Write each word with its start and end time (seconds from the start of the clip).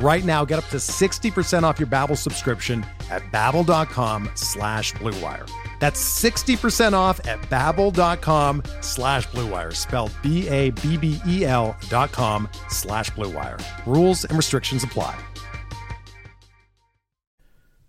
Right 0.00 0.24
now, 0.24 0.44
get 0.44 0.58
up 0.58 0.66
to 0.66 0.76
60% 0.76 1.64
off 1.64 1.80
your 1.80 1.88
Babbel 1.88 2.16
subscription 2.16 2.86
at 3.10 3.22
babbel.com 3.32 4.30
slash 4.34 4.92
bluewire. 4.94 5.50
That's 5.80 6.00
60% 6.22 6.92
off 6.92 7.24
at 7.26 7.40
babbel.com 7.42 8.62
slash 8.80 9.26
bluewire, 9.28 9.74
spelled 9.74 10.12
B-A-B-B-E-L 10.22 11.76
dot 11.88 12.12
com 12.12 12.48
slash 12.68 13.10
bluewire. 13.10 13.62
Rules 13.86 14.24
and 14.24 14.36
restrictions 14.36 14.84
apply. 14.84 15.18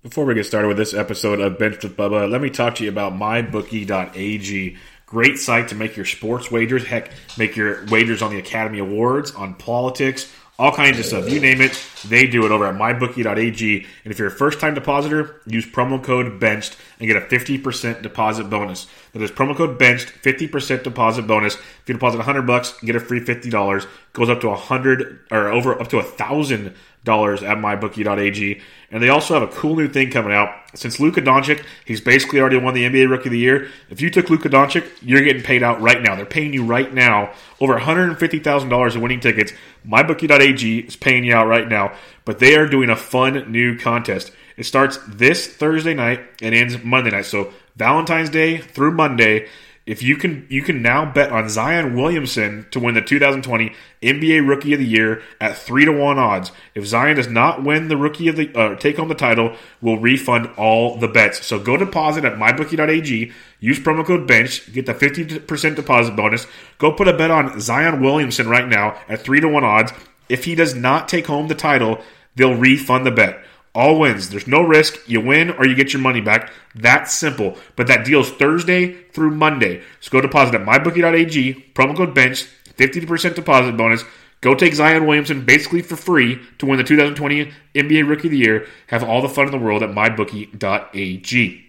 Before 0.02 0.24
we 0.24 0.34
get 0.34 0.46
started 0.46 0.70
with 0.70 0.78
this 0.78 0.94
episode 0.94 1.42
of 1.42 1.60
Bench 1.60 1.84
with 1.84 1.98
Bubba, 1.98 2.32
let 2.32 2.42
me 2.42 2.50
talk 2.50 2.76
to 2.76 2.84
you 2.84 2.90
about 2.90 3.14
mybookie.ag. 3.14 4.78
Great 5.06 5.38
site 5.38 5.68
to 5.68 5.76
make 5.76 5.98
your 5.98 6.06
sports 6.06 6.50
wagers. 6.50 6.86
Heck, 6.86 7.12
make 7.38 7.56
your 7.56 7.86
wagers 7.88 8.22
on 8.22 8.32
the 8.32 8.40
Academy 8.40 8.80
Awards, 8.80 9.32
on 9.32 9.56
politics, 9.56 10.32
all 10.60 10.74
kinds 10.74 11.00
of 11.00 11.06
stuff. 11.06 11.30
You 11.30 11.40
name 11.40 11.62
it, 11.62 11.82
they 12.06 12.28
do 12.28 12.46
it 12.46 12.52
over 12.52 12.68
at 12.68 12.76
mybookie.ag. 12.76 13.88
And 14.04 14.12
if 14.12 14.20
you're 14.20 14.28
a 14.28 14.32
first 14.32 14.60
time 14.60 14.74
depositor, 14.74 15.40
use 15.48 15.66
promo 15.66 16.04
code 16.04 16.38
BENCHED 16.38 16.76
and 17.00 17.08
get 17.08 17.16
a 17.16 17.22
50% 17.22 18.02
deposit 18.02 18.50
bonus. 18.50 18.86
That 19.14 19.22
is 19.22 19.32
promo 19.32 19.56
code 19.56 19.80
BENCHED, 19.80 20.22
50% 20.22 20.84
deposit 20.84 21.22
bonus. 21.24 21.56
If 21.56 21.84
you 21.88 21.94
deposit 21.94 22.18
100 22.18 22.42
bucks, 22.42 22.78
get 22.82 22.98
a 22.98 23.00
free 23.00 23.22
$50. 23.22 23.88
Goes 24.12 24.30
up 24.30 24.42
to 24.42 24.50
100 24.50 25.28
or 25.32 25.48
over 25.48 25.80
up 25.80 25.88
to 25.88 26.00
a 26.00 26.04
$1,000 26.04 26.74
at 27.10 27.58
mybookie.ag. 27.58 28.62
And 28.92 29.04
they 29.04 29.10
also 29.10 29.34
have 29.34 29.44
a 29.44 29.52
cool 29.52 29.76
new 29.76 29.88
thing 29.88 30.10
coming 30.10 30.34
out. 30.34 30.50
Since 30.74 31.00
Luka 31.00 31.22
Doncic, 31.22 31.64
he's 31.86 32.02
basically 32.02 32.40
already 32.40 32.58
won 32.58 32.74
the 32.74 32.84
NBA 32.84 33.10
Rookie 33.10 33.30
of 33.30 33.32
the 33.32 33.40
Year. 33.40 33.70
If 33.90 34.02
you 34.02 34.10
took 34.10 34.30
Luka 34.30 34.50
Doncic, 34.50 34.88
you're 35.02 35.22
getting 35.22 35.44
paid 35.44 35.62
out 35.62 35.80
right 35.82 36.02
now. 36.02 36.16
They're 36.16 36.26
paying 36.26 36.54
you 36.54 36.66
right 36.66 36.92
now 36.92 37.32
over 37.60 37.78
$150,000 37.78 38.96
in 38.96 39.02
winning 39.02 39.20
tickets. 39.20 39.54
MyBookie.ag 39.88 40.80
is 40.80 40.96
paying 40.96 41.24
you 41.24 41.36
out 41.36 41.48
right 41.48 41.68
now, 41.68 41.94
but 42.26 42.40
they 42.40 42.56
are 42.56 42.68
doing 42.68 42.90
a 42.90 42.96
fun 42.96 43.52
new 43.52 43.78
contest. 43.78 44.32
It 44.58 44.66
starts 44.66 45.00
this 45.08 45.48
Thursday 45.48 45.94
night 45.94 46.22
and 46.42 46.54
ends 46.54 46.84
Monday 46.84 47.12
night. 47.12 47.26
So 47.26 47.54
Valentine's 47.76 48.30
Day 48.30 48.58
through 48.58 48.92
Monday 48.92 49.48
if 49.90 50.04
you 50.04 50.18
can 50.18 50.46
you 50.50 50.62
can 50.62 50.84
now 50.84 51.12
bet 51.12 51.32
on 51.32 51.50
Zion 51.50 51.96
Williamson 51.96 52.68
to 52.70 52.80
win 52.80 52.94
the 52.94 53.02
2020 53.02 53.74
NBA 54.04 54.48
Rookie 54.48 54.74
of 54.74 54.80
the 54.80 54.86
Year 54.86 55.24
at 55.42 55.58
three 55.58 55.84
to 55.84 55.92
one 55.92 56.20
odds. 56.20 56.52
If 56.76 56.86
Zion 56.86 57.16
does 57.16 57.28
not 57.28 57.64
win 57.64 57.88
the 57.88 57.98
Rookie 57.98 58.28
of 58.28 58.36
the 58.36 58.56
uh, 58.56 58.76
take 58.76 58.98
home 58.98 59.08
the 59.08 59.16
title, 59.16 59.56
we'll 59.82 59.98
refund 59.98 60.52
all 60.58 60.98
the 60.98 61.08
bets. 61.08 61.44
So 61.44 61.58
go 61.58 61.76
deposit 61.76 62.24
at 62.24 62.38
mybookie.ag. 62.38 63.32
Use 63.60 63.80
promo 63.80 64.06
code 64.06 64.28
Bench, 64.28 64.72
get 64.72 64.86
the 64.86 64.94
50% 64.94 65.76
deposit 65.76 66.16
bonus. 66.16 66.46
Go 66.78 66.92
put 66.92 67.08
a 67.08 67.18
bet 67.18 67.32
on 67.32 67.60
Zion 67.60 68.00
Williamson 68.00 68.48
right 68.48 68.68
now 68.68 68.96
at 69.10 69.22
three 69.22 69.40
to 69.40 69.48
one 69.48 69.64
odds. 69.64 69.92
If 70.30 70.46
he 70.46 70.54
does 70.54 70.76
not 70.76 71.10
take 71.10 71.26
home 71.26 71.48
the 71.48 71.56
title, 71.56 72.04
they'll 72.36 72.54
refund 72.54 73.08
the 73.08 73.12
bet. 73.12 73.44
All 73.76 74.00
wins. 74.00 74.30
There's 74.30 74.48
no 74.48 74.62
risk. 74.62 74.98
You 75.08 75.22
win 75.22 75.52
or 75.52 75.66
you 75.66 75.76
get 75.76 75.94
your 75.94 76.02
money 76.02 76.22
back. 76.22 76.52
That's 76.76 77.14
simple. 77.14 77.58
But 77.76 77.88
that 77.88 78.06
deal's 78.06 78.32
Thursday 78.32 79.04
through 79.12 79.32
Monday. 79.32 79.84
So 80.00 80.12
go 80.12 80.22
deposit 80.22 80.56
at 80.56 80.66
mybookie.ag, 80.66 81.72
promo 81.74 81.96
code 81.96 82.16
BENCH, 82.16 82.48
50% 82.76 83.36
deposit 83.36 83.78
bonus. 83.78 84.04
Go 84.42 84.56
take 84.56 84.74
Zion 84.74 85.06
Williamson 85.06 85.44
basically 85.44 85.82
for 85.82 85.98
free 85.98 86.40
to 86.60 86.66
win 86.66 86.78
the 86.78 86.84
2020 86.84 87.52
NBA 87.76 88.08
Rookie 88.08 88.30
of 88.30 88.32
the 88.32 88.38
Year. 88.38 88.68
Have 88.88 89.04
all 89.04 89.22
the 89.22 89.30
fun 89.30 89.46
in 89.46 89.52
the 89.52 89.58
world 89.58 89.84
at 89.84 89.90
mybookie.ag. 89.90 91.66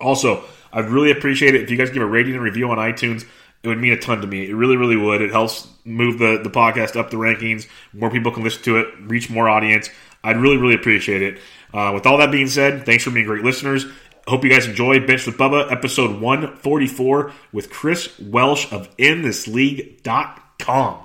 Also, 0.00 0.44
I'd 0.72 0.88
really 0.88 1.10
appreciate 1.10 1.54
it 1.54 1.62
if 1.62 1.70
you 1.70 1.76
guys 1.76 1.90
give 1.90 2.02
a 2.02 2.06
rating 2.06 2.34
and 2.34 2.42
review 2.42 2.70
on 2.70 2.78
iTunes. 2.78 3.26
It 3.64 3.68
would 3.68 3.78
mean 3.78 3.92
a 3.92 3.98
ton 3.98 4.20
to 4.20 4.26
me. 4.26 4.48
It 4.48 4.54
really, 4.54 4.76
really 4.76 4.96
would. 4.96 5.22
It 5.22 5.30
helps 5.30 5.66
move 5.84 6.18
the, 6.18 6.38
the 6.42 6.50
podcast 6.50 6.96
up 6.96 7.10
the 7.10 7.16
rankings. 7.16 7.66
More 7.92 8.10
people 8.10 8.30
can 8.30 8.44
listen 8.44 8.62
to 8.64 8.76
it, 8.76 8.88
reach 9.00 9.30
more 9.30 9.48
audience. 9.48 9.88
I'd 10.24 10.38
really, 10.38 10.56
really 10.56 10.74
appreciate 10.74 11.22
it. 11.22 11.38
Uh, 11.72 11.92
with 11.94 12.06
all 12.06 12.18
that 12.18 12.32
being 12.32 12.48
said, 12.48 12.84
thanks 12.86 13.04
for 13.04 13.10
being 13.10 13.26
great 13.26 13.44
listeners. 13.44 13.86
Hope 14.26 14.42
you 14.42 14.50
guys 14.50 14.66
enjoy 14.66 15.06
Bench 15.06 15.26
with 15.26 15.36
Bubba, 15.36 15.70
episode 15.70 16.18
144 16.20 17.32
with 17.52 17.70
Chris 17.70 18.18
Welsh 18.18 18.72
of 18.72 18.96
InThisLeague.com. 18.96 21.03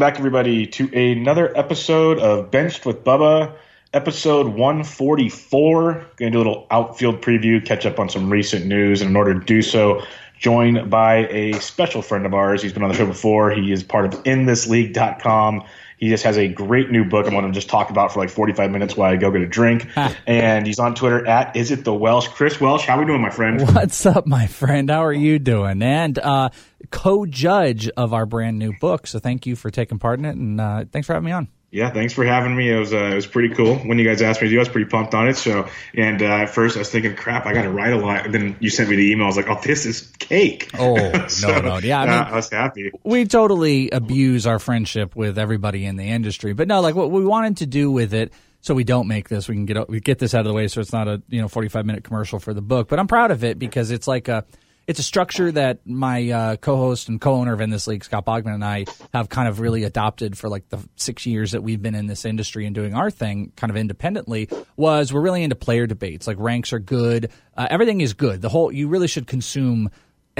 back, 0.00 0.18
everybody, 0.18 0.66
to 0.66 0.90
another 0.94 1.54
episode 1.58 2.18
of 2.20 2.50
Benched 2.50 2.86
with 2.86 3.04
Bubba, 3.04 3.54
episode 3.92 4.46
144. 4.46 5.92
Going 5.92 6.06
to 6.16 6.30
do 6.30 6.36
a 6.36 6.38
little 6.38 6.66
outfield 6.70 7.20
preview, 7.20 7.62
catch 7.62 7.84
up 7.84 7.98
on 7.98 8.08
some 8.08 8.30
recent 8.30 8.64
news, 8.64 9.02
and 9.02 9.10
in 9.10 9.16
order 9.16 9.38
to 9.38 9.44
do 9.44 9.60
so, 9.60 10.02
joined 10.38 10.88
by 10.88 11.26
a 11.28 11.52
special 11.60 12.00
friend 12.00 12.24
of 12.24 12.32
ours. 12.32 12.62
He's 12.62 12.72
been 12.72 12.82
on 12.82 12.88
the 12.88 12.94
show 12.94 13.04
before. 13.04 13.50
He 13.50 13.72
is 13.72 13.82
part 13.82 14.06
of 14.06 14.22
InThisLeague.com. 14.22 15.64
He 16.00 16.08
just 16.08 16.24
has 16.24 16.38
a 16.38 16.48
great 16.48 16.90
new 16.90 17.04
book 17.04 17.26
I'm 17.26 17.32
going 17.32 17.44
to 17.44 17.52
just 17.52 17.68
talk 17.68 17.90
about 17.90 18.10
for 18.10 18.20
like 18.20 18.30
45 18.30 18.70
minutes 18.70 18.96
while 18.96 19.12
I 19.12 19.16
go 19.16 19.30
get 19.30 19.42
a 19.42 19.46
drink. 19.46 19.86
and 20.26 20.66
he's 20.66 20.78
on 20.78 20.94
Twitter 20.94 21.26
at 21.26 21.54
Is 21.54 21.70
It 21.70 21.84
The 21.84 21.92
Welsh. 21.92 22.26
Chris 22.28 22.58
Welsh, 22.58 22.86
how 22.86 22.96
are 22.96 23.00
we 23.00 23.06
doing, 23.06 23.20
my 23.20 23.28
friend? 23.28 23.60
What's 23.74 24.06
up, 24.06 24.26
my 24.26 24.46
friend? 24.46 24.88
How 24.88 25.04
are 25.04 25.12
you 25.12 25.38
doing? 25.38 25.82
And 25.82 26.18
uh, 26.18 26.48
co-judge 26.90 27.90
of 27.90 28.14
our 28.14 28.24
brand 28.24 28.58
new 28.58 28.72
book. 28.80 29.06
So 29.06 29.18
thank 29.18 29.44
you 29.44 29.56
for 29.56 29.70
taking 29.70 29.98
part 29.98 30.18
in 30.18 30.24
it, 30.24 30.36
and 30.36 30.58
uh, 30.58 30.84
thanks 30.90 31.06
for 31.06 31.12
having 31.12 31.26
me 31.26 31.32
on. 31.32 31.48
Yeah, 31.72 31.90
thanks 31.90 32.12
for 32.12 32.24
having 32.24 32.56
me. 32.56 32.68
It 32.68 32.78
was 32.78 32.92
uh, 32.92 32.96
it 32.96 33.14
was 33.14 33.28
pretty 33.28 33.54
cool 33.54 33.76
when 33.76 33.96
you 33.98 34.04
guys 34.04 34.20
asked 34.22 34.42
me 34.42 34.48
to 34.48 34.54
do. 34.54 34.58
I 34.58 34.60
was 34.60 34.68
pretty 34.68 34.90
pumped 34.90 35.14
on 35.14 35.28
it. 35.28 35.36
So, 35.36 35.68
and 35.94 36.20
uh, 36.20 36.24
at 36.24 36.50
first 36.50 36.76
I 36.76 36.80
was 36.80 36.90
thinking, 36.90 37.14
crap, 37.14 37.46
I 37.46 37.52
got 37.52 37.62
to 37.62 37.70
write 37.70 37.92
a 37.92 37.96
lot. 37.96 38.24
And 38.24 38.34
then 38.34 38.56
you 38.58 38.70
sent 38.70 38.90
me 38.90 38.96
the 38.96 39.12
email. 39.12 39.24
I 39.24 39.28
was 39.28 39.36
like, 39.36 39.48
oh, 39.48 39.60
this 39.62 39.86
is 39.86 40.08
cake. 40.18 40.70
Oh 40.76 40.96
so, 41.28 41.48
no, 41.48 41.60
no, 41.60 41.78
yeah, 41.78 42.00
I, 42.00 42.06
mean, 42.06 42.14
I 42.14 42.34
was 42.34 42.50
happy. 42.50 42.90
We 43.04 43.24
totally 43.24 43.88
abuse 43.90 44.48
our 44.48 44.58
friendship 44.58 45.14
with 45.14 45.38
everybody 45.38 45.86
in 45.86 45.94
the 45.94 46.08
industry, 46.08 46.54
but 46.54 46.66
no, 46.66 46.80
like 46.80 46.96
what 46.96 47.12
we 47.12 47.24
wanted 47.24 47.58
to 47.58 47.66
do 47.66 47.92
with 47.92 48.14
it. 48.14 48.32
So 48.62 48.74
we 48.74 48.84
don't 48.84 49.08
make 49.08 49.28
this. 49.28 49.48
We 49.48 49.54
can 49.54 49.64
get 49.64 49.88
we 49.88 50.00
get 50.00 50.18
this 50.18 50.34
out 50.34 50.40
of 50.40 50.46
the 50.46 50.52
way, 50.52 50.68
so 50.68 50.80
it's 50.82 50.92
not 50.92 51.08
a 51.08 51.22
you 51.28 51.40
know 51.40 51.48
forty 51.48 51.68
five 51.68 51.86
minute 51.86 52.04
commercial 52.04 52.38
for 52.40 52.52
the 52.52 52.60
book. 52.60 52.88
But 52.88 52.98
I'm 52.98 53.06
proud 53.06 53.30
of 53.30 53.42
it 53.42 53.58
because 53.58 53.90
it's 53.90 54.06
like 54.06 54.28
a 54.28 54.44
it's 54.86 54.98
a 54.98 55.04
structure 55.04 55.52
that 55.52 55.86
my 55.86 56.30
uh, 56.30 56.56
co-host 56.56 57.08
and 57.08 57.20
co-owner 57.20 57.52
of 57.52 57.60
In 57.60 57.70
This 57.70 57.86
League, 57.86 58.04
Scott 58.04 58.26
Bogman, 58.26 58.54
and 58.54 58.64
I 58.64 58.86
have 59.12 59.28
kind 59.28 59.48
of 59.48 59.60
really 59.60 59.84
adopted 59.84 60.36
for 60.36 60.48
like 60.48 60.68
the 60.68 60.78
six 60.96 61.26
years 61.26 61.52
that 61.52 61.62
we've 61.62 61.80
been 61.80 61.94
in 61.94 62.06
this 62.06 62.24
industry 62.24 62.66
and 62.66 62.74
doing 62.74 62.94
our 62.94 63.10
thing, 63.10 63.52
kind 63.56 63.70
of 63.70 63.76
independently. 63.76 64.48
Was 64.76 65.12
we're 65.12 65.20
really 65.20 65.42
into 65.42 65.56
player 65.56 65.86
debates. 65.86 66.26
Like 66.26 66.38
ranks 66.38 66.72
are 66.72 66.78
good, 66.78 67.30
uh, 67.56 67.68
everything 67.70 68.00
is 68.00 68.14
good. 68.14 68.42
The 68.42 68.48
whole 68.48 68.72
you 68.72 68.88
really 68.88 69.08
should 69.08 69.26
consume 69.26 69.90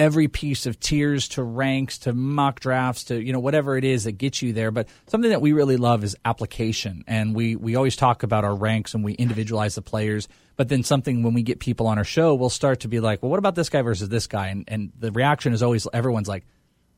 every 0.01 0.29
piece 0.29 0.65
of 0.65 0.81
tiers 0.81 1.29
to 1.29 1.43
ranks 1.43 1.99
to 1.99 2.15
mock 2.15 2.59
drafts 2.59 3.05
to 3.05 3.23
you 3.23 3.35
know 3.35 3.39
whatever 3.39 3.77
it 3.77 3.85
is 3.85 4.05
that 4.05 4.13
gets 4.13 4.41
you 4.41 4.55
there. 4.55 4.71
But 4.71 4.89
something 5.07 5.31
that 5.31 5.43
we 5.43 5.53
really 5.53 5.77
love 5.77 6.03
is 6.03 6.17
application. 6.25 7.05
And 7.07 7.35
we 7.35 7.55
we 7.55 7.77
always 7.77 7.97
talk 7.97 8.23
about 8.23 8.43
our 8.43 8.55
ranks 8.55 8.95
and 8.95 9.05
we 9.05 9.13
individualize 9.13 9.75
the 9.75 9.83
players. 9.83 10.27
But 10.57 10.71
then 10.71 10.83
something 10.83 11.23
when 11.23 11.35
we 11.35 11.43
get 11.43 11.61
people 11.61 11.87
on 11.87 11.99
our 11.99 12.05
show 12.05 12.35
we'll 12.35 12.51
start 12.51 12.81
to 12.81 12.89
be 12.89 12.99
like 12.99 13.23
well 13.23 13.29
what 13.29 13.39
about 13.39 13.55
this 13.55 13.69
guy 13.69 13.83
versus 13.83 14.09
this 14.09 14.27
guy? 14.27 14.49
And 14.49 14.65
and 14.67 14.91
the 14.99 15.13
reaction 15.13 15.53
is 15.53 15.63
always 15.63 15.87
everyone's 15.93 16.29
like 16.29 16.47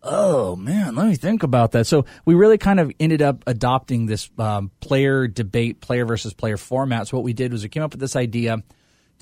oh 0.04 0.54
man 0.56 0.94
let 0.94 1.08
me 1.08 1.16
think 1.16 1.42
about 1.42 1.72
that. 1.72 1.88
So 1.88 2.04
we 2.24 2.34
really 2.34 2.58
kind 2.58 2.78
of 2.78 2.92
ended 3.00 3.20
up 3.20 3.42
adopting 3.48 4.06
this 4.06 4.30
um, 4.38 4.70
player 4.78 5.26
debate 5.26 5.80
player 5.80 6.06
versus 6.06 6.34
player 6.34 6.56
format. 6.56 7.08
So 7.08 7.16
what 7.16 7.24
we 7.24 7.32
did 7.32 7.50
was 7.50 7.64
we 7.64 7.68
came 7.68 7.82
up 7.82 7.90
with 7.90 8.00
this 8.00 8.14
idea 8.14 8.62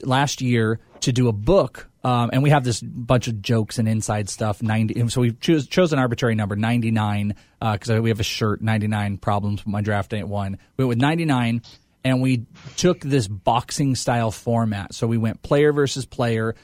last 0.04 0.40
year 0.40 0.78
to 1.00 1.12
do 1.12 1.28
a 1.28 1.32
book 1.32 1.90
um, 2.02 2.30
and 2.32 2.42
we 2.42 2.50
have 2.50 2.64
this 2.64 2.80
bunch 2.80 3.28
of 3.28 3.42
jokes 3.42 3.78
and 3.78 3.86
inside 3.86 4.28
stuff. 4.28 4.62
Ninety, 4.62 5.06
so 5.08 5.20
we 5.20 5.32
choose 5.32 5.66
chose 5.66 5.92
an 5.92 5.98
arbitrary 5.98 6.34
number, 6.34 6.56
ninety 6.56 6.90
nine, 6.90 7.34
because 7.60 7.90
uh, 7.90 8.00
we 8.00 8.08
have 8.08 8.20
a 8.20 8.24
shirt, 8.24 8.62
ninety 8.62 8.86
nine 8.86 9.18
problems 9.18 9.64
with 9.64 9.72
my 9.72 9.82
draft 9.82 10.12
at 10.14 10.26
one. 10.26 10.58
We 10.76 10.84
went 10.84 10.88
with 10.90 10.98
ninety 10.98 11.26
nine, 11.26 11.62
and 12.02 12.22
we 12.22 12.46
took 12.76 13.00
this 13.00 13.28
boxing 13.28 13.94
style 13.96 14.30
format. 14.30 14.94
So 14.94 15.06
we 15.06 15.18
went 15.18 15.42
player 15.42 15.72
versus 15.72 16.06
player. 16.06 16.54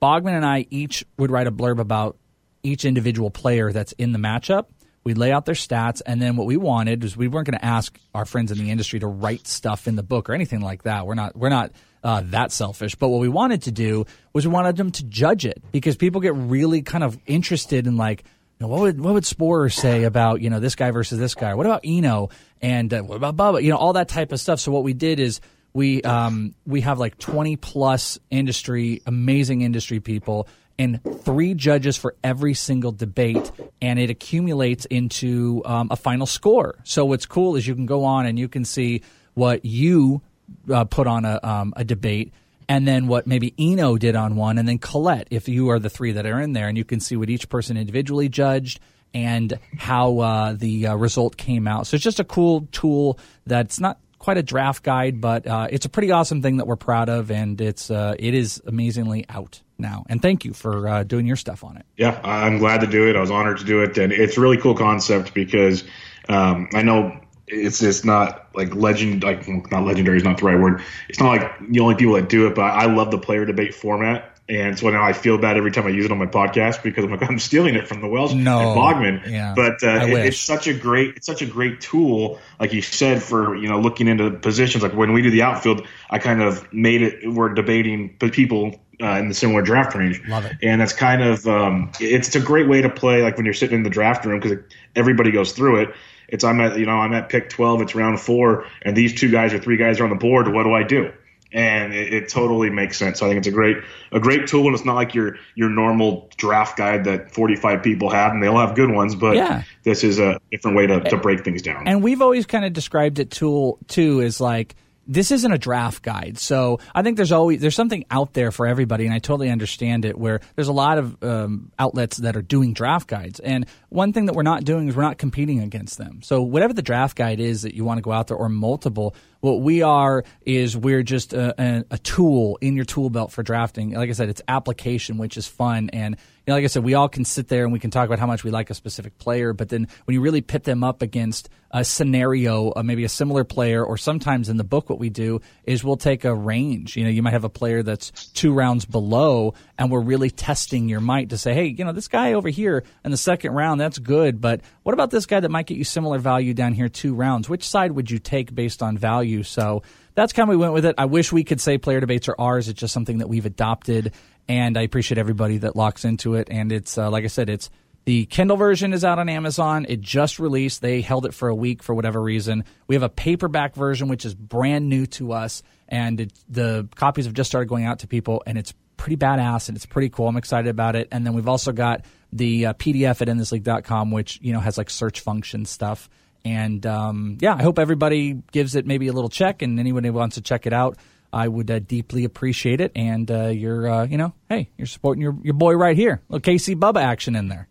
Bogman 0.00 0.34
and 0.34 0.46
I 0.46 0.66
each 0.70 1.04
would 1.18 1.30
write 1.30 1.46
a 1.46 1.52
blurb 1.52 1.78
about 1.78 2.16
each 2.62 2.84
individual 2.84 3.30
player 3.30 3.72
that's 3.72 3.92
in 3.92 4.12
the 4.12 4.18
matchup. 4.18 4.66
We 5.04 5.14
lay 5.14 5.30
out 5.30 5.44
their 5.44 5.54
stats, 5.54 6.00
and 6.04 6.20
then 6.22 6.36
what 6.36 6.46
we 6.46 6.56
wanted 6.56 7.02
was 7.02 7.16
we 7.16 7.28
weren't 7.28 7.46
going 7.46 7.58
to 7.58 7.64
ask 7.64 7.96
our 8.14 8.24
friends 8.24 8.50
in 8.50 8.58
the 8.58 8.70
industry 8.70 8.98
to 8.98 9.06
write 9.06 9.46
stuff 9.46 9.86
in 9.86 9.94
the 9.94 10.02
book 10.02 10.30
or 10.30 10.32
anything 10.32 10.62
like 10.62 10.84
that. 10.84 11.06
We're 11.06 11.14
not. 11.14 11.36
We're 11.36 11.50
not 11.50 11.72
uh, 12.06 12.22
that 12.26 12.52
selfish. 12.52 12.94
But 12.94 13.08
what 13.08 13.20
we 13.20 13.28
wanted 13.28 13.62
to 13.62 13.72
do 13.72 14.06
was 14.32 14.46
we 14.46 14.52
wanted 14.52 14.76
them 14.76 14.92
to 14.92 15.04
judge 15.04 15.44
it 15.44 15.60
because 15.72 15.96
people 15.96 16.20
get 16.20 16.34
really 16.36 16.82
kind 16.82 17.02
of 17.02 17.18
interested 17.26 17.88
in 17.88 17.96
like, 17.96 18.22
you 18.22 18.66
know, 18.66 18.68
what 18.68 18.80
would 18.82 19.00
what 19.00 19.14
would 19.14 19.24
Sporer 19.24 19.68
say 19.68 20.04
about 20.04 20.40
you 20.40 20.48
know 20.48 20.60
this 20.60 20.76
guy 20.76 20.92
versus 20.92 21.18
this 21.18 21.34
guy? 21.34 21.54
What 21.54 21.66
about 21.66 21.80
Eno 21.84 22.30
and 22.62 22.94
uh, 22.94 23.02
what 23.02 23.16
about 23.16 23.36
Bubba? 23.36 23.60
You 23.60 23.70
know 23.70 23.76
all 23.76 23.94
that 23.94 24.08
type 24.08 24.30
of 24.30 24.38
stuff. 24.38 24.60
So 24.60 24.70
what 24.70 24.84
we 24.84 24.94
did 24.94 25.18
is 25.18 25.40
we 25.74 26.00
um, 26.02 26.54
we 26.64 26.82
have 26.82 27.00
like 27.00 27.18
twenty 27.18 27.56
plus 27.56 28.20
industry 28.30 29.02
amazing 29.04 29.62
industry 29.62 29.98
people 29.98 30.46
and 30.78 31.00
three 31.22 31.54
judges 31.54 31.96
for 31.96 32.14
every 32.22 32.54
single 32.54 32.92
debate, 32.92 33.50
and 33.82 33.98
it 33.98 34.10
accumulates 34.10 34.84
into 34.84 35.60
um, 35.64 35.88
a 35.90 35.96
final 35.96 36.26
score. 36.26 36.78
So 36.84 37.04
what's 37.04 37.26
cool 37.26 37.56
is 37.56 37.66
you 37.66 37.74
can 37.74 37.86
go 37.86 38.04
on 38.04 38.26
and 38.26 38.38
you 38.38 38.48
can 38.48 38.64
see 38.64 39.02
what 39.34 39.64
you 39.64 40.22
uh, 40.72 40.84
put 40.84 41.06
on 41.06 41.24
a, 41.24 41.40
um, 41.42 41.72
a 41.76 41.84
debate, 41.84 42.32
and 42.68 42.86
then 42.86 43.06
what 43.06 43.26
maybe 43.26 43.54
Eno 43.58 43.96
did 43.96 44.16
on 44.16 44.36
one, 44.36 44.58
and 44.58 44.68
then 44.68 44.78
Colette, 44.78 45.28
if 45.30 45.48
you 45.48 45.70
are 45.70 45.78
the 45.78 45.90
three 45.90 46.12
that 46.12 46.26
are 46.26 46.40
in 46.40 46.52
there, 46.52 46.68
and 46.68 46.76
you 46.76 46.84
can 46.84 47.00
see 47.00 47.16
what 47.16 47.30
each 47.30 47.48
person 47.48 47.76
individually 47.76 48.28
judged 48.28 48.80
and 49.14 49.58
how 49.78 50.18
uh, 50.18 50.52
the 50.52 50.88
uh, 50.88 50.94
result 50.94 51.36
came 51.36 51.66
out. 51.66 51.86
So 51.86 51.94
it's 51.94 52.04
just 52.04 52.20
a 52.20 52.24
cool 52.24 52.68
tool 52.72 53.18
that's 53.46 53.80
not 53.80 53.98
quite 54.18 54.38
a 54.38 54.42
draft 54.42 54.82
guide, 54.82 55.20
but 55.20 55.46
uh, 55.46 55.68
it's 55.70 55.86
a 55.86 55.88
pretty 55.88 56.10
awesome 56.10 56.42
thing 56.42 56.56
that 56.56 56.66
we're 56.66 56.76
proud 56.76 57.08
of, 57.08 57.30
and 57.30 57.60
it's 57.60 57.90
uh, 57.90 58.14
it 58.18 58.34
is 58.34 58.60
amazingly 58.66 59.24
out 59.28 59.62
now. 59.78 60.04
And 60.08 60.20
thank 60.20 60.44
you 60.44 60.52
for 60.52 60.88
uh, 60.88 61.04
doing 61.04 61.26
your 61.26 61.36
stuff 61.36 61.64
on 61.64 61.76
it. 61.76 61.86
Yeah, 61.96 62.20
I'm 62.24 62.58
glad 62.58 62.80
to 62.80 62.86
do 62.86 63.08
it. 63.08 63.16
I 63.16 63.20
was 63.20 63.30
honored 63.30 63.58
to 63.58 63.64
do 63.64 63.82
it, 63.82 63.96
and 63.98 64.12
it's 64.12 64.36
a 64.36 64.40
really 64.40 64.58
cool 64.58 64.74
concept 64.74 65.32
because 65.32 65.84
um, 66.28 66.68
I 66.74 66.82
know 66.82 67.18
it's 67.48 67.78
just 67.78 68.04
not 68.04 68.48
like 68.54 68.74
legend 68.74 69.22
like 69.22 69.46
not 69.70 69.84
legendary 69.84 70.16
is 70.16 70.24
not 70.24 70.38
the 70.38 70.44
right 70.44 70.58
word 70.58 70.82
it's 71.08 71.20
not 71.20 71.28
like 71.28 71.70
the 71.70 71.80
only 71.80 71.94
people 71.94 72.14
that 72.14 72.28
do 72.28 72.46
it 72.46 72.54
but 72.54 72.62
i 72.62 72.86
love 72.86 73.10
the 73.10 73.18
player 73.18 73.44
debate 73.44 73.74
format 73.74 74.36
and 74.48 74.78
so 74.78 74.88
now 74.90 75.02
I 75.02 75.12
feel 75.12 75.38
bad 75.38 75.56
every 75.56 75.72
time 75.72 75.86
I 75.86 75.90
use 75.90 76.04
it 76.04 76.12
on 76.12 76.18
my 76.18 76.26
podcast 76.26 76.82
because 76.82 77.04
I'm 77.04 77.10
like 77.10 77.22
I'm 77.28 77.38
stealing 77.38 77.74
it 77.74 77.88
from 77.88 78.00
the 78.00 78.06
Welsh 78.06 78.32
no, 78.32 78.58
and 78.60 78.78
Bogman. 78.78 79.30
Yeah, 79.30 79.54
but 79.56 79.82
uh, 79.82 80.06
it, 80.06 80.26
it's 80.26 80.38
such 80.38 80.68
a 80.68 80.74
great 80.74 81.16
it's 81.16 81.26
such 81.26 81.42
a 81.42 81.46
great 81.46 81.80
tool, 81.80 82.38
like 82.60 82.72
you 82.72 82.82
said, 82.82 83.22
for 83.22 83.56
you 83.56 83.68
know 83.68 83.80
looking 83.80 84.06
into 84.06 84.30
positions. 84.30 84.84
Like 84.84 84.94
when 84.94 85.12
we 85.12 85.22
do 85.22 85.30
the 85.30 85.42
outfield, 85.42 85.86
I 86.10 86.18
kind 86.18 86.42
of 86.42 86.72
made 86.72 87.02
it. 87.02 87.28
We're 87.28 87.54
debating 87.54 88.16
people 88.18 88.80
uh, 89.02 89.18
in 89.18 89.28
the 89.28 89.34
similar 89.34 89.62
draft 89.62 89.96
range. 89.96 90.22
Love 90.28 90.44
it. 90.46 90.56
And 90.62 90.80
that's 90.80 90.92
kind 90.92 91.22
of 91.22 91.46
um, 91.48 91.90
it's, 91.98 92.28
it's 92.28 92.36
a 92.36 92.40
great 92.40 92.68
way 92.68 92.82
to 92.82 92.88
play 92.88 93.22
like 93.22 93.36
when 93.36 93.46
you're 93.46 93.54
sitting 93.54 93.78
in 93.78 93.82
the 93.82 93.90
draft 93.90 94.24
room 94.24 94.38
because 94.38 94.58
everybody 94.94 95.32
goes 95.32 95.52
through 95.52 95.80
it 95.80 95.94
it's 96.28 96.44
I'm 96.44 96.60
at 96.60 96.78
you 96.78 96.86
know 96.86 96.92
I'm 96.92 97.12
at 97.14 97.28
pick 97.28 97.48
12. 97.50 97.82
It's 97.82 97.94
round 97.94 98.20
four, 98.20 98.66
and 98.82 98.96
these 98.96 99.18
two 99.18 99.30
guys 99.30 99.52
or 99.52 99.58
three 99.58 99.76
guys 99.76 100.00
are 100.00 100.04
on 100.04 100.10
the 100.10 100.16
board. 100.16 100.52
What 100.52 100.64
do 100.64 100.72
I 100.72 100.82
do? 100.82 101.12
And 101.52 101.94
it, 101.94 102.12
it 102.12 102.28
totally 102.28 102.70
makes 102.70 102.98
sense. 102.98 103.20
So 103.20 103.26
I 103.26 103.28
think 103.28 103.38
it's 103.38 103.46
a 103.46 103.52
great 103.52 103.76
a 104.12 104.20
great 104.20 104.48
tool, 104.48 104.66
and 104.66 104.74
it's 104.74 104.84
not 104.84 104.94
like 104.94 105.14
your 105.14 105.36
your 105.54 105.70
normal 105.70 106.28
draft 106.36 106.76
guide 106.76 107.04
that 107.04 107.32
45 107.32 107.82
people 107.82 108.10
have, 108.10 108.32
and 108.32 108.42
they 108.42 108.46
all 108.48 108.58
have 108.58 108.74
good 108.74 108.90
ones. 108.90 109.14
But 109.14 109.36
yeah. 109.36 109.62
this 109.84 110.04
is 110.04 110.18
a 110.18 110.40
different 110.50 110.76
way 110.76 110.86
to, 110.86 111.00
to 111.00 111.16
break 111.16 111.44
things 111.44 111.62
down. 111.62 111.86
And 111.86 112.02
we've 112.02 112.20
always 112.20 112.46
kind 112.46 112.64
of 112.64 112.72
described 112.72 113.18
it 113.18 113.30
tool 113.30 113.78
too 113.86 114.22
as 114.22 114.40
like 114.40 114.74
this 115.06 115.30
isn't 115.30 115.52
a 115.52 115.58
draft 115.58 116.02
guide. 116.02 116.38
So 116.38 116.80
I 116.94 117.02
think 117.02 117.16
there's 117.16 117.32
always 117.32 117.60
there's 117.60 117.74
something 117.74 118.04
out 118.10 118.32
there 118.32 118.50
for 118.50 118.66
everybody, 118.66 119.06
and 119.06 119.14
I 119.14 119.18
totally 119.18 119.50
understand 119.50 120.04
it. 120.04 120.18
Where 120.18 120.40
there's 120.54 120.68
a 120.68 120.72
lot 120.72 120.98
of 120.98 121.22
um, 121.22 121.70
outlets 121.78 122.18
that 122.18 122.36
are 122.36 122.42
doing 122.42 122.72
draft 122.72 123.08
guides, 123.08 123.40
and 123.40 123.66
one 123.88 124.12
thing 124.12 124.26
that 124.26 124.34
we're 124.34 124.42
not 124.42 124.64
doing 124.64 124.88
is 124.88 124.96
we're 124.96 125.02
not 125.02 125.18
competing 125.18 125.60
against 125.60 125.98
them. 125.98 126.22
So 126.22 126.42
whatever 126.42 126.72
the 126.72 126.82
draft 126.82 127.16
guide 127.16 127.40
is 127.40 127.62
that 127.62 127.74
you 127.74 127.84
want 127.84 127.98
to 127.98 128.02
go 128.02 128.12
out 128.12 128.28
there, 128.28 128.36
or 128.36 128.48
multiple, 128.48 129.14
what 129.40 129.60
we 129.60 129.82
are 129.82 130.24
is 130.44 130.76
we're 130.76 131.02
just 131.02 131.32
a, 131.32 131.84
a, 131.90 131.98
tool 131.98 132.58
in 132.60 132.76
your 132.76 132.84
tool 132.84 133.10
belt 133.10 133.32
for 133.32 133.42
drafting. 133.42 133.92
Like 133.92 134.08
I 134.10 134.12
said, 134.12 134.28
it's 134.28 134.42
application, 134.48 135.18
which 135.18 135.36
is 135.36 135.46
fun 135.46 135.90
and 135.92 136.16
you 136.46 136.52
know, 136.52 136.58
like 136.58 136.64
I 136.64 136.68
said, 136.68 136.84
we 136.84 136.94
all 136.94 137.08
can 137.08 137.24
sit 137.24 137.48
there 137.48 137.64
and 137.64 137.72
we 137.72 137.80
can 137.80 137.90
talk 137.90 138.06
about 138.06 138.20
how 138.20 138.26
much 138.28 138.44
we 138.44 138.52
like 138.52 138.70
a 138.70 138.74
specific 138.74 139.18
player, 139.18 139.52
but 139.52 139.68
then 139.68 139.88
when 140.04 140.14
you 140.14 140.20
really 140.20 140.42
pit 140.42 140.62
them 140.62 140.84
up 140.84 141.02
against 141.02 141.48
a 141.72 141.84
scenario, 141.84 142.72
uh, 142.76 142.84
maybe 142.84 143.02
a 143.02 143.08
similar 143.08 143.42
player, 143.42 143.84
or 143.84 143.96
sometimes 143.96 144.48
in 144.48 144.56
the 144.56 144.62
book, 144.62 144.88
what 144.88 145.00
we 145.00 145.10
do 145.10 145.40
is 145.64 145.82
we'll 145.82 145.96
take 145.96 146.24
a 146.24 146.32
range. 146.32 146.96
You 146.96 147.02
know, 147.02 147.10
you 147.10 147.20
might 147.20 147.32
have 147.32 147.42
a 147.42 147.48
player 147.48 147.82
that's 147.82 148.28
two 148.28 148.52
rounds 148.52 148.84
below, 148.84 149.54
and 149.76 149.90
we're 149.90 150.00
really 150.00 150.30
testing 150.30 150.88
your 150.88 151.00
might 151.00 151.30
to 151.30 151.38
say, 151.38 151.52
hey, 151.52 151.66
you 151.66 151.84
know, 151.84 151.92
this 151.92 152.06
guy 152.06 152.34
over 152.34 152.48
here 152.48 152.84
in 153.04 153.10
the 153.10 153.16
second 153.16 153.52
round, 153.52 153.80
that's 153.80 153.98
good, 153.98 154.40
but 154.40 154.60
what 154.84 154.92
about 154.92 155.10
this 155.10 155.26
guy 155.26 155.40
that 155.40 155.50
might 155.50 155.66
get 155.66 155.78
you 155.78 155.84
similar 155.84 156.18
value 156.18 156.54
down 156.54 156.74
here 156.74 156.88
two 156.88 157.12
rounds? 157.12 157.48
Which 157.48 157.68
side 157.68 157.90
would 157.90 158.08
you 158.08 158.20
take 158.20 158.54
based 158.54 158.84
on 158.84 158.96
value? 158.96 159.25
So 159.42 159.82
that's 160.14 160.32
kind 160.32 160.48
of 160.48 160.50
we 160.50 160.56
went 160.56 160.72
with 160.72 160.84
it. 160.84 160.94
I 160.98 161.04
wish 161.06 161.32
we 161.32 161.44
could 161.44 161.60
say 161.60 161.78
player 161.78 162.00
debates 162.00 162.28
are 162.28 162.36
ours. 162.38 162.68
It's 162.68 162.80
just 162.80 162.94
something 162.94 163.18
that 163.18 163.28
we've 163.28 163.46
adopted 163.46 164.12
and 164.48 164.78
I 164.78 164.82
appreciate 164.82 165.18
everybody 165.18 165.58
that 165.58 165.76
locks 165.76 166.04
into 166.04 166.34
it. 166.34 166.48
And 166.50 166.72
it's 166.72 166.98
uh, 166.98 167.10
like 167.10 167.24
I 167.24 167.28
said, 167.28 167.48
it's 167.48 167.70
the 168.04 168.26
Kindle 168.26 168.56
version 168.56 168.92
is 168.92 169.04
out 169.04 169.18
on 169.18 169.28
Amazon. 169.28 169.84
It 169.88 170.00
just 170.00 170.38
released. 170.38 170.80
They 170.80 171.00
held 171.00 171.26
it 171.26 171.34
for 171.34 171.48
a 171.48 171.54
week 171.54 171.82
for 171.82 171.94
whatever 171.94 172.22
reason. 172.22 172.64
We 172.86 172.94
have 172.94 173.02
a 173.02 173.08
paperback 173.08 173.74
version, 173.74 174.06
which 174.06 174.24
is 174.24 174.34
brand 174.34 174.88
new 174.88 175.06
to 175.06 175.32
us, 175.32 175.64
and 175.88 176.20
it, 176.20 176.32
the 176.48 176.88
copies 176.94 177.24
have 177.24 177.34
just 177.34 177.50
started 177.50 177.68
going 177.68 177.84
out 177.84 178.00
to 178.00 178.06
people, 178.06 178.44
and 178.46 178.56
it's 178.56 178.72
pretty 178.96 179.16
badass 179.16 179.68
and 179.68 179.76
it's 179.76 179.86
pretty 179.86 180.08
cool. 180.08 180.28
I'm 180.28 180.36
excited 180.36 180.68
about 180.68 180.96
it. 180.96 181.08
And 181.12 181.26
then 181.26 181.34
we've 181.34 181.48
also 181.48 181.72
got 181.72 182.04
the 182.32 182.66
uh, 182.66 182.72
PDF 182.74 183.20
at 183.20 183.28
inthisleague.com, 183.28 184.10
which 184.10 184.38
you 184.40 184.52
know 184.52 184.60
has 184.60 184.78
like 184.78 184.90
search 184.90 185.20
function 185.20 185.64
stuff. 185.64 186.08
And 186.46 186.86
um, 186.86 187.38
yeah, 187.40 187.54
I 187.54 187.62
hope 187.62 187.78
everybody 187.78 188.40
gives 188.52 188.76
it 188.76 188.86
maybe 188.86 189.08
a 189.08 189.12
little 189.12 189.28
check, 189.28 189.62
and 189.62 189.80
anyone 189.80 190.04
who 190.04 190.12
wants 190.12 190.36
to 190.36 190.40
check 190.40 190.66
it 190.66 190.72
out 190.72 190.96
I 191.32 191.48
would 191.48 191.70
uh, 191.70 191.78
deeply 191.80 192.24
appreciate 192.24 192.80
it. 192.80 192.92
And 192.94 193.30
uh, 193.30 193.48
you're, 193.48 193.88
uh, 193.88 194.06
you 194.06 194.16
know, 194.16 194.32
hey, 194.48 194.70
you're 194.78 194.86
supporting 194.86 195.22
your, 195.22 195.36
your 195.42 195.54
boy 195.54 195.74
right 195.74 195.96
here. 195.96 196.22
Little 196.28 196.52
KC 196.52 196.76
Bubba 196.76 197.02
action 197.02 197.36
in 197.36 197.48
there. 197.48 197.68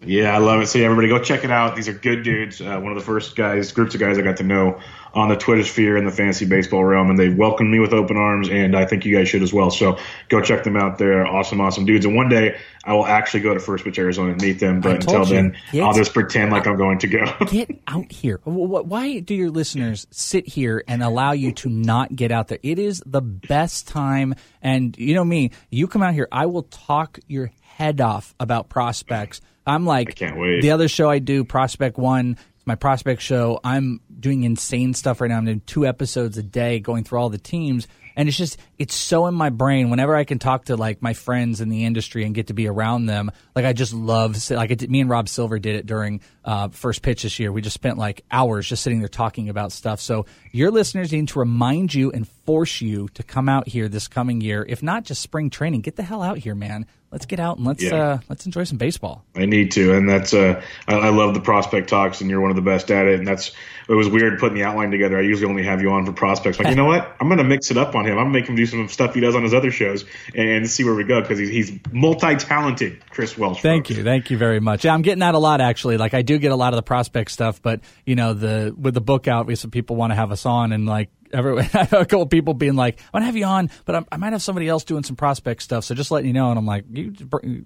Yeah, 0.00 0.34
I 0.34 0.38
love 0.38 0.60
it. 0.60 0.66
So 0.66 0.78
everybody 0.80 1.08
go 1.08 1.18
check 1.18 1.44
it 1.44 1.50
out. 1.50 1.76
These 1.76 1.88
are 1.88 1.92
good 1.92 2.22
dudes. 2.22 2.60
Uh, 2.60 2.78
one 2.80 2.92
of 2.92 2.98
the 2.98 3.04
first 3.04 3.36
guys, 3.36 3.72
groups 3.72 3.94
of 3.94 4.00
guys 4.00 4.18
I 4.18 4.22
got 4.22 4.38
to 4.38 4.42
know 4.42 4.80
on 5.14 5.28
the 5.28 5.36
Twitter 5.36 5.62
sphere 5.62 5.96
in 5.96 6.04
the 6.04 6.10
fantasy 6.10 6.44
baseball 6.44 6.84
realm, 6.84 7.10
and 7.10 7.18
they 7.18 7.28
welcomed 7.28 7.70
me 7.70 7.78
with 7.78 7.92
open 7.92 8.16
arms, 8.16 8.48
and 8.48 8.76
I 8.76 8.84
think 8.84 9.04
you 9.04 9.16
guys 9.16 9.28
should 9.28 9.42
as 9.42 9.52
well. 9.52 9.70
So 9.70 9.98
go 10.28 10.40
check 10.40 10.64
them 10.64 10.76
out. 10.76 10.98
They're 10.98 11.26
awesome, 11.26 11.60
awesome 11.60 11.84
dudes. 11.84 12.04
And 12.04 12.16
one 12.16 12.28
day 12.28 12.58
I 12.84 12.92
will 12.92 13.06
actually 13.06 13.40
go 13.40 13.54
to 13.54 13.60
First 13.60 13.84
Pitch 13.84 13.98
Arizona 13.98 14.32
and 14.32 14.42
meet 14.42 14.58
them. 14.58 14.80
But 14.80 14.96
until 14.96 15.20
you, 15.20 15.34
then, 15.34 15.56
I'll 15.82 15.94
just 15.94 16.12
pretend 16.12 16.52
like 16.52 16.66
I'm 16.66 16.76
going 16.76 16.98
to 16.98 17.06
go. 17.06 17.24
get 17.46 17.70
out 17.86 18.10
here. 18.10 18.40
Why 18.44 19.20
do 19.20 19.34
your 19.34 19.50
listeners 19.50 20.06
sit 20.10 20.46
here 20.48 20.82
and 20.88 21.02
allow 21.02 21.32
you 21.32 21.52
to 21.52 21.68
not 21.68 22.14
get 22.14 22.32
out 22.32 22.48
there? 22.48 22.58
It 22.62 22.78
is 22.78 23.02
the 23.06 23.22
best 23.22 23.88
time. 23.88 24.34
And 24.60 24.96
you 24.98 25.14
know 25.14 25.24
me, 25.24 25.52
you 25.70 25.86
come 25.86 26.02
out 26.02 26.14
here, 26.14 26.28
I 26.32 26.46
will 26.46 26.64
talk 26.64 27.18
your 27.26 27.52
head 27.60 28.00
off 28.00 28.34
about 28.40 28.68
prospects. 28.68 29.40
I'm 29.66 29.86
like, 29.86 30.10
I 30.10 30.12
can't 30.12 30.38
wait. 30.38 30.60
The 30.60 30.72
other 30.72 30.88
show 30.88 31.08
I 31.08 31.18
do, 31.20 31.44
Prospect 31.44 31.96
One, 31.96 32.36
my 32.64 32.74
prospect 32.74 33.22
show. 33.22 33.60
I'm 33.62 34.00
doing 34.20 34.44
insane 34.44 34.94
stuff 34.94 35.20
right 35.20 35.28
now. 35.28 35.38
I'm 35.38 35.44
doing 35.44 35.62
two 35.66 35.86
episodes 35.86 36.38
a 36.38 36.42
day, 36.42 36.80
going 36.80 37.04
through 37.04 37.18
all 37.18 37.30
the 37.30 37.38
teams 37.38 37.86
and 38.16 38.28
it's 38.28 38.38
just 38.38 38.58
it's 38.78 38.94
so 38.94 39.26
in 39.26 39.34
my 39.34 39.50
brain 39.50 39.90
whenever 39.90 40.14
i 40.14 40.24
can 40.24 40.38
talk 40.38 40.64
to 40.66 40.76
like 40.76 41.02
my 41.02 41.12
friends 41.12 41.60
in 41.60 41.68
the 41.68 41.84
industry 41.84 42.24
and 42.24 42.34
get 42.34 42.48
to 42.48 42.54
be 42.54 42.66
around 42.66 43.06
them 43.06 43.30
like 43.54 43.64
i 43.64 43.72
just 43.72 43.92
love 43.92 44.50
like 44.50 44.70
it, 44.70 44.88
me 44.90 45.00
and 45.00 45.10
rob 45.10 45.28
silver 45.28 45.58
did 45.58 45.76
it 45.76 45.86
during 45.86 46.20
uh, 46.44 46.68
first 46.68 47.00
pitch 47.00 47.22
this 47.22 47.38
year 47.38 47.50
we 47.50 47.62
just 47.62 47.74
spent 47.74 47.96
like 47.96 48.22
hours 48.30 48.68
just 48.68 48.82
sitting 48.82 48.98
there 48.98 49.08
talking 49.08 49.48
about 49.48 49.72
stuff 49.72 50.00
so 50.00 50.26
your 50.52 50.70
listeners 50.70 51.12
need 51.12 51.26
to 51.28 51.38
remind 51.38 51.94
you 51.94 52.12
and 52.12 52.28
force 52.28 52.80
you 52.80 53.08
to 53.14 53.22
come 53.22 53.48
out 53.48 53.66
here 53.66 53.88
this 53.88 54.08
coming 54.08 54.40
year 54.40 54.64
if 54.68 54.82
not 54.82 55.04
just 55.04 55.22
spring 55.22 55.48
training 55.48 55.80
get 55.80 55.96
the 55.96 56.02
hell 56.02 56.22
out 56.22 56.36
here 56.36 56.54
man 56.54 56.86
let's 57.14 57.26
get 57.26 57.38
out 57.38 57.58
and 57.58 57.64
let's 57.64 57.82
yeah. 57.82 57.94
uh, 57.94 58.18
let's 58.28 58.44
enjoy 58.44 58.64
some 58.64 58.76
baseball. 58.76 59.24
I 59.36 59.46
need 59.46 59.70
to, 59.72 59.96
and 59.96 60.08
that's 60.08 60.34
uh, 60.34 60.60
I, 60.88 60.94
I, 60.96 61.08
love 61.10 61.32
the 61.32 61.40
prospect 61.40 61.88
talks, 61.88 62.20
and 62.20 62.28
you're 62.28 62.40
one 62.40 62.50
of 62.50 62.56
the 62.56 62.62
best 62.62 62.90
at 62.90 63.06
it. 63.06 63.20
And 63.20 63.26
that's 63.26 63.52
it 63.88 63.94
was 63.94 64.08
weird 64.08 64.40
putting 64.40 64.58
the 64.58 64.64
outline 64.64 64.90
together. 64.90 65.16
I 65.16 65.22
usually 65.22 65.48
only 65.48 65.62
have 65.62 65.80
you 65.80 65.90
on 65.92 66.04
for 66.04 66.12
prospects. 66.12 66.58
Like 66.58 66.68
you 66.68 66.74
know 66.74 66.86
what, 66.86 67.16
I'm 67.20 67.28
going 67.28 67.38
to 67.38 67.44
mix 67.44 67.70
it 67.70 67.76
up 67.78 67.94
on 67.94 68.04
him. 68.04 68.18
I'm 68.18 68.24
going 68.24 68.32
to 68.32 68.40
make 68.40 68.48
him 68.48 68.56
do 68.56 68.63
some 68.66 68.88
stuff 68.88 69.14
he 69.14 69.20
does 69.20 69.34
on 69.34 69.42
his 69.42 69.54
other 69.54 69.70
shows, 69.70 70.04
and 70.34 70.68
see 70.68 70.84
where 70.84 70.94
we 70.94 71.04
go 71.04 71.20
because 71.20 71.38
he's, 71.38 71.48
he's 71.50 71.78
multi 71.92 72.36
talented. 72.36 73.02
Chris 73.10 73.36
Welsh. 73.36 73.60
Thank 73.62 73.90
you, 73.90 74.02
thank 74.02 74.30
you 74.30 74.38
very 74.38 74.60
much. 74.60 74.84
Yeah, 74.84 74.94
I'm 74.94 75.02
getting 75.02 75.20
that 75.20 75.34
a 75.34 75.38
lot 75.38 75.60
actually. 75.60 75.96
Like 75.96 76.14
I 76.14 76.22
do 76.22 76.38
get 76.38 76.52
a 76.52 76.56
lot 76.56 76.72
of 76.72 76.76
the 76.76 76.82
prospect 76.82 77.30
stuff, 77.30 77.62
but 77.62 77.80
you 78.04 78.14
know 78.14 78.34
the 78.34 78.74
with 78.76 78.94
the 78.94 79.00
book 79.00 79.28
out, 79.28 79.46
we 79.46 79.54
some 79.54 79.70
people 79.70 79.96
want 79.96 80.10
to 80.10 80.16
have 80.16 80.32
us 80.32 80.46
on, 80.46 80.72
and 80.72 80.86
like 80.86 81.10
every, 81.34 81.58
I 81.74 81.84
have 81.84 81.92
a 81.92 82.06
couple 82.06 82.26
people 82.26 82.54
being 82.54 82.76
like, 82.76 83.00
"I 83.00 83.04
want 83.12 83.22
to 83.22 83.26
have 83.26 83.36
you 83.36 83.44
on, 83.44 83.70
but 83.84 83.96
I'm, 83.96 84.06
i 84.10 84.16
might 84.16 84.32
have 84.32 84.42
somebody 84.42 84.68
else 84.68 84.84
doing 84.84 85.02
some 85.02 85.16
prospect 85.16 85.62
stuff." 85.62 85.84
So 85.84 85.94
just 85.94 86.10
letting 86.10 86.28
you 86.28 86.32
know, 86.32 86.50
and 86.50 86.58
I'm 86.58 86.66
like, 86.66 86.84
you, 86.90 87.14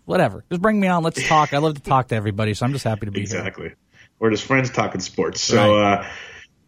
"Whatever, 0.05 0.45
just 0.51 0.63
bring 0.63 0.81
me 0.81 0.89
on. 0.89 1.03
Let's 1.03 1.27
talk." 1.27 1.53
I 1.53 1.59
love 1.59 1.75
to 1.75 1.83
talk 1.83 2.09
to 2.09 2.15
everybody, 2.15 2.55
so 2.55 2.67
I'm 2.67 2.73
just 2.73 2.85
happy 2.85 3.07
to 3.07 3.13
be 3.13 3.21
exactly. 3.21 3.65
here. 3.65 3.73
Exactly, 3.73 3.85
we're 4.19 4.31
just 4.31 4.45
friends 4.45 4.71
talking 4.71 5.01
sports. 5.01 5.41
So 5.41 5.81
right. 5.81 6.01
uh, 6.01 6.07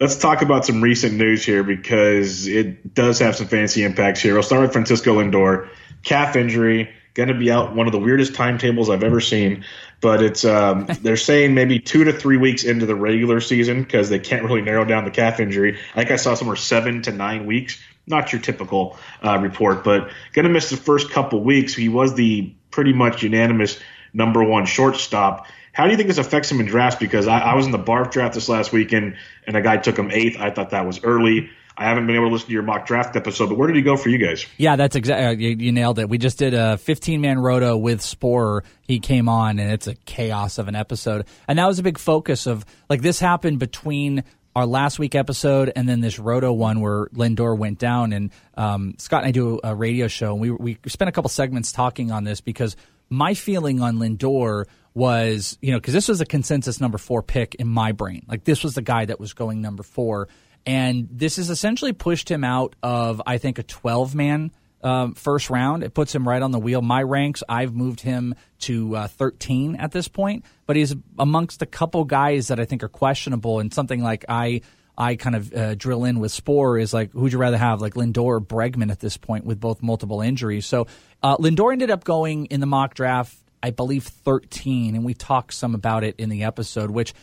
let's 0.00 0.16
talk 0.16 0.42
about 0.42 0.64
some 0.64 0.82
recent 0.82 1.14
news 1.14 1.44
here 1.44 1.62
because 1.62 2.46
it 2.46 2.94
does 2.94 3.18
have 3.18 3.36
some 3.36 3.46
fancy 3.46 3.84
impacts 3.84 4.20
here. 4.20 4.34
We'll 4.34 4.42
start 4.42 4.62
with 4.62 4.72
Francisco 4.72 5.20
Lindor, 5.20 5.68
calf 6.02 6.36
injury 6.36 6.90
going 7.14 7.28
to 7.28 7.34
be 7.34 7.50
out 7.50 7.74
one 7.74 7.86
of 7.86 7.92
the 7.92 7.98
weirdest 7.98 8.34
timetables 8.34 8.88
I've 8.88 9.02
ever 9.02 9.20
seen. 9.20 9.64
But 10.00 10.22
it's 10.22 10.44
um, 10.44 10.86
they're 11.02 11.16
saying 11.16 11.54
maybe 11.54 11.78
two 11.78 12.04
to 12.04 12.12
three 12.12 12.36
weeks 12.36 12.64
into 12.64 12.86
the 12.86 12.94
regular 12.94 13.40
season 13.40 13.82
because 13.82 14.08
they 14.08 14.18
can't 14.18 14.44
really 14.44 14.62
narrow 14.62 14.84
down 14.84 15.04
the 15.04 15.10
calf 15.10 15.40
injury. 15.40 15.78
I 15.94 16.00
think 16.00 16.10
I 16.10 16.16
saw 16.16 16.34
somewhere 16.34 16.56
seven 16.56 17.02
to 17.02 17.12
nine 17.12 17.46
weeks. 17.46 17.80
Not 18.06 18.32
your 18.32 18.40
typical 18.40 18.98
uh, 19.22 19.38
report, 19.38 19.84
but 19.84 20.10
going 20.32 20.44
to 20.44 20.52
miss 20.52 20.70
the 20.70 20.76
first 20.76 21.10
couple 21.10 21.42
weeks. 21.42 21.74
He 21.74 21.88
was 21.88 22.14
the 22.14 22.54
pretty 22.70 22.92
much 22.92 23.22
unanimous 23.22 23.78
number 24.12 24.42
one 24.42 24.66
shortstop. 24.66 25.46
How 25.72 25.84
do 25.84 25.90
you 25.90 25.96
think 25.96 26.08
this 26.08 26.18
affects 26.18 26.50
him 26.50 26.60
in 26.60 26.66
drafts? 26.66 26.98
Because 26.98 27.26
I, 27.26 27.38
I 27.38 27.54
was 27.54 27.66
in 27.66 27.72
the 27.72 27.78
Barf 27.78 28.10
draft 28.10 28.34
this 28.34 28.48
last 28.48 28.72
weekend, 28.72 29.16
and 29.46 29.56
a 29.56 29.62
guy 29.62 29.76
took 29.76 29.98
him 29.98 30.10
eighth. 30.10 30.38
I 30.38 30.50
thought 30.50 30.70
that 30.70 30.86
was 30.86 31.02
early. 31.04 31.50
I 31.76 31.84
haven't 31.84 32.06
been 32.06 32.16
able 32.16 32.26
to 32.26 32.32
listen 32.32 32.48
to 32.48 32.52
your 32.52 32.62
mock 32.62 32.84
draft 32.86 33.16
episode, 33.16 33.48
but 33.48 33.56
where 33.56 33.66
did 33.66 33.76
he 33.76 33.82
go 33.82 33.96
for 33.96 34.10
you 34.10 34.18
guys? 34.18 34.44
Yeah, 34.58 34.76
that's 34.76 34.96
exactly 34.96 35.26
uh, 35.26 35.30
you, 35.30 35.56
you, 35.56 35.72
nailed 35.72 35.98
it. 35.98 36.10
We 36.10 36.18
just 36.18 36.38
did 36.38 36.52
a 36.52 36.76
15 36.76 37.22
man 37.22 37.38
roto 37.38 37.76
with 37.76 38.00
Sporer. 38.00 38.64
He 38.82 39.00
came 39.00 39.30
on, 39.30 39.58
and 39.58 39.72
it's 39.72 39.86
a 39.86 39.94
chaos 39.94 40.58
of 40.58 40.68
an 40.68 40.74
episode. 40.74 41.26
And 41.48 41.58
that 41.58 41.66
was 41.66 41.78
a 41.78 41.82
big 41.82 41.96
focus 41.96 42.46
of 42.46 42.66
like 42.90 43.00
this 43.00 43.18
happened 43.18 43.60
between 43.60 44.24
our 44.54 44.66
last 44.66 44.98
week 44.98 45.14
episode 45.14 45.72
and 45.74 45.88
then 45.88 46.00
this 46.00 46.18
roto 46.18 46.52
one 46.52 46.80
where 46.80 47.06
Lindor 47.06 47.56
went 47.56 47.78
down. 47.78 48.12
And 48.12 48.30
um, 48.56 48.96
Scott 48.98 49.22
and 49.22 49.28
I 49.28 49.32
do 49.32 49.60
a 49.64 49.74
radio 49.74 50.06
show, 50.06 50.32
and 50.32 50.40
we 50.40 50.50
we 50.50 50.78
spent 50.86 51.08
a 51.08 51.12
couple 51.12 51.30
segments 51.30 51.72
talking 51.72 52.10
on 52.10 52.24
this 52.24 52.42
because 52.42 52.76
my 53.08 53.32
feeling 53.32 53.80
on 53.80 53.96
Lindor 53.96 54.66
was, 54.94 55.58
you 55.60 55.72
know, 55.72 55.78
because 55.78 55.94
this 55.94 56.08
was 56.08 56.20
a 56.20 56.26
consensus 56.26 56.80
number 56.80 56.98
four 56.98 57.22
pick 57.22 57.54
in 57.56 57.68
my 57.68 57.92
brain. 57.92 58.24
Like 58.26 58.44
this 58.44 58.64
was 58.64 58.74
the 58.74 58.82
guy 58.82 59.04
that 59.04 59.20
was 59.20 59.32
going 59.32 59.60
number 59.60 59.82
four. 59.82 60.28
And 60.66 61.08
this 61.10 61.36
has 61.36 61.48
essentially 61.48 61.92
pushed 61.92 62.30
him 62.30 62.44
out 62.44 62.76
of, 62.82 63.22
I 63.26 63.38
think, 63.38 63.58
a 63.58 63.62
12 63.62 64.14
man 64.14 64.50
um, 64.82 65.14
first 65.14 65.50
round. 65.50 65.82
It 65.82 65.94
puts 65.94 66.14
him 66.14 66.26
right 66.26 66.42
on 66.42 66.50
the 66.50 66.58
wheel. 66.58 66.82
My 66.82 67.02
ranks, 67.02 67.42
I've 67.48 67.74
moved 67.74 68.00
him 68.00 68.34
to 68.60 68.96
uh, 68.96 69.08
13 69.08 69.76
at 69.76 69.92
this 69.92 70.08
point, 70.08 70.44
but 70.66 70.76
he's 70.76 70.94
amongst 71.18 71.62
a 71.62 71.66
couple 71.66 72.04
guys 72.04 72.48
that 72.48 72.60
I 72.60 72.64
think 72.64 72.82
are 72.82 72.88
questionable. 72.88 73.60
And 73.60 73.72
something 73.72 74.02
like 74.02 74.24
I. 74.28 74.62
I 74.98 75.16
kind 75.16 75.34
of 75.34 75.54
uh, 75.54 75.74
drill 75.76 76.04
in 76.04 76.18
with 76.18 76.30
Sporer 76.30 76.78
is 76.78 76.92
like, 76.92 77.10
who'd 77.12 77.32
you 77.32 77.38
rather 77.38 77.56
have, 77.56 77.80
like 77.80 77.94
Lindor 77.94 78.22
or 78.22 78.40
Bregman 78.40 78.90
at 78.90 79.00
this 79.00 79.16
point 79.16 79.46
with 79.46 79.58
both 79.58 79.82
multiple 79.82 80.20
injuries? 80.20 80.66
So 80.66 80.88
uh, 81.22 81.38
Lindor 81.38 81.72
ended 81.72 81.90
up 81.90 82.04
going 82.04 82.46
in 82.46 82.60
the 82.60 82.66
mock 82.66 82.92
draft, 82.92 83.34
I 83.62 83.70
believe, 83.70 84.04
13, 84.04 84.94
and 84.94 85.04
we 85.04 85.14
talked 85.14 85.54
some 85.54 85.74
about 85.74 86.04
it 86.04 86.16
in 86.18 86.28
the 86.28 86.44
episode, 86.44 86.90
which 86.90 87.14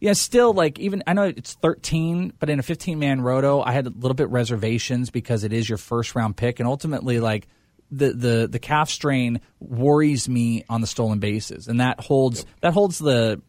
yeah, 0.00 0.12
still 0.12 0.52
like 0.52 0.78
even 0.78 1.02
I 1.06 1.14
know 1.14 1.22
it's 1.24 1.54
13, 1.54 2.34
but 2.38 2.50
in 2.50 2.58
a 2.58 2.62
15 2.62 2.98
man 2.98 3.20
roto, 3.20 3.62
I 3.62 3.72
had 3.72 3.86
a 3.86 3.90
little 3.90 4.14
bit 4.14 4.28
reservations 4.28 5.10
because 5.10 5.44
it 5.44 5.52
is 5.52 5.68
your 5.68 5.78
first 5.78 6.14
round 6.14 6.36
pick, 6.36 6.60
and 6.60 6.68
ultimately 6.68 7.20
like 7.20 7.48
the 7.90 8.12
the 8.12 8.48
the 8.50 8.58
calf 8.58 8.90
strain 8.90 9.40
worries 9.60 10.28
me 10.28 10.64
on 10.68 10.80
the 10.80 10.86
stolen 10.86 11.20
bases, 11.20 11.68
and 11.68 11.80
that 11.80 12.00
holds 12.00 12.40
yep. 12.40 12.48
that 12.60 12.72
holds 12.74 12.98
the 12.98 13.40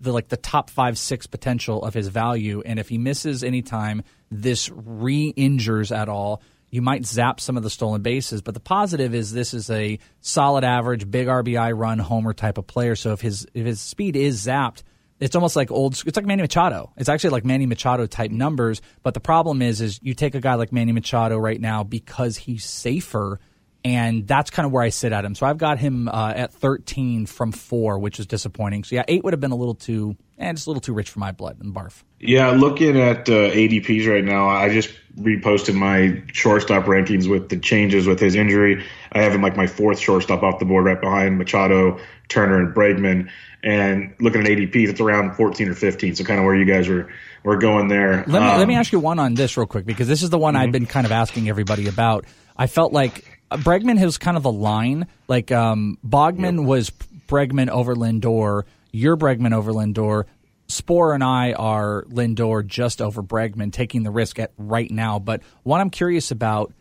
the 0.00 0.12
like 0.12 0.28
the 0.28 0.36
top 0.36 0.70
five 0.70 0.98
six 0.98 1.26
potential 1.26 1.82
of 1.82 1.94
his 1.94 2.08
value, 2.08 2.62
and 2.64 2.78
if 2.78 2.88
he 2.88 2.98
misses 2.98 3.42
any 3.42 3.62
time, 3.62 4.02
this 4.30 4.70
re-injures 4.70 5.90
at 5.90 6.08
all. 6.08 6.42
You 6.74 6.82
might 6.82 7.06
zap 7.06 7.38
some 7.38 7.56
of 7.56 7.62
the 7.62 7.70
stolen 7.70 8.02
bases, 8.02 8.42
but 8.42 8.52
the 8.52 8.58
positive 8.58 9.14
is 9.14 9.32
this 9.32 9.54
is 9.54 9.70
a 9.70 10.00
solid 10.20 10.64
average, 10.64 11.08
big 11.08 11.28
RBI 11.28 11.72
run 11.78 12.00
homer 12.00 12.32
type 12.32 12.58
of 12.58 12.66
player. 12.66 12.96
So 12.96 13.12
if 13.12 13.20
his 13.20 13.46
if 13.54 13.64
his 13.64 13.80
speed 13.80 14.16
is 14.16 14.44
zapped, 14.44 14.82
it's 15.20 15.36
almost 15.36 15.54
like 15.54 15.70
old. 15.70 16.02
It's 16.04 16.16
like 16.16 16.26
Manny 16.26 16.42
Machado. 16.42 16.90
It's 16.96 17.08
actually 17.08 17.30
like 17.30 17.44
Manny 17.44 17.66
Machado 17.66 18.06
type 18.06 18.32
numbers. 18.32 18.82
But 19.04 19.14
the 19.14 19.20
problem 19.20 19.62
is, 19.62 19.80
is 19.80 20.00
you 20.02 20.14
take 20.14 20.34
a 20.34 20.40
guy 20.40 20.54
like 20.54 20.72
Manny 20.72 20.90
Machado 20.90 21.38
right 21.38 21.60
now 21.60 21.84
because 21.84 22.36
he's 22.36 22.64
safer, 22.64 23.38
and 23.84 24.26
that's 24.26 24.50
kind 24.50 24.64
of 24.64 24.72
where 24.72 24.82
I 24.82 24.88
sit 24.88 25.12
at 25.12 25.24
him. 25.24 25.34
So 25.34 25.46
I've 25.46 25.58
got 25.58 25.78
him 25.78 26.08
uh, 26.08 26.32
at 26.34 26.52
13 26.54 27.26
from 27.26 27.52
four, 27.52 27.98
which 27.98 28.18
is 28.18 28.26
disappointing. 28.26 28.84
So 28.84 28.96
yeah, 28.96 29.04
eight 29.08 29.22
would 29.24 29.32
have 29.32 29.40
been 29.40 29.50
a 29.50 29.56
little 29.56 29.74
too, 29.74 30.16
and 30.38 30.48
eh, 30.48 30.50
it's 30.52 30.66
a 30.66 30.70
little 30.70 30.80
too 30.80 30.94
rich 30.94 31.10
for 31.10 31.18
my 31.18 31.32
blood 31.32 31.58
and 31.60 31.74
barf. 31.74 32.02
Yeah, 32.18 32.50
looking 32.50 32.98
at 32.98 33.28
uh, 33.28 33.50
ADPs 33.50 34.10
right 34.10 34.24
now, 34.24 34.48
I 34.48 34.70
just 34.70 34.90
reposted 35.18 35.74
my 35.74 36.22
shortstop 36.32 36.84
rankings 36.84 37.28
with 37.28 37.50
the 37.50 37.58
changes 37.58 38.06
with 38.06 38.18
his 38.18 38.34
injury. 38.34 38.84
I 39.12 39.22
have 39.22 39.32
him 39.32 39.42
like 39.42 39.56
my 39.56 39.66
fourth 39.66 39.98
shortstop 39.98 40.42
off 40.42 40.58
the 40.58 40.64
board, 40.64 40.86
right 40.86 41.00
behind 41.00 41.38
Machado, 41.38 42.00
Turner, 42.28 42.60
and 42.60 42.74
Bregman 42.74 43.30
and 43.64 44.14
looking 44.20 44.42
at 44.42 44.46
ADPs, 44.46 44.90
it's 44.90 45.00
around 45.00 45.34
14 45.36 45.70
or 45.70 45.74
15. 45.74 46.16
So 46.16 46.24
kind 46.24 46.38
of 46.38 46.44
where 46.44 46.54
you 46.54 46.66
guys 46.66 46.86
were 46.86 47.08
were 47.42 47.56
going 47.56 47.88
there. 47.88 48.24
Let 48.26 48.28
me 48.28 48.36
um, 48.36 48.58
let 48.58 48.68
me 48.68 48.74
ask 48.76 48.92
you 48.92 49.00
one 49.00 49.18
on 49.18 49.34
this 49.34 49.56
real 49.56 49.66
quick 49.66 49.86
because 49.86 50.06
this 50.06 50.22
is 50.22 50.30
the 50.30 50.38
one 50.38 50.54
mm-hmm. 50.54 50.62
I've 50.62 50.72
been 50.72 50.86
kind 50.86 51.06
of 51.06 51.12
asking 51.12 51.48
everybody 51.48 51.88
about. 51.88 52.26
I 52.56 52.66
felt 52.66 52.92
like 52.92 53.33
Bregman 53.56 53.98
has 53.98 54.18
kind 54.18 54.36
of 54.36 54.44
a 54.44 54.50
line. 54.50 55.06
Like 55.28 55.52
um, 55.52 55.98
Bogman 56.06 56.58
yep. 56.58 56.66
was 56.66 56.90
Bregman 57.26 57.68
over 57.68 57.94
Lindor. 57.94 58.64
You're 58.92 59.16
Bregman 59.16 59.52
over 59.52 59.72
Lindor. 59.72 60.24
Sporer 60.68 61.14
and 61.14 61.22
I 61.22 61.52
are 61.52 62.04
Lindor 62.08 62.66
just 62.66 63.02
over 63.02 63.22
Bregman, 63.22 63.72
taking 63.72 64.02
the 64.02 64.10
risk 64.10 64.38
at 64.38 64.52
right 64.56 64.90
now. 64.90 65.18
But 65.18 65.42
what 65.62 65.80
I'm 65.80 65.90
curious 65.90 66.30
about, 66.30 66.72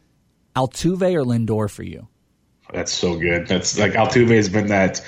Altuve 0.56 1.14
or 1.14 1.24
Lindor 1.24 1.70
for 1.70 1.84
you? 1.84 2.08
That's 2.72 2.94
so 2.94 3.18
good. 3.18 3.48
That's 3.48 3.78
like 3.78 3.94
Altuve 3.94 4.36
has 4.36 4.50
been 4.50 4.68
that 4.68 5.04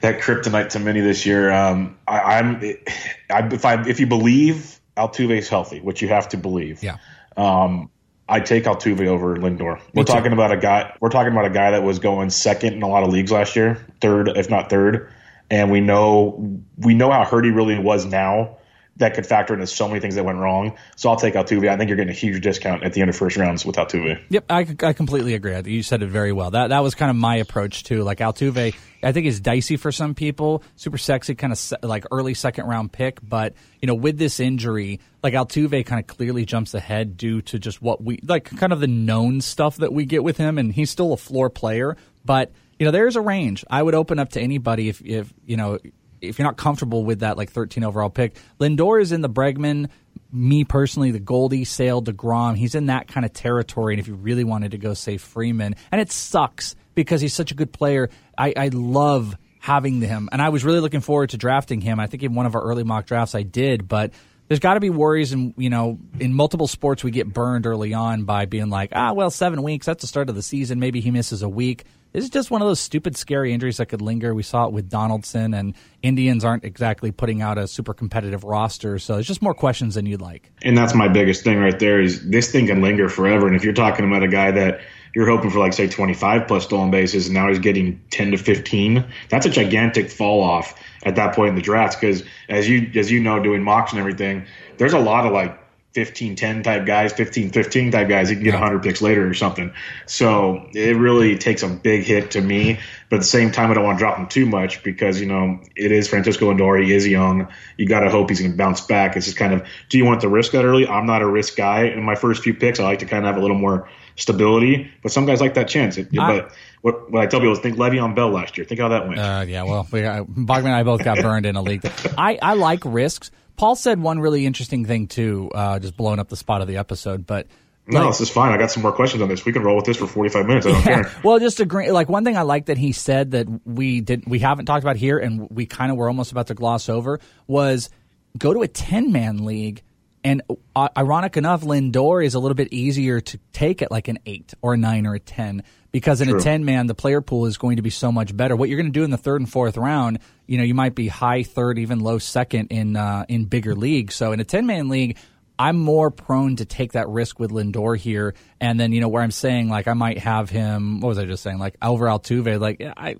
that 0.00 0.20
kryptonite 0.20 0.70
to 0.70 0.78
many 0.78 1.00
this 1.00 1.26
year. 1.26 1.50
Um, 1.50 1.96
I, 2.06 2.38
am 2.38 2.58
if 2.60 3.64
I 3.64 3.86
if 3.86 4.00
you 4.00 4.06
believe 4.06 4.80
Altuve 4.96 5.38
is 5.38 5.48
healthy, 5.48 5.80
which 5.80 6.02
you 6.02 6.08
have 6.08 6.28
to 6.30 6.36
believe, 6.36 6.82
yeah. 6.82 6.96
Um, 7.36 7.90
I 8.28 8.40
take 8.40 8.64
Altuve 8.64 9.06
over 9.06 9.36
Lindor. 9.36 9.80
We're 9.94 10.04
talking 10.04 10.32
about 10.32 10.52
a 10.52 10.56
guy. 10.56 10.94
We're 11.00 11.08
talking 11.08 11.32
about 11.32 11.46
a 11.46 11.50
guy 11.50 11.70
that 11.70 11.82
was 11.82 11.98
going 11.98 12.30
second 12.30 12.74
in 12.74 12.82
a 12.82 12.88
lot 12.88 13.02
of 13.02 13.10
leagues 13.10 13.32
last 13.32 13.56
year, 13.56 13.84
third 14.00 14.28
if 14.28 14.50
not 14.50 14.68
third, 14.68 15.10
and 15.50 15.70
we 15.70 15.80
know 15.80 16.60
we 16.76 16.94
know 16.94 17.10
how 17.10 17.24
hurt 17.24 17.44
he 17.44 17.50
really 17.50 17.78
was 17.78 18.04
now 18.04 18.58
that 18.98 19.14
could 19.14 19.26
factor 19.26 19.54
into 19.54 19.66
so 19.66 19.88
many 19.88 20.00
things 20.00 20.16
that 20.16 20.24
went 20.24 20.38
wrong. 20.38 20.76
So 20.96 21.08
I'll 21.08 21.16
take 21.16 21.34
Altuve. 21.34 21.68
I 21.68 21.76
think 21.76 21.88
you're 21.88 21.96
getting 21.96 22.12
a 22.12 22.16
huge 22.16 22.42
discount 22.42 22.82
at 22.82 22.92
the 22.92 23.00
end 23.00 23.10
of 23.10 23.16
first 23.16 23.36
rounds 23.36 23.64
with 23.64 23.76
Altuve. 23.76 24.20
Yep, 24.28 24.44
I, 24.50 24.66
I 24.82 24.92
completely 24.92 25.34
agree. 25.34 25.58
You 25.64 25.82
said 25.82 26.02
it 26.02 26.08
very 26.08 26.32
well. 26.32 26.50
That 26.50 26.68
that 26.68 26.80
was 26.80 26.94
kind 26.94 27.10
of 27.10 27.16
my 27.16 27.36
approach 27.36 27.84
too. 27.84 28.02
Like 28.02 28.18
Altuve, 28.18 28.74
I 29.02 29.12
think 29.12 29.26
is 29.26 29.40
dicey 29.40 29.76
for 29.76 29.92
some 29.92 30.14
people. 30.14 30.62
Super 30.76 30.98
sexy, 30.98 31.34
kind 31.34 31.52
of 31.52 31.58
se- 31.58 31.76
like 31.82 32.04
early 32.10 32.34
second 32.34 32.66
round 32.66 32.92
pick. 32.92 33.18
But 33.22 33.54
you 33.80 33.86
know, 33.86 33.94
with 33.94 34.18
this 34.18 34.40
injury, 34.40 35.00
like 35.22 35.34
Altuve 35.34 35.86
kind 35.86 36.00
of 36.00 36.06
clearly 36.06 36.44
jumps 36.44 36.74
ahead 36.74 37.16
due 37.16 37.40
to 37.42 37.58
just 37.58 37.80
what 37.80 38.02
we 38.02 38.18
like, 38.24 38.44
kind 38.56 38.72
of 38.72 38.80
the 38.80 38.88
known 38.88 39.40
stuff 39.40 39.76
that 39.76 39.92
we 39.92 40.04
get 40.04 40.24
with 40.24 40.36
him, 40.36 40.58
and 40.58 40.72
he's 40.72 40.90
still 40.90 41.12
a 41.12 41.16
floor 41.16 41.50
player, 41.50 41.96
but 42.24 42.52
you 42.78 42.84
know, 42.84 42.92
there's 42.92 43.16
a 43.16 43.20
range. 43.20 43.64
I 43.68 43.82
would 43.82 43.94
open 43.94 44.18
up 44.18 44.30
to 44.30 44.40
anybody 44.40 44.88
if, 44.88 45.02
if 45.04 45.32
you 45.44 45.56
know, 45.56 45.78
if 46.20 46.38
you're 46.38 46.46
not 46.46 46.56
comfortable 46.56 47.04
with 47.04 47.20
that 47.20 47.36
like 47.36 47.50
13 47.50 47.84
overall 47.84 48.10
pick, 48.10 48.36
Lindor 48.60 49.00
is 49.00 49.12
in 49.12 49.20
the 49.20 49.30
Bregman. 49.30 49.88
Me 50.30 50.64
personally, 50.64 51.10
the 51.10 51.18
Goldie, 51.18 51.64
Sale, 51.64 52.02
Degrom, 52.02 52.56
he's 52.56 52.74
in 52.74 52.86
that 52.86 53.08
kind 53.08 53.24
of 53.24 53.32
territory. 53.32 53.94
And 53.94 54.00
if 54.00 54.08
you 54.08 54.14
really 54.14 54.44
wanted 54.44 54.72
to 54.72 54.78
go, 54.78 54.94
say 54.94 55.16
Freeman, 55.16 55.74
and 55.90 56.00
it 56.00 56.12
sucks 56.12 56.76
because 56.94 57.20
he's 57.20 57.32
such 57.32 57.50
a 57.50 57.54
good 57.54 57.72
player. 57.72 58.10
I, 58.36 58.52
I 58.56 58.68
love 58.68 59.36
having 59.60 60.00
him, 60.00 60.28
and 60.32 60.42
I 60.42 60.50
was 60.50 60.64
really 60.64 60.80
looking 60.80 61.00
forward 61.00 61.30
to 61.30 61.38
drafting 61.38 61.80
him. 61.80 61.98
I 61.98 62.06
think 62.06 62.22
in 62.22 62.34
one 62.34 62.46
of 62.46 62.54
our 62.54 62.62
early 62.62 62.84
mock 62.84 63.06
drafts 63.06 63.34
I 63.34 63.42
did, 63.42 63.88
but 63.88 64.12
there's 64.48 64.60
got 64.60 64.74
to 64.74 64.80
be 64.80 64.90
worries, 64.90 65.32
and 65.32 65.54
you 65.56 65.70
know, 65.70 65.98
in 66.18 66.32
multiple 66.32 66.66
sports, 66.66 67.04
we 67.04 67.10
get 67.10 67.32
burned 67.32 67.66
early 67.66 67.94
on 67.94 68.24
by 68.24 68.46
being 68.46 68.70
like, 68.70 68.90
ah, 68.94 69.12
well, 69.12 69.30
seven 69.30 69.62
weeks, 69.62 69.86
that's 69.86 70.00
the 70.00 70.06
start 70.06 70.28
of 70.28 70.34
the 70.34 70.42
season. 70.42 70.80
Maybe 70.80 71.00
he 71.00 71.10
misses 71.10 71.42
a 71.42 71.48
week. 71.48 71.84
This 72.12 72.24
is 72.24 72.30
just 72.30 72.50
one 72.50 72.62
of 72.62 72.68
those 72.68 72.80
stupid, 72.80 73.16
scary 73.16 73.52
injuries 73.52 73.76
that 73.76 73.86
could 73.86 74.00
linger. 74.00 74.34
We 74.34 74.42
saw 74.42 74.66
it 74.66 74.72
with 74.72 74.88
Donaldson, 74.88 75.52
and 75.54 75.74
Indians 76.02 76.44
aren't 76.44 76.64
exactly 76.64 77.12
putting 77.12 77.42
out 77.42 77.58
a 77.58 77.68
super 77.68 77.92
competitive 77.92 78.44
roster, 78.44 78.98
so 78.98 79.18
it's 79.18 79.28
just 79.28 79.42
more 79.42 79.54
questions 79.54 79.94
than 79.94 80.06
you'd 80.06 80.22
like. 80.22 80.50
And 80.62 80.76
that's 80.76 80.94
my 80.94 81.08
biggest 81.08 81.44
thing 81.44 81.58
right 81.58 81.78
there 81.78 82.00
is 82.00 82.28
this 82.28 82.50
thing 82.50 82.66
can 82.66 82.80
linger 82.80 83.08
forever. 83.08 83.46
And 83.46 83.54
if 83.54 83.64
you're 83.64 83.74
talking 83.74 84.06
about 84.06 84.22
a 84.22 84.28
guy 84.28 84.50
that 84.52 84.80
you're 85.14 85.28
hoping 85.28 85.50
for 85.50 85.58
like 85.58 85.72
say 85.72 85.88
25 85.88 86.46
plus 86.46 86.64
stolen 86.64 86.90
bases, 86.90 87.26
and 87.26 87.34
now 87.34 87.48
he's 87.48 87.58
getting 87.58 88.00
10 88.10 88.32
to 88.32 88.38
15. 88.38 89.04
That's 89.28 89.46
a 89.46 89.50
gigantic 89.50 90.10
fall 90.10 90.42
off 90.42 90.74
at 91.04 91.16
that 91.16 91.34
point 91.34 91.50
in 91.50 91.54
the 91.54 91.62
draft 91.62 92.00
because 92.00 92.24
as 92.48 92.68
you 92.68 92.90
as 92.94 93.10
you 93.10 93.20
know, 93.20 93.42
doing 93.42 93.62
mocks 93.62 93.92
and 93.92 94.00
everything, 94.00 94.46
there's 94.76 94.92
a 94.92 94.98
lot 94.98 95.26
of 95.26 95.32
like 95.32 95.58
15 95.94 96.36
10 96.36 96.62
type 96.62 96.86
guys, 96.86 97.12
15 97.12 97.50
15 97.50 97.90
type 97.90 98.08
guys. 98.08 98.30
You 98.30 98.36
can 98.36 98.44
get 98.44 98.54
100 98.54 98.82
picks 98.82 99.00
later 99.00 99.26
or 99.26 99.34
something. 99.34 99.72
So 100.06 100.68
it 100.74 100.96
really 100.96 101.38
takes 101.38 101.62
a 101.62 101.68
big 101.68 102.04
hit 102.04 102.32
to 102.32 102.40
me. 102.40 102.78
But 103.08 103.16
at 103.16 103.18
the 103.20 103.26
same 103.26 103.52
time, 103.52 103.70
I 103.70 103.74
don't 103.74 103.84
want 103.84 103.98
to 103.98 104.04
drop 104.04 104.18
him 104.18 104.28
too 104.28 104.44
much 104.44 104.82
because, 104.82 105.18
you 105.18 105.26
know, 105.26 105.60
it 105.74 105.90
is 105.90 106.08
Francisco 106.08 106.52
Lindor. 106.52 106.84
He 106.84 106.92
is 106.92 107.08
young. 107.08 107.48
You 107.78 107.88
got 107.88 108.00
to 108.00 108.10
hope 108.10 108.28
he's 108.28 108.40
going 108.40 108.52
to 108.52 108.56
bounce 108.56 108.82
back. 108.82 109.16
It's 109.16 109.24
just 109.24 109.38
kind 109.38 109.54
of, 109.54 109.66
do 109.88 109.96
you 109.96 110.04
want 110.04 110.20
to 110.20 110.28
risk 110.28 110.52
that 110.52 110.64
early? 110.64 110.86
I'm 110.86 111.06
not 111.06 111.22
a 111.22 111.26
risk 111.26 111.56
guy. 111.56 111.84
In 111.84 112.02
my 112.02 112.16
first 112.16 112.42
few 112.42 112.52
picks, 112.52 112.80
I 112.80 112.84
like 112.84 112.98
to 112.98 113.06
kind 113.06 113.24
of 113.24 113.28
have 113.32 113.38
a 113.38 113.40
little 113.40 113.56
more 113.56 113.88
stability. 114.16 114.90
But 115.02 115.10
some 115.10 115.24
guys 115.24 115.40
like 115.40 115.54
that 115.54 115.68
chance. 115.68 115.96
It, 115.96 116.08
I, 116.18 116.40
but 116.40 116.52
what, 116.82 117.10
what 117.10 117.22
I 117.22 117.26
tell 117.26 117.40
people 117.40 117.54
is 117.54 117.60
think 117.60 117.78
Le'Veon 117.78 118.14
Bell 118.14 118.30
last 118.30 118.58
year. 118.58 118.66
Think 118.66 118.80
how 118.80 118.88
that 118.88 119.08
went. 119.08 119.18
Uh, 119.18 119.44
yeah, 119.48 119.62
well, 119.62 119.88
we, 119.90 120.04
uh, 120.04 120.24
Bogman 120.24 120.66
and 120.66 120.74
I 120.74 120.82
both 120.82 121.02
got 121.02 121.16
burned 121.18 121.46
in 121.46 121.56
a 121.56 121.62
league. 121.62 121.90
I, 122.18 122.38
I 122.42 122.54
like 122.54 122.82
risks. 122.84 123.30
Paul 123.58 123.76
said 123.76 124.00
one 124.00 124.20
really 124.20 124.46
interesting 124.46 124.86
thing 124.86 125.08
too, 125.08 125.50
uh, 125.54 125.78
just 125.78 125.96
blowing 125.96 126.18
up 126.18 126.28
the 126.28 126.36
spot 126.36 126.62
of 126.62 126.68
the 126.68 126.78
episode, 126.78 127.26
but. 127.26 127.46
No, 127.90 128.00
like, 128.00 128.10
this 128.10 128.20
is 128.20 128.28
fine. 128.28 128.52
I 128.52 128.58
got 128.58 128.70
some 128.70 128.82
more 128.82 128.92
questions 128.92 129.22
on 129.22 129.30
this. 129.30 129.46
We 129.46 129.52
can 129.52 129.62
roll 129.62 129.76
with 129.76 129.86
this 129.86 129.96
for 129.96 130.06
45 130.06 130.44
minutes. 130.44 130.66
I 130.66 130.72
don't 130.72 130.78
yeah. 130.80 131.02
care. 131.04 131.12
Well, 131.24 131.38
just 131.38 131.58
agree. 131.58 131.90
Like 131.90 132.10
one 132.10 132.22
thing 132.22 132.36
I 132.36 132.42
like 132.42 132.66
that 132.66 132.76
he 132.76 132.92
said 132.92 133.30
that 133.30 133.46
we 133.64 134.02
didn't, 134.02 134.28
we 134.28 134.40
haven't 134.40 134.66
talked 134.66 134.84
about 134.84 134.96
here, 134.96 135.18
and 135.18 135.48
we 135.48 135.64
kind 135.64 135.90
of 135.90 135.96
were 135.96 136.06
almost 136.06 136.30
about 136.30 136.48
to 136.48 136.54
gloss 136.54 136.90
over 136.90 137.18
was 137.46 137.88
go 138.36 138.52
to 138.52 138.60
a 138.60 138.68
10 138.68 139.10
man 139.10 139.46
league 139.46 139.82
and 140.24 140.42
uh, 140.74 140.88
ironic 140.96 141.36
enough, 141.36 141.62
Lindor 141.62 142.24
is 142.24 142.34
a 142.34 142.38
little 142.38 142.54
bit 142.54 142.72
easier 142.72 143.20
to 143.20 143.38
take 143.52 143.82
at 143.82 143.90
like 143.90 144.08
an 144.08 144.18
eight 144.26 144.52
or 144.62 144.74
a 144.74 144.76
nine 144.76 145.06
or 145.06 145.14
a 145.14 145.20
10 145.20 145.62
because 145.92 146.20
in 146.20 146.28
True. 146.28 146.38
a 146.38 146.42
10 146.42 146.64
man, 146.64 146.86
the 146.86 146.94
player 146.94 147.20
pool 147.20 147.46
is 147.46 147.56
going 147.56 147.76
to 147.76 147.82
be 147.82 147.90
so 147.90 148.12
much 148.12 148.36
better. 148.36 148.56
What 148.56 148.68
you're 148.68 148.78
going 148.78 148.92
to 148.92 148.98
do 148.98 149.04
in 149.04 149.10
the 149.10 149.16
third 149.16 149.40
and 149.40 149.50
fourth 149.50 149.76
round, 149.76 150.18
you 150.46 150.58
know, 150.58 150.64
you 150.64 150.74
might 150.74 150.94
be 150.94 151.08
high 151.08 151.42
third, 151.42 151.78
even 151.78 152.00
low 152.00 152.18
second 152.18 152.66
in, 152.66 152.96
uh, 152.96 153.24
in 153.28 153.46
bigger 153.46 153.74
leagues. 153.74 154.14
So 154.14 154.32
in 154.32 154.40
a 154.40 154.44
10 154.44 154.66
man 154.66 154.88
league, 154.88 155.16
I'm 155.58 155.78
more 155.78 156.10
prone 156.10 156.56
to 156.56 156.64
take 156.64 156.92
that 156.92 157.08
risk 157.08 157.40
with 157.40 157.50
Lindor 157.50 157.96
here. 157.96 158.34
And 158.60 158.78
then, 158.78 158.92
you 158.92 159.00
know, 159.00 159.08
where 159.08 159.22
I'm 159.22 159.30
saying 159.30 159.68
like 159.68 159.88
I 159.88 159.94
might 159.94 160.18
have 160.18 160.50
him, 160.50 161.00
what 161.00 161.08
was 161.08 161.18
I 161.18 161.24
just 161.24 161.42
saying? 161.42 161.58
Like 161.58 161.76
over 161.82 162.06
Altuve, 162.06 162.60
like 162.60 162.80
I, 162.80 163.16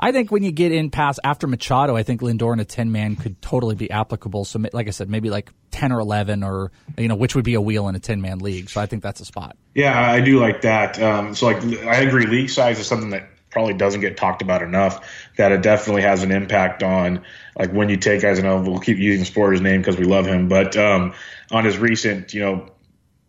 I 0.00 0.12
think 0.12 0.30
when 0.30 0.42
you 0.42 0.52
get 0.52 0.70
in 0.70 0.90
past 0.90 1.18
after 1.24 1.46
Machado, 1.46 1.96
I 1.96 2.04
think 2.04 2.20
Lindor 2.20 2.52
in 2.52 2.60
a 2.60 2.64
ten 2.64 2.92
man 2.92 3.16
could 3.16 3.40
totally 3.42 3.74
be 3.74 3.90
applicable. 3.90 4.44
So, 4.44 4.62
like 4.72 4.86
I 4.86 4.90
said, 4.90 5.10
maybe 5.10 5.28
like 5.28 5.50
ten 5.70 5.90
or 5.90 5.98
eleven, 5.98 6.44
or 6.44 6.70
you 6.96 7.08
know, 7.08 7.16
which 7.16 7.34
would 7.34 7.44
be 7.44 7.54
a 7.54 7.60
wheel 7.60 7.88
in 7.88 7.96
a 7.96 8.00
ten 8.00 8.20
man 8.20 8.38
league. 8.38 8.70
So, 8.70 8.80
I 8.80 8.86
think 8.86 9.02
that's 9.02 9.20
a 9.20 9.24
spot. 9.24 9.56
Yeah, 9.74 9.98
I 10.00 10.20
do 10.20 10.38
like 10.38 10.62
that. 10.62 11.00
Um, 11.02 11.34
so, 11.34 11.46
like, 11.46 11.62
I 11.84 11.96
agree. 12.02 12.26
League 12.26 12.50
size 12.50 12.78
is 12.78 12.86
something 12.86 13.10
that 13.10 13.28
probably 13.50 13.74
doesn't 13.74 14.00
get 14.00 14.16
talked 14.16 14.42
about 14.42 14.62
enough. 14.62 15.04
That 15.36 15.50
it 15.50 15.62
definitely 15.62 16.02
has 16.02 16.22
an 16.22 16.30
impact 16.30 16.82
on 16.82 17.24
like 17.58 17.72
when 17.72 17.88
you 17.88 17.96
take 17.96 18.22
guys. 18.22 18.40
Know 18.42 18.60
we'll 18.60 18.78
keep 18.78 18.98
using 18.98 19.24
Sporer's 19.24 19.60
name 19.60 19.80
because 19.80 19.96
we 19.96 20.04
love 20.04 20.26
him, 20.26 20.48
but 20.48 20.76
um, 20.76 21.14
on 21.50 21.64
his 21.64 21.76
recent, 21.76 22.34
you 22.34 22.40
know, 22.40 22.68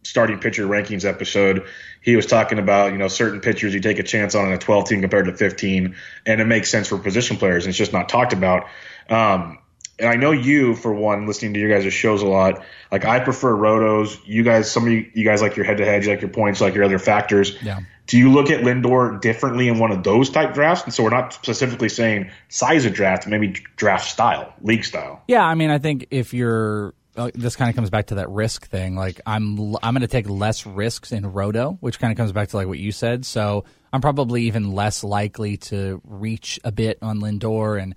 starting 0.03 0.39
pitcher 0.39 0.65
rankings 0.65 1.05
episode 1.05 1.65
he 2.09 2.15
was 2.15 2.25
talking 2.25 2.59
about, 2.59 2.91
you 2.91 2.97
know, 2.97 3.07
certain 3.07 3.39
pitchers 3.39 3.73
you 3.73 3.79
take 3.79 3.99
a 3.99 4.03
chance 4.03 4.35
on 4.35 4.47
in 4.47 4.53
a 4.53 4.57
12 4.57 4.89
team 4.89 5.01
compared 5.01 5.25
to 5.25 5.35
15, 5.35 5.95
and 6.25 6.41
it 6.41 6.45
makes 6.45 6.69
sense 6.69 6.87
for 6.87 6.97
position 6.97 7.37
players, 7.37 7.65
and 7.65 7.69
it's 7.69 7.77
just 7.77 7.93
not 7.93 8.09
talked 8.09 8.33
about. 8.33 8.67
Um, 9.09 9.59
and 9.99 10.09
I 10.09 10.15
know 10.15 10.31
you, 10.31 10.75
for 10.75 10.93
one, 10.93 11.27
listening 11.27 11.53
to 11.53 11.59
your 11.59 11.69
guys' 11.69 11.93
shows 11.93 12.21
a 12.21 12.27
lot. 12.27 12.63
Like 12.91 13.05
I 13.05 13.19
prefer 13.19 13.53
rotos. 13.53 14.17
You 14.25 14.43
guys, 14.43 14.71
some 14.71 14.87
of 14.87 14.93
you, 14.93 15.11
you 15.13 15.25
guys 15.25 15.41
like 15.41 15.55
your 15.55 15.65
head 15.65 15.77
to 15.77 15.85
head, 15.85 16.03
you 16.03 16.09
like 16.09 16.21
your 16.21 16.29
points, 16.29 16.61
like 16.61 16.73
your 16.73 16.85
other 16.85 16.99
factors. 16.99 17.61
Yeah. 17.61 17.81
Do 18.07 18.17
you 18.17 18.31
look 18.31 18.49
at 18.49 18.61
Lindor 18.61 19.21
differently 19.21 19.67
in 19.67 19.77
one 19.77 19.91
of 19.91 20.03
those 20.03 20.29
type 20.29 20.53
drafts? 20.55 20.85
And 20.85 20.93
so 20.93 21.03
we're 21.03 21.09
not 21.09 21.33
specifically 21.33 21.89
saying 21.89 22.31
size 22.47 22.85
of 22.85 22.93
draft, 22.93 23.27
maybe 23.27 23.49
draft 23.75 24.09
style, 24.09 24.53
league 24.61 24.83
style. 24.83 25.21
Yeah, 25.27 25.43
I 25.43 25.53
mean, 25.53 25.69
I 25.69 25.77
think 25.77 26.07
if 26.09 26.33
you're 26.33 26.95
uh, 27.15 27.31
this 27.33 27.55
kind 27.55 27.69
of 27.69 27.75
comes 27.75 27.89
back 27.89 28.07
to 28.07 28.15
that 28.15 28.29
risk 28.29 28.67
thing. 28.67 28.95
Like 28.95 29.21
I'm 29.25 29.75
I'm 29.83 29.93
going 29.93 30.01
to 30.01 30.07
take 30.07 30.29
less 30.29 30.65
risks 30.65 31.11
in 31.11 31.25
roto, 31.31 31.77
which 31.79 31.99
kind 31.99 32.11
of 32.11 32.17
comes 32.17 32.31
back 32.31 32.49
to 32.49 32.57
like 32.57 32.67
what 32.67 32.79
you 32.79 32.91
said. 32.91 33.25
So 33.25 33.65
I'm 33.91 34.01
probably 34.01 34.43
even 34.43 34.71
less 34.73 35.03
likely 35.03 35.57
to 35.57 36.01
reach 36.03 36.59
a 36.63 36.71
bit 36.71 36.99
on 37.01 37.19
Lindor 37.19 37.81
and 37.81 37.95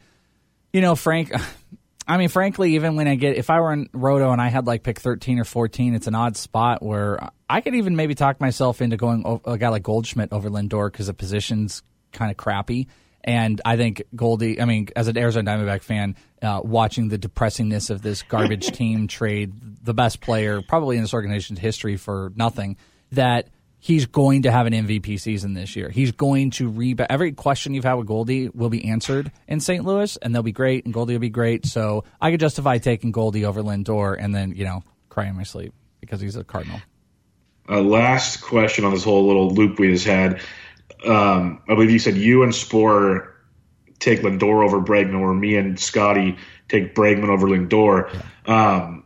you 0.72 0.80
know 0.80 0.94
Frank. 0.94 1.32
I 2.08 2.16
mean, 2.16 2.30
frankly, 2.30 2.74
even 2.74 2.96
when 2.96 3.06
I 3.06 3.14
get 3.14 3.36
if 3.36 3.48
I 3.48 3.60
were 3.60 3.72
in 3.72 3.88
roto 3.92 4.32
and 4.32 4.40
I 4.40 4.48
had 4.48 4.66
like 4.66 4.82
pick 4.82 4.98
13 4.98 5.38
or 5.38 5.44
14, 5.44 5.94
it's 5.94 6.08
an 6.08 6.16
odd 6.16 6.36
spot 6.36 6.82
where 6.82 7.30
I 7.48 7.60
could 7.60 7.76
even 7.76 7.94
maybe 7.94 8.16
talk 8.16 8.40
myself 8.40 8.82
into 8.82 8.96
going 8.96 9.40
a 9.44 9.56
guy 9.56 9.68
like 9.68 9.84
Goldschmidt 9.84 10.32
over 10.32 10.50
Lindor 10.50 10.90
because 10.90 11.06
the 11.06 11.14
position's 11.14 11.84
kind 12.10 12.30
of 12.32 12.36
crappy. 12.36 12.88
And 13.24 13.60
I 13.64 13.76
think 13.76 14.02
Goldie, 14.14 14.60
I 14.60 14.64
mean, 14.64 14.88
as 14.96 15.08
an 15.08 15.16
Arizona 15.16 15.50
Diamondback 15.50 15.82
fan, 15.82 16.16
uh, 16.40 16.60
watching 16.62 17.08
the 17.08 17.18
depressingness 17.18 17.90
of 17.90 18.02
this 18.02 18.22
garbage 18.22 18.66
team 18.72 19.06
trade 19.06 19.52
the 19.84 19.94
best 19.94 20.20
player 20.20 20.60
probably 20.62 20.96
in 20.96 21.02
this 21.02 21.14
organization's 21.14 21.60
history 21.60 21.96
for 21.96 22.32
nothing, 22.34 22.76
that 23.12 23.48
he's 23.78 24.06
going 24.06 24.42
to 24.42 24.50
have 24.50 24.66
an 24.66 24.72
MVP 24.72 25.20
season 25.20 25.54
this 25.54 25.76
year. 25.76 25.88
He's 25.88 26.12
going 26.12 26.50
to 26.52 26.70
rebound. 26.70 27.10
Every 27.10 27.32
question 27.32 27.74
you've 27.74 27.84
had 27.84 27.94
with 27.94 28.06
Goldie 28.06 28.48
will 28.48 28.70
be 28.70 28.88
answered 28.88 29.30
in 29.48 29.60
St. 29.60 29.84
Louis, 29.84 30.16
and 30.22 30.34
they'll 30.34 30.42
be 30.42 30.52
great, 30.52 30.84
and 30.84 30.94
Goldie 30.94 31.14
will 31.14 31.20
be 31.20 31.30
great. 31.30 31.66
So 31.66 32.04
I 32.20 32.30
could 32.30 32.40
justify 32.40 32.78
taking 32.78 33.12
Goldie 33.12 33.44
over 33.44 33.62
Lindor 33.62 34.16
and 34.18 34.34
then, 34.34 34.52
you 34.52 34.64
know, 34.64 34.82
cry 35.08 35.26
in 35.26 35.36
my 35.36 35.42
sleep 35.42 35.74
because 36.00 36.20
he's 36.20 36.36
a 36.36 36.44
Cardinal. 36.44 36.80
Uh, 37.68 37.80
last 37.80 38.40
question 38.40 38.84
on 38.84 38.92
this 38.92 39.04
whole 39.04 39.26
little 39.26 39.50
loop 39.50 39.78
we 39.78 39.92
just 39.92 40.06
had 40.06 40.40
um, 41.04 41.62
I 41.68 41.74
believe 41.74 41.90
you 41.90 41.98
said 41.98 42.16
you 42.16 42.42
and 42.42 42.52
Sporer 42.52 43.28
take 43.98 44.20
Lindor 44.20 44.64
over 44.64 44.80
Bregman, 44.80 45.20
or 45.20 45.34
me 45.34 45.56
and 45.56 45.78
Scotty 45.78 46.36
take 46.68 46.94
Bregman 46.94 47.28
over 47.28 47.46
Lindor. 47.46 48.10
Um, 48.48 49.04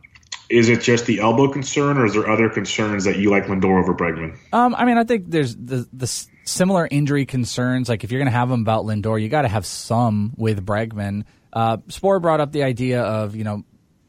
is 0.49 0.69
it 0.69 0.81
just 0.81 1.05
the 1.05 1.19
elbow 1.19 1.51
concern, 1.51 1.97
or 1.97 2.05
is 2.05 2.13
there 2.13 2.29
other 2.29 2.49
concerns 2.49 3.03
that 3.03 3.17
you 3.17 3.29
like 3.29 3.45
Lindor 3.45 3.81
over 3.81 3.93
Bregman? 3.93 4.37
Um, 4.53 4.75
I 4.75 4.85
mean, 4.85 4.97
I 4.97 5.03
think 5.03 5.25
there's 5.29 5.55
the 5.55 5.87
the 5.91 6.07
similar 6.45 6.87
injury 6.89 7.25
concerns. 7.25 7.89
Like 7.89 8.03
if 8.03 8.11
you're 8.11 8.19
going 8.19 8.31
to 8.31 8.37
have 8.37 8.49
them 8.49 8.61
about 8.61 8.85
Lindor, 8.85 9.21
you 9.21 9.29
got 9.29 9.41
to 9.43 9.49
have 9.49 9.65
some 9.65 10.33
with 10.37 10.65
Bregman. 10.65 11.25
Uh, 11.51 11.77
Sporer 11.87 12.21
brought 12.21 12.39
up 12.39 12.51
the 12.51 12.63
idea 12.63 13.01
of 13.01 13.35
you 13.35 13.43
know 13.43 13.63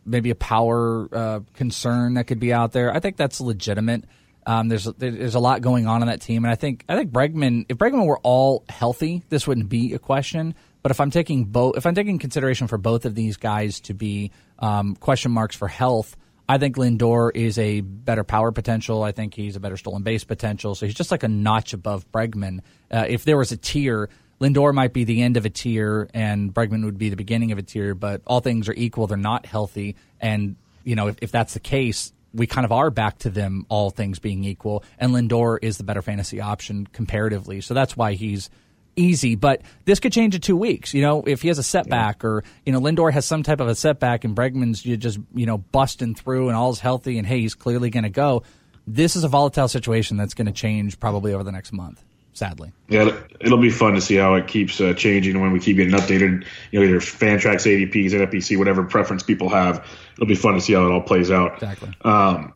maybe 0.04 0.30
a 0.30 0.34
power 0.34 1.08
uh, 1.12 1.40
concern 1.54 2.14
that 2.14 2.24
could 2.24 2.40
be 2.40 2.52
out 2.52 2.72
there. 2.72 2.94
I 2.94 3.00
think 3.00 3.16
that's 3.16 3.40
legitimate. 3.40 4.04
Um, 4.48 4.68
there's 4.68 4.84
there's 4.96 5.34
a 5.34 5.40
lot 5.40 5.60
going 5.60 5.86
on 5.86 6.00
in 6.00 6.08
that 6.08 6.22
team, 6.22 6.42
and 6.42 6.50
I 6.50 6.54
think 6.54 6.82
I 6.88 6.96
think 6.96 7.12
Bregman. 7.12 7.66
If 7.68 7.76
Bregman 7.76 8.06
were 8.06 8.18
all 8.20 8.64
healthy, 8.70 9.22
this 9.28 9.46
wouldn't 9.46 9.68
be 9.68 9.92
a 9.92 9.98
question. 9.98 10.54
But 10.80 10.90
if 10.90 11.00
I'm 11.00 11.10
taking 11.10 11.44
both, 11.44 11.76
if 11.76 11.84
I'm 11.84 11.94
taking 11.94 12.18
consideration 12.18 12.66
for 12.66 12.78
both 12.78 13.04
of 13.04 13.14
these 13.14 13.36
guys 13.36 13.80
to 13.80 13.94
be 13.94 14.30
um, 14.58 14.96
question 14.96 15.32
marks 15.32 15.54
for 15.54 15.68
health, 15.68 16.16
I 16.48 16.56
think 16.56 16.76
Lindor 16.76 17.30
is 17.34 17.58
a 17.58 17.82
better 17.82 18.24
power 18.24 18.50
potential. 18.50 19.02
I 19.02 19.12
think 19.12 19.34
he's 19.34 19.54
a 19.54 19.60
better 19.60 19.76
stolen 19.76 20.02
base 20.02 20.24
potential. 20.24 20.74
So 20.74 20.86
he's 20.86 20.94
just 20.94 21.10
like 21.10 21.24
a 21.24 21.28
notch 21.28 21.74
above 21.74 22.10
Bregman. 22.10 22.60
Uh, 22.90 23.04
if 23.06 23.26
there 23.26 23.36
was 23.36 23.52
a 23.52 23.58
tier, 23.58 24.08
Lindor 24.40 24.72
might 24.72 24.94
be 24.94 25.04
the 25.04 25.20
end 25.20 25.36
of 25.36 25.44
a 25.44 25.50
tier, 25.50 26.08
and 26.14 26.54
Bregman 26.54 26.86
would 26.86 26.96
be 26.96 27.10
the 27.10 27.16
beginning 27.16 27.52
of 27.52 27.58
a 27.58 27.62
tier. 27.62 27.94
But 27.94 28.22
all 28.26 28.40
things 28.40 28.66
are 28.70 28.74
equal; 28.74 29.08
they're 29.08 29.18
not 29.18 29.44
healthy, 29.44 29.96
and 30.22 30.56
you 30.84 30.94
know 30.94 31.08
if, 31.08 31.16
if 31.20 31.32
that's 31.32 31.52
the 31.52 31.60
case, 31.60 32.14
we 32.34 32.46
kind 32.46 32.64
of 32.64 32.72
are 32.72 32.90
back 32.90 33.18
to 33.18 33.30
them, 33.30 33.66
all 33.68 33.90
things 33.90 34.18
being 34.18 34.44
equal. 34.44 34.84
And 34.98 35.12
Lindor 35.12 35.58
is 35.62 35.78
the 35.78 35.84
better 35.84 36.02
fantasy 36.02 36.40
option 36.40 36.86
comparatively. 36.86 37.60
So 37.60 37.74
that's 37.74 37.96
why 37.96 38.14
he's 38.14 38.50
easy. 38.96 39.34
But 39.34 39.62
this 39.84 40.00
could 40.00 40.12
change 40.12 40.34
in 40.34 40.40
two 40.40 40.56
weeks. 40.56 40.92
You 40.92 41.02
know, 41.02 41.22
if 41.26 41.42
he 41.42 41.48
has 41.48 41.58
a 41.58 41.62
setback 41.62 42.24
or, 42.24 42.44
you 42.66 42.72
know, 42.72 42.80
Lindor 42.80 43.12
has 43.12 43.24
some 43.24 43.42
type 43.42 43.60
of 43.60 43.68
a 43.68 43.74
setback 43.74 44.24
and 44.24 44.36
Bregman's 44.36 44.82
just, 44.82 45.18
you 45.34 45.46
know, 45.46 45.58
busting 45.58 46.14
through 46.14 46.48
and 46.48 46.56
all's 46.56 46.80
healthy 46.80 47.18
and 47.18 47.26
hey, 47.26 47.40
he's 47.40 47.54
clearly 47.54 47.90
going 47.90 48.04
to 48.04 48.10
go. 48.10 48.42
This 48.86 49.16
is 49.16 49.24
a 49.24 49.28
volatile 49.28 49.68
situation 49.68 50.16
that's 50.16 50.34
going 50.34 50.46
to 50.46 50.52
change 50.52 50.98
probably 50.98 51.32
over 51.34 51.44
the 51.44 51.52
next 51.52 51.72
month 51.72 52.02
sadly. 52.38 52.72
Yeah, 52.88 53.18
it'll 53.40 53.58
be 53.58 53.70
fun 53.70 53.94
to 53.94 54.00
see 54.00 54.14
how 54.14 54.34
it 54.34 54.46
keeps 54.46 54.80
uh, 54.80 54.94
changing 54.94 55.40
when 55.40 55.52
we 55.52 55.60
keep 55.60 55.76
getting 55.76 55.92
updated. 55.92 56.46
You 56.70 56.80
know, 56.80 56.86
either 56.86 57.00
Fantrax, 57.00 57.66
ADPs, 57.66 58.12
NFBC, 58.12 58.56
whatever 58.56 58.84
preference 58.84 59.22
people 59.22 59.48
have. 59.50 59.84
It'll 60.14 60.26
be 60.26 60.36
fun 60.36 60.54
to 60.54 60.60
see 60.60 60.72
how 60.72 60.86
it 60.86 60.92
all 60.92 61.02
plays 61.02 61.30
out. 61.30 61.54
Exactly. 61.54 61.94
Um, 62.02 62.54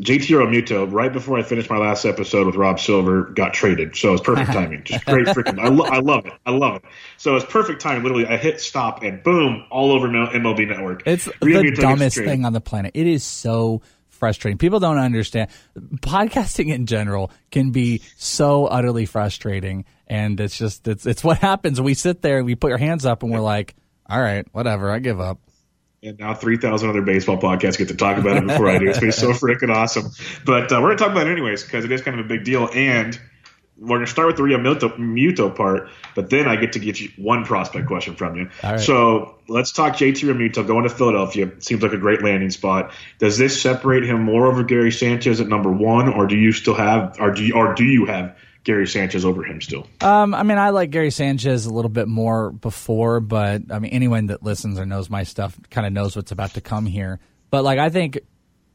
JT 0.00 0.26
Realmuto, 0.26 0.90
right 0.90 1.12
before 1.12 1.38
I 1.38 1.42
finished 1.42 1.68
my 1.68 1.76
last 1.76 2.04
episode 2.04 2.46
with 2.46 2.56
Rob 2.56 2.80
Silver, 2.80 3.24
got 3.24 3.52
traded. 3.52 3.96
So 3.96 4.14
it's 4.14 4.22
perfect 4.22 4.50
timing. 4.52 4.84
Just 4.84 5.04
great 5.04 5.26
freaking. 5.26 5.58
I, 5.58 5.68
lo- 5.68 5.86
I 5.86 6.00
love 6.00 6.26
it. 6.26 6.32
I 6.46 6.50
love 6.50 6.76
it. 6.76 6.82
So 7.16 7.36
it's 7.36 7.44
perfect 7.44 7.80
timing. 7.80 8.02
Literally, 8.02 8.26
I 8.26 8.36
hit 8.36 8.60
stop 8.60 9.02
and 9.02 9.22
boom, 9.22 9.64
all 9.70 9.92
over 9.92 10.08
MLB 10.08 10.68
Network. 10.68 11.02
It's 11.06 11.24
the 11.24 11.76
dumbest 11.78 12.16
thing 12.16 12.44
on 12.44 12.52
the 12.52 12.60
planet. 12.60 12.92
It 12.94 13.06
is 13.06 13.24
so 13.24 13.82
frustrating. 14.18 14.58
People 14.58 14.80
don't 14.80 14.98
understand. 14.98 15.50
Podcasting 15.76 16.72
in 16.72 16.86
general 16.86 17.30
can 17.50 17.70
be 17.70 18.02
so 18.16 18.66
utterly 18.66 19.06
frustrating, 19.06 19.84
and 20.06 20.38
it's 20.40 20.58
just 20.58 20.86
it's 20.88 21.06
it's 21.06 21.24
what 21.24 21.38
happens. 21.38 21.80
We 21.80 21.94
sit 21.94 22.22
there, 22.22 22.44
we 22.44 22.54
put 22.54 22.72
our 22.72 22.78
hands 22.78 23.06
up, 23.06 23.22
and 23.22 23.32
we're 23.32 23.40
like, 23.40 23.74
"All 24.08 24.20
right, 24.20 24.46
whatever, 24.52 24.90
I 24.90 24.98
give 24.98 25.20
up." 25.20 25.38
And 26.00 26.16
now 26.18 26.32
3,000 26.32 26.88
other 26.88 27.02
baseball 27.02 27.38
podcasts 27.38 27.76
get 27.76 27.88
to 27.88 27.96
talk 27.96 28.18
about 28.18 28.36
it 28.36 28.46
before 28.46 28.68
I 28.68 28.78
do. 28.78 28.88
It's 28.88 29.00
been 29.00 29.10
so 29.10 29.30
freaking 29.32 29.74
awesome. 29.74 30.12
But 30.46 30.70
uh, 30.70 30.76
we're 30.76 30.90
going 30.90 30.98
to 30.98 31.04
talk 31.04 31.10
about 31.10 31.26
it 31.26 31.32
anyways 31.32 31.64
because 31.64 31.84
it 31.84 31.90
is 31.90 32.02
kind 32.02 32.20
of 32.20 32.24
a 32.24 32.28
big 32.28 32.44
deal. 32.44 32.68
And 32.72 33.20
we're 33.80 33.98
going 33.98 34.06
to 34.06 34.10
start 34.10 34.26
with 34.26 34.36
the 34.36 34.42
Realmuto 34.42 34.96
Muto 34.98 35.54
part, 35.54 35.88
but 36.14 36.30
then 36.30 36.48
I 36.48 36.56
get 36.56 36.72
to 36.72 36.78
get 36.78 37.00
you 37.00 37.10
one 37.16 37.44
prospect 37.44 37.86
question 37.86 38.16
from 38.16 38.36
you. 38.36 38.50
So 38.78 39.36
let's 39.46 39.72
talk 39.72 39.94
JT 39.94 40.16
Realmuto 40.28 40.66
going 40.66 40.82
to 40.82 40.90
Philadelphia. 40.90 41.52
Seems 41.60 41.82
like 41.82 41.92
a 41.92 41.98
great 41.98 42.22
landing 42.22 42.50
spot. 42.50 42.92
Does 43.18 43.38
this 43.38 43.60
separate 43.60 44.04
him 44.04 44.22
more 44.22 44.46
over 44.46 44.64
Gary 44.64 44.90
Sanchez 44.90 45.40
at 45.40 45.48
number 45.48 45.70
one, 45.70 46.08
or 46.08 46.26
do 46.26 46.36
you 46.36 46.52
still 46.52 46.74
have, 46.74 47.16
or 47.20 47.30
do 47.30 47.44
you, 47.44 47.54
or 47.54 47.74
do 47.74 47.84
you 47.84 48.06
have 48.06 48.36
Gary 48.64 48.86
Sanchez 48.86 49.24
over 49.24 49.44
him 49.44 49.60
still? 49.60 49.86
Um, 50.00 50.34
I 50.34 50.42
mean, 50.42 50.58
I 50.58 50.70
like 50.70 50.90
Gary 50.90 51.10
Sanchez 51.10 51.66
a 51.66 51.72
little 51.72 51.88
bit 51.88 52.08
more 52.08 52.50
before, 52.50 53.20
but 53.20 53.62
I 53.70 53.78
mean, 53.78 53.92
anyone 53.92 54.26
that 54.26 54.42
listens 54.42 54.78
or 54.78 54.86
knows 54.86 55.08
my 55.08 55.22
stuff 55.22 55.58
kind 55.70 55.86
of 55.86 55.92
knows 55.92 56.16
what's 56.16 56.32
about 56.32 56.54
to 56.54 56.60
come 56.60 56.84
here. 56.84 57.20
But 57.50 57.64
like, 57.64 57.78
I 57.78 57.90
think 57.90 58.18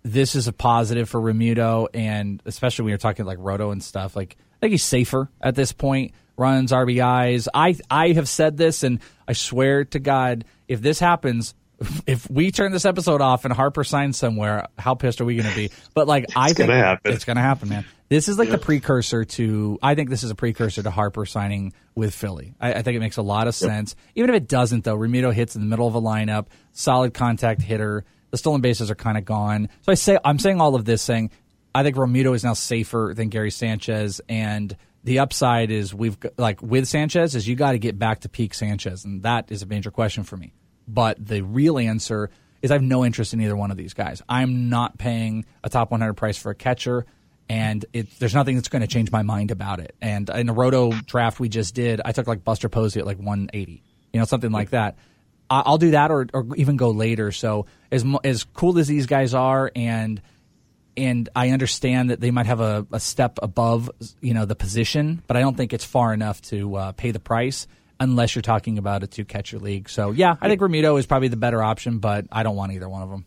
this 0.04 0.36
is 0.36 0.48
a 0.48 0.54
positive 0.54 1.10
for 1.10 1.20
Realmuto, 1.20 1.88
and 1.94 2.42
especially 2.46 2.84
when 2.84 2.90
you're 2.90 2.98
talking 2.98 3.26
like 3.26 3.38
Roto 3.40 3.72
and 3.72 3.84
stuff. 3.84 4.16
Like, 4.16 4.38
I 4.64 4.68
think 4.68 4.72
he's 4.72 4.84
safer 4.86 5.30
at 5.42 5.56
this 5.56 5.74
point. 5.74 6.14
Runs 6.38 6.72
RBIs. 6.72 7.50
I 7.54 7.76
I 7.92 8.14
have 8.14 8.30
said 8.30 8.56
this, 8.56 8.84
and 8.84 9.02
I 9.28 9.34
swear 9.34 9.84
to 9.84 10.00
God, 10.00 10.46
if 10.70 10.82
this 10.82 11.00
happens, 11.00 11.54
if 12.08 12.30
we 12.30 12.50
turn 12.50 12.72
this 12.72 12.86
episode 12.86 13.20
off 13.20 13.44
and 13.44 13.54
Harper 13.54 13.84
signs 13.84 14.18
somewhere, 14.18 14.70
how 14.78 14.96
pissed 14.96 15.20
are 15.20 15.26
we 15.26 15.36
going 15.36 15.50
to 15.50 15.56
be? 15.56 15.70
But 15.94 16.08
like, 16.08 16.24
it's 16.24 16.34
I 16.38 16.54
think 16.54 16.70
gonna 16.70 16.78
happen. 16.78 17.12
it's 17.12 17.26
going 17.26 17.36
to 17.36 17.42
happen, 17.42 17.68
man. 17.68 17.84
This 18.08 18.30
is 18.30 18.40
like 18.40 18.52
the 18.52 18.58
precursor 18.58 19.26
to. 19.26 19.80
I 19.84 19.96
think 19.96 20.10
this 20.10 20.24
is 20.24 20.32
a 20.32 20.36
precursor 20.36 20.82
to 20.82 20.90
Harper 20.90 21.26
signing 21.26 21.74
with 21.94 22.16
Philly. 22.16 22.56
I, 22.58 22.76
I 22.76 22.82
think 22.84 22.96
it 22.96 23.02
makes 23.02 23.18
a 23.18 23.22
lot 23.22 23.50
of 23.50 23.56
sense. 23.56 23.98
Even 24.16 24.30
if 24.30 24.36
it 24.38 24.48
doesn't, 24.48 24.86
though, 24.86 24.98
Realmuto 24.98 25.34
hits 25.34 25.56
in 25.56 25.62
the 25.62 25.68
middle 25.68 25.88
of 25.88 25.96
a 25.96 26.02
lineup, 26.02 26.46
solid 26.72 27.14
contact 27.14 27.62
hitter. 27.62 28.06
The 28.32 28.38
stolen 28.38 28.62
bases 28.62 28.90
are 28.90 28.96
kind 28.96 29.18
of 29.18 29.26
gone. 29.26 29.68
So 29.82 29.92
I 29.92 29.96
say 29.96 30.18
I'm 30.24 30.40
saying 30.40 30.62
all 30.62 30.74
of 30.76 30.86
this, 30.86 31.02
saying 31.02 31.32
I 31.76 31.84
think 31.84 31.96
Realmuto 31.96 32.36
is 32.36 32.44
now 32.44 32.54
safer 32.54 33.14
than 33.16 33.30
Gary 33.30 33.52
Sanchez, 33.52 34.22
and 34.30 34.76
the 35.04 35.20
upside 35.20 35.72
is 35.72 35.94
we've 35.94 36.18
like 36.38 36.62
with 36.62 36.88
Sanchez 36.88 37.36
is 37.36 37.48
you 37.48 37.56
got 37.56 37.72
to 37.72 37.80
get 37.80 37.98
back 37.98 38.22
to 38.22 38.30
peak 38.30 38.54
Sanchez, 38.54 39.06
and 39.06 39.24
that 39.24 39.52
is 39.52 39.64
a 39.64 39.66
major 39.66 39.92
question 39.92 40.24
for 40.24 40.38
me. 40.38 40.54
But 40.88 41.26
the 41.26 41.42
real 41.42 41.80
answer 41.80 42.30
is 42.62 42.72
I 42.72 42.76
have 42.76 42.84
no 42.84 43.04
interest 43.04 43.34
in 43.34 43.42
either 43.42 43.56
one 43.56 43.72
of 43.72 43.78
these 43.78 43.94
guys. 43.94 44.22
I'm 44.30 44.70
not 44.70 44.98
paying 44.98 45.46
a 45.64 45.70
top 45.70 45.92
100 45.92 46.14
price 46.14 46.38
for 46.38 46.52
a 46.52 46.56
catcher, 46.56 47.06
and 47.50 47.86
it, 47.92 48.08
there's 48.20 48.34
nothing 48.34 48.56
that's 48.56 48.70
going 48.70 48.82
to 48.82 48.88
change 48.88 49.12
my 49.12 49.22
mind 49.22 49.52
about 49.52 49.80
it. 49.80 49.96
And 50.02 50.30
in 50.30 50.48
the 50.48 50.54
Roto 50.54 50.92
draft 50.92 51.40
we 51.40 51.50
just 51.50 51.76
did, 51.76 52.02
I 52.04 52.12
took 52.12 52.28
like 52.28 52.44
Buster 52.44 52.70
Posey 52.70 53.00
at 53.00 53.06
like 53.06 53.18
180, 53.18 53.84
you 54.14 54.20
know, 54.20 54.26
something 54.26 54.52
like 54.52 54.70
that. 54.72 54.98
I'll 55.50 55.78
do 55.78 55.92
that, 55.92 56.10
or, 56.10 56.28
or 56.34 56.48
even 56.56 56.78
go 56.78 56.92
later. 56.92 57.32
So 57.32 57.68
as 57.92 58.06
as 58.24 58.44
cool 58.44 58.80
as 58.80 58.88
these 58.88 59.06
guys 59.06 59.34
are, 59.34 59.72
and 59.76 60.22
and 60.96 61.30
I 61.36 61.50
understand 61.50 62.10
that 62.10 62.20
they 62.20 62.32
might 62.32 62.46
have 62.46 62.60
a, 62.60 62.86
a 62.92 63.00
step 63.00 63.40
above, 63.42 63.90
you 64.22 64.34
know, 64.34 64.46
the 64.46 64.56
position, 64.56 65.22
but 65.28 65.38
I 65.38 65.42
don't 65.42 65.56
think 65.56 65.74
it's 65.74 65.86
far 65.86 66.14
enough 66.14 66.42
to 66.44 66.76
uh, 66.76 66.92
pay 66.94 67.12
the 67.12 67.20
price 67.20 67.68
unless 68.00 68.36
you're 68.36 68.42
talking 68.42 68.78
about 68.78 69.04
a 69.04 69.08
two 69.08 69.26
catcher 69.26 69.60
league. 69.60 69.90
So 69.90 70.12
yeah, 70.12 70.36
I 70.42 70.48
think 70.48 70.62
Realmuto 70.62 71.00
is 71.00 71.06
probably 71.06 71.30
the 71.30 71.38
better 71.38 71.62
option, 71.64 72.00
but 72.00 72.26
I 72.32 72.44
don't 72.44 72.56
want 72.56 72.72
either 72.74 72.90
one 72.90 73.02
of 73.02 73.10
them. 73.10 73.26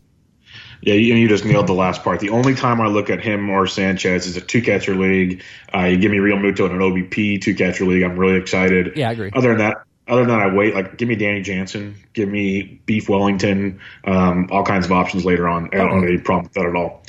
Yeah, 0.81 0.93
you, 0.93 1.15
you 1.15 1.27
just 1.27 1.45
nailed 1.45 1.67
the 1.67 1.73
last 1.73 2.03
part. 2.03 2.19
The 2.19 2.29
only 2.29 2.55
time 2.55 2.79
I 2.79 2.87
look 2.87 3.09
at 3.09 3.21
him 3.21 3.49
or 3.49 3.67
Sanchez 3.67 4.27
is 4.27 4.37
a 4.37 4.41
two 4.41 4.61
catcher 4.61 4.95
league. 4.95 5.43
Uh, 5.73 5.85
you 5.85 5.97
give 5.97 6.11
me 6.11 6.17
Realmuto 6.17 6.65
in 6.65 6.71
an 6.71 6.79
OBP 6.79 7.41
two 7.41 7.55
catcher 7.55 7.85
league. 7.85 8.03
I'm 8.03 8.17
really 8.17 8.39
excited. 8.39 8.93
Yeah, 8.95 9.09
I 9.09 9.11
agree. 9.11 9.31
Other 9.33 9.49
than 9.49 9.57
that, 9.59 9.77
other 10.07 10.21
than 10.21 10.29
that, 10.29 10.39
I 10.39 10.53
wait. 10.53 10.73
Like, 10.73 10.97
give 10.97 11.09
me 11.09 11.15
Danny 11.15 11.41
Jansen, 11.41 11.95
give 12.13 12.29
me 12.29 12.79
Beef 12.85 13.09
Wellington, 13.09 13.79
um, 14.05 14.47
all 14.51 14.63
kinds 14.63 14.85
of 14.85 14.91
options 14.91 15.25
later 15.25 15.47
on. 15.47 15.69
I 15.73 15.77
don't 15.77 15.95
have 15.95 16.03
any 16.03 16.17
problem 16.17 16.45
with 16.45 16.53
that 16.53 16.65
at 16.65 16.75
all. 16.75 17.03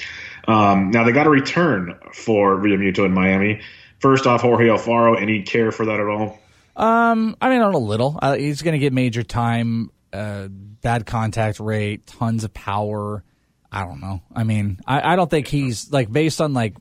Um, 0.49 0.91
now 0.91 1.05
they 1.05 1.13
got 1.13 1.27
a 1.27 1.31
return 1.31 1.95
for 2.13 2.57
Realmuto 2.57 3.05
in 3.05 3.13
Miami. 3.13 3.61
First 4.01 4.27
off, 4.27 4.41
Jorge 4.41 4.69
Alfaro. 4.69 5.21
Any 5.21 5.43
care 5.43 5.71
for 5.71 5.87
that 5.87 6.01
at 6.01 6.07
all? 6.07 6.41
Um, 6.75 7.37
I 7.41 7.51
mean, 7.51 7.61
on 7.61 7.75
a 7.75 7.79
little. 7.79 8.19
Uh, 8.21 8.35
he's 8.35 8.63
going 8.63 8.73
to 8.73 8.79
get 8.79 8.93
major 8.93 9.23
time, 9.23 9.91
uh, 10.13 10.49
bad 10.49 11.05
contact 11.05 11.61
rate, 11.61 12.07
tons 12.07 12.45
of 12.45 12.55
power. 12.55 13.23
I 13.71 13.85
don't 13.85 14.01
know. 14.01 14.23
I 14.35 14.45
mean, 14.45 14.81
I, 14.87 15.13
I 15.13 15.17
don't 15.17 15.31
think 15.31 15.49
he's 15.49 15.93
like 15.93 16.11
based 16.11 16.41
on 16.41 16.55
like 16.55 16.75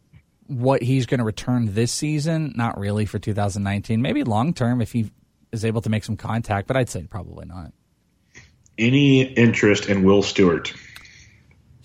what 0.45 0.81
he's 0.81 1.05
going 1.05 1.17
to 1.17 1.25
return 1.25 1.73
this 1.73 1.91
season. 1.91 2.53
Not 2.55 2.79
really 2.79 3.05
for 3.05 3.19
2019. 3.19 4.01
Maybe 4.01 4.23
long 4.23 4.53
term 4.53 4.79
if 4.79 4.93
he 4.93 5.11
is 5.51 5.65
able 5.65 5.81
to 5.81 5.89
make 5.89 6.05
some 6.05 6.15
contact, 6.15 6.67
but 6.67 6.77
I'd 6.77 6.89
say 6.89 7.03
probably 7.03 7.45
not. 7.45 7.73
Any 8.77 9.23
interest 9.23 9.87
in 9.87 10.03
Will 10.03 10.21
Stewart? 10.21 10.73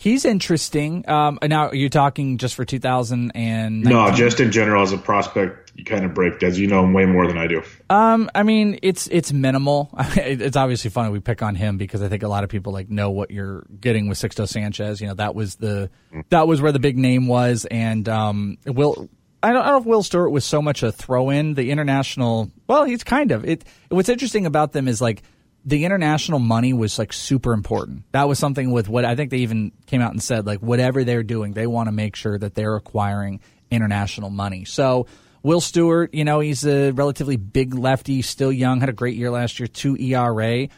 He's 0.02 0.24
interesting. 0.24 1.08
Um, 1.08 1.38
now 1.44 1.70
you're 1.70 1.88
talking 1.88 2.36
just 2.36 2.56
for 2.56 2.64
2019. 2.64 3.82
No, 3.82 4.10
just 4.10 4.40
in 4.40 4.50
general 4.50 4.82
as 4.82 4.90
a 4.90 4.98
prospect, 4.98 5.70
you 5.76 5.84
kind 5.84 6.04
of 6.04 6.12
break 6.12 6.42
as 6.42 6.58
you 6.58 6.66
know 6.66 6.82
him 6.82 6.92
way 6.92 7.04
more 7.04 7.28
than 7.28 7.38
I 7.38 7.46
do. 7.46 7.62
Um, 7.88 8.28
I 8.34 8.42
mean, 8.42 8.80
it's 8.82 9.06
it's 9.06 9.32
minimal. 9.32 9.90
it's 10.16 10.56
obviously 10.56 10.90
funny 10.90 11.12
we 11.12 11.20
pick 11.20 11.40
on 11.40 11.54
him 11.54 11.78
because 11.78 12.02
I 12.02 12.08
think 12.08 12.24
a 12.24 12.28
lot 12.28 12.42
of 12.42 12.50
people 12.50 12.72
like 12.72 12.90
know 12.90 13.12
what 13.12 13.30
you're 13.30 13.64
getting 13.80 14.08
with 14.08 14.18
Sixto 14.18 14.48
Sanchez. 14.48 15.00
You 15.00 15.06
know, 15.06 15.14
that 15.14 15.36
was 15.36 15.54
the 15.54 15.88
that 16.30 16.48
was 16.48 16.60
where 16.60 16.72
the 16.72 16.80
big 16.80 16.98
name 16.98 17.28
was, 17.28 17.64
and 17.66 18.08
um, 18.08 18.58
Will. 18.66 19.08
I 19.40 19.52
don't, 19.52 19.62
I 19.62 19.66
don't 19.66 19.72
know 19.74 19.80
if 19.82 19.86
Will 19.86 20.02
Stewart 20.02 20.32
was 20.32 20.44
so 20.44 20.60
much 20.60 20.82
a 20.82 20.90
throw 20.90 21.30
in. 21.30 21.54
The 21.54 21.70
international, 21.70 22.50
well, 22.66 22.82
he's 22.82 23.04
kind 23.04 23.30
of 23.30 23.44
it. 23.44 23.64
What's 23.88 24.08
interesting 24.08 24.46
about 24.46 24.72
them 24.72 24.88
is 24.88 25.00
like 25.00 25.22
the 25.64 25.84
international 25.84 26.38
money 26.38 26.72
was 26.72 26.98
like 26.98 27.12
super 27.12 27.52
important. 27.52 28.04
That 28.12 28.28
was 28.28 28.38
something 28.38 28.70
with 28.72 28.88
what 28.88 29.04
I 29.04 29.14
think 29.14 29.30
they 29.30 29.38
even 29.38 29.72
came 29.86 30.00
out 30.00 30.10
and 30.10 30.22
said 30.22 30.46
like 30.46 30.60
whatever 30.60 31.04
they're 31.04 31.22
doing, 31.22 31.52
they 31.52 31.66
want 31.66 31.86
to 31.88 31.92
make 31.92 32.16
sure 32.16 32.36
that 32.36 32.54
they're 32.54 32.74
acquiring 32.74 33.40
international 33.70 34.30
money. 34.30 34.64
So 34.64 35.06
Will 35.42 35.60
Stewart, 35.60 36.14
you 36.14 36.24
know, 36.24 36.40
he's 36.40 36.64
a 36.66 36.90
relatively 36.90 37.36
big 37.36 37.74
lefty, 37.74 38.22
still 38.22 38.52
young, 38.52 38.80
had 38.80 38.88
a 38.88 38.92
great 38.92 39.16
year 39.16 39.30
last 39.30 39.60
year, 39.60 39.66
two 39.66 39.96
ERA. 39.96 40.68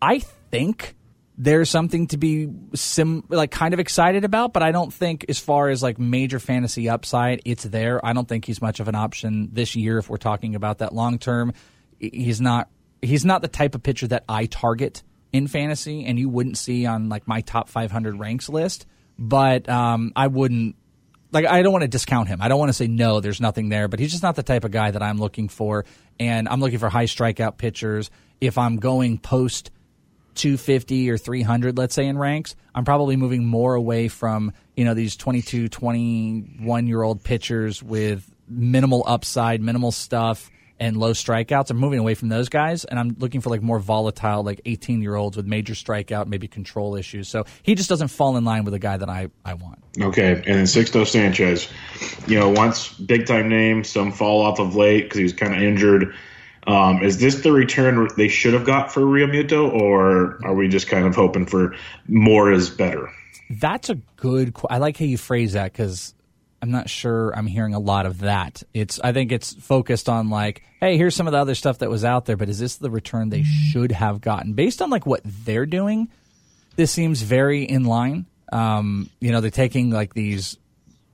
I 0.00 0.18
think 0.50 0.94
there's 1.36 1.70
something 1.70 2.08
to 2.08 2.16
be 2.16 2.48
sim 2.74 3.24
like 3.28 3.52
kind 3.52 3.72
of 3.74 3.80
excited 3.80 4.24
about, 4.24 4.52
but 4.52 4.62
I 4.62 4.72
don't 4.72 4.92
think 4.92 5.26
as 5.28 5.38
far 5.38 5.68
as 5.68 5.82
like 5.82 5.98
major 5.98 6.40
fantasy 6.40 6.88
upside, 6.88 7.42
it's 7.44 7.62
there. 7.62 8.04
I 8.04 8.12
don't 8.12 8.26
think 8.26 8.44
he's 8.44 8.60
much 8.60 8.80
of 8.80 8.88
an 8.88 8.96
option 8.96 9.50
this 9.52 9.76
year 9.76 9.98
if 9.98 10.10
we're 10.10 10.16
talking 10.16 10.56
about 10.56 10.78
that 10.78 10.92
long 10.92 11.18
term. 11.18 11.52
He's 12.00 12.40
not 12.40 12.68
he's 13.02 13.24
not 13.24 13.42
the 13.42 13.48
type 13.48 13.74
of 13.74 13.82
pitcher 13.82 14.08
that 14.08 14.24
I 14.28 14.46
target 14.46 15.02
in 15.32 15.46
fantasy, 15.46 16.04
and 16.04 16.18
you 16.18 16.28
wouldn't 16.28 16.58
see 16.58 16.86
on 16.86 17.08
like 17.08 17.26
my 17.28 17.40
top 17.42 17.68
500 17.68 18.18
ranks 18.18 18.48
list. 18.48 18.86
But 19.18 19.68
um, 19.68 20.12
I 20.14 20.28
wouldn't 20.28 20.76
like 21.32 21.46
I 21.46 21.62
don't 21.62 21.72
want 21.72 21.82
to 21.82 21.88
discount 21.88 22.28
him. 22.28 22.40
I 22.40 22.48
don't 22.48 22.58
want 22.58 22.70
to 22.70 22.74
say 22.74 22.86
no, 22.86 23.20
there's 23.20 23.40
nothing 23.40 23.68
there, 23.68 23.88
but 23.88 24.00
he's 24.00 24.10
just 24.10 24.22
not 24.22 24.36
the 24.36 24.42
type 24.42 24.64
of 24.64 24.70
guy 24.70 24.90
that 24.90 25.02
I'm 25.02 25.18
looking 25.18 25.48
for. 25.48 25.84
And 26.20 26.48
I'm 26.48 26.60
looking 26.60 26.78
for 26.78 26.88
high 26.88 27.04
strikeout 27.04 27.58
pitchers. 27.58 28.10
If 28.40 28.58
I'm 28.58 28.76
going 28.76 29.18
post 29.18 29.70
250 30.34 31.10
or 31.10 31.18
300, 31.18 31.76
let's 31.76 31.94
say 31.94 32.06
in 32.06 32.16
ranks, 32.16 32.54
I'm 32.74 32.84
probably 32.84 33.16
moving 33.16 33.44
more 33.44 33.74
away 33.74 34.08
from 34.08 34.52
you 34.76 34.84
know 34.84 34.94
these 34.94 35.16
22, 35.16 35.68
21 35.68 36.86
year 36.86 37.02
old 37.02 37.22
pitchers 37.22 37.82
with 37.82 38.28
minimal 38.48 39.04
upside, 39.06 39.60
minimal 39.60 39.92
stuff 39.92 40.50
and 40.80 40.96
low 40.96 41.12
strikeouts. 41.12 41.70
I'm 41.70 41.76
moving 41.76 41.98
away 41.98 42.14
from 42.14 42.28
those 42.28 42.48
guys, 42.48 42.84
and 42.84 42.98
I'm 42.98 43.16
looking 43.18 43.40
for 43.40 43.50
like 43.50 43.62
more 43.62 43.78
volatile, 43.78 44.42
like 44.42 44.60
18 44.64 45.02
year 45.02 45.14
olds 45.14 45.36
with 45.36 45.46
major 45.46 45.74
strikeout, 45.74 46.26
maybe 46.26 46.48
control 46.48 46.96
issues. 46.96 47.28
So 47.28 47.44
he 47.62 47.74
just 47.74 47.88
doesn't 47.88 48.08
fall 48.08 48.36
in 48.36 48.44
line 48.44 48.64
with 48.64 48.72
the 48.72 48.78
guy 48.78 48.96
that 48.96 49.08
I, 49.08 49.28
I 49.44 49.54
want. 49.54 49.78
Okay, 50.00 50.32
and 50.32 50.44
then 50.44 50.64
Sixto 50.64 51.06
Sanchez, 51.06 51.68
you 52.26 52.38
know, 52.38 52.50
once 52.50 52.92
big 52.92 53.26
time 53.26 53.48
name, 53.48 53.84
some 53.84 54.12
fall 54.12 54.42
off 54.42 54.58
of 54.58 54.76
late 54.76 55.04
because 55.04 55.18
he 55.18 55.24
was 55.24 55.32
kind 55.32 55.54
of 55.54 55.62
injured. 55.62 56.14
Um, 56.66 57.02
is 57.02 57.18
this 57.18 57.40
the 57.40 57.50
return 57.50 58.08
they 58.16 58.28
should 58.28 58.52
have 58.52 58.66
got 58.66 58.92
for 58.92 59.00
Realmuto, 59.00 59.72
or 59.72 60.38
are 60.44 60.54
we 60.54 60.68
just 60.68 60.86
kind 60.86 61.06
of 61.06 61.16
hoping 61.16 61.46
for 61.46 61.74
more 62.08 62.52
is 62.52 62.68
better? 62.68 63.10
That's 63.50 63.88
a 63.88 63.94
good. 64.16 64.52
Qu- 64.52 64.68
I 64.68 64.76
like 64.76 64.98
how 64.98 65.06
you 65.06 65.16
phrase 65.16 65.54
that 65.54 65.72
because 65.72 66.14
I'm 66.60 66.70
not 66.70 66.90
sure 66.90 67.30
I'm 67.36 67.46
hearing 67.46 67.74
a 67.74 67.78
lot 67.78 68.06
of 68.06 68.20
that. 68.20 68.62
It's 68.74 68.98
I 69.00 69.12
think 69.12 69.30
it's 69.30 69.54
focused 69.54 70.08
on 70.08 70.28
like, 70.28 70.62
hey, 70.80 70.96
here's 70.96 71.14
some 71.14 71.26
of 71.26 71.32
the 71.32 71.38
other 71.38 71.54
stuff 71.54 71.78
that 71.78 71.90
was 71.90 72.04
out 72.04 72.24
there, 72.26 72.36
but 72.36 72.48
is 72.48 72.58
this 72.58 72.76
the 72.76 72.90
return 72.90 73.28
they 73.28 73.44
should 73.44 73.92
have 73.92 74.20
gotten 74.20 74.54
based 74.54 74.82
on 74.82 74.90
like 74.90 75.06
what 75.06 75.20
they're 75.24 75.66
doing? 75.66 76.08
This 76.76 76.90
seems 76.90 77.22
very 77.22 77.62
in 77.62 77.84
line. 77.84 78.26
Um, 78.52 79.10
you 79.20 79.30
know, 79.30 79.40
they're 79.40 79.50
taking 79.50 79.90
like 79.90 80.14
these 80.14 80.56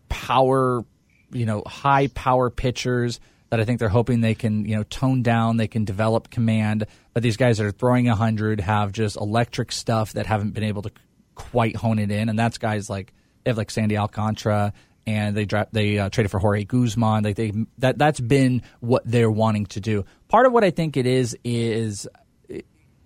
power, 0.09 0.85
you 1.31 1.47
know, 1.47 1.63
high 1.67 2.07
power 2.09 2.49
pitchers 2.49 3.21
that 3.51 3.61
I 3.61 3.65
think 3.65 3.79
they're 3.79 3.89
hoping 3.89 4.21
they 4.21 4.35
can, 4.35 4.65
you 4.65 4.77
know, 4.77 4.83
tone 4.85 5.23
down, 5.23 5.59
they 5.59 5.69
can 5.69 5.85
develop 5.85 6.31
command. 6.31 6.87
But 7.13 7.23
these 7.23 7.37
guys 7.37 7.59
that 7.59 7.67
are 7.67 7.73
throwing 7.73 8.07
100 8.07 8.61
have 8.61 8.93
just 8.93 9.17
electric 9.17 9.73
stuff 9.73 10.15
that 10.15 10.27
haven't 10.27 10.55
been 10.55 10.65
able 10.65 10.83
to 10.83 10.91
quite 11.35 11.77
hone 11.77 11.99
it 11.99 12.11
in. 12.11 12.29
And 12.29 12.39
that's 12.39 12.59
guys 12.59 12.89
like, 12.89 13.13
they 13.45 13.51
have 13.51 13.59
like 13.59 13.71
Sandy 13.71 13.97
Alcantara 13.97 14.73
and 15.07 15.37
they 15.37 15.45
dra- 15.45 15.69
they 15.73 15.99
uh, 15.99 16.09
traded 16.09 16.31
for 16.31 16.39
Jorge 16.39 16.65
Guzman. 16.65 17.25
Like 17.25 17.37
they 17.37 17.53
that 17.79 17.99
that's 17.99 18.21
been 18.21 18.63
what 18.81 19.03
they're 19.05 19.31
wanting 19.31 19.67
to 19.67 19.81
do. 19.81 20.05
Part 20.29 20.47
of 20.47 20.53
what 20.53 20.65
I 20.65 20.71
think 20.71 20.97
it 20.97 21.07
is 21.07 21.37
is 21.45 22.07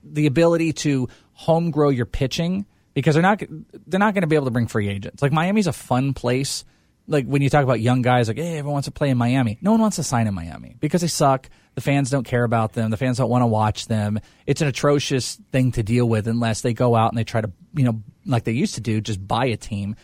the 0.02 0.26
ability 0.26 0.72
to 0.72 1.08
home 1.32 1.70
grow 1.70 1.88
your 1.88 2.06
pitching 2.06 2.66
because 2.94 3.14
they're 3.14 3.22
not 3.22 3.42
they're 3.87 4.00
not 4.00 4.14
going 4.14 4.22
to 4.22 4.28
be 4.28 4.37
able 4.37 4.46
to 4.46 4.52
bring 4.52 4.66
free 4.66 4.88
agents. 4.88 5.22
Like 5.22 5.32
Miami's 5.32 5.66
a 5.66 5.72
fun 5.72 6.14
place. 6.14 6.64
Like 7.06 7.26
when 7.26 7.40
you 7.40 7.48
talk 7.48 7.64
about 7.64 7.80
young 7.80 8.02
guys, 8.02 8.28
like 8.28 8.37
hey, 8.37 8.58
everyone 8.58 8.74
wants 8.74 8.87
to 8.87 8.92
play 8.92 9.11
in 9.11 9.18
Miami. 9.18 9.58
No 9.61 9.72
one 9.72 9.80
wants 9.80 9.96
to 9.96 10.02
sign 10.02 10.26
in 10.26 10.34
Miami 10.34 10.76
because 10.78 11.00
they 11.00 11.06
suck. 11.06 11.48
The 11.74 11.80
fans 11.80 12.11
don't 12.11 12.24
care 12.24 12.42
about 12.42 12.72
them. 12.72 12.90
The 12.90 12.96
fans 12.96 13.18
don't 13.18 13.30
want 13.30 13.42
to 13.42 13.46
watch 13.46 13.87
them. 13.87 14.18
It's 14.46 14.61
an 14.61 14.68
atrocious 14.68 15.37
thing 15.52 15.72
to 15.72 15.82
deal 15.82 16.08
with 16.08 16.26
unless 16.26 16.61
they 16.61 16.74
go 16.74 16.96
out 16.96 17.12
and 17.12 17.18
they 17.18 17.22
try 17.22 17.40
to, 17.40 17.52
you 17.72 17.84
know, 17.84 18.02
like 18.26 18.42
they 18.42 18.52
used 18.52 18.74
to 18.74 18.80
do, 18.80 19.00
just 19.00 19.26
buy 19.26 19.46
a 19.46 19.56
team 19.56 19.94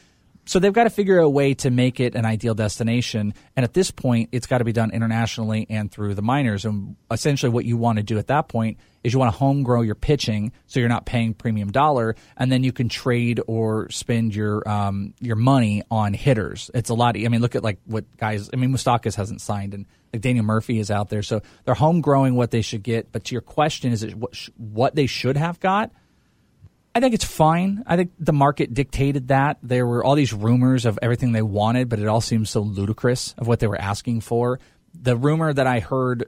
so 0.46 0.58
they've 0.58 0.72
got 0.72 0.84
to 0.84 0.90
figure 0.90 1.18
a 1.18 1.28
way 1.28 1.54
to 1.54 1.70
make 1.70 2.00
it 2.00 2.14
an 2.14 2.24
ideal 2.24 2.54
destination. 2.54 3.34
And 3.56 3.64
at 3.64 3.72
this 3.72 3.90
point, 3.90 4.30
it's 4.32 4.46
got 4.46 4.58
to 4.58 4.64
be 4.64 4.72
done 4.72 4.90
internationally 4.90 5.66
and 5.70 5.90
through 5.90 6.14
the 6.14 6.22
minors. 6.22 6.64
And 6.64 6.96
essentially, 7.10 7.50
what 7.50 7.64
you 7.64 7.76
want 7.76 7.98
to 7.98 8.02
do 8.02 8.18
at 8.18 8.26
that 8.26 8.48
point 8.48 8.78
is 9.02 9.12
you 9.12 9.18
want 9.18 9.32
to 9.32 9.38
home 9.38 9.62
grow 9.62 9.82
your 9.82 9.94
pitching, 9.94 10.52
so 10.66 10.80
you're 10.80 10.88
not 10.88 11.04
paying 11.06 11.34
premium 11.34 11.70
dollar, 11.70 12.16
and 12.36 12.50
then 12.50 12.64
you 12.64 12.72
can 12.72 12.88
trade 12.88 13.40
or 13.46 13.90
spend 13.90 14.34
your 14.34 14.66
um, 14.68 15.14
your 15.20 15.36
money 15.36 15.82
on 15.90 16.14
hitters. 16.14 16.70
It's 16.74 16.90
a 16.90 16.94
lot. 16.94 17.16
I 17.16 17.28
mean, 17.28 17.40
look 17.40 17.54
at 17.54 17.62
like 17.62 17.78
what 17.84 18.04
guys. 18.16 18.50
I 18.52 18.56
mean, 18.56 18.70
Moustakas 18.70 19.14
hasn't 19.14 19.40
signed, 19.40 19.74
and 19.74 19.86
like 20.12 20.22
Daniel 20.22 20.44
Murphy 20.44 20.78
is 20.78 20.90
out 20.90 21.10
there, 21.10 21.22
so 21.22 21.42
they're 21.64 21.74
home 21.74 22.00
growing 22.00 22.34
what 22.34 22.50
they 22.50 22.62
should 22.62 22.82
get. 22.82 23.12
But 23.12 23.24
to 23.24 23.34
your 23.34 23.42
question, 23.42 23.92
is 23.92 24.02
it 24.02 24.14
what, 24.14 24.34
what 24.56 24.94
they 24.94 25.06
should 25.06 25.36
have 25.36 25.60
got? 25.60 25.90
I 26.94 27.00
think 27.00 27.14
it's 27.14 27.24
fine. 27.24 27.82
I 27.86 27.96
think 27.96 28.12
the 28.20 28.32
market 28.32 28.72
dictated 28.72 29.28
that. 29.28 29.58
There 29.62 29.84
were 29.84 30.04
all 30.04 30.14
these 30.14 30.32
rumors 30.32 30.86
of 30.86 30.98
everything 31.02 31.32
they 31.32 31.42
wanted, 31.42 31.88
but 31.88 31.98
it 31.98 32.06
all 32.06 32.20
seems 32.20 32.50
so 32.50 32.60
ludicrous 32.60 33.34
of 33.36 33.48
what 33.48 33.58
they 33.58 33.66
were 33.66 33.80
asking 33.80 34.20
for. 34.20 34.60
The 34.94 35.16
rumor 35.16 35.52
that 35.52 35.66
I 35.66 35.80
heard 35.80 36.26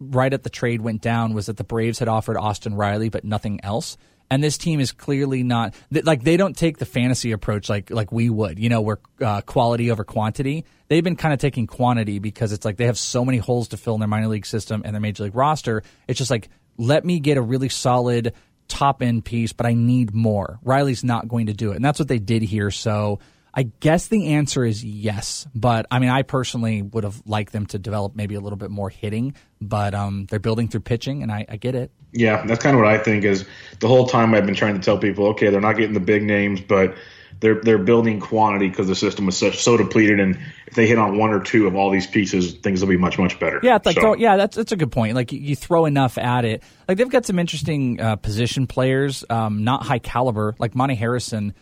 right 0.00 0.32
at 0.32 0.42
the 0.42 0.50
trade 0.50 0.80
went 0.80 1.02
down 1.02 1.34
was 1.34 1.46
that 1.46 1.56
the 1.56 1.64
Braves 1.64 2.00
had 2.00 2.08
offered 2.08 2.36
Austin 2.36 2.74
Riley, 2.74 3.10
but 3.10 3.24
nothing 3.24 3.60
else. 3.62 3.96
And 4.30 4.42
this 4.42 4.58
team 4.58 4.80
is 4.80 4.92
clearly 4.92 5.42
not 5.42 5.74
like 5.90 6.22
they 6.22 6.36
don't 6.36 6.56
take 6.56 6.78
the 6.78 6.84
fantasy 6.84 7.32
approach 7.32 7.70
like 7.70 7.90
like 7.90 8.12
we 8.12 8.28
would, 8.28 8.58
you 8.58 8.68
know, 8.68 8.82
where 8.82 8.98
uh, 9.22 9.40
quality 9.40 9.90
over 9.90 10.04
quantity. 10.04 10.66
They've 10.88 11.04
been 11.04 11.16
kind 11.16 11.32
of 11.32 11.40
taking 11.40 11.66
quantity 11.66 12.18
because 12.18 12.52
it's 12.52 12.64
like 12.64 12.76
they 12.76 12.86
have 12.86 12.98
so 12.98 13.24
many 13.24 13.38
holes 13.38 13.68
to 13.68 13.78
fill 13.78 13.94
in 13.94 14.00
their 14.00 14.08
minor 14.08 14.28
league 14.28 14.44
system 14.44 14.82
and 14.84 14.94
their 14.94 15.00
major 15.00 15.22
league 15.22 15.34
roster. 15.34 15.82
It's 16.06 16.18
just 16.18 16.30
like 16.30 16.50
let 16.76 17.04
me 17.04 17.20
get 17.20 17.38
a 17.38 17.42
really 17.42 17.68
solid 17.68 18.34
top 18.68 19.02
end 19.02 19.24
piece, 19.24 19.52
but 19.52 19.66
I 19.66 19.74
need 19.74 20.14
more. 20.14 20.58
Riley's 20.62 21.02
not 21.02 21.28
going 21.28 21.46
to 21.46 21.54
do 21.54 21.72
it. 21.72 21.76
And 21.76 21.84
that's 21.84 21.98
what 21.98 22.08
they 22.08 22.18
did 22.18 22.42
here. 22.42 22.70
So 22.70 23.18
I 23.54 23.64
guess 23.80 24.06
the 24.08 24.34
answer 24.34 24.64
is 24.64 24.84
yes. 24.84 25.46
But 25.54 25.86
I 25.90 25.98
mean, 25.98 26.10
I 26.10 26.22
personally 26.22 26.82
would 26.82 27.04
have 27.04 27.20
liked 27.26 27.52
them 27.52 27.66
to 27.66 27.78
develop 27.78 28.14
maybe 28.14 28.34
a 28.34 28.40
little 28.40 28.56
bit 28.56 28.70
more 28.70 28.90
hitting, 28.90 29.34
but 29.60 29.94
um, 29.94 30.26
they're 30.30 30.38
building 30.38 30.68
through 30.68 30.80
pitching, 30.80 31.22
and 31.22 31.32
I, 31.32 31.44
I 31.48 31.56
get 31.56 31.74
it. 31.74 31.90
Yeah, 32.12 32.46
that's 32.46 32.62
kind 32.62 32.76
of 32.76 32.82
what 32.82 32.88
I 32.88 32.98
think 32.98 33.24
is 33.24 33.44
the 33.80 33.88
whole 33.88 34.06
time 34.06 34.34
I've 34.34 34.46
been 34.46 34.54
trying 34.54 34.74
to 34.74 34.80
tell 34.80 34.98
people, 34.98 35.26
okay, 35.28 35.50
they're 35.50 35.60
not 35.60 35.76
getting 35.76 35.94
the 35.94 36.00
big 36.00 36.22
names, 36.22 36.60
but 36.60 36.94
they're 37.40 37.60
they're 37.60 37.78
building 37.78 38.20
quantity 38.20 38.68
because 38.68 38.88
the 38.88 38.94
system 38.94 39.28
is 39.28 39.36
such, 39.36 39.62
so 39.62 39.76
depleted, 39.76 40.20
and 40.20 40.38
if 40.66 40.74
they 40.74 40.86
hit 40.86 40.98
on 40.98 41.18
one 41.18 41.30
or 41.30 41.40
two 41.40 41.66
of 41.66 41.76
all 41.76 41.90
these 41.90 42.06
pieces, 42.06 42.54
things 42.54 42.80
will 42.80 42.88
be 42.88 42.96
much 42.96 43.18
much 43.18 43.38
better. 43.38 43.60
Yeah, 43.62 43.78
like 43.84 43.94
so. 43.94 44.00
throw, 44.00 44.14
yeah, 44.14 44.36
that's 44.36 44.56
that's 44.56 44.72
a 44.72 44.76
good 44.76 44.92
point. 44.92 45.14
Like 45.14 45.32
you, 45.32 45.40
you, 45.40 45.56
throw 45.56 45.84
enough 45.84 46.18
at 46.18 46.44
it. 46.44 46.62
Like 46.88 46.98
they've 46.98 47.08
got 47.08 47.26
some 47.26 47.38
interesting 47.38 48.00
uh, 48.00 48.16
position 48.16 48.66
players, 48.66 49.24
um, 49.30 49.64
not 49.64 49.84
high 49.84 50.00
caliber, 50.00 50.54
like 50.58 50.74
Monte 50.74 50.96
Harrison. 50.96 51.54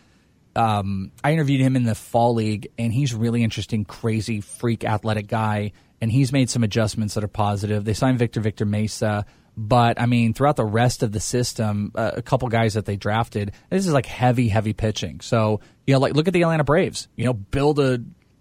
Um, 0.55 1.11
I 1.23 1.33
interviewed 1.33 1.61
him 1.61 1.75
in 1.75 1.83
the 1.83 1.95
fall 1.95 2.33
league, 2.33 2.69
and 2.79 2.91
he's 2.91 3.13
really 3.13 3.43
interesting, 3.43 3.85
crazy, 3.85 4.41
freak, 4.41 4.83
athletic 4.83 5.27
guy. 5.27 5.73
And 5.99 6.11
he's 6.11 6.31
made 6.31 6.49
some 6.49 6.63
adjustments 6.63 7.15
that 7.15 7.23
are 7.23 7.27
positive. 7.27 7.83
They 7.83 7.93
signed 7.93 8.19
Victor 8.19 8.39
Victor 8.39 8.65
Mesa. 8.65 9.25
But 9.59 9.99
I 9.99 10.05
mean, 10.05 10.35
throughout 10.35 10.55
the 10.55 10.65
rest 10.65 11.01
of 11.01 11.11
the 11.11 11.19
system, 11.19 11.91
uh, 11.95 12.11
a 12.15 12.21
couple 12.21 12.47
guys 12.47 12.75
that 12.75 12.85
they 12.85 12.95
drafted, 12.95 13.53
this 13.71 13.87
is 13.87 13.91
like 13.91 14.05
heavy, 14.05 14.49
heavy 14.49 14.73
pitching. 14.73 15.19
So 15.19 15.61
you 15.87 15.95
know, 15.95 15.99
like 15.99 16.13
look 16.13 16.27
at 16.27 16.33
the 16.33 16.43
Atlanta 16.43 16.63
Braves. 16.63 17.07
You 17.15 17.25
know, 17.25 17.33
build 17.33 17.79
a 17.79 17.99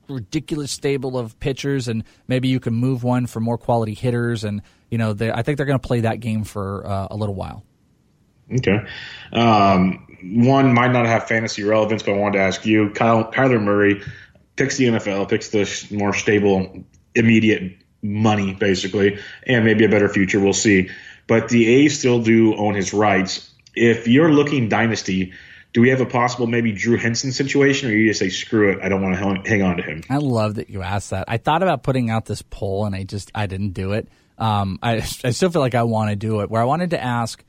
ridiculous 0.08 0.70
stable 0.70 1.18
of 1.18 1.40
pitchers, 1.40 1.88
and 1.88 2.04
maybe 2.28 2.48
you 2.48 2.60
can 2.60 2.74
move 2.74 3.02
one 3.02 3.26
for 3.26 3.40
more 3.40 3.56
quality 3.56 3.94
hitters. 3.94 4.44
And 4.44 4.60
you 4.90 4.98
know, 4.98 5.16
I 5.18 5.42
think 5.42 5.56
they're 5.56 5.66
going 5.66 5.80
to 5.80 5.86
play 5.86 6.00
that 6.00 6.20
game 6.20 6.44
for 6.44 6.86
uh, 6.86 7.08
a 7.10 7.16
little 7.16 7.34
while. 7.34 7.64
Okay. 8.52 8.78
Um, 9.32 10.06
one 10.22 10.72
might 10.72 10.92
not 10.92 11.06
have 11.06 11.26
fantasy 11.26 11.64
relevance, 11.64 12.02
but 12.02 12.12
I 12.12 12.18
wanted 12.18 12.38
to 12.38 12.44
ask 12.44 12.64
you, 12.66 12.90
Kyle, 12.90 13.30
Kyler 13.32 13.60
Murray 13.60 14.02
picks 14.54 14.76
the 14.76 14.84
NFL, 14.84 15.28
picks 15.28 15.48
the 15.48 15.96
more 15.96 16.14
stable, 16.14 16.84
immediate 17.14 17.78
money, 18.02 18.54
basically, 18.54 19.18
and 19.46 19.64
maybe 19.64 19.84
a 19.84 19.88
better 19.88 20.08
future. 20.08 20.40
We'll 20.40 20.52
see. 20.52 20.90
But 21.26 21.48
the 21.48 21.66
A's 21.66 21.98
still 21.98 22.20
do 22.20 22.54
own 22.56 22.74
his 22.74 22.92
rights. 22.92 23.50
If 23.74 24.06
you're 24.06 24.32
looking 24.32 24.68
dynasty, 24.68 25.32
do 25.72 25.80
we 25.80 25.90
have 25.90 26.00
a 26.00 26.06
possible 26.06 26.46
maybe 26.46 26.72
Drew 26.72 26.96
Henson 26.96 27.32
situation, 27.32 27.90
or 27.90 27.92
you 27.92 28.08
just 28.08 28.20
say 28.20 28.30
screw 28.30 28.72
it, 28.72 28.78
I 28.82 28.88
don't 28.88 29.02
want 29.02 29.16
to 29.16 29.48
hang 29.48 29.62
on 29.62 29.76
to 29.76 29.82
him? 29.82 30.02
I 30.08 30.16
love 30.16 30.54
that 30.54 30.70
you 30.70 30.82
asked 30.82 31.10
that. 31.10 31.24
I 31.28 31.36
thought 31.36 31.62
about 31.62 31.82
putting 31.82 32.08
out 32.08 32.24
this 32.26 32.42
poll, 32.42 32.86
and 32.86 32.94
I 32.94 33.04
just 33.04 33.30
I 33.34 33.46
didn't 33.46 33.72
do 33.72 33.92
it. 33.92 34.08
Um, 34.38 34.78
I 34.82 34.96
I 35.24 35.30
still 35.30 35.50
feel 35.50 35.62
like 35.62 35.74
I 35.74 35.82
want 35.82 36.10
to 36.10 36.16
do 36.16 36.40
it. 36.40 36.50
Where 36.50 36.62
I 36.62 36.64
wanted 36.64 36.90
to 36.90 37.02
ask 37.02 37.44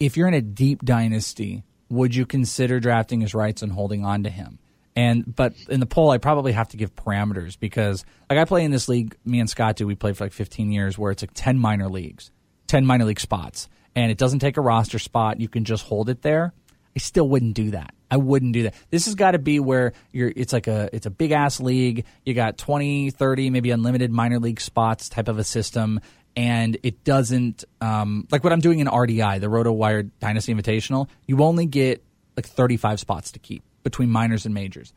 if 0.00 0.16
you're 0.16 0.28
in 0.28 0.34
a 0.34 0.40
deep 0.40 0.82
dynasty, 0.84 1.64
would 1.88 2.14
you 2.14 2.26
consider 2.26 2.80
drafting 2.80 3.20
his 3.20 3.34
rights 3.34 3.62
and 3.62 3.70
holding 3.70 4.04
on 4.04 4.24
to 4.24 4.30
him? 4.30 4.58
And 4.94 5.34
but 5.34 5.54
in 5.68 5.80
the 5.80 5.86
poll, 5.86 6.10
I 6.10 6.18
probably 6.18 6.52
have 6.52 6.68
to 6.68 6.76
give 6.76 6.94
parameters 6.94 7.58
because 7.58 8.04
like 8.28 8.38
I 8.38 8.44
play 8.44 8.64
in 8.64 8.70
this 8.70 8.88
league. 8.88 9.16
Me 9.24 9.40
and 9.40 9.48
Scott 9.48 9.76
do. 9.76 9.86
We 9.86 9.94
played 9.94 10.16
for 10.16 10.24
like 10.24 10.32
15 10.32 10.72
years, 10.72 10.98
where 10.98 11.10
it's 11.10 11.22
like 11.22 11.32
10 11.34 11.58
minor 11.58 11.88
leagues, 11.88 12.30
10 12.72 12.86
minor 12.86 13.04
league 13.04 13.20
spots, 13.20 13.68
and 13.94 14.10
it 14.10 14.16
doesn't 14.16 14.38
take 14.38 14.56
a 14.56 14.62
roster 14.62 14.98
spot. 14.98 15.38
You 15.38 15.46
can 15.46 15.66
just 15.66 15.84
hold 15.84 16.08
it 16.08 16.22
there. 16.22 16.54
I 16.96 17.00
still 17.00 17.28
wouldn't 17.28 17.52
do 17.52 17.72
that. 17.72 17.94
I 18.10 18.16
wouldn't 18.16 18.54
do 18.54 18.62
that. 18.62 18.74
This 18.88 19.04
has 19.04 19.14
got 19.14 19.32
to 19.32 19.38
be 19.38 19.60
where 19.60 19.92
you're 20.10 20.32
it's 20.34 20.54
like 20.54 20.68
a 20.68 20.88
it's 20.90 21.04
a 21.04 21.10
big 21.10 21.32
ass 21.32 21.60
league. 21.60 22.06
You 22.24 22.32
got 22.32 22.56
20, 22.56 23.10
30, 23.10 23.50
maybe 23.50 23.72
unlimited 23.72 24.10
minor 24.10 24.38
league 24.38 24.58
spots 24.58 25.10
type 25.10 25.28
of 25.28 25.38
a 25.38 25.44
system 25.44 26.00
and 26.34 26.78
it 26.82 27.04
doesn't 27.04 27.64
um, 27.82 28.26
like 28.30 28.42
what 28.42 28.54
I'm 28.54 28.60
doing 28.60 28.78
in 28.78 28.86
RDI, 28.86 29.40
the 29.40 29.48
RotoWire 29.48 30.10
Dynasty 30.18 30.54
Invitational, 30.54 31.08
you 31.26 31.42
only 31.42 31.66
get 31.66 32.02
like 32.38 32.46
35 32.46 33.00
spots 33.00 33.32
to 33.32 33.38
keep 33.38 33.62
between 33.82 34.10
minors 34.10 34.46
and 34.46 34.54
majors. 34.54 34.94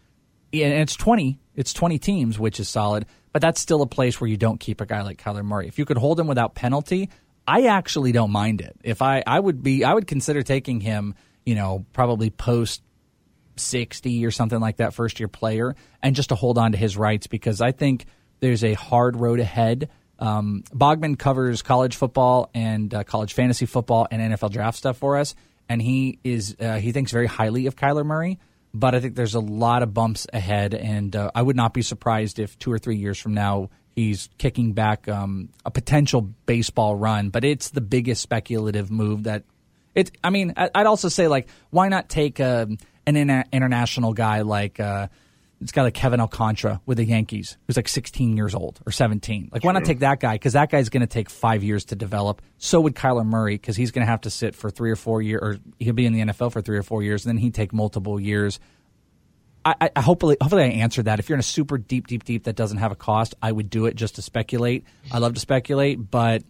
And 0.54 0.74
it's 0.74 0.96
20, 0.96 1.38
it's 1.56 1.74
20 1.74 2.00
teams, 2.00 2.40
which 2.40 2.62
is 2.62 2.70
solid, 2.70 3.06
but 3.34 3.42
that's 3.42 3.60
still 3.60 3.82
a 3.82 3.88
place 3.88 4.22
where 4.22 4.30
you 4.30 4.38
don't 4.38 4.62
keep 4.62 4.80
a 4.80 4.86
guy 4.86 5.02
like 5.02 5.22
Kyler 5.22 5.44
Murray. 5.44 5.68
If 5.68 5.78
you 5.78 5.84
could 5.84 5.98
hold 5.98 6.18
him 6.18 6.28
without 6.28 6.56
penalty, 6.56 7.10
I 7.48 7.68
actually 7.68 8.12
don't 8.12 8.32
mind 8.32 8.62
it. 8.62 8.76
If 8.84 9.02
I, 9.02 9.24
I 9.26 9.40
would 9.40 9.62
be, 9.62 9.84
I 9.84 9.94
would 9.94 10.08
consider 10.08 10.42
taking 10.44 10.80
him, 10.80 11.16
you 11.46 11.56
know, 11.56 11.86
probably 11.94 12.30
post 12.30 12.82
60 13.58 14.26
or 14.26 14.32
something 14.32 14.60
like 14.60 14.78
that 14.78 14.94
first 14.94 15.20
year 15.20 15.28
player 15.28 15.76
and 16.02 16.16
just 16.16 16.30
to 16.30 16.36
hold 16.36 16.58
on 16.58 16.72
to 16.72 16.78
his 16.78 16.98
rights 16.98 17.28
because 17.28 17.62
I 17.62 17.72
think 17.72 18.06
there's 18.40 18.64
a 18.64 18.74
hard 18.74 19.16
road 19.16 19.40
ahead. 19.40 19.90
Um, 20.20 20.64
Bogman 20.74 21.18
covers 21.18 21.62
college 21.62 21.96
football 21.96 22.50
and 22.54 22.94
uh, 22.94 23.04
college 23.04 23.34
fantasy 23.34 23.66
football 23.66 24.08
and 24.10 24.34
NFL 24.34 24.52
draft 24.52 24.78
stuff 24.78 24.98
for 24.98 25.18
us, 25.18 25.36
and 25.68 25.82
he 25.82 26.20
is 26.24 26.56
uh, 26.60 26.76
he 26.78 26.94
thinks 26.94 27.12
very 27.12 27.28
highly 27.28 27.66
of 27.66 27.76
Kyler 27.76 28.06
Murray 28.06 28.40
but 28.76 28.94
I 28.94 29.00
think 29.00 29.16
there's 29.16 29.36
a 29.36 29.40
lot 29.40 29.84
of 29.84 29.94
bumps 29.94 30.28
ahead, 30.34 30.74
and 30.74 31.16
uh, 31.16 31.32
I 31.34 31.42
would 31.42 31.56
not 31.56 31.74
be 31.74 31.82
surprised 31.82 32.40
if 32.40 32.60
two 32.60 32.72
or 32.72 32.78
three 32.78 32.98
years 32.98 33.18
from 33.18 33.34
now 33.34 33.70
he's 33.96 34.30
kicking 34.38 34.74
back 34.74 35.08
um, 35.08 35.50
a 35.66 35.72
potential 35.72 36.22
baseball 36.46 36.96
run. 36.96 37.30
But 37.30 37.44
it's 37.44 37.70
the 37.70 37.82
biggest 37.82 38.22
speculative 38.22 38.92
move 38.92 39.24
that 39.24 39.44
it. 39.94 40.12
I 40.24 40.30
mean, 40.30 40.54
I'd 40.58 40.86
also 40.86 41.10
say 41.10 41.28
like, 41.28 41.48
why 41.70 41.90
not 41.90 42.10
take 42.10 42.40
a, 42.40 42.64
um, 42.64 42.78
an 43.08 43.46
international 43.52 44.14
guy 44.14 44.42
like. 44.42 44.80
Uh, 44.80 45.08
it's 45.62 45.72
got 45.72 45.84
like 45.84 45.94
Kevin 45.94 46.20
Alcantara 46.20 46.82
with 46.86 46.98
the 46.98 47.06
Yankees, 47.06 47.58
who's 47.66 47.78
like 47.78 47.88
16 47.88 48.36
years 48.36 48.54
old 48.54 48.80
or 48.86 48.92
17. 48.92 49.50
Like, 49.52 49.64
why 49.64 49.72
not 49.72 49.86
take 49.86 50.00
that 50.00 50.20
guy? 50.20 50.36
Because 50.36 50.54
that 50.54 50.70
guy's 50.70 50.90
going 50.90 51.02
to 51.02 51.08
take 51.08 51.30
five 51.30 51.64
years 51.64 51.86
to 51.86 51.96
develop. 51.96 52.42
So 52.58 52.82
would 52.82 52.94
Kyler 52.94 53.26
Murray, 53.26 53.56
because 53.56 53.78
he's 53.78 53.92
going 53.92 54.06
to 54.06 54.12
have 54.12 54.22
to 54.22 54.30
sit 54.30 54.54
for 54.54 54.70
three 54.70 54.92
or 54.92 54.96
four 54.96 55.22
years, 55.22 55.40
or 55.42 55.58
he'll 55.80 55.94
be 55.94 56.06
in 56.06 56.14
the 56.14 56.22
NFL 56.22 56.52
for 56.52 56.62
three 56.62 56.78
or 56.78 56.84
four 56.84 57.04
years, 57.04 57.26
and 57.26 57.30
then 57.30 57.42
he'd 57.42 57.54
take 57.54 57.74
multiple 57.74 58.20
years. 58.20 58.60
I, 59.66 59.90
I 59.96 60.02
hopefully 60.02 60.38
hopefully 60.40 60.64
I 60.64 60.68
answered 60.68 61.06
that. 61.06 61.20
If 61.20 61.28
you're 61.28 61.36
in 61.36 61.40
a 61.40 61.44
super 61.44 61.78
deep, 61.78 62.08
deep, 62.08 62.24
deep 62.24 62.44
that 62.44 62.56
doesn't 62.56 62.78
have 62.78 62.92
a 62.92 62.96
cost, 62.96 63.34
I 63.42 63.52
would 63.52 63.70
do 63.70 63.88
it 63.88 63.96
just 63.96 64.16
to 64.16 64.22
speculate. 64.22 64.86
I 65.12 65.18
love 65.18 65.34
to 65.34 65.40
speculate, 65.40 66.12
but 66.12 66.44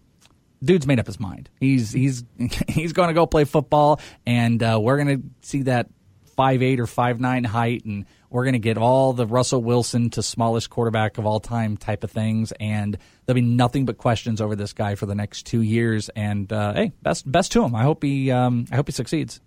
dude's 0.62 0.86
made 0.86 1.00
up 1.00 1.06
his 1.06 1.18
mind. 1.18 1.48
He's 1.58 1.92
he's 1.92 2.24
he's 2.68 2.92
going 2.92 3.08
to 3.08 3.14
go 3.14 3.26
play 3.26 3.44
football, 3.44 4.00
and 4.26 4.62
uh, 4.62 4.78
we're 4.80 5.02
going 5.02 5.22
to 5.22 5.28
see 5.40 5.62
that 5.62 5.88
five 6.36 6.62
eight 6.62 6.78
or 6.78 6.86
five 6.86 7.18
nine 7.18 7.44
height, 7.44 7.84
and 7.86 8.04
We're 8.28 8.44
going 8.44 8.52
to 8.52 8.58
get 8.58 8.76
all 8.76 9.14
the 9.14 9.26
Russell 9.26 9.62
Wilson 9.62 10.10
to 10.10 10.22
smallest 10.22 10.68
quarterback 10.68 11.16
of 11.16 11.24
all 11.24 11.40
time 11.40 11.78
type 11.78 12.04
of 12.04 12.10
things, 12.10 12.52
and 12.60 12.98
there'll 13.24 13.36
be 13.36 13.40
nothing 13.40 13.86
but 13.86 13.96
questions 13.96 14.42
over 14.42 14.54
this 14.54 14.74
guy 14.74 14.94
for 14.94 15.06
the 15.06 15.14
next 15.14 15.46
two 15.46 15.62
years. 15.62 16.10
And 16.10 16.52
uh, 16.52 16.74
hey, 16.74 16.92
best 17.00 17.30
best 17.30 17.52
to 17.52 17.64
him. 17.64 17.74
I 17.74 17.82
hope 17.82 18.02
he 18.02 18.30
um, 18.30 18.66
I 18.70 18.76
hope 18.76 18.88
he 18.88 18.92
succeeds. 18.92 19.40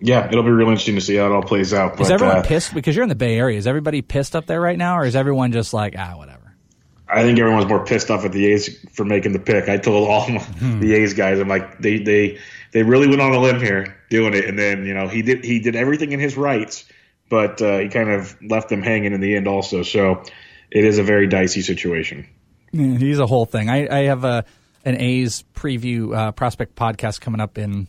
Yeah, 0.00 0.26
it'll 0.26 0.42
be 0.42 0.50
real 0.50 0.68
interesting 0.68 0.96
to 0.96 1.00
see 1.00 1.16
how 1.16 1.26
it 1.26 1.32
all 1.32 1.42
plays 1.42 1.72
out. 1.72 2.00
Is 2.00 2.10
everyone 2.10 2.38
uh, 2.38 2.42
pissed 2.42 2.74
because 2.74 2.94
you're 2.94 3.04
in 3.04 3.08
the 3.08 3.14
Bay 3.14 3.38
Area? 3.38 3.56
Is 3.56 3.66
everybody 3.66 4.02
pissed 4.02 4.36
up 4.36 4.46
there 4.46 4.60
right 4.60 4.76
now, 4.76 4.98
or 4.98 5.04
is 5.04 5.16
everyone 5.16 5.52
just 5.52 5.72
like 5.72 5.94
ah 5.96 6.16
whatever? 6.16 6.56
I 7.08 7.22
think 7.22 7.38
everyone's 7.38 7.66
more 7.66 7.84
pissed 7.84 8.10
off 8.10 8.24
at 8.24 8.32
the 8.32 8.46
A's 8.46 8.84
for 8.92 9.04
making 9.04 9.32
the 9.32 9.38
pick. 9.38 9.68
I 9.68 9.76
told 9.76 10.08
all 10.08 10.26
hmm. 10.26 10.80
the 10.80 10.94
A's 10.94 11.14
guys, 11.14 11.38
I'm 11.38 11.48
like, 11.48 11.78
they 11.78 11.98
they 11.98 12.38
they 12.72 12.82
really 12.82 13.08
went 13.08 13.20
on 13.20 13.32
a 13.32 13.40
limb 13.40 13.60
here 13.60 13.96
doing 14.10 14.34
it, 14.34 14.46
and 14.46 14.58
then 14.58 14.84
you 14.84 14.94
know 14.94 15.08
he 15.08 15.22
did 15.22 15.44
he 15.44 15.60
did 15.60 15.76
everything 15.76 16.12
in 16.12 16.20
his 16.20 16.36
rights, 16.36 16.84
but 17.28 17.62
uh, 17.62 17.78
he 17.78 17.88
kind 17.88 18.10
of 18.10 18.36
left 18.42 18.68
them 18.68 18.82
hanging 18.82 19.12
in 19.12 19.20
the 19.20 19.36
end 19.36 19.46
also. 19.46 19.82
So 19.82 20.24
it 20.70 20.84
is 20.84 20.98
a 20.98 21.02
very 21.02 21.28
dicey 21.28 21.62
situation. 21.62 22.28
Yeah, 22.72 22.98
he's 22.98 23.20
a 23.20 23.26
whole 23.26 23.46
thing. 23.46 23.70
I, 23.70 23.86
I 23.88 24.02
have 24.06 24.24
a 24.24 24.44
an 24.84 25.00
A's 25.00 25.44
preview 25.54 26.14
uh, 26.14 26.32
prospect 26.32 26.74
podcast 26.74 27.20
coming 27.20 27.40
up 27.40 27.58
in 27.58 27.86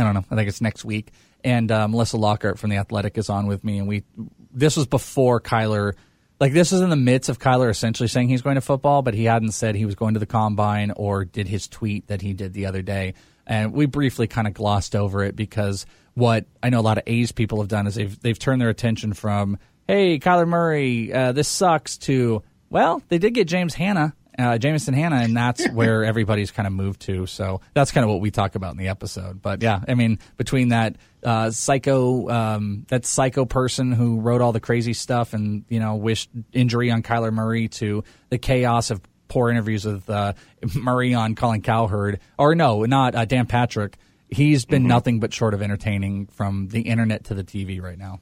I 0.00 0.04
don't 0.04 0.14
know. 0.14 0.24
I 0.30 0.36
think 0.36 0.48
it's 0.48 0.60
next 0.60 0.84
week, 0.84 1.12
and 1.44 1.70
uh, 1.70 1.88
Melissa 1.88 2.16
Lockard 2.16 2.58
from 2.58 2.70
the 2.70 2.76
Athletic 2.76 3.18
is 3.18 3.28
on 3.28 3.46
with 3.46 3.62
me, 3.64 3.78
and 3.78 3.86
we 3.86 4.04
this 4.52 4.76
was 4.76 4.86
before 4.86 5.40
Kyler 5.40 5.94
like 6.40 6.54
this 6.54 6.72
is 6.72 6.80
in 6.80 6.88
the 6.88 6.96
midst 6.96 7.28
of 7.28 7.38
Kyler 7.38 7.70
essentially 7.70 8.08
saying 8.08 8.28
he's 8.28 8.42
going 8.42 8.54
to 8.54 8.62
football, 8.62 9.02
but 9.02 9.14
he 9.14 9.24
hadn't 9.24 9.52
said 9.52 9.74
he 9.74 9.84
was 9.84 9.94
going 9.94 10.14
to 10.14 10.20
the 10.20 10.26
combine 10.26 10.90
or 10.90 11.24
did 11.26 11.46
his 11.46 11.68
tweet 11.68 12.06
that 12.08 12.22
he 12.22 12.32
did 12.32 12.54
the 12.54 12.66
other 12.66 12.80
day. 12.80 13.14
And 13.46 13.72
we 13.72 13.86
briefly 13.86 14.26
kind 14.26 14.46
of 14.46 14.54
glossed 14.54 14.96
over 14.96 15.22
it 15.22 15.36
because 15.36 15.84
what 16.14 16.46
I 16.62 16.70
know 16.70 16.80
a 16.80 16.82
lot 16.82 16.98
of 16.98 17.04
A's 17.06 17.30
people 17.30 17.60
have 17.60 17.68
done 17.68 17.86
is 17.86 17.94
they've 17.94 18.20
they've 18.20 18.38
turned 18.38 18.60
their 18.60 18.70
attention 18.70 19.12
from 19.12 19.58
hey 19.86 20.18
Kyler 20.18 20.48
Murray, 20.48 21.12
uh, 21.12 21.32
this 21.32 21.48
sucks 21.48 21.98
to 21.98 22.42
well 22.70 23.02
they 23.08 23.18
did 23.18 23.34
get 23.34 23.46
James 23.46 23.74
Hannah 23.74 24.14
uh, 24.40 24.58
Jameson 24.58 24.94
Hannah, 24.94 25.16
and 25.16 25.36
that's 25.36 25.68
where 25.72 26.04
everybody's 26.04 26.50
kind 26.50 26.66
of 26.66 26.72
moved 26.72 27.00
to. 27.02 27.26
So 27.26 27.60
that's 27.74 27.92
kind 27.92 28.04
of 28.04 28.10
what 28.10 28.20
we 28.20 28.30
talk 28.30 28.54
about 28.54 28.72
in 28.72 28.78
the 28.78 28.88
episode. 28.88 29.42
But 29.42 29.62
yeah, 29.62 29.80
I 29.86 29.94
mean, 29.94 30.18
between 30.36 30.68
that 30.68 30.96
uh, 31.22 31.50
psycho, 31.50 32.28
um, 32.28 32.86
that 32.88 33.04
psycho 33.06 33.44
person 33.44 33.92
who 33.92 34.20
wrote 34.20 34.40
all 34.40 34.52
the 34.52 34.60
crazy 34.60 34.94
stuff 34.94 35.32
and 35.34 35.64
you 35.68 35.80
know 35.80 35.96
wished 35.96 36.30
injury 36.52 36.90
on 36.90 37.02
Kyler 37.02 37.32
Murray 37.32 37.68
to 37.68 38.04
the 38.30 38.38
chaos 38.38 38.90
of 38.90 39.00
poor 39.28 39.50
interviews 39.50 39.84
with 39.84 40.10
uh, 40.10 40.34
Murray 40.74 41.14
on 41.14 41.34
Colin 41.34 41.62
Cowherd, 41.62 42.20
or 42.38 42.54
no, 42.54 42.84
not 42.84 43.14
uh, 43.14 43.24
Dan 43.24 43.46
Patrick. 43.46 43.96
He's 44.28 44.64
been 44.64 44.82
mm-hmm. 44.82 44.88
nothing 44.88 45.20
but 45.20 45.32
short 45.32 45.54
of 45.54 45.62
entertaining 45.62 46.26
from 46.26 46.68
the 46.68 46.82
internet 46.82 47.24
to 47.24 47.34
the 47.34 47.42
TV 47.42 47.82
right 47.82 47.98
now. 47.98 48.20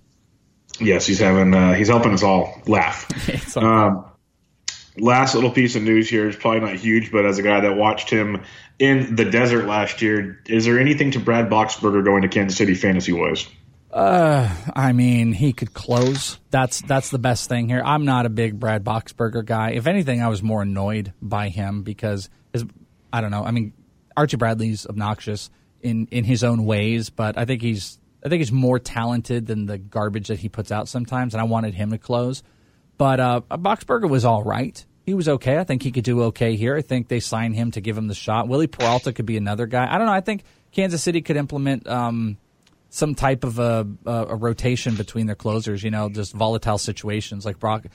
Yes, 0.81 1.07
he's 1.07 1.19
having 1.19 1.53
uh, 1.55 1.75
he's 1.75 1.89
helping 1.89 2.13
us 2.13 2.23
all 2.23 2.63
laugh. 2.67 3.57
um, 3.57 4.05
last 5.01 5.35
little 5.35 5.51
piece 5.51 5.77
of 5.77 5.83
news 5.83 6.09
here 6.09 6.29
is 6.29 6.37
probably 6.37 6.61
not 6.61 6.75
huge, 6.75 7.11
but 7.11 7.25
as 7.25 7.39
a 7.39 7.43
guy 7.43 7.61
that 7.61 7.77
watched 7.77 8.11
him 8.11 8.43
in 8.79 9.17
the 9.17 9.25
desert 9.25 9.67
last 9.67 10.03
year, 10.03 10.41
is 10.47 10.65
there 10.65 10.79
anything 10.79 11.13
to 11.13 11.21
Brad 11.21 11.51
Boxberger 11.51 12.05
going 12.05 12.23
to 12.23 12.29
Kansas 12.29 12.57
City 12.57 12.75
fantasy 12.75 13.13
wise? 13.13 13.47
Uh, 13.91 14.55
I 14.77 14.93
mean, 14.93 15.33
he 15.33 15.53
could 15.53 15.73
close. 15.73 16.39
That's 16.51 16.83
that's 16.83 17.11
the 17.11 17.19
best 17.19 17.49
thing 17.49 17.69
here. 17.69 17.83
I'm 17.83 18.05
not 18.05 18.27
a 18.27 18.29
big 18.29 18.61
Brad 18.61 18.85
Boxberger 18.85 19.45
guy. 19.45 19.71
If 19.71 19.87
anything, 19.87 20.23
I 20.23 20.29
was 20.29 20.43
more 20.43 20.63
annoyed 20.63 21.15
by 21.23 21.49
him 21.49 21.83
because 21.83 22.29
his, 22.53 22.65
I 23.13 23.23
don't 23.23 23.31
know. 23.31 23.45
I 23.45 23.51
mean, 23.51 23.73
Archie 24.17 24.37
Bradley's 24.37 24.87
obnoxious 24.87 25.51
in 25.81 26.07
in 26.11 26.25
his 26.25 26.45
own 26.45 26.67
ways, 26.67 27.09
but 27.09 27.39
I 27.39 27.47
think 27.47 27.63
he's 27.63 27.99
I 28.25 28.29
think 28.29 28.41
he's 28.41 28.53
more 28.53 28.79
talented 28.79 29.47
than 29.47 29.67
the 29.67 29.79
garbage 29.79 30.29
that 30.29 30.41
he 30.41 30.49
puts 30.49 30.71
out 30.71 30.89
sometimes, 30.89 31.33
and 31.33 31.41
I 31.41 31.45
wanted 31.45 31.75
him 31.75 31.91
to 31.91 31.99
close. 31.99 32.43
But 32.99 33.21
uh, 33.21 33.41
Boxberger 33.51 34.09
was 34.09 34.25
all 34.25 34.43
right 34.43 34.85
he 35.09 35.15
was 35.15 35.27
okay. 35.27 35.57
I 35.57 35.65
think 35.65 35.83
he 35.83 35.91
could 35.91 36.05
do 36.05 36.25
okay 36.25 36.55
here. 36.55 36.77
I 36.77 36.83
think 36.83 37.09
they 37.09 37.21
signed 37.21 37.55
him 37.55 37.71
to 37.71 37.81
give 37.81 37.97
him 37.97 38.09
the 38.09 38.15
shot. 38.15 38.47
Wily 38.47 38.67
Peralta 38.67 39.11
could 39.11 39.25
be 39.25 39.39
another 39.39 39.65
guy. 39.65 39.91
I 39.91 39.97
don't 39.97 40.07
know. 40.07 40.13
I 40.13 40.21
think 40.21 40.45
Kansas 40.71 41.03
City 41.03 41.23
could 41.23 41.39
implement 41.39 41.87
um, 41.89 42.37
some 42.91 43.15
type 43.15 43.43
of 43.43 43.59
a, 43.59 43.87
a, 44.05 44.37
rotation 44.37 44.97
between 44.97 45.25
their 45.25 45.35
closers. 45.35 45.83
You 45.83 45.91
know, 45.91 46.11
just 46.11 46.35
volatile 46.35 46.77
situations 46.77 47.47
like 47.47 47.59
Brock. 47.59 47.87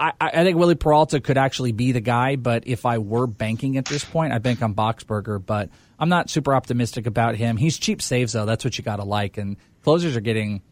I, 0.00 0.12
I, 0.18 0.42
think 0.42 0.56
Wily 0.56 0.74
Peralta 0.74 1.20
could 1.20 1.36
actually 1.36 1.72
be 1.72 1.92
the 1.92 2.00
guy, 2.00 2.36
but 2.36 2.66
if 2.66 2.86
I 2.86 2.96
were 2.96 3.26
banking 3.26 3.76
at 3.76 3.84
this 3.84 4.02
point, 4.02 4.32
I 4.32 4.38
bank 4.38 4.62
on 4.62 4.74
Boxberger. 4.74 5.44
But 5.44 5.68
I'm 5.98 6.08
not 6.08 6.30
super 6.30 6.54
optimistic 6.54 7.06
about 7.06 7.36
him. 7.36 7.58
He's 7.58 7.76
cheap 7.76 8.00
saves 8.00 8.32
though. 8.32 8.46
That's 8.46 8.64
what 8.64 8.78
you 8.78 8.84
got 8.84 8.96
to 8.96 9.04
like. 9.04 9.36
And 9.36 9.58
closers 9.82 10.16
are 10.16 10.20
getting 10.20 10.62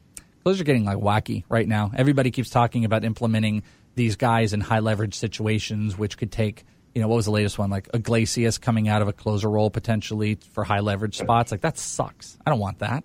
closers 0.43 0.61
are 0.61 0.65
getting 0.65 0.85
like 0.85 0.99
wacky 0.99 1.45
right 1.49 1.67
now. 1.67 1.91
Everybody 1.95 2.31
keeps 2.31 2.51
talking 2.51 2.85
about 2.85 3.05
implementing 3.05 3.63
these 3.95 4.17
guys 4.17 4.53
in 4.53 4.61
high 4.61 4.81
leverage 4.81 5.15
situations, 5.15 5.97
which 5.99 6.17
could 6.17 6.33
take 6.33 6.65
you 6.95 7.01
know, 7.01 7.09
what 7.09 7.17
was 7.17 7.27
the 7.27 7.31
latest 7.31 7.59
one? 7.59 7.71
Like 7.71 7.89
Iglesias 7.95 8.59
coming 8.59 8.89
out 8.89 9.03
of 9.03 9.09
a 9.09 9.13
closer 9.13 9.49
role 9.49 9.71
potentially 9.71 10.39
for 10.53 10.65
high 10.65 10.81
leverage 10.81 11.17
spots. 11.17 11.53
Like 11.53 11.61
that 11.61 11.79
sucks. 11.79 12.37
I 12.45 12.51
don't 12.51 12.59
want 12.59 12.81
that. 12.81 13.05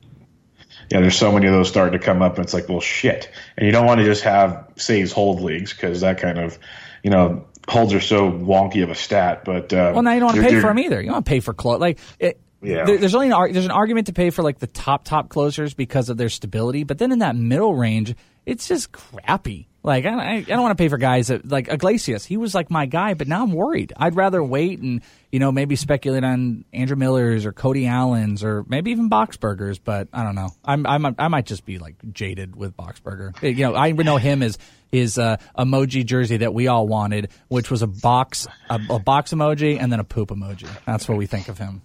Yeah, 0.89 1.01
there's 1.01 1.17
so 1.17 1.31
many 1.31 1.47
of 1.47 1.53
those 1.53 1.69
starting 1.69 1.97
to 1.97 2.03
come 2.03 2.21
up, 2.21 2.35
and 2.35 2.43
it's 2.43 2.53
like, 2.53 2.67
well, 2.67 2.81
shit. 2.81 3.31
And 3.57 3.65
you 3.65 3.71
don't 3.71 3.85
want 3.85 3.99
to 3.99 4.05
just 4.05 4.23
have 4.23 4.67
saves 4.75 5.11
hold 5.11 5.41
leagues 5.41 5.73
because 5.73 6.01
that 6.01 6.19
kind 6.19 6.37
of, 6.37 6.59
you 7.03 7.11
know, 7.11 7.45
holds 7.67 7.93
are 7.93 8.01
so 8.01 8.31
wonky 8.31 8.83
of 8.83 8.89
a 8.89 8.95
stat. 8.95 9.45
But 9.45 9.71
uh, 9.71 9.91
well, 9.93 10.03
now 10.03 10.13
you 10.13 10.19
don't 10.19 10.27
want 10.27 10.37
to 10.37 10.43
pay 10.43 10.59
for 10.59 10.67
them 10.67 10.79
either. 10.79 10.99
You 10.99 11.07
don't 11.07 11.15
want 11.15 11.25
to 11.25 11.29
pay 11.29 11.39
for 11.39 11.53
close. 11.53 11.79
Like 11.79 11.99
it, 12.19 12.39
yeah. 12.65 12.85
there's 12.85 13.15
only 13.15 13.31
an, 13.31 13.53
there's 13.53 13.65
an 13.65 13.71
argument 13.71 14.07
to 14.07 14.13
pay 14.13 14.29
for 14.29 14.43
like 14.43 14.59
the 14.59 14.67
top 14.67 15.05
top 15.05 15.29
closers 15.29 15.73
because 15.73 16.09
of 16.09 16.17
their 16.17 16.29
stability, 16.29 16.83
but 16.83 16.97
then 16.97 17.11
in 17.11 17.19
that 17.19 17.35
middle 17.35 17.75
range, 17.75 18.15
it's 18.45 18.67
just 18.67 18.91
crappy. 18.91 19.67
Like 19.85 20.05
I, 20.05 20.37
I 20.37 20.41
don't 20.41 20.63
want 20.63 20.75
to 20.75 20.83
pay 20.83 20.89
for 20.89 20.97
guys 20.97 21.27
that 21.27 21.47
like 21.47 21.67
Iglesias. 21.67 22.25
He 22.25 22.37
was 22.37 22.55
like 22.55 22.71
my 22.71 22.87
guy, 22.87 23.13
but 23.13 23.27
now 23.27 23.43
I'm 23.43 23.51
worried. 23.51 23.93
I'd 23.95 24.15
rather 24.15 24.43
wait 24.43 24.79
and 24.79 25.01
you 25.31 25.37
know 25.37 25.51
maybe 25.51 25.75
speculate 25.75 26.23
on 26.23 26.65
Andrew 26.73 26.95
Miller's 26.95 27.45
or 27.45 27.53
Cody 27.53 27.85
Allen's 27.85 28.43
or 28.43 28.65
maybe 28.67 28.89
even 28.89 29.11
Boxbergers. 29.11 29.79
But 29.83 30.07
I 30.11 30.23
don't 30.23 30.33
know. 30.33 30.49
I'm, 30.63 30.87
I'm 30.87 31.15
I 31.19 31.27
might 31.27 31.45
just 31.45 31.65
be 31.65 31.77
like 31.77 31.97
jaded 32.11 32.55
with 32.55 32.75
Boxberger. 32.75 33.39
You 33.43 33.63
know 33.67 33.75
I 33.75 33.91
know 33.91 34.17
him 34.17 34.41
as 34.41 34.57
his 34.91 35.19
uh, 35.19 35.37
emoji 35.55 36.03
jersey 36.03 36.37
that 36.37 36.51
we 36.51 36.67
all 36.67 36.87
wanted, 36.87 37.29
which 37.49 37.69
was 37.69 37.83
a 37.83 37.87
box 37.87 38.47
a, 38.71 38.81
a 38.89 38.97
box 38.97 39.35
emoji 39.35 39.79
and 39.79 39.91
then 39.91 39.99
a 39.99 40.03
poop 40.03 40.29
emoji. 40.29 40.67
That's 40.85 41.07
what 41.07 41.19
we 41.19 41.27
think 41.27 41.47
of 41.47 41.59
him. 41.59 41.83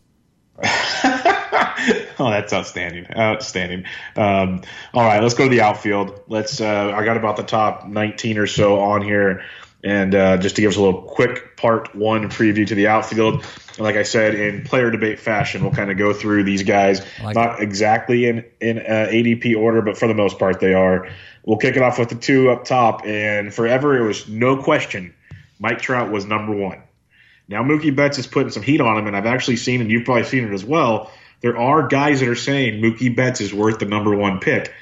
oh, 2.18 2.30
that's 2.30 2.52
outstanding. 2.52 3.06
Outstanding. 3.16 3.84
Um, 4.16 4.62
all 4.92 5.04
right, 5.04 5.22
let's 5.22 5.34
go 5.34 5.44
to 5.44 5.50
the 5.50 5.62
outfield. 5.62 6.20
Let's. 6.28 6.60
Uh, 6.60 6.92
I 6.94 7.04
got 7.04 7.16
about 7.16 7.36
the 7.36 7.42
top 7.42 7.86
19 7.86 8.38
or 8.38 8.46
so 8.46 8.80
on 8.80 9.02
here, 9.02 9.42
and 9.82 10.14
uh, 10.14 10.36
just 10.36 10.56
to 10.56 10.62
give 10.62 10.70
us 10.70 10.76
a 10.76 10.82
little 10.82 11.02
quick 11.02 11.56
part 11.56 11.94
one 11.94 12.28
preview 12.28 12.66
to 12.66 12.74
the 12.74 12.88
outfield. 12.88 13.44
Like 13.78 13.96
I 13.96 14.02
said, 14.02 14.34
in 14.34 14.64
player 14.64 14.90
debate 14.90 15.20
fashion, 15.20 15.62
we'll 15.62 15.72
kind 15.72 15.90
of 15.90 15.96
go 15.96 16.12
through 16.12 16.44
these 16.44 16.62
guys, 16.62 17.00
like 17.22 17.34
not 17.34 17.62
exactly 17.62 18.26
in 18.26 18.44
in 18.60 18.78
uh, 18.78 19.08
ADP 19.10 19.56
order, 19.56 19.80
but 19.80 19.96
for 19.96 20.06
the 20.06 20.14
most 20.14 20.38
part 20.38 20.60
they 20.60 20.74
are. 20.74 21.08
We'll 21.44 21.56
kick 21.56 21.76
it 21.76 21.82
off 21.82 21.98
with 21.98 22.10
the 22.10 22.16
two 22.16 22.50
up 22.50 22.64
top, 22.64 23.06
and 23.06 23.52
forever 23.52 23.96
it 23.96 24.06
was 24.06 24.28
no 24.28 24.62
question. 24.62 25.14
Mike 25.58 25.80
Trout 25.80 26.10
was 26.10 26.26
number 26.26 26.54
one. 26.54 26.82
Now 27.50 27.62
Mookie 27.62 27.94
Betts 27.94 28.18
is 28.18 28.26
putting 28.26 28.50
some 28.50 28.62
heat 28.62 28.80
on 28.80 28.96
him, 28.96 29.06
and 29.06 29.14
I've 29.14 29.26
actually 29.26 29.56
seen, 29.56 29.82
and 29.82 29.90
you've 29.90 30.06
probably 30.06 30.24
seen 30.24 30.44
it 30.44 30.54
as 30.54 30.64
well 30.64 31.10
there 31.40 31.56
are 31.56 31.86
guys 31.86 32.20
that 32.20 32.28
are 32.28 32.36
saying 32.36 32.82
Mookie 32.82 33.14
Betts 33.14 33.40
is 33.40 33.52
worth 33.52 33.78
the 33.78 33.86
number 33.86 34.14
one 34.14 34.40
pick. 34.40 34.72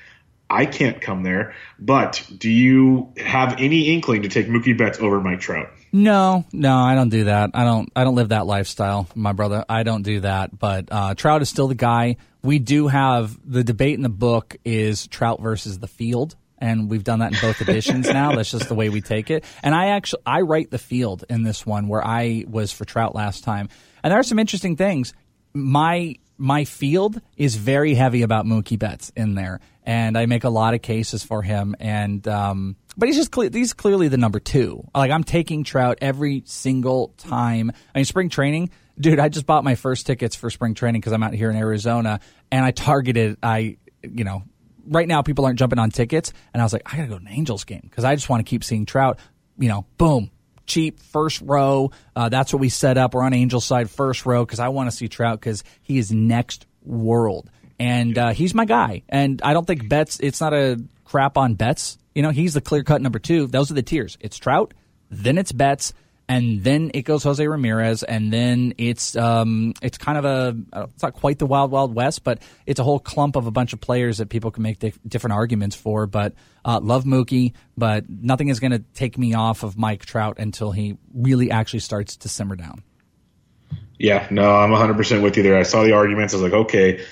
I 0.50 0.64
can't 0.64 1.00
come 1.00 1.22
there, 1.22 1.54
but 1.78 2.26
do 2.36 2.50
you 2.50 3.12
have 3.18 3.56
any 3.58 3.94
inkling 3.94 4.22
to 4.22 4.28
take 4.28 4.48
Mookie 4.48 4.76
Betts 4.76 4.98
over 4.98 5.20
Mike 5.20 5.40
Trout? 5.40 5.68
No, 5.92 6.44
no, 6.52 6.74
I 6.74 6.94
don't 6.94 7.10
do 7.10 7.24
that. 7.24 7.50
I 7.54 7.64
don't. 7.64 7.90
I 7.94 8.04
don't 8.04 8.14
live 8.14 8.30
that 8.30 8.46
lifestyle, 8.46 9.06
my 9.14 9.32
brother. 9.32 9.64
I 9.68 9.82
don't 9.82 10.02
do 10.02 10.20
that. 10.20 10.58
But 10.58 10.88
uh, 10.90 11.14
Trout 11.14 11.42
is 11.42 11.50
still 11.50 11.68
the 11.68 11.74
guy. 11.74 12.16
We 12.42 12.58
do 12.58 12.88
have 12.88 13.38
the 13.44 13.62
debate 13.62 13.94
in 13.94 14.02
the 14.02 14.08
book 14.08 14.56
is 14.64 15.06
Trout 15.06 15.40
versus 15.40 15.78
the 15.78 15.88
field, 15.88 16.34
and 16.58 16.90
we've 16.90 17.04
done 17.04 17.20
that 17.20 17.32
in 17.32 17.38
both 17.40 17.60
editions 17.60 18.08
now. 18.08 18.34
That's 18.34 18.50
just 18.50 18.68
the 18.68 18.74
way 18.74 18.88
we 18.88 19.00
take 19.00 19.30
it. 19.30 19.44
And 19.62 19.74
I 19.74 19.88
actually 19.88 20.22
I 20.26 20.42
write 20.42 20.70
the 20.70 20.78
field 20.78 21.24
in 21.28 21.42
this 21.42 21.64
one 21.64 21.88
where 21.88 22.04
I 22.04 22.44
was 22.48 22.72
for 22.72 22.84
Trout 22.84 23.14
last 23.14 23.44
time, 23.44 23.68
and 24.02 24.10
there 24.10 24.18
are 24.18 24.24
some 24.24 24.38
interesting 24.38 24.76
things. 24.76 25.14
My 25.54 26.16
my 26.38 26.64
field 26.64 27.20
is 27.36 27.56
very 27.56 27.94
heavy 27.94 28.22
about 28.22 28.46
Mookie 28.46 28.78
Betts 28.78 29.10
in 29.16 29.34
there, 29.34 29.60
and 29.82 30.16
I 30.16 30.26
make 30.26 30.44
a 30.44 30.50
lot 30.50 30.74
of 30.74 30.82
cases 30.82 31.24
for 31.24 31.42
him. 31.42 31.74
And 31.80 32.26
um, 32.28 32.76
but 32.96 33.08
he's 33.08 33.16
just 33.16 33.32
cle- 33.32 33.50
he's 33.52 33.74
clearly 33.74 34.08
the 34.08 34.16
number 34.16 34.40
two. 34.40 34.86
Like 34.94 35.10
I'm 35.10 35.24
taking 35.24 35.64
Trout 35.64 35.98
every 36.00 36.42
single 36.46 37.14
time. 37.18 37.72
I 37.94 37.98
mean, 37.98 38.04
spring 38.04 38.28
training, 38.28 38.70
dude. 38.98 39.18
I 39.18 39.28
just 39.28 39.46
bought 39.46 39.64
my 39.64 39.74
first 39.74 40.06
tickets 40.06 40.36
for 40.36 40.48
spring 40.48 40.74
training 40.74 41.00
because 41.00 41.12
I'm 41.12 41.22
out 41.22 41.34
here 41.34 41.50
in 41.50 41.56
Arizona, 41.56 42.20
and 42.50 42.64
I 42.64 42.70
targeted. 42.70 43.36
I 43.42 43.76
you 44.02 44.24
know. 44.24 44.42
Right 44.88 45.06
now, 45.06 45.22
people 45.22 45.44
aren't 45.44 45.58
jumping 45.58 45.78
on 45.78 45.90
tickets, 45.90 46.32
and 46.52 46.60
I 46.60 46.64
was 46.64 46.72
like, 46.72 46.82
I 46.86 46.96
gotta 46.96 47.08
go 47.08 47.18
to 47.18 47.24
an 47.24 47.30
Angels 47.30 47.64
game 47.64 47.82
because 47.82 48.04
I 48.04 48.14
just 48.14 48.28
want 48.28 48.44
to 48.44 48.48
keep 48.48 48.64
seeing 48.64 48.86
Trout. 48.86 49.18
You 49.58 49.68
know, 49.68 49.86
boom, 49.96 50.30
cheap 50.66 51.00
first 51.00 51.40
row. 51.40 51.90
Uh, 52.14 52.28
that's 52.28 52.52
what 52.52 52.60
we 52.60 52.68
set 52.68 52.96
up. 52.96 53.14
We're 53.14 53.22
on 53.22 53.34
Angel 53.34 53.60
side 53.60 53.90
first 53.90 54.24
row 54.26 54.44
because 54.44 54.60
I 54.60 54.68
want 54.68 54.90
to 54.90 54.96
see 54.96 55.08
Trout 55.08 55.40
because 55.40 55.64
he 55.82 55.98
is 55.98 56.12
next 56.12 56.66
world. 56.82 57.50
And 57.80 58.16
uh, 58.16 58.30
he's 58.30 58.54
my 58.54 58.64
guy. 58.64 59.02
And 59.08 59.40
I 59.42 59.52
don't 59.52 59.66
think 59.66 59.88
Betts. 59.88 60.18
it's 60.20 60.40
not 60.40 60.52
a 60.52 60.80
crap 61.04 61.36
on 61.36 61.54
Betts. 61.54 61.98
You 62.14 62.22
know, 62.22 62.30
he's 62.30 62.54
the 62.54 62.60
clear 62.60 62.82
cut 62.82 63.00
number 63.00 63.18
two. 63.18 63.46
Those 63.46 63.70
are 63.70 63.74
the 63.74 63.82
tiers. 63.82 64.18
It's 64.20 64.36
Trout, 64.36 64.74
then 65.10 65.38
it's 65.38 65.52
Betts, 65.52 65.92
and 66.28 66.62
then 66.62 66.90
it 66.92 67.02
goes 67.02 67.22
Jose 67.22 67.46
Ramirez, 67.46 68.02
and 68.02 68.30
then 68.30 68.74
it's 68.76 69.16
um, 69.16 69.72
it's 69.80 69.96
kind 69.96 70.18
of 70.18 70.24
a 70.24 70.84
it's 70.92 71.02
not 71.02 71.14
quite 71.14 71.38
the 71.38 71.46
wild 71.46 71.70
wild 71.70 71.94
west, 71.94 72.22
but 72.22 72.42
it's 72.66 72.78
a 72.78 72.84
whole 72.84 73.00
clump 73.00 73.34
of 73.36 73.46
a 73.46 73.50
bunch 73.50 73.72
of 73.72 73.80
players 73.80 74.18
that 74.18 74.28
people 74.28 74.50
can 74.50 74.62
make 74.62 74.78
di- 74.78 74.92
different 75.06 75.32
arguments 75.32 75.74
for. 75.74 76.06
But 76.06 76.34
uh, 76.64 76.80
love 76.82 77.04
Mookie, 77.04 77.54
but 77.76 78.04
nothing 78.08 78.48
is 78.48 78.60
going 78.60 78.72
to 78.72 78.80
take 78.94 79.16
me 79.16 79.32
off 79.32 79.62
of 79.62 79.78
Mike 79.78 80.04
Trout 80.04 80.38
until 80.38 80.70
he 80.70 80.98
really 81.14 81.50
actually 81.50 81.80
starts 81.80 82.16
to 82.18 82.28
simmer 82.28 82.56
down. 82.56 82.82
Yeah, 83.98 84.28
no, 84.30 84.54
I'm 84.54 84.70
100% 84.70 85.22
with 85.22 85.36
you 85.36 85.42
there. 85.42 85.58
I 85.58 85.64
saw 85.64 85.82
the 85.82 85.92
arguments. 85.92 86.32
I 86.32 86.36
was 86.36 86.44
like, 86.44 86.52
okay, 86.52 87.04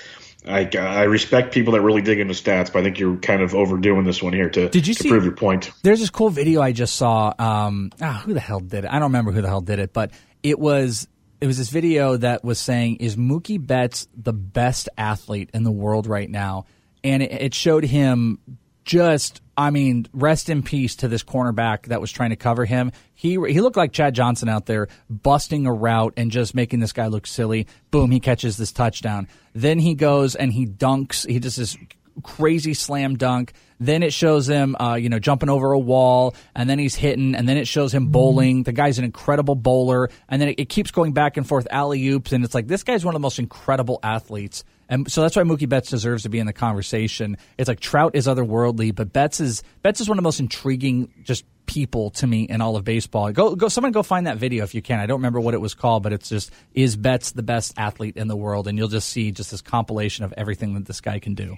I, 0.46 0.68
I 0.78 1.02
respect 1.04 1.52
people 1.52 1.72
that 1.72 1.80
really 1.80 2.02
dig 2.02 2.20
into 2.20 2.34
stats, 2.34 2.72
but 2.72 2.80
I 2.80 2.82
think 2.84 2.98
you're 2.98 3.16
kind 3.16 3.42
of 3.42 3.54
overdoing 3.54 4.04
this 4.04 4.22
one 4.22 4.32
here 4.32 4.48
to, 4.50 4.68
Did 4.68 4.86
you 4.86 4.94
to 4.94 5.02
see- 5.02 5.08
prove 5.08 5.24
your 5.24 5.34
point. 5.34 5.70
There's 5.82 6.00
this 6.00 6.10
cool 6.10 6.30
video 6.30 6.62
I 6.62 6.72
just 6.72 6.94
saw. 6.94 7.32
Um, 7.38 7.90
ah, 8.00 8.22
who 8.24 8.32
the 8.34 8.40
hell 8.40 8.60
did 8.60 8.84
it? 8.84 8.88
I 8.90 8.94
don't 8.94 9.10
remember 9.10 9.32
who 9.32 9.42
the 9.42 9.48
hell 9.48 9.60
did 9.60 9.78
it, 9.78 9.92
but 9.92 10.12
it 10.42 10.58
was 10.58 11.08
it 11.40 11.46
was 11.46 11.58
this 11.58 11.68
video 11.70 12.16
that 12.16 12.44
was 12.44 12.58
saying, 12.58 12.96
"Is 12.96 13.16
Mookie 13.16 13.64
Betts 13.64 14.08
the 14.16 14.32
best 14.32 14.88
athlete 14.96 15.50
in 15.52 15.64
the 15.64 15.72
world 15.72 16.06
right 16.06 16.30
now?" 16.30 16.66
And 17.04 17.22
it, 17.22 17.32
it 17.32 17.54
showed 17.54 17.84
him 17.84 18.38
just, 18.86 19.42
I 19.56 19.70
mean, 19.70 20.06
rest 20.12 20.48
in 20.48 20.62
peace 20.62 20.96
to 20.96 21.08
this 21.08 21.22
cornerback 21.22 21.86
that 21.86 22.00
was 22.00 22.10
trying 22.10 22.30
to 22.30 22.36
cover 22.36 22.64
him. 22.64 22.92
He 23.14 23.32
he 23.32 23.60
looked 23.60 23.76
like 23.76 23.92
Chad 23.92 24.14
Johnson 24.14 24.48
out 24.48 24.66
there 24.66 24.88
busting 25.10 25.66
a 25.66 25.72
route 25.72 26.14
and 26.16 26.30
just 26.30 26.54
making 26.54 26.80
this 26.80 26.92
guy 26.92 27.08
look 27.08 27.26
silly. 27.26 27.66
Boom, 27.90 28.10
he 28.10 28.20
catches 28.20 28.56
this 28.56 28.72
touchdown. 28.72 29.28
Then 29.54 29.78
he 29.78 29.94
goes 29.94 30.36
and 30.36 30.52
he 30.52 30.66
dunks. 30.66 31.28
He 31.28 31.38
does 31.40 31.56
this 31.56 31.76
crazy 32.22 32.74
slam 32.74 33.16
dunk. 33.16 33.52
Then 33.78 34.02
it 34.02 34.12
shows 34.12 34.48
him, 34.48 34.74
uh, 34.80 34.94
you 34.94 35.10
know, 35.10 35.18
jumping 35.18 35.50
over 35.50 35.72
a 35.72 35.78
wall, 35.78 36.34
and 36.54 36.70
then 36.70 36.78
he's 36.78 36.94
hitting, 36.94 37.34
and 37.34 37.46
then 37.46 37.58
it 37.58 37.68
shows 37.68 37.92
him 37.92 38.06
bowling. 38.06 38.62
The 38.62 38.72
guy's 38.72 38.98
an 38.98 39.04
incredible 39.04 39.54
bowler, 39.54 40.08
and 40.30 40.40
then 40.40 40.50
it, 40.50 40.60
it 40.60 40.68
keeps 40.70 40.90
going 40.90 41.12
back 41.12 41.36
and 41.36 41.46
forth 41.46 41.66
alley 41.70 42.08
oops, 42.08 42.32
and 42.32 42.42
it's 42.42 42.54
like 42.54 42.68
this 42.68 42.84
guy's 42.84 43.04
one 43.04 43.14
of 43.14 43.20
the 43.20 43.22
most 43.26 43.38
incredible 43.38 43.98
athletes. 44.02 44.64
And 44.88 45.10
so 45.10 45.22
that's 45.22 45.36
why 45.36 45.42
Mookie 45.42 45.68
Betts 45.68 45.90
deserves 45.90 46.22
to 46.22 46.28
be 46.28 46.38
in 46.38 46.46
the 46.46 46.52
conversation. 46.52 47.36
It's 47.58 47.68
like 47.68 47.80
Trout 47.80 48.14
is 48.14 48.26
otherworldly, 48.26 48.94
but 48.94 49.12
Betts 49.12 49.40
is 49.40 49.62
Betts 49.82 50.00
is 50.00 50.08
one 50.08 50.18
of 50.18 50.22
the 50.22 50.26
most 50.26 50.40
intriguing 50.40 51.12
just 51.22 51.44
people 51.66 52.10
to 52.10 52.26
me 52.26 52.44
in 52.44 52.60
all 52.60 52.76
of 52.76 52.84
baseball. 52.84 53.32
Go 53.32 53.56
go 53.56 53.68
someone 53.68 53.92
go 53.92 54.02
find 54.02 54.26
that 54.26 54.38
video 54.38 54.64
if 54.64 54.74
you 54.74 54.82
can. 54.82 55.00
I 55.00 55.06
don't 55.06 55.18
remember 55.18 55.40
what 55.40 55.54
it 55.54 55.60
was 55.60 55.74
called, 55.74 56.02
but 56.02 56.12
it's 56.12 56.28
just 56.28 56.50
is 56.74 56.96
Betts 56.96 57.32
the 57.32 57.42
best 57.42 57.74
athlete 57.76 58.16
in 58.16 58.28
the 58.28 58.36
world 58.36 58.68
and 58.68 58.78
you'll 58.78 58.88
just 58.88 59.08
see 59.08 59.32
just 59.32 59.50
this 59.50 59.62
compilation 59.62 60.24
of 60.24 60.32
everything 60.36 60.74
that 60.74 60.86
this 60.86 61.00
guy 61.00 61.18
can 61.18 61.34
do. 61.34 61.56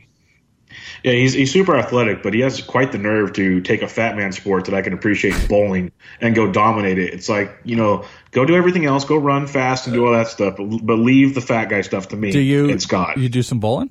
Yeah, 1.03 1.13
he's, 1.13 1.33
he's 1.33 1.53
super 1.53 1.77
athletic, 1.77 2.23
but 2.23 2.35
he 2.35 2.41
has 2.41 2.61
quite 2.63 2.93
the 2.93 2.99
nerve 2.99 3.33
to 3.35 3.61
take 3.61 3.83
a 3.83 3.89
fat 3.89 4.17
man 4.17 4.33
sport 4.33 4.67
that 4.67 4.75
I 4.75 4.83
can 4.83 4.93
appreciate 4.93 5.49
bowling 5.49 5.93
and 6.21 6.35
go 6.35 6.51
dominate 6.51 6.99
it. 6.99 7.15
It's 7.15 7.29
like, 7.29 7.59
you 7.65 7.77
know, 7.77 8.05
go 8.31 8.45
do 8.45 8.57
everything 8.57 8.85
else, 8.85 9.05
go 9.05 9.17
run 9.17 9.47
fast 9.47 9.87
and 9.87 9.95
do 9.95 10.07
all 10.07 10.13
that 10.13 10.29
stuff, 10.29 10.57
but, 10.57 10.67
but 10.83 10.95
leave 10.95 11.35
the 11.35 11.41
fat 11.41 11.67
guy 11.67 11.83
stuff 11.83 12.09
to 12.09 12.17
me 12.17 12.33
Do 12.33 12.41
you 12.41 12.71
and 12.71 12.83
Scott. 12.83 13.19
You 13.19 13.29
do 13.29 13.43
some 13.43 13.61
bowling? 13.61 13.91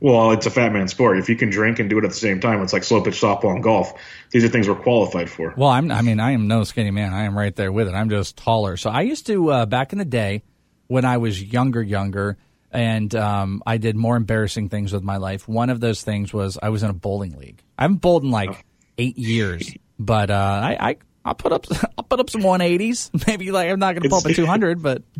Well, 0.00 0.32
it's 0.32 0.44
a 0.44 0.50
fat 0.50 0.72
man 0.72 0.88
sport. 0.88 1.18
If 1.18 1.28
you 1.30 1.36
can 1.36 1.50
drink 1.50 1.78
and 1.78 1.88
do 1.88 1.98
it 1.98 2.04
at 2.04 2.10
the 2.10 2.16
same 2.16 2.38
time, 2.40 2.60
it's 2.62 2.72
like 2.72 2.84
slow 2.84 3.00
pitch 3.00 3.20
softball 3.20 3.54
and 3.54 3.62
golf. 3.62 3.94
These 4.32 4.44
are 4.44 4.48
things 4.48 4.68
we're 4.68 4.74
qualified 4.74 5.30
for. 5.30 5.54
Well, 5.56 5.70
I'm. 5.70 5.90
I 5.90 6.02
mean, 6.02 6.20
I 6.20 6.32
am 6.32 6.46
no 6.46 6.64
skinny 6.64 6.90
man. 6.90 7.14
I 7.14 7.24
am 7.24 7.38
right 7.38 7.54
there 7.56 7.72
with 7.72 7.88
it. 7.88 7.94
I'm 7.94 8.10
just 8.10 8.36
taller. 8.36 8.76
So 8.76 8.90
I 8.90 9.00
used 9.00 9.26
to 9.28 9.50
uh, 9.50 9.66
back 9.66 9.92
in 9.92 9.98
the 9.98 10.04
day 10.04 10.42
when 10.88 11.04
I 11.04 11.16
was 11.16 11.42
younger, 11.42 11.82
younger, 11.82 12.36
and 12.74 13.14
um, 13.14 13.62
I 13.66 13.78
did 13.78 13.96
more 13.96 14.16
embarrassing 14.16 14.68
things 14.68 14.92
with 14.92 15.02
my 15.02 15.16
life. 15.16 15.48
One 15.48 15.70
of 15.70 15.80
those 15.80 16.02
things 16.02 16.32
was 16.34 16.58
I 16.62 16.68
was 16.68 16.82
in 16.82 16.90
a 16.90 16.94
bowling 16.94 17.38
league. 17.38 17.62
I 17.78 17.82
haven't 17.82 18.02
bowled 18.02 18.24
in 18.24 18.30
like 18.30 18.66
eight 18.98 19.16
years, 19.16 19.72
but 19.98 20.30
uh, 20.30 20.34
I, 20.34 20.90
I 20.90 20.96
I'll 21.24 21.34
put 21.34 21.52
up 21.52 21.66
I'll 21.98 22.04
put 22.04 22.20
up 22.20 22.28
some 22.28 22.42
180s. 22.42 23.26
Maybe 23.26 23.50
like 23.50 23.70
I'm 23.70 23.78
not 23.78 23.94
going 23.94 24.02
to 24.02 24.08
pull 24.10 24.18
up 24.18 24.26
a 24.26 24.28
It's- 24.30 24.36
200, 24.44 24.82
but 24.82 25.02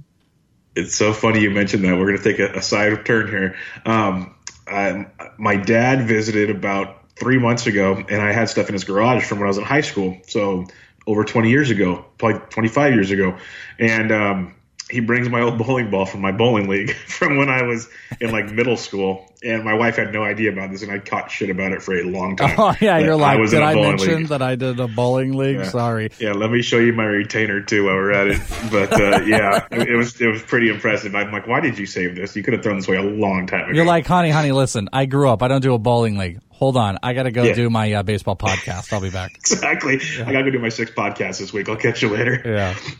It's 0.76 0.96
so 0.96 1.12
funny 1.12 1.40
you 1.40 1.52
mentioned 1.52 1.84
that. 1.84 1.96
We're 1.96 2.06
going 2.06 2.18
to 2.18 2.24
take 2.24 2.40
a, 2.40 2.58
a 2.58 2.60
side 2.60 3.06
turn 3.06 3.28
here. 3.28 3.54
Um, 3.86 4.34
I, 4.66 5.06
my 5.38 5.54
dad 5.54 6.08
visited 6.08 6.50
about 6.50 7.14
three 7.14 7.38
months 7.38 7.68
ago, 7.68 7.94
and 7.94 8.20
I 8.20 8.32
had 8.32 8.48
stuff 8.48 8.66
in 8.66 8.72
his 8.72 8.82
garage 8.82 9.24
from 9.24 9.38
when 9.38 9.46
I 9.46 9.50
was 9.50 9.58
in 9.58 9.62
high 9.62 9.82
school. 9.82 10.18
So 10.26 10.64
over 11.06 11.22
20 11.22 11.48
years 11.48 11.70
ago, 11.70 12.04
probably 12.18 12.40
25 12.48 12.92
years 12.92 13.12
ago. 13.12 13.38
And 13.78 14.10
um, 14.10 14.56
he 14.90 15.00
brings 15.00 15.28
my 15.30 15.40
old 15.40 15.56
bowling 15.58 15.90
ball 15.90 16.04
from 16.06 16.20
my 16.20 16.32
bowling 16.32 16.68
league 16.68 16.94
from 17.06 17.38
when 17.38 17.48
I 17.48 17.62
was 17.62 17.88
in 18.20 18.30
like 18.30 18.50
middle 18.52 18.76
school. 18.76 19.30
And 19.42 19.62
my 19.62 19.74
wife 19.74 19.96
had 19.96 20.10
no 20.10 20.22
idea 20.22 20.50
about 20.52 20.70
this, 20.70 20.82
and 20.82 20.90
I 20.90 20.98
caught 21.00 21.30
shit 21.30 21.50
about 21.50 21.72
it 21.72 21.82
for 21.82 21.94
a 21.94 22.02
long 22.04 22.34
time. 22.36 22.54
oh 22.58 22.74
yeah, 22.80 22.96
you're 22.98 23.14
like, 23.14 23.38
was 23.38 23.50
did 23.50 23.60
I 23.62 23.74
mention 23.74 24.20
league. 24.20 24.28
that 24.28 24.40
I 24.40 24.54
did 24.54 24.80
a 24.80 24.88
bowling 24.88 25.34
league? 25.36 25.56
Yeah. 25.58 25.64
Sorry. 25.64 26.08
Yeah, 26.18 26.32
let 26.32 26.50
me 26.50 26.62
show 26.62 26.78
you 26.78 26.94
my 26.94 27.04
retainer 27.04 27.60
too 27.60 27.84
while 27.84 27.94
we're 27.94 28.12
at 28.12 28.28
it. 28.28 28.40
But 28.70 28.92
uh, 28.98 29.20
yeah, 29.26 29.66
it, 29.70 29.88
it 29.90 29.96
was 29.96 30.18
it 30.18 30.28
was 30.28 30.40
pretty 30.40 30.70
impressive. 30.70 31.14
I'm 31.14 31.30
like, 31.30 31.46
why 31.46 31.60
did 31.60 31.78
you 31.78 31.84
save 31.84 32.16
this? 32.16 32.34
You 32.36 32.42
could 32.42 32.54
have 32.54 32.62
thrown 32.62 32.76
this 32.76 32.88
away 32.88 32.96
a 32.96 33.02
long 33.02 33.46
time 33.46 33.64
ago. 33.68 33.72
You're 33.76 33.84
like, 33.84 34.06
honey, 34.06 34.30
honey, 34.30 34.52
listen, 34.52 34.88
I 34.94 35.04
grew 35.04 35.28
up. 35.28 35.42
I 35.42 35.48
don't 35.48 35.60
do 35.62 35.74
a 35.74 35.78
bowling 35.78 36.16
league. 36.16 36.40
Hold 36.50 36.78
on, 36.78 36.98
I 37.02 37.12
got 37.12 37.24
to 37.24 37.30
go 37.32 37.42
Yeah. 37.42 37.52
do 37.52 37.68
my 37.68 37.92
uh, 37.92 38.02
baseball 38.02 38.36
podcast. 38.36 38.92
I'll 38.94 39.00
be 39.02 39.10
back. 39.10 39.34
exactly. 39.34 40.00
I 40.20 40.32
gotta 40.32 40.44
go 40.44 40.50
do 40.50 40.58
my 40.58 40.68
sixth 40.70 40.94
podcast 40.94 41.38
this 41.40 41.52
week. 41.52 41.68
I'll 41.68 41.76
catch 41.76 42.00
you 42.00 42.08
later. 42.08 42.40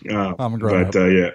Yeah. 0.05 0.15
Uh, 0.15 0.35
I'm 0.39 0.59
grown 0.59 0.85
but, 0.85 0.97
Uh, 0.97 1.05
yeah. 1.07 1.31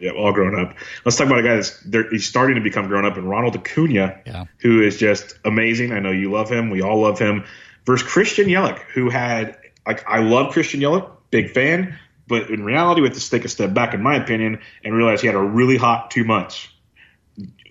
Yeah, 0.00 0.10
all 0.12 0.32
grown 0.32 0.58
up. 0.58 0.76
Let's 1.04 1.16
talk 1.16 1.26
about 1.26 1.40
a 1.40 1.42
guy 1.42 1.56
that's 1.56 1.82
he's 2.10 2.26
starting 2.26 2.56
to 2.56 2.62
become 2.62 2.86
grown 2.88 3.04
up, 3.04 3.16
and 3.16 3.28
Ronald 3.28 3.56
Acuna, 3.56 4.20
Yeah. 4.26 4.44
who 4.58 4.82
is 4.82 4.96
just 4.96 5.38
amazing. 5.44 5.92
I 5.92 6.00
know 6.00 6.10
you 6.10 6.30
love 6.30 6.50
him. 6.50 6.70
We 6.70 6.82
all 6.82 7.00
love 7.00 7.18
him. 7.18 7.44
Versus 7.86 8.06
Christian 8.06 8.46
Yelich, 8.48 8.78
who 8.94 9.08
had 9.10 9.56
like 9.86 10.04
I 10.08 10.20
love 10.20 10.52
Christian 10.52 10.80
Yelich, 10.80 11.10
big 11.30 11.50
fan, 11.52 11.98
but 12.26 12.50
in 12.50 12.64
reality, 12.64 13.00
we 13.00 13.08
have 13.08 13.16
to 13.16 13.30
take 13.30 13.44
a 13.44 13.48
step 13.48 13.72
back, 13.74 13.94
in 13.94 14.02
my 14.02 14.16
opinion, 14.16 14.60
and 14.84 14.94
realize 14.94 15.20
he 15.22 15.26
had 15.26 15.36
a 15.36 15.42
really 15.42 15.76
hot 15.78 16.10
two 16.10 16.24
months. 16.24 16.68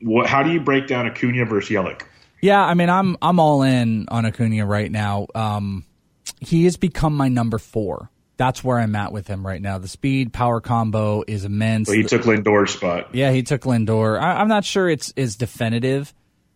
What? 0.02 0.28
How 0.28 0.44
do 0.44 0.52
you 0.52 0.60
break 0.60 0.88
down 0.88 1.06
Acuna 1.08 1.46
versus 1.46 1.70
Yelich? 1.70 2.02
Yeah, 2.42 2.64
I 2.64 2.74
mean, 2.74 2.90
I'm 2.90 3.18
I'm 3.22 3.40
all 3.40 3.62
in 3.64 4.08
on 4.10 4.26
Acuna 4.26 4.66
right 4.66 4.92
now. 4.92 5.28
Um, 5.34 5.86
he 6.40 6.66
has 6.66 6.78
become 6.78 7.16
my 7.16 7.30
number 7.30 7.58
four. 7.58 8.10
That's 8.38 8.64
where 8.64 8.80
I'm 8.80 8.96
at 8.96 9.12
with 9.12 9.28
him 9.28 9.46
right 9.46 9.62
now. 9.62 9.80
The 9.80 9.88
speed 9.88 10.32
power 10.32 10.62
combo 10.62 11.24
is 11.28 11.44
immense. 11.44 11.88
So 11.88 11.94
he 11.94 12.04
took 12.04 12.22
Lindor's 12.22 12.72
spot. 12.72 13.14
yeah, 13.16 13.32
he 13.32 13.42
took 13.44 13.62
Lindor. 13.62 14.20
I, 14.22 14.40
I'm 14.42 14.48
not 14.48 14.64
sure 14.64 14.88
it's 14.90 15.12
is 15.16 15.36
definitive. 15.36 16.14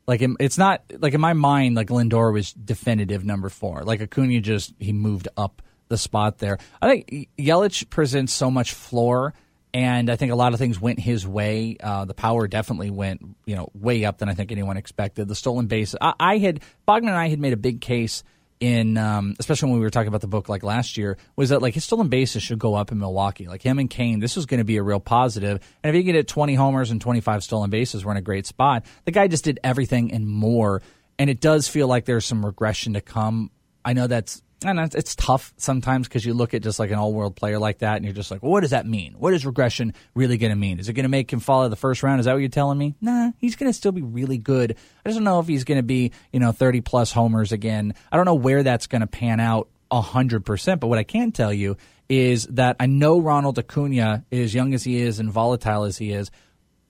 Like 0.08 0.22
it- 0.22 0.30
it's 0.40 0.58
not 0.60 0.84
like 1.00 1.14
in 1.14 1.22
my 1.22 1.34
mind, 1.34 1.76
like 1.76 1.88
Lindor 1.88 2.32
was 2.34 2.54
definitive 2.54 3.26
number 3.26 3.50
four. 3.50 3.84
Like 3.84 4.00
Acuna 4.02 4.40
just 4.42 4.74
he 4.80 4.94
moved 4.94 5.28
up 5.36 5.62
the 5.90 5.98
spot 5.98 6.38
there. 6.38 6.58
I 6.82 6.88
think 6.90 7.30
Yelich 7.38 7.90
presents 7.90 8.32
so 8.32 8.50
much 8.52 8.74
floor, 8.74 9.34
and 9.74 10.10
I 10.10 10.16
think 10.18 10.32
a 10.32 10.36
lot 10.36 10.54
of 10.54 10.60
things 10.60 10.80
went 10.80 11.00
his 11.00 11.28
way. 11.28 11.78
Uh, 11.82 12.06
the 12.06 12.14
power 12.14 12.48
definitely 12.48 12.92
went 12.92 13.22
you 13.46 13.56
know 13.56 13.70
way 13.74 14.06
up 14.06 14.20
than 14.20 14.30
I 14.30 14.34
think 14.36 14.52
anyone 14.52 14.78
expected. 14.78 15.28
The 15.28 15.36
stolen 15.36 15.66
base. 15.68 15.96
I, 16.00 16.14
I 16.20 16.38
had 16.38 16.62
Bogman 16.88 17.08
and 17.08 17.10
I 17.18 17.30
had 17.30 17.40
made 17.40 17.54
a 17.54 17.58
big 17.58 17.82
case 17.82 18.24
in 18.62 18.96
um, 18.96 19.36
especially 19.40 19.72
when 19.72 19.80
we 19.80 19.84
were 19.84 19.90
talking 19.90 20.08
about 20.08 20.22
the 20.22 20.28
book 20.28 20.48
like 20.48 20.62
last 20.62 20.96
year 20.96 21.18
was 21.36 21.50
that 21.50 21.62
like 21.64 21.74
his 21.74 21.84
stolen 21.84 22.08
bases 22.08 22.44
should 22.44 22.60
go 22.60 22.76
up 22.76 22.92
in 22.92 23.00
Milwaukee. 23.00 23.48
Like 23.48 23.64
him 23.64 23.80
and 23.80 23.90
Cain, 23.90 24.20
this 24.20 24.36
was 24.36 24.46
going 24.46 24.60
to 24.60 24.64
be 24.64 24.78
a 24.78 24.84
real 24.84 25.00
positive. 25.00 25.60
And 25.84 25.94
if 25.94 26.00
he 26.00 26.06
could 26.06 26.16
hit 26.16 26.28
20 26.28 26.54
homers 26.54 26.92
and 26.92 27.02
25 27.02 27.44
stolen 27.44 27.72
bases, 27.72 28.06
we're 28.06 28.12
in 28.12 28.18
a 28.18 28.22
great 28.22 28.46
spot. 28.46 28.86
The 29.06 29.12
guy 29.12 29.28
just 29.28 29.44
did 29.44 29.60
everything 29.64 30.14
and 30.14 30.28
more. 30.28 30.84
And 31.18 31.30
it 31.30 31.42
does 31.42 31.68
feel 31.68 31.88
like 31.88 32.06
there's 32.06 32.26
some 32.26 32.46
regression 32.46 32.94
to 32.94 33.02
come. 33.02 33.50
I 33.84 33.94
know 33.94 34.06
that's 34.06 34.44
It's- 34.64 34.94
it's 34.94 35.16
tough 35.16 35.54
sometimes 35.58 36.08
because 36.08 36.24
you 36.24 36.34
look 36.34 36.54
at 36.54 36.62
just 36.62 36.78
like 36.78 36.92
an 36.92 36.98
all 36.98 37.14
world 37.14 37.36
player 37.36 37.58
like 37.58 37.80
that 37.80 37.96
and 37.96 38.06
you're 38.06 38.14
just 38.14 38.30
like, 38.30 38.44
well, 38.44 38.52
what 38.52 38.62
does 38.62 38.70
that 38.70 38.86
mean? 38.86 39.16
What 39.18 39.34
is 39.34 39.46
regression 39.46 39.94
really 40.14 40.38
going 40.38 40.52
to 40.52 40.56
mean? 40.56 40.80
Is 40.80 40.88
it 40.88 40.94
going 40.94 41.04
to 41.04 41.10
make 41.10 41.32
him 41.34 41.40
fall 41.40 41.62
out 41.62 41.66
of 41.66 41.72
the 41.72 41.78
first 41.78 42.04
round? 42.04 42.20
Is 42.20 42.26
that 42.26 42.34
what 42.34 42.40
you're 42.40 42.50
telling 42.50 42.78
me? 42.78 42.96
Nah, 43.02 43.32
he's 43.38 43.56
going 43.56 43.72
to 43.72 43.74
still 43.74 43.92
be 43.92 44.04
really 44.04 44.38
good. 44.38 44.76
I 45.06 45.10
just 45.10 45.18
don't 45.18 45.24
know 45.24 45.40
if 45.40 45.48
he's 45.48 45.64
going 45.64 45.80
to 45.80 45.84
be, 45.84 46.12
you 46.32 46.40
know, 46.40 46.52
30 46.52 46.82
plus 46.82 47.12
homers 47.12 47.52
again. 47.52 47.96
I 48.12 48.18
don't 48.18 48.26
know 48.26 48.36
where 48.36 48.62
that's 48.62 48.86
going 48.88 49.02
to 49.02 49.08
pan 49.08 49.40
out 49.40 49.68
100%. 49.92 50.80
But 50.80 50.88
what 50.88 51.00
I 51.00 51.04
can 51.04 51.32
tell 51.32 51.52
you 51.52 51.76
is 52.08 52.46
that 52.48 52.76
I 52.80 52.86
know 52.86 53.20
Ronald 53.20 53.58
Acuna, 53.58 54.26
as 54.32 54.54
young 54.54 54.74
as 54.74 54.84
he 54.84 55.02
is 55.02 55.20
and 55.20 55.32
volatile 55.32 55.86
as 55.86 55.98
he 55.98 56.12
is, 56.12 56.30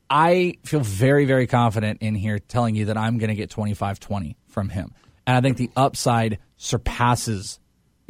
I 0.09 0.57
feel 0.63 0.81
very, 0.81 1.23
very 1.25 1.47
confident 1.47 2.01
in 2.01 2.15
here 2.15 2.37
telling 2.37 2.75
you 2.75 2.85
that 2.85 2.97
I'm 2.97 3.17
going 3.17 3.29
to 3.29 3.35
get 3.35 3.49
25 3.49 3.99
20 3.99 4.35
from 4.49 4.67
him. 4.67 4.93
And 5.25 5.37
I 5.37 5.41
think 5.41 5.55
the 5.55 5.69
upside 5.77 6.39
surpasses 6.57 7.59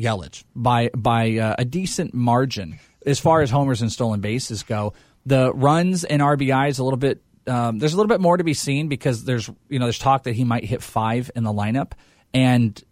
Yelich 0.01 0.43
by 0.55 0.89
by 0.95 1.37
uh, 1.37 1.55
a 1.57 1.65
decent 1.65 2.13
margin 2.13 2.79
as 3.05 3.19
far 3.19 3.41
as 3.41 3.49
homers 3.49 3.81
and 3.81 3.91
stolen 3.91 4.21
bases 4.21 4.63
go. 4.63 4.93
The 5.25 5.53
runs 5.53 6.03
and 6.03 6.21
RBIs 6.21 6.79
a 6.79 6.83
little 6.83 6.97
bit. 6.97 7.21
Um, 7.47 7.79
there's 7.79 7.93
a 7.93 7.97
little 7.97 8.09
bit 8.09 8.21
more 8.21 8.37
to 8.37 8.43
be 8.43 8.53
seen 8.53 8.87
because 8.87 9.23
there's 9.23 9.49
you 9.69 9.79
know 9.79 9.85
there's 9.85 9.99
talk 9.99 10.23
that 10.23 10.33
he 10.33 10.43
might 10.43 10.63
hit 10.63 10.81
five 10.81 11.29
in 11.35 11.43
the 11.43 11.53
lineup, 11.53 11.93
and 12.33 12.83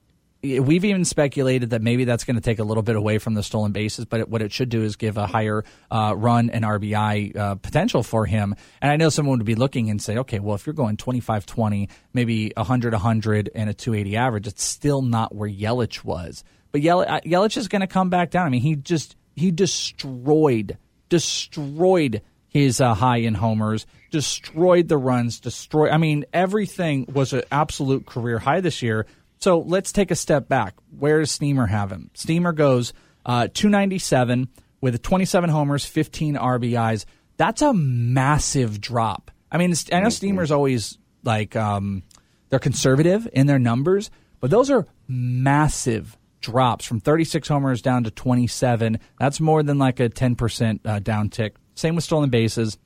we've 0.41 0.86
even 0.86 1.03
speculated 1.03 1.72
that 1.72 1.82
maybe 1.82 2.05
that's 2.05 2.24
going 2.24 2.36
to 2.36 2.41
take 2.41 2.60
a 2.60 2.64
little 2.64 2.84
bit 2.84 2.95
away 2.95 3.18
from 3.18 3.34
the 3.34 3.43
stolen 3.43 3.74
bases, 3.74 4.05
but 4.05 4.22
it, 4.22 4.30
what 4.30 4.41
it 4.41 4.51
should 4.51 4.70
do 4.70 4.84
is 4.84 4.95
give 4.95 5.18
a 5.18 5.28
higher 5.28 5.66
uh, 5.91 6.14
run 6.16 6.49
and 6.49 6.64
RBI 6.64 7.36
uh, 7.36 7.55
potential 7.55 8.03
for 8.03 8.26
him. 8.26 8.55
And 8.82 8.89
I 8.89 8.95
know 8.95 9.10
someone 9.10 9.39
would 9.39 9.45
be 9.45 9.55
looking 9.55 9.89
and 9.89 10.01
say, 10.01 10.18
okay, 10.20 10.39
well, 10.39 10.55
if 10.55 10.66
you're 10.66 10.74
going 10.74 10.95
25 10.95 11.45
20, 11.45 11.89
maybe 12.14 12.53
100 12.55 12.93
100 12.93 13.49
and 13.53 13.70
a 13.70 13.74
280 13.74 14.16
average, 14.16 14.47
it's 14.47 14.64
still 14.64 15.01
not 15.01 15.36
where 15.36 15.49
Yelich 15.49 16.05
was. 16.05 16.43
But 16.72 16.82
Yel- 16.82 17.05
uh, 17.07 17.22
Yelich 17.22 17.57
is 17.57 17.67
going 17.67 17.82
to 17.82 17.88
come 17.88 18.09
back 18.09 18.32
down. 18.32 18.45
I 18.45 18.49
mean, 18.49 18.61
he 18.61 18.76
just 18.76 19.15
he 19.36 19.51
destroyed 19.51 20.78
destroyed 21.09 22.22
his 22.47 22.82
uh, 22.82 22.93
high 22.93 23.17
in 23.17 23.36
homers, 23.36 23.86
destroyed 24.11 24.88
the 24.88 24.97
runs, 24.97 25.39
destroyed. 25.39 25.91
I 25.91 25.97
mean, 25.97 26.26
everything 26.34 27.05
was 27.11 27.34
an 27.34 27.43
absolute 27.51 28.05
career 28.05 28.39
high 28.39 28.61
this 28.61 28.82
year. 28.82 29.05
So 29.39 29.59
let's 29.59 29.91
take 29.91 30.11
a 30.11 30.15
step 30.15 30.47
back. 30.47 30.76
Where 30.97 31.20
does 31.20 31.32
Steamer 31.32 31.67
have 31.67 31.91
him? 31.91 32.09
Steamer 32.13 32.51
goes 32.51 32.93
uh, 33.26 33.47
297 33.53 34.49
with 34.82 35.01
27 35.01 35.49
homers, 35.49 35.86
15 35.86 36.36
RBIs. 36.36 37.05
That's 37.38 37.61
a 37.61 37.74
massive 37.74 38.82
drop. 38.82 39.32
I 39.51 39.57
mean, 39.57 39.74
I 39.91 40.01
know 40.01 40.09
Steamer's 40.09 40.51
always 40.51 40.97
like 41.24 41.55
um, 41.55 42.03
they're 42.49 42.59
conservative 42.59 43.28
in 43.32 43.47
their 43.47 43.59
numbers, 43.59 44.11
but 44.39 44.49
those 44.49 44.70
are 44.70 44.88
massive 45.07 46.17
drops 46.41 46.85
from 46.85 46.99
36 46.99 47.47
homers 47.47 47.81
down 47.81 48.03
to 48.05 48.11
27. 48.11 48.99
That's 49.19 49.39
more 49.39 49.63
than 49.63 49.77
like 49.77 49.99
a 49.99 50.09
10% 50.09 50.79
uh, 50.85 50.99
downtick. 50.99 51.51
Same 51.75 51.95
with 51.95 52.03
stolen 52.03 52.29
bases. 52.29 52.77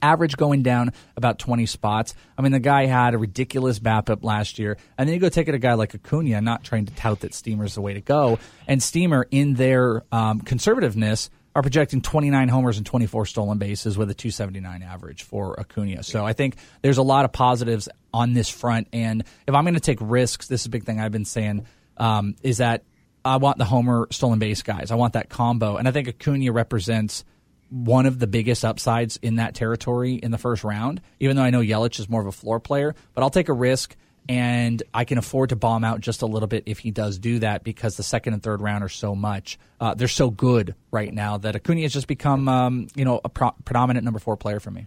Average 0.00 0.36
going 0.36 0.62
down 0.62 0.92
about 1.16 1.38
20 1.38 1.66
spots. 1.66 2.14
I 2.38 2.42
mean, 2.42 2.52
the 2.52 2.60
guy 2.60 2.86
had 2.86 3.12
a 3.14 3.18
ridiculous 3.18 3.78
BABIP 3.78 4.24
last 4.24 4.58
year. 4.58 4.78
And 4.96 5.08
then 5.08 5.14
you 5.14 5.20
go 5.20 5.28
take 5.28 5.48
it 5.48 5.54
a 5.54 5.58
guy 5.58 5.74
like 5.74 5.94
Acuna, 5.94 6.40
not 6.40 6.64
trying 6.64 6.86
to 6.86 6.94
tout 6.94 7.20
that 7.20 7.34
Steamer's 7.34 7.74
the 7.74 7.82
way 7.82 7.94
to 7.94 8.00
go. 8.00 8.38
And 8.66 8.82
Steamer, 8.82 9.26
in 9.30 9.54
their 9.54 10.02
um, 10.10 10.40
conservativeness, 10.40 11.28
are 11.54 11.62
projecting 11.62 12.00
29 12.00 12.48
homers 12.48 12.78
and 12.78 12.86
24 12.86 13.26
stolen 13.26 13.58
bases 13.58 13.96
with 13.96 14.10
a 14.10 14.14
279 14.14 14.82
average 14.82 15.22
for 15.22 15.58
Acuna. 15.60 16.02
So 16.02 16.26
I 16.26 16.32
think 16.32 16.56
there's 16.82 16.98
a 16.98 17.02
lot 17.02 17.24
of 17.24 17.32
positives 17.32 17.88
on 18.12 18.32
this 18.32 18.48
front. 18.48 18.88
And 18.92 19.22
if 19.46 19.54
I'm 19.54 19.64
going 19.64 19.74
to 19.74 19.80
take 19.80 19.98
risks, 20.00 20.48
this 20.48 20.62
is 20.62 20.66
a 20.66 20.70
big 20.70 20.84
thing 20.84 21.00
I've 21.00 21.12
been 21.12 21.24
saying 21.24 21.66
um, 21.96 22.36
is 22.42 22.58
that 22.58 22.84
I 23.24 23.36
want 23.38 23.58
the 23.58 23.64
homer 23.64 24.06
stolen 24.10 24.38
base 24.38 24.62
guys. 24.62 24.90
I 24.90 24.96
want 24.96 25.14
that 25.14 25.28
combo, 25.28 25.76
and 25.76 25.88
I 25.88 25.90
think 25.90 26.08
Acuna 26.08 26.52
represents 26.52 27.24
one 27.70 28.06
of 28.06 28.18
the 28.18 28.26
biggest 28.26 28.64
upsides 28.64 29.18
in 29.22 29.36
that 29.36 29.54
territory 29.54 30.14
in 30.14 30.30
the 30.30 30.38
first 30.38 30.62
round. 30.62 31.00
Even 31.20 31.36
though 31.36 31.42
I 31.42 31.50
know 31.50 31.60
Yelich 31.60 31.98
is 31.98 32.08
more 32.08 32.20
of 32.20 32.26
a 32.26 32.32
floor 32.32 32.60
player, 32.60 32.94
but 33.14 33.22
I'll 33.22 33.30
take 33.30 33.48
a 33.48 33.54
risk. 33.54 33.96
And 34.26 34.82
I 34.94 35.04
can 35.04 35.18
afford 35.18 35.50
to 35.50 35.56
bomb 35.56 35.84
out 35.84 36.00
just 36.00 36.22
a 36.22 36.26
little 36.26 36.46
bit 36.46 36.62
if 36.64 36.78
he 36.78 36.90
does 36.90 37.18
do 37.18 37.40
that 37.40 37.62
because 37.62 37.98
the 37.98 38.02
second 38.02 38.32
and 38.32 38.42
third 38.42 38.62
round 38.62 38.82
are 38.82 38.88
so 38.88 39.14
much. 39.14 39.58
Uh, 39.78 39.92
they're 39.92 40.08
so 40.08 40.30
good 40.30 40.74
right 40.90 41.12
now 41.12 41.36
that 41.36 41.54
Acuna 41.54 41.82
has 41.82 41.92
just 41.92 42.06
become, 42.06 42.48
um, 42.48 42.86
you 42.94 43.04
know, 43.04 43.20
a 43.22 43.28
pro- 43.28 43.54
predominant 43.66 44.02
number 44.02 44.18
four 44.18 44.38
player 44.38 44.60
for 44.60 44.70
me. 44.70 44.86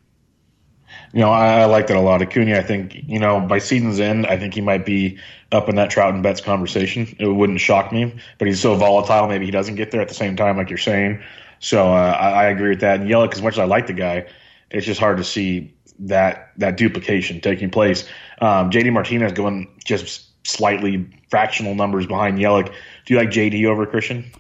You 1.14 1.22
know, 1.22 1.32
I, 1.32 1.62
I 1.62 1.66
like 1.66 1.88
that 1.88 1.98
a 1.98 2.02
lot. 2.02 2.22
Acuna, 2.22 2.58
I 2.58 2.64
think, 2.64 2.96
you 3.08 3.20
know, 3.20 3.40
by 3.40 3.60
season's 3.60 4.00
end, 4.00 4.28
I 4.28 4.38
think 4.38 4.54
he 4.54 4.62
might 4.62 4.86
be 4.86 5.20
up 5.52 5.70
in 5.70 5.76
that 5.76 5.90
Trout 5.90 6.14
and 6.14 6.22
Betts 6.22 6.42
conversation. 6.42 7.16
It 7.20 7.28
wouldn't 7.28 7.60
shock 7.60 7.92
me, 7.92 8.16
but 8.38 8.48
he's 8.48 8.60
so 8.60 8.76
volatile. 8.76 9.28
Maybe 9.28 9.46
he 9.46 9.52
doesn't 9.52 9.76
get 9.76 9.92
there 9.92 10.02
at 10.02 10.08
the 10.08 10.14
same 10.14 10.36
time, 10.36 10.58
like 10.58 10.70
you're 10.70 10.78
saying. 10.78 11.24
So 11.60 11.88
uh, 11.88 12.18
I, 12.20 12.30
I, 12.30 12.46
agree 12.46 12.70
with 12.70 12.82
that. 12.82 13.00
And 13.00 13.10
Yelich, 13.10 13.34
as 13.34 13.42
much 13.42 13.54
as 13.54 13.60
I 13.60 13.66
like 13.66 13.88
the 13.88 13.94
guy, 13.94 14.28
it's 14.70 14.86
just 14.86 15.00
hard 15.00 15.18
to 15.18 15.24
see 15.24 15.74
that 16.00 16.52
that 16.58 16.78
duplication 16.78 17.42
taking 17.42 17.72
place. 17.72 18.08
Um, 18.40 18.70
JD 18.70 18.94
Martinez 18.94 19.32
going 19.32 19.68
just 19.84 20.26
slightly 20.46 21.10
fractional 21.30 21.74
numbers 21.74 22.06
behind 22.06 22.38
Yelich. 22.38 22.68
Do 23.06 23.14
you 23.14 23.20
like 23.20 23.30
JD 23.30 23.66
over 23.66 23.86
Christian? 23.86 24.32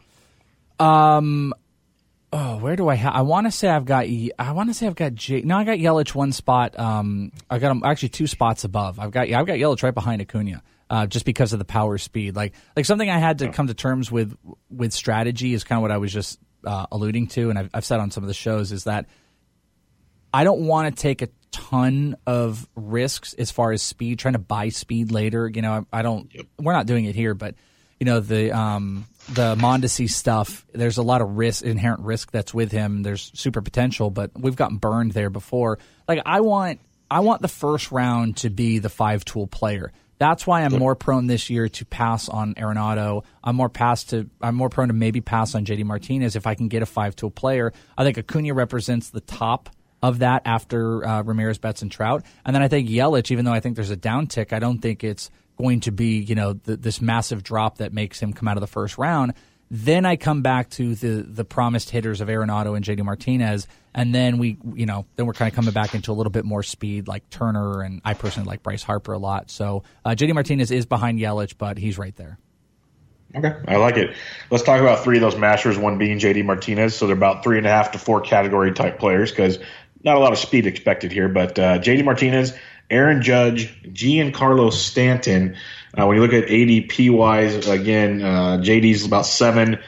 Um, 0.80 1.54
oh, 2.34 2.57
where 2.57 2.75
do 2.75 2.88
I 2.89 2.95
have? 2.95 3.13
I 3.13 3.21
want 3.21 3.47
to 3.47 3.51
say 3.51 3.69
I've 3.69 3.86
got. 3.86 4.05
I 4.05 4.51
want 4.51 4.69
to 4.69 4.73
say 4.73 4.88
I've 4.88 4.95
got 4.95 5.13
J. 5.15 5.41
No, 5.41 5.57
I 5.57 5.63
got 5.63 5.78
Yelich 5.78 6.13
one 6.13 6.32
spot. 6.32 6.78
Um, 6.80 7.32
I 7.49 7.59
got 7.59 7.71
him 7.71 7.84
actually 7.84 8.09
two 8.09 8.28
spots 8.28 8.63
above. 8.63 8.99
I've 8.99 9.11
got. 9.11 9.30
Yeah, 9.30 9.39
I've 9.39 9.47
got 9.47 9.57
Yelich 9.57 9.84
right 9.84 9.93
behind 9.93 10.21
Acuna. 10.21 10.63
Uh, 10.89 11.05
just 11.05 11.25
because 11.25 11.51
of 11.51 11.59
the 11.59 11.65
power 11.65 11.97
speed, 11.97 12.38
like 12.38 12.53
like 12.78 12.86
something 12.86 13.09
I 13.09 13.17
had 13.17 13.39
to 13.39 13.51
come 13.51 13.67
to 13.67 13.73
terms 13.73 14.09
with 14.09 14.38
with 14.69 14.93
strategy 14.93 15.53
is 15.53 15.65
kind 15.65 15.78
of 15.78 15.82
what 15.82 15.91
I 15.91 15.97
was 15.97 16.13
just 16.13 16.39
uh, 16.65 16.86
alluding 16.91 17.28
to, 17.28 17.49
and 17.49 17.59
I've, 17.59 17.69
I've 17.73 17.86
said 17.86 17.99
on 17.99 18.09
some 18.09 18.23
of 18.23 18.30
the 18.30 18.34
shows 18.34 18.71
is 18.71 18.86
that 18.86 19.05
I 20.34 20.45
don't 20.45 20.61
want 20.61 20.95
to 20.95 21.01
take 21.01 21.21
a 21.21 21.28
ton 21.51 22.15
of 22.25 22.67
risks 22.75 23.34
as 23.34 23.51
far 23.51 23.73
as 23.73 23.82
speed, 23.82 24.19
trying 24.19 24.34
to 24.34 24.39
buy 24.39 24.69
speed 24.69 25.11
later. 25.11 25.51
You 25.53 25.61
know, 25.61 25.86
I, 25.91 25.99
I 25.99 26.01
don't. 26.03 26.34
Yep. 26.34 26.45
We're 26.59 26.73
not 26.73 26.86
doing 26.86 27.03
it 27.03 27.15
here, 27.15 27.34
but 27.34 27.55
you 27.99 28.05
know 28.05 28.21
the 28.21 28.51
um, 28.57 29.05
the 29.30 29.55
Mondesi 29.55 30.09
stuff, 30.09 30.65
there's 30.73 30.97
a 30.97 31.03
lot 31.03 31.21
of 31.21 31.38
risk, 31.38 31.63
inherent 31.63 32.01
risk 32.01 32.32
that's 32.32 32.53
with 32.53 32.71
him. 32.71 33.03
There's 33.03 33.32
super 33.34 33.61
potential, 33.61 34.09
but 34.09 34.32
we've 34.36 34.55
gotten 34.55 34.78
burned 34.78 35.11
there 35.11 35.30
before. 35.30 35.80
Like 36.07 36.21
I 36.25 36.41
want, 36.41 36.80
I 37.09 37.19
want 37.21 37.41
the 37.41 37.47
first 37.47 37.91
round 37.91 38.38
to 38.38 38.49
be 38.49 38.80
the 38.80 38.89
five 38.89 39.25
tool 39.25 39.47
player. 39.47 39.91
That's 40.19 40.47
why 40.47 40.63
I'm 40.63 40.73
more 40.73 40.95
prone 40.95 41.28
this 41.28 41.49
year 41.49 41.69
to 41.69 41.86
pass 41.86 42.28
on 42.28 42.55
Arenado. 42.55 43.23
I'm 43.43 43.55
more 43.55 43.69
pass 43.69 44.05
to 44.05 44.30
I'm 44.41 44.55
more 44.55 44.69
prone 44.69 44.88
to 44.88 44.93
maybe 44.93 45.21
pass 45.21 45.53
on 45.53 45.63
JD 45.63 45.84
Martinez 45.86 46.36
if 46.36 46.47
I 46.47 46.55
can 46.55 46.69
get 46.69 46.82
a 46.82 46.88
five 46.88 47.15
tool 47.15 47.30
player. 47.30 47.71
I 47.97 48.03
think 48.03 48.17
Acuna 48.17 48.53
represents 48.53 49.11
the 49.11 49.21
top 49.21 49.69
of 50.01 50.19
that 50.19 50.43
after 50.45 51.05
uh, 51.05 51.21
Ramirez, 51.23 51.59
Betts, 51.59 51.82
and 51.82 51.91
Trout, 51.91 52.23
and 52.45 52.55
then 52.55 52.63
I 52.63 52.67
think 52.67 52.89
Yelich. 52.89 53.30
Even 53.30 53.45
though 53.45 53.53
I 53.53 53.59
think 53.59 53.75
there's 53.75 53.91
a 53.91 53.97
downtick, 53.97 54.53
I 54.53 54.59
don't 54.59 54.80
think 54.80 55.03
it's 55.03 55.30
going 55.58 55.82
to 55.82 55.91
be, 55.91 56.20
you 56.20 56.36
know, 56.36 56.53
this 56.53 57.01
massive 57.01 57.43
drop 57.43 57.80
that 57.80 57.93
makes 57.93 58.20
him 58.20 58.34
come 58.34 58.47
out 58.47 58.58
of 58.58 58.62
the 58.62 58.68
first 58.68 58.97
round. 58.97 59.34
Then 59.70 60.05
I 60.05 60.16
come 60.16 60.43
back 60.43 60.70
to 60.72 60.95
the 60.95 61.24
the 61.24 61.43
promised 61.43 61.89
hitters 61.89 62.22
of 62.22 62.30
Arenado 62.30 62.78
and 62.78 62.86
JD 62.86 63.03
Martinez, 63.03 63.68
and 63.93 64.16
then 64.16 64.38
we, 64.38 64.58
you 64.76 64.86
know, 64.86 65.05
then 65.18 65.26
we're 65.26 65.34
kind 65.34 65.51
of 65.51 65.55
coming 65.55 65.74
back 65.74 65.93
into 65.93 66.12
a 66.12 66.14
little 66.14 66.32
bit 66.32 66.45
more 66.45 66.64
speed, 66.64 67.10
like 67.10 67.30
Turner, 67.30 67.82
and 67.82 68.01
I 68.05 68.14
personally 68.14 68.47
like 68.47 68.64
Bryce 68.64 68.84
Harper 68.84 69.12
a 69.12 69.18
lot. 69.18 69.51
So 69.51 69.84
uh, 70.05 70.12
JD 70.12 70.34
Martinez 70.36 70.72
is 70.72 70.86
behind 70.86 71.20
Yelich, 71.20 71.55
but 71.58 71.78
he's 71.78 71.97
right 71.97 72.16
there. 72.16 72.39
Okay, 73.36 73.53
I 73.68 73.76
like 73.76 73.97
it. 73.97 74.16
Let's 74.49 74.64
talk 74.64 74.80
about 74.80 75.03
three 75.03 75.18
of 75.18 75.22
those 75.22 75.36
masters. 75.36 75.78
One 75.78 75.97
being 75.97 76.18
JD 76.18 76.45
Martinez, 76.45 76.95
so 76.95 77.08
they're 77.08 77.16
about 77.18 77.43
three 77.43 77.58
and 77.58 77.68
a 77.68 77.70
half 77.70 77.91
to 77.91 77.99
four 77.99 78.22
category 78.22 78.72
type 78.72 78.99
players 78.99 79.32
because 79.32 79.60
not 80.01 80.16
a 80.16 80.20
lot 80.20 80.32
of 80.32 80.39
speed 80.39 80.66
expected 80.66 81.12
here. 81.12 81.28
But 81.28 81.60
uh, 81.60 81.80
JD 81.80 82.05
Martinez 82.05 82.53
Aaron 82.90 83.22
Judge, 83.22 83.74
Giancarlo 83.84 84.72
Stanton. 84.72 85.56
Uh, 85.98 86.06
when 86.06 86.18
you 86.18 86.22
look 86.22 86.34
at 86.34 86.48
ADP 86.48 87.12
wise, 87.12 87.68
again, 87.68 88.22
uh, 88.22 88.58
JD's 88.62 89.06
about 89.06 89.26
seven, 89.26 89.80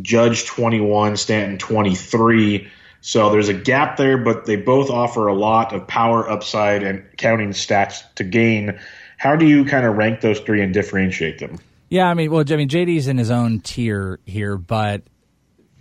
Judge 0.00 0.46
21, 0.46 1.16
Stanton 1.16 1.58
23. 1.58 2.68
So 3.00 3.30
there's 3.30 3.48
a 3.48 3.54
gap 3.54 3.96
there, 3.96 4.18
but 4.18 4.44
they 4.44 4.56
both 4.56 4.90
offer 4.90 5.28
a 5.28 5.34
lot 5.34 5.72
of 5.72 5.86
power 5.86 6.28
upside 6.28 6.82
and 6.82 7.04
counting 7.16 7.50
stats 7.50 8.02
to 8.16 8.24
gain. 8.24 8.80
How 9.18 9.36
do 9.36 9.46
you 9.46 9.64
kind 9.64 9.86
of 9.86 9.96
rank 9.96 10.20
those 10.20 10.40
three 10.40 10.62
and 10.62 10.74
differentiate 10.74 11.38
them? 11.38 11.58
Yeah, 11.88 12.08
I 12.08 12.14
mean, 12.14 12.30
well, 12.30 12.44
I 12.48 12.56
mean, 12.56 12.68
JD's 12.68 13.06
in 13.06 13.18
his 13.18 13.30
own 13.30 13.60
tier 13.60 14.18
here, 14.26 14.56
but 14.58 15.02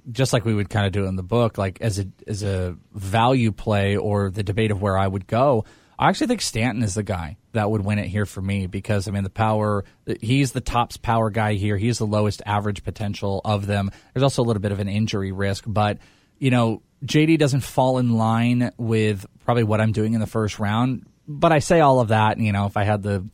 just 0.09 0.31
like 0.31 0.45
we 0.45 0.53
would 0.53 0.69
kind 0.69 0.85
of 0.85 0.91
do 0.93 1.05
in 1.05 1.15
the 1.15 1.23
book, 1.23 1.57
like 1.57 1.81
as 1.81 1.99
a 1.99 2.07
as 2.27 2.43
a 2.43 2.77
value 2.93 3.51
play 3.51 3.97
or 3.97 4.29
the 4.29 4.43
debate 4.43 4.71
of 4.71 4.81
where 4.81 4.97
I 4.97 5.07
would 5.07 5.27
go, 5.27 5.65
I 5.99 6.09
actually 6.09 6.27
think 6.27 6.41
Stanton 6.41 6.83
is 6.83 6.93
the 6.93 7.03
guy 7.03 7.37
that 7.53 7.71
would 7.71 7.83
win 7.83 7.97
it 7.97 8.07
here 8.07 8.25
for 8.25 8.41
me 8.41 8.67
because 8.67 9.07
I 9.07 9.11
mean 9.11 9.23
the 9.23 9.29
power 9.29 9.83
he's 10.21 10.51
the 10.51 10.61
tops 10.61 10.97
power 10.97 11.29
guy 11.29 11.53
here. 11.53 11.77
He's 11.77 11.97
the 11.97 12.05
lowest 12.05 12.41
average 12.45 12.83
potential 12.83 13.41
of 13.43 13.65
them. 13.65 13.91
There's 14.13 14.23
also 14.23 14.43
a 14.43 14.45
little 14.45 14.61
bit 14.61 14.71
of 14.71 14.79
an 14.79 14.87
injury 14.87 15.31
risk, 15.31 15.63
but 15.67 15.97
you 16.39 16.51
know, 16.51 16.83
JD 17.05 17.39
doesn't 17.39 17.61
fall 17.61 17.97
in 17.97 18.13
line 18.13 18.71
with 18.77 19.25
probably 19.43 19.63
what 19.63 19.81
I'm 19.81 19.91
doing 19.91 20.13
in 20.13 20.19
the 20.19 20.27
first 20.27 20.59
round. 20.59 21.05
But 21.27 21.51
I 21.51 21.59
say 21.59 21.79
all 21.79 21.99
of 21.99 22.09
that, 22.09 22.39
you 22.39 22.51
know, 22.51 22.65
if 22.67 22.77
I 22.77 22.83
had 22.83 23.03
the 23.03 23.27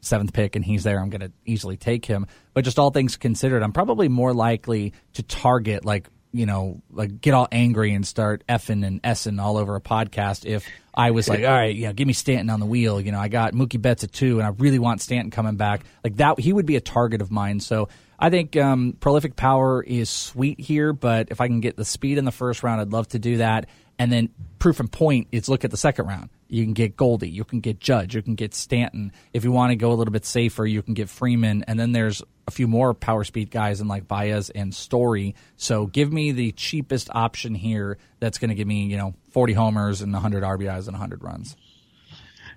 seventh 0.00 0.32
pick 0.32 0.56
and 0.56 0.64
he's 0.64 0.84
there, 0.84 1.00
I'm 1.00 1.10
going 1.10 1.20
to 1.20 1.32
easily 1.44 1.76
take 1.76 2.04
him. 2.04 2.26
But 2.54 2.64
just 2.64 2.78
all 2.78 2.90
things 2.90 3.16
considered, 3.16 3.62
I'm 3.62 3.72
probably 3.72 4.08
more 4.08 4.32
likely 4.32 4.92
to 5.14 5.22
target 5.22 5.84
like 5.84 6.08
you 6.32 6.46
know, 6.46 6.80
like 6.90 7.20
get 7.20 7.34
all 7.34 7.48
angry 7.50 7.92
and 7.92 8.06
start 8.06 8.44
effing 8.48 8.86
and 8.86 9.02
essing 9.02 9.40
all 9.40 9.56
over 9.56 9.76
a 9.76 9.80
podcast 9.80 10.46
if 10.46 10.66
I 10.94 11.10
was 11.10 11.28
like, 11.28 11.40
all 11.40 11.50
right, 11.50 11.74
you 11.74 11.86
know, 11.86 11.92
give 11.92 12.06
me 12.06 12.12
Stanton 12.12 12.50
on 12.50 12.60
the 12.60 12.66
wheel. 12.66 13.00
You 13.00 13.12
know, 13.12 13.20
I 13.20 13.28
got 13.28 13.52
Mookie 13.52 13.80
Betts 13.80 14.04
at 14.04 14.12
two, 14.12 14.38
and 14.38 14.46
I 14.46 14.50
really 14.58 14.78
want 14.78 15.00
Stanton 15.00 15.30
coming 15.30 15.56
back. 15.56 15.84
Like 16.04 16.16
that, 16.16 16.38
he 16.38 16.52
would 16.52 16.66
be 16.66 16.76
a 16.76 16.80
target 16.80 17.22
of 17.22 17.30
mine. 17.30 17.60
So 17.60 17.88
I 18.18 18.30
think 18.30 18.56
um, 18.56 18.96
prolific 19.00 19.36
power 19.36 19.82
is 19.82 20.10
sweet 20.10 20.60
here, 20.60 20.92
but 20.92 21.28
if 21.30 21.40
I 21.40 21.46
can 21.46 21.60
get 21.60 21.76
the 21.76 21.84
speed 21.84 22.18
in 22.18 22.24
the 22.24 22.32
first 22.32 22.62
round, 22.62 22.80
I'd 22.80 22.92
love 22.92 23.08
to 23.08 23.18
do 23.18 23.38
that. 23.38 23.66
And 23.98 24.12
then 24.12 24.30
proof 24.58 24.80
and 24.80 24.90
point 24.90 25.28
is 25.32 25.48
look 25.48 25.64
at 25.64 25.70
the 25.70 25.76
second 25.76 26.06
round. 26.06 26.30
You 26.50 26.64
can 26.64 26.72
get 26.72 26.96
Goldie, 26.96 27.30
you 27.30 27.44
can 27.44 27.60
get 27.60 27.78
Judge, 27.78 28.14
you 28.14 28.22
can 28.22 28.34
get 28.34 28.54
Stanton. 28.54 29.12
If 29.32 29.44
you 29.44 29.52
want 29.52 29.70
to 29.70 29.76
go 29.76 29.92
a 29.92 29.94
little 29.94 30.12
bit 30.12 30.24
safer, 30.24 30.66
you 30.66 30.82
can 30.82 30.94
get 30.94 31.08
Freeman, 31.08 31.64
and 31.68 31.78
then 31.78 31.92
there's 31.92 32.22
a 32.48 32.50
few 32.50 32.66
more 32.66 32.92
power 32.92 33.22
speed 33.22 33.50
guys 33.50 33.80
in 33.80 33.86
like 33.86 34.08
Baez 34.08 34.50
and 34.50 34.74
Story. 34.74 35.36
So 35.56 35.86
give 35.86 36.12
me 36.12 36.32
the 36.32 36.50
cheapest 36.52 37.08
option 37.12 37.54
here 37.54 37.98
that's 38.18 38.38
going 38.38 38.48
to 38.48 38.56
give 38.56 38.66
me, 38.66 38.86
you 38.86 38.96
know, 38.96 39.14
40 39.30 39.52
homers 39.52 40.00
and 40.02 40.12
100 40.12 40.42
RBIs 40.42 40.88
and 40.88 40.92
100 40.92 41.22
runs. 41.22 41.56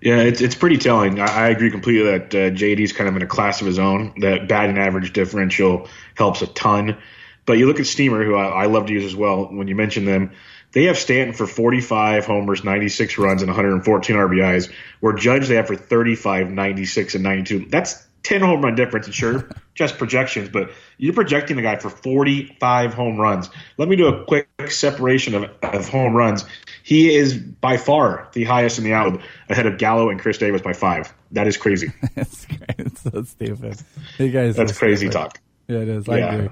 Yeah, 0.02 0.18
it's 0.18 0.42
it's 0.42 0.56
pretty 0.56 0.78
telling. 0.78 1.20
I, 1.20 1.46
I 1.46 1.50
agree 1.50 1.72
completely 1.72 2.12
that 2.12 2.36
uh, 2.36 2.50
JD's 2.50 2.92
kind 2.92 3.08
of 3.08 3.16
in 3.16 3.22
a 3.22 3.28
class 3.28 3.62
of 3.62 3.68
his 3.68 3.80
own. 3.80 4.16
That 4.20 4.50
batting 4.50 4.78
average 4.78 5.14
differential 5.14 5.88
helps 6.16 6.42
a 6.42 6.48
ton. 6.48 6.98
But 7.46 7.58
you 7.58 7.68
look 7.68 7.80
at 7.80 7.86
Steamer, 7.86 8.24
who 8.24 8.36
I, 8.36 8.64
I 8.64 8.66
love 8.66 8.88
to 8.88 8.94
use 8.94 9.06
as 9.06 9.16
well. 9.16 9.46
When 9.46 9.68
you 9.68 9.76
mention 9.76 10.04
them, 10.04 10.32
they 10.74 10.86
have 10.86 10.98
Stanton 10.98 11.34
for 11.36 11.48
45 11.48 12.26
homers, 12.26 12.64
96 12.64 13.18
runs, 13.18 13.42
and 13.42 13.50
114 13.50 14.16
RBIs. 14.16 14.72
Where 15.00 15.14
Judge 15.14 15.48
they 15.48 15.56
have 15.56 15.68
for 15.68 15.76
35, 15.76 16.50
96, 16.50 17.16
and 17.16 17.24
92. 17.24 17.66
That's 17.70 18.06
10 18.24 18.42
home 18.42 18.62
run 18.64 18.76
difference. 18.76 19.06
And 19.06 19.16
sure, 19.16 19.50
just 19.76 19.98
projections, 19.98 20.50
but 20.50 20.72
you're 20.98 21.14
projecting 21.14 21.58
a 21.60 21.62
guy 21.62 21.76
for 21.78 21.90
45 21.90 22.94
home 22.94 23.18
runs. 23.18 23.50
Let 23.78 23.88
me 23.90 23.96
do 23.96 24.08
a 24.08 24.26
quick 24.26 24.48
separation 24.70 25.36
of, 25.36 25.52
of 25.62 25.90
home 25.90 26.16
runs. 26.16 26.46
He 26.84 27.16
is 27.16 27.38
by 27.38 27.78
far 27.78 28.30
the 28.34 28.44
highest 28.44 28.78
in 28.78 28.84
the 28.84 28.94
out, 28.94 29.22
ahead 29.50 29.66
of 29.68 29.78
Gallo 29.78 30.10
and 30.10 30.20
Chris 30.20 30.38
Davis 30.38 30.62
by 30.62 30.74
five. 30.74 31.14
That 31.32 31.48
is 31.48 31.58
crazy. 31.58 31.92
it's, 32.16 32.48
it's 32.78 33.02
so 33.02 33.24
stupid. 33.24 33.78
You 34.18 34.30
guys, 34.32 34.56
that's 34.56 34.78
crazy 34.78 35.08
stupid. 35.08 35.14
talk. 35.14 35.40
Yeah, 35.68 35.80
it 35.80 35.90
is. 35.90 36.10
I 36.10 36.18
Yeah. 36.18 36.34
agree. 36.34 36.50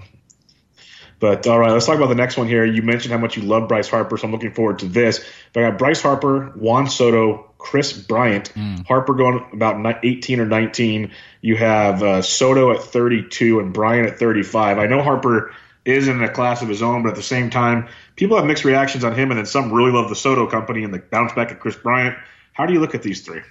But 1.22 1.46
all 1.46 1.60
right, 1.60 1.72
let's 1.72 1.86
talk 1.86 1.98
about 1.98 2.10
the 2.10 2.16
next 2.16 2.36
one 2.36 2.48
here. 2.48 2.66
You 2.66 2.82
mentioned 2.82 3.12
how 3.14 3.20
much 3.20 3.38
you 3.38 3.44
love 3.44 3.68
Bryce 3.70 3.88
Harper, 3.88 4.18
so 4.18 4.26
I'm 4.26 4.32
looking 4.32 4.54
forward 4.54 4.80
to 4.80 4.88
this. 4.88 5.24
But 5.54 5.64
I 5.64 5.70
got 5.70 5.78
Bryce 5.78 6.02
Harper, 6.02 6.48
Juan 6.56 6.90
Soto, 6.90 7.54
Kris 7.60 7.94
Bryant. 7.94 8.52
Harper 8.88 9.14
going 9.14 9.46
about 9.54 10.04
18 10.04 10.40
or 10.40 10.48
19. 10.48 11.12
You 11.42 11.56
have 11.58 12.02
uh, 12.02 12.22
Soto 12.24 12.72
at 12.72 12.82
32 12.82 13.60
and 13.60 13.72
Bryant 13.72 14.08
at 14.10 14.18
35. 14.18 14.80
I 14.80 14.88
know 14.88 15.04
Harper 15.04 15.54
is 15.86 16.08
in 16.08 16.24
a 16.24 16.30
class 16.30 16.64
of 16.64 16.70
his 16.70 16.82
own, 16.82 17.04
but 17.04 17.10
at 17.10 17.16
the 17.16 17.24
same 17.24 17.52
time, 17.52 17.88
people 18.16 18.36
have 18.38 18.46
mixed 18.48 18.66
reactions 18.66 19.04
on 19.04 19.14
him, 19.14 19.30
and 19.30 19.38
then 19.38 19.46
some 19.46 19.72
really 19.72 19.92
love 19.92 20.10
the 20.10 20.16
Soto 20.16 20.48
company 20.48 20.84
and 20.84 20.92
the 20.92 21.00
bounce 21.00 21.34
back 21.34 21.52
at 21.52 21.60
Kris 21.60 21.76
Bryant. 21.76 22.18
How 22.54 22.66
do 22.66 22.74
you 22.74 22.80
look 22.80 22.96
at 22.96 23.04
these 23.04 23.22
three? 23.22 23.42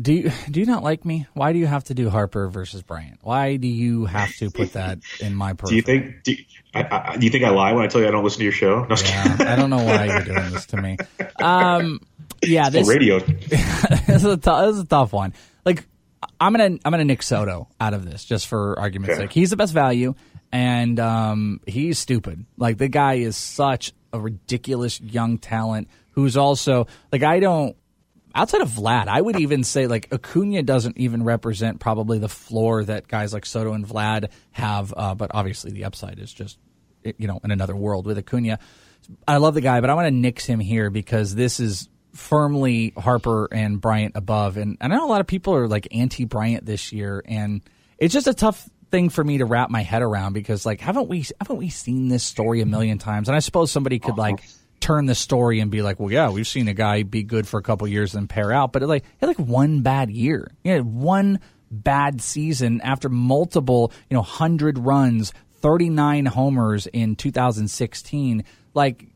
Do 0.00 0.12
you 0.12 0.30
do 0.50 0.60
you 0.60 0.66
not 0.66 0.82
like 0.82 1.06
me? 1.06 1.26
Why 1.32 1.54
do 1.54 1.58
you 1.58 1.66
have 1.66 1.84
to 1.84 1.94
do 1.94 2.10
Harper 2.10 2.48
versus 2.48 2.82
Bryant? 2.82 3.18
Why 3.22 3.56
do 3.56 3.66
you 3.66 4.04
have 4.04 4.34
to 4.36 4.50
put 4.50 4.74
that 4.74 4.98
in 5.20 5.34
my 5.34 5.54
Do 5.54 5.74
you 5.74 5.82
perfect? 5.82 5.86
think? 5.86 6.22
Do 6.24 6.32
you, 6.32 6.38
I, 6.38 6.65
do 7.18 7.24
you 7.24 7.30
think 7.30 7.44
I 7.44 7.50
lie 7.50 7.72
when 7.72 7.84
I 7.84 7.88
tell 7.88 8.00
you 8.00 8.08
I 8.08 8.10
don't 8.10 8.24
listen 8.24 8.38
to 8.38 8.44
your 8.44 8.52
show? 8.52 8.84
No. 8.84 8.96
Yeah, 9.04 9.36
I 9.40 9.56
don't 9.56 9.70
know 9.70 9.82
why 9.82 10.06
you're 10.06 10.24
doing 10.24 10.50
this 10.52 10.66
to 10.66 10.76
me. 10.80 10.96
Um, 11.40 12.00
yeah, 12.42 12.70
this, 12.70 12.88
radio. 12.88 13.18
this 13.20 14.08
is 14.08 14.24
a 14.24 14.36
tough, 14.36 14.66
this 14.66 14.76
is 14.76 14.82
a 14.82 14.86
tough 14.86 15.12
one. 15.12 15.32
Like, 15.64 15.86
I'm 16.40 16.52
gonna 16.52 16.78
I'm 16.84 16.90
gonna 16.92 17.04
Nick 17.04 17.22
Soto 17.22 17.68
out 17.80 17.94
of 17.94 18.04
this 18.04 18.24
just 18.24 18.46
for 18.46 18.78
argument's 18.78 19.14
Okay. 19.14 19.22
sake. 19.24 19.32
He's 19.32 19.50
the 19.50 19.56
best 19.56 19.72
value, 19.72 20.14
and 20.52 20.98
um, 21.00 21.60
he's 21.66 21.98
stupid. 21.98 22.44
Like 22.56 22.78
the 22.78 22.88
guy 22.88 23.14
is 23.14 23.36
such 23.36 23.92
a 24.12 24.20
ridiculous 24.20 25.00
young 25.00 25.38
talent 25.38 25.88
who's 26.12 26.36
also 26.36 26.86
like 27.12 27.22
I 27.22 27.40
don't. 27.40 27.76
Outside 28.34 28.60
of 28.60 28.68
Vlad, 28.68 29.08
I 29.08 29.18
would 29.18 29.40
even 29.40 29.64
say 29.64 29.86
like 29.86 30.12
Acuna 30.12 30.62
doesn't 30.62 30.98
even 30.98 31.22
represent 31.22 31.80
probably 31.80 32.18
the 32.18 32.28
floor 32.28 32.84
that 32.84 33.08
guys 33.08 33.32
like 33.32 33.46
Soto 33.46 33.72
and 33.72 33.86
Vlad 33.86 34.28
have. 34.50 34.92
Uh, 34.94 35.14
but 35.14 35.30
obviously, 35.32 35.70
the 35.70 35.84
upside 35.84 36.18
is 36.18 36.34
just 36.34 36.58
you 37.18 37.26
know 37.26 37.40
in 37.44 37.50
another 37.50 37.76
world 37.76 38.06
with 38.06 38.18
Acuna. 38.18 38.58
I 39.26 39.36
love 39.36 39.54
the 39.54 39.60
guy, 39.60 39.80
but 39.80 39.90
I 39.90 39.94
want 39.94 40.06
to 40.06 40.10
nix 40.10 40.44
him 40.44 40.58
here 40.58 40.90
because 40.90 41.34
this 41.34 41.60
is 41.60 41.88
firmly 42.12 42.92
Harper 42.96 43.48
and 43.52 43.80
Bryant 43.80 44.16
above. 44.16 44.56
And 44.56 44.76
I 44.80 44.88
know 44.88 45.06
a 45.06 45.08
lot 45.10 45.20
of 45.20 45.26
people 45.26 45.54
are 45.54 45.68
like 45.68 45.88
anti 45.92 46.24
Bryant 46.24 46.64
this 46.66 46.92
year, 46.92 47.22
and 47.24 47.62
it's 47.98 48.12
just 48.12 48.26
a 48.26 48.34
tough 48.34 48.68
thing 48.90 49.08
for 49.08 49.22
me 49.22 49.38
to 49.38 49.44
wrap 49.44 49.68
my 49.68 49.82
head 49.82 50.02
around 50.02 50.32
because 50.32 50.64
like 50.64 50.80
haven't 50.80 51.08
we 51.08 51.24
haven't 51.40 51.56
we 51.56 51.68
seen 51.68 52.08
this 52.08 52.24
story 52.24 52.60
a 52.60 52.66
million 52.66 52.98
times? 52.98 53.28
And 53.28 53.36
I 53.36 53.40
suppose 53.40 53.70
somebody 53.70 53.98
could 53.98 54.16
like 54.16 54.44
turn 54.80 55.06
the 55.06 55.14
story 55.14 55.60
and 55.60 55.70
be 55.70 55.82
like, 55.82 55.98
well, 55.98 56.10
yeah, 56.10 56.30
we've 56.30 56.46
seen 56.46 56.68
a 56.68 56.74
guy 56.74 57.02
be 57.02 57.22
good 57.22 57.48
for 57.48 57.58
a 57.58 57.62
couple 57.62 57.86
years 57.88 58.14
and 58.14 58.28
pair 58.28 58.52
out, 58.52 58.72
but 58.72 58.82
it 58.82 58.86
like 58.86 59.04
he 59.04 59.10
had 59.20 59.28
like 59.28 59.38
one 59.38 59.82
bad 59.82 60.10
year, 60.10 60.50
he 60.62 60.70
had 60.70 60.84
one 60.84 61.40
bad 61.70 62.20
season 62.20 62.80
after 62.82 63.08
multiple 63.08 63.92
you 64.08 64.16
know 64.16 64.22
hundred 64.22 64.78
runs, 64.78 65.32
thirty 65.60 65.90
nine 65.90 66.26
homers 66.26 66.86
in 66.86 67.16
2016, 67.16 68.44
like 68.74 69.06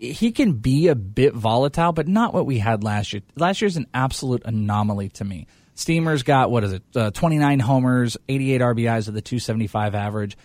he 0.00 0.32
can 0.32 0.52
be 0.52 0.88
a 0.88 0.94
bit 0.94 1.34
volatile, 1.34 1.92
but 1.92 2.08
not 2.08 2.32
what 2.32 2.46
we 2.46 2.58
had 2.58 2.82
last 2.82 3.12
year. 3.12 3.22
Last 3.36 3.60
year's 3.60 3.76
an 3.76 3.86
absolute 3.92 4.42
anomaly 4.44 5.10
to 5.10 5.24
me. 5.24 5.46
Steamer's 5.74 6.22
got 6.22 6.50
what 6.50 6.64
is 6.64 6.72
it? 6.72 6.82
Uh, 6.94 7.10
29 7.10 7.60
homers, 7.60 8.16
88 8.28 8.60
RBIs 8.60 9.06
with 9.06 9.16
a 9.16 9.22
275 9.22 9.94
average. 9.94 10.36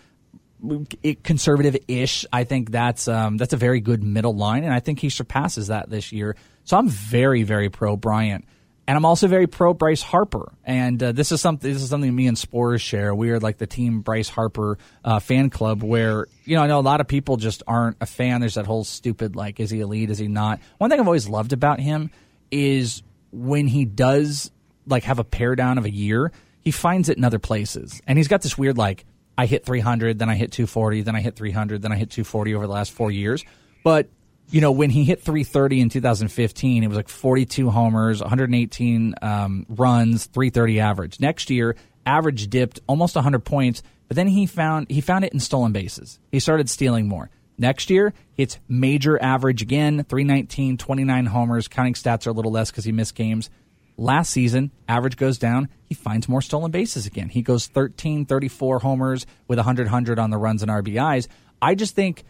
Conservative-ish. 1.24 2.26
I 2.32 2.44
think 2.44 2.72
that's 2.72 3.08
um, 3.08 3.38
that's 3.38 3.54
a 3.54 3.58
very 3.58 3.82
good 3.82 4.04
middle 4.04 4.36
line, 4.36 4.64
and 4.64 4.74
I 4.74 4.80
think 4.80 5.00
he 5.00 5.10
surpasses 5.10 5.68
that 5.68 5.90
this 5.90 6.12
year. 6.12 6.36
So 6.64 6.78
I'm 6.78 6.90
very, 6.90 7.44
very 7.44 7.70
pro 7.70 7.96
Bryant, 7.96 8.46
and 8.88 8.96
I'm 8.96 9.06
also 9.06 9.28
very 9.28 9.48
pro 9.48 9.74
Bryce 9.74 10.02
Harper. 10.02 10.52
And 10.64 11.02
uh, 11.02 11.12
this 11.12 11.32
is 11.32 11.42
something 11.42 11.72
this 11.72 11.82
is 11.82 11.90
something 11.90 12.14
me 12.14 12.28
and 12.28 12.38
Sporer 12.38 12.80
share. 12.80 13.16
We 13.16 13.32
are 13.32 13.40
like 13.40 13.58
the 13.58 13.68
team 13.68 14.02
Bryce 14.02 14.30
Harper 14.30 14.78
uh, 15.04 15.20
fan 15.20 15.50
club, 15.50 15.84
where 15.84 16.28
you 16.44 16.56
know 16.56 16.64
I 16.64 16.68
know 16.68 16.80
a 16.80 16.82
lot 16.82 17.02
of 17.02 17.08
people 17.08 17.38
just 17.38 17.64
aren't 17.68 17.98
a 18.02 18.06
fan. 18.06 18.42
There's 18.42 18.56
that 18.56 18.66
whole 18.66 18.84
stupid 18.84 19.36
like, 19.36 19.60
is 19.60 19.70
he 19.70 19.80
elite? 19.80 20.10
Is 20.10 20.20
he 20.20 20.28
not? 20.28 20.60
One 20.78 20.90
thing 20.90 21.00
I've 21.00 21.08
always 21.08 21.28
loved 21.28 21.54
about 21.54 21.80
him 21.80 22.12
is 22.52 23.02
when 23.32 23.68
he 23.68 23.86
does 23.86 24.52
like 24.86 25.04
have 25.04 25.20
a 25.20 25.24
pair 25.24 25.56
down 25.56 25.78
of 25.78 25.86
a 25.86 25.92
year, 25.92 26.32
he 26.62 26.72
finds 26.72 27.10
it 27.10 27.18
in 27.18 27.24
other 27.24 27.40
places, 27.40 28.02
and 28.06 28.18
he's 28.18 28.28
got 28.28 28.42
this 28.42 28.58
weird 28.58 28.78
like. 28.78 29.06
I 29.38 29.48
hit 29.48 29.66
300, 29.66 30.18
then 30.18 30.30
I 30.30 30.36
hit 30.36 30.54
240, 30.54 31.02
then 31.02 31.14
I 31.14 31.20
hit 31.20 31.36
300, 31.36 31.82
then 31.82 31.92
I 31.92 31.98
hit 31.98 32.10
240 32.10 32.56
over 32.56 32.68
the 32.68 32.72
last 32.72 32.94
four 32.94 33.12
years. 33.12 33.44
But 33.84 34.08
you 34.50 34.62
know, 34.62 34.72
when 34.72 34.90
he 34.90 35.04
hit 35.04 35.22
330 35.22 35.82
in 35.82 35.90
2015, 35.90 36.84
it 36.84 36.88
was 36.88 36.96
like 36.96 37.10
42 37.10 37.70
homers, 37.70 38.22
118 38.22 39.16
um, 39.22 39.66
runs, 39.70 40.26
330 40.26 40.80
average. 40.80 41.20
Next 41.20 41.50
year, 41.50 41.76
average 42.06 42.48
dipped 42.50 42.80
almost 42.88 43.16
100 43.16 43.40
points, 43.40 43.82
but 44.08 44.16
then 44.16 44.28
he 44.28 44.46
found 44.46 44.90
he 44.90 45.02
found 45.02 45.26
it 45.26 45.34
in 45.34 45.40
stolen 45.40 45.72
bases. 45.72 46.20
He 46.32 46.40
started 46.40 46.70
stealing 46.70 47.08
more. 47.08 47.30
Next 47.58 47.90
year, 47.90 48.14
it's 48.38 48.60
major 48.68 49.22
average 49.22 49.62
again, 49.62 50.04
319, 50.04 50.78
29 50.78 51.26
homers. 51.28 51.68
Counting 51.68 51.94
stats 51.94 52.28
are 52.28 52.32
a 52.32 52.34
little 52.34 52.52
less 52.52 52.70
because 52.70 52.84
he 52.86 52.92
missed 52.92 53.16
games. 53.16 53.50
Last 53.98 54.30
season, 54.30 54.72
average 54.90 55.16
goes 55.16 55.38
down. 55.38 55.70
He 55.86 55.96
finds 55.96 56.28
more 56.28 56.42
stolen 56.42 56.70
bases 56.70 57.06
again. 57.06 57.30
He 57.30 57.42
goes 57.42 57.68
13, 57.68 58.26
34 58.26 58.80
homers 58.80 59.26
with 59.48 59.58
100, 59.58 59.86
100 59.86 60.20
on 60.20 60.32
the 60.32 60.38
runs 60.38 60.62
and 60.62 60.70
RBIs. 60.70 61.30
I 61.62 61.76
just 61.76 61.96
think 61.96 62.26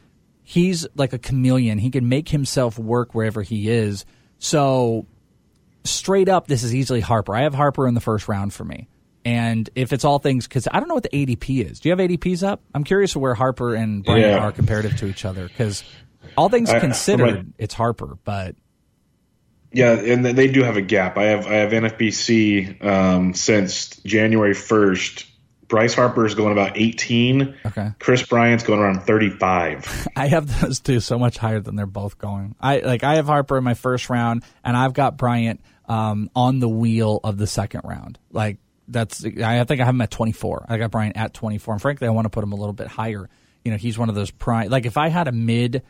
he's 0.45 0.87
like 0.95 1.11
a 1.11 1.17
chameleon. 1.19 1.77
He 1.79 1.89
can 1.89 2.07
make 2.07 2.29
himself 2.29 2.79
work 2.79 3.13
wherever 3.13 3.41
he 3.41 3.67
is. 3.69 4.05
So, 4.39 5.07
straight 5.83 6.29
up, 6.29 6.47
this 6.47 6.63
is 6.63 6.73
easily 6.73 7.01
Harper. 7.01 7.35
I 7.35 7.41
have 7.41 7.53
Harper 7.55 7.87
in 7.87 7.95
the 7.95 7.99
first 8.01 8.27
round 8.29 8.53
for 8.53 8.63
me. 8.63 8.87
And 9.25 9.67
if 9.75 9.91
it's 9.91 10.05
all 10.05 10.19
things, 10.19 10.47
because 10.47 10.67
I 10.71 10.79
don't 10.79 10.87
know 10.87 10.93
what 10.93 11.03
the 11.03 11.09
ADP 11.09 11.65
is. 11.69 11.79
Do 11.79 11.89
you 11.89 11.95
have 11.95 11.99
ADPs 11.99 12.43
up? 12.43 12.61
I'm 12.75 12.83
curious 12.83 13.15
where 13.15 13.33
Harper 13.33 13.73
and 13.73 14.03
Bryant 14.03 14.21
Yeah. 14.27 14.37
are 14.37 14.51
comparative 14.51 14.95
to 14.97 15.07
each 15.07 15.25
other. 15.25 15.47
Because 15.47 15.83
all 16.37 16.47
things 16.49 16.69
I- 16.69 16.79
considered, 16.79 17.35
like- 17.37 17.45
it's 17.57 17.73
Harper. 17.73 18.17
But 18.23 18.55
Yeah, 19.71 19.93
and 19.93 20.23
they 20.23 20.47
do 20.47 20.61
have 20.63 20.77
a 20.77 20.81
gap. 20.81 21.17
I 21.17 21.23
have 21.23 21.47
I 21.47 21.55
have 21.55 21.71
NFBC 21.73 22.83
um, 22.85 23.33
since 23.33 23.95
January 24.05 24.53
first. 24.53 25.25
Bryce 25.68 25.93
Harper 25.93 26.26
is 26.26 26.36
going 26.36 26.51
about 26.51 26.78
eighteen. 26.78 27.55
Okay. 27.66 27.91
Kris 27.99 28.24
Bryant's 28.24 28.63
going 28.63 28.80
around 28.80 29.01
thirty 29.01 29.30
five. 29.30 30.07
I 30.16 30.28
have 30.28 30.61
those 30.61 30.80
two 30.80 30.99
so 30.99 31.18
much 31.18 31.38
higher 31.38 31.59
than 31.59 31.76
they're 31.76 31.86
both 31.86 32.18
going. 32.18 32.55
I 32.59 32.80
like 32.80 33.03
I 33.03 33.16
have 33.16 33.28
Harper 33.28 33.57
in 33.57 33.63
my 33.63 33.74
first 33.74 34.09
round, 34.09 34.43
and 34.63 34.78
I've 34.78 34.93
got 34.93 35.18
Bryant 35.18 35.61
um, 35.88 36.30
on 36.36 36.59
the 36.59 36.70
wheel 36.70 37.20
of 37.24 37.38
the 37.38 37.47
second 37.47 37.82
round. 37.84 38.20
Like 38.32 38.57
that's 38.88 39.26
I 39.26 39.63
think 39.63 39.82
I 39.82 39.86
have 39.86 39.95
him 39.95 40.01
at 40.01 40.11
24. 40.11 40.68
I 40.70 40.78
got 40.78 40.91
Bryant 40.91 41.18
at 41.18 41.34
24, 41.34 41.76
and 41.76 41.82
frankly, 41.82 42.07
I 42.07 42.11
want 42.11 42.26
to 42.26 42.30
put 42.30 42.43
him 42.43 42.51
a 42.51 42.55
little 42.55 42.74
bit 42.74 42.88
higher. 42.88 43.30
You 43.63 43.72
know, 43.72 43.78
he's 43.78 43.97
one 43.97 44.09
of 44.09 44.16
those 44.16 44.32
prime. 44.32 44.70
Like 44.70 44.86
if 44.86 44.97
I 44.97 45.09
had 45.09 45.28
a 45.28 45.32
mid, 45.32 45.84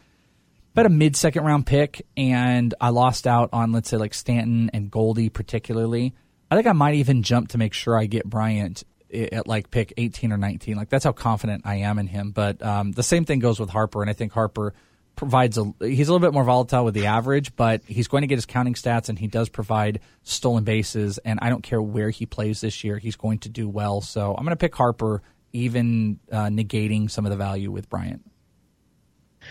had 0.76 0.86
a 0.86 0.90
mid 0.90 1.16
second 1.16 1.44
round 1.44 1.66
pick, 1.66 2.06
and 2.16 2.74
I 2.80 2.90
lost 2.90 3.28
out 3.28 3.50
on 3.52 3.72
let's 3.72 3.90
say 3.90 3.98
like 3.98 4.14
Stanton 4.14 4.72
and 4.74 4.90
Goldie 4.90 5.30
particularly, 5.30 6.14
I 6.50 6.56
think 6.56 6.68
I 6.68 6.74
might 6.74 6.96
even 6.96 7.24
jump 7.24 7.50
to 7.50 7.58
make 7.58 7.74
sure 7.74 7.98
I 7.98 8.06
get 8.06 8.26
Bryant 8.26 8.84
at 9.16 9.48
like 9.48 9.72
pick 9.72 9.94
18 9.98 10.32
or 10.32 10.38
19. 10.38 10.76
Like 10.76 10.90
that's 10.90 11.04
how 11.04 11.12
confident 11.12 11.64
I 11.66 11.76
am 11.78 12.00
in 12.00 12.08
him. 12.08 12.32
But 12.32 12.62
um, 12.64 12.92
the 12.92 13.04
same 13.04 13.26
thing 13.26 13.40
goes 13.40 13.60
with 13.60 13.70
Harper, 13.70 14.02
and 14.02 14.10
I 14.10 14.14
think 14.14 14.32
Harper 14.34 14.74
provides 15.16 15.58
a 15.58 15.74
he's 15.80 16.10
a 16.10 16.12
little 16.14 16.26
bit 16.26 16.34
more 16.34 16.44
volatile 16.44 16.84
with 16.84 16.94
the 16.94 17.06
average, 17.06 17.56
but 17.56 17.82
he's 17.88 18.08
going 18.10 18.22
to 18.22 18.28
get 18.28 18.36
his 18.36 18.46
counting 18.46 18.74
stats, 18.74 19.08
and 19.10 19.18
he 19.18 19.28
does 19.28 19.48
provide 19.50 20.00
stolen 20.24 20.64
bases. 20.64 21.18
And 21.20 21.40
I 21.42 21.50
don't 21.50 21.64
care 21.64 21.82
where 21.82 22.10
he 22.10 22.26
plays 22.26 22.62
this 22.62 22.84
year, 22.84 22.98
he's 22.98 23.16
going 23.16 23.40
to 23.40 23.50
do 23.50 23.70
well. 23.70 24.02
So 24.02 24.32
I'm 24.36 24.44
going 24.44 24.52
to 24.52 24.58
pick 24.58 24.76
Harper, 24.76 25.22
even 25.54 26.20
uh, 26.32 26.46
negating 26.48 27.10
some 27.10 27.26
of 27.26 27.32
the 27.32 27.38
value 27.38 27.72
with 27.72 27.90
Bryant. 27.90 28.30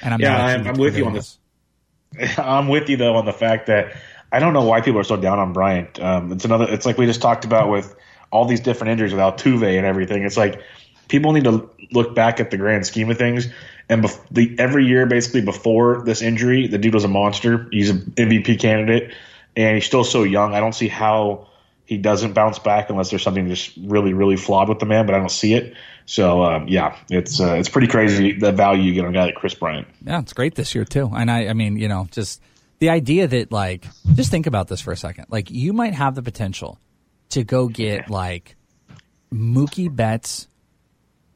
And 0.03 0.15
I'm 0.15 0.21
Yeah, 0.21 0.37
I'm- 0.37 0.67
I'm 0.67 0.75
with 0.75 0.97
you 0.97 1.07
on 1.07 1.13
this. 1.15 1.39
I'm 2.39 2.69
with 2.69 2.89
you 2.89 2.97
though 2.97 3.17
on 3.17 3.25
the 3.25 3.33
fact 3.33 3.67
that 3.67 3.97
I 4.31 4.39
don't 4.41 4.53
know 4.53 4.65
why 4.65 4.81
people 4.81 5.01
are 5.01 5.05
so 5.05 5.17
down 5.17 5.39
on 5.39 5.53
Bryant. 5.53 6.01
Um, 6.01 6.33
it's 6.33 6.45
another. 6.45 6.67
It's 6.69 6.85
like 6.87 6.99
we 6.99 7.07
just 7.07 7.23
talked 7.23 7.45
about 7.45 7.71
with 7.71 7.95
all 8.35 8.45
these 8.45 8.61
different 8.61 8.91
injuries 8.91 9.13
with 9.13 9.21
Altuve 9.21 9.77
and 9.77 9.87
everything. 9.87 10.25
It's 10.25 10.37
like 10.37 10.61
people 11.07 11.33
need 11.33 11.45
to 11.45 11.71
look 11.93 12.17
back 12.17 12.41
at 12.41 12.51
the 12.51 12.57
grand 12.57 12.85
scheme 12.85 13.09
of 13.09 13.17
things. 13.17 13.47
And 13.89 14.03
bef- 14.03 14.21
the, 14.31 14.57
every 14.59 14.87
year, 14.87 15.07
basically 15.07 15.43
before 15.43 16.03
this 16.05 16.21
injury, 16.21 16.67
the 16.67 16.79
dude 16.79 16.95
was 16.95 17.05
a 17.05 17.09
monster. 17.09 17.69
He's 17.71 17.91
an 17.91 18.13
MVP 18.17 18.59
candidate. 18.59 19.15
and 19.55 19.77
he's 19.77 19.87
still 19.87 20.03
so 20.03 20.25
young. 20.25 20.53
I 20.53 20.59
don't 20.59 20.75
see 20.75 20.89
how 20.89 21.47
he 21.85 21.97
doesn't 21.97 22.33
bounce 22.33 22.59
back 22.59 22.91
unless 22.91 23.11
there's 23.11 23.23
something 23.23 23.47
just 23.49 23.73
really, 23.77 24.15
really 24.15 24.37
flawed 24.37 24.69
with 24.69 24.81
the 24.81 24.87
man. 24.87 25.07
But 25.07 25.15
I 25.15 25.19
don't 25.19 25.31
see 25.31 25.55
it. 25.55 25.75
So 26.07 26.43
um, 26.43 26.67
yeah, 26.67 26.97
it's 27.11 27.41
uh, 27.41 27.55
it's 27.55 27.69
pretty 27.69 27.87
crazy 27.87 28.33
the 28.33 28.51
value 28.51 28.83
you 28.83 28.95
get 28.95 29.05
on 29.05 29.11
a 29.11 29.13
guy 29.15 29.27
like 29.27 29.37
Kris 29.37 29.55
Bryant. 29.55 29.87
Yeah, 30.05 30.19
it's 30.19 30.33
great 30.33 30.57
this 30.57 30.75
year 30.75 30.85
too. 30.85 31.09
And 31.15 31.31
I, 31.31 31.47
I 31.49 31.53
mean, 31.53 31.77
you 31.77 31.89
know, 31.89 32.09
just 32.11 32.43
the 32.81 32.91
idea 32.91 33.29
that 33.29 33.53
like, 33.53 33.87
just 34.15 34.31
think 34.31 34.47
about 34.49 34.67
this 34.67 34.81
for 34.81 34.93
a 34.93 34.97
second. 34.97 35.27
Like, 35.29 35.51
you 35.51 35.73
might 35.73 35.95
have 35.95 36.15
the 36.15 36.23
potential 36.23 36.81
to 37.35 37.45
go 37.45 37.69
get 37.69 38.11
like 38.11 38.57
Mookie 39.33 39.95
Betts, 39.95 40.47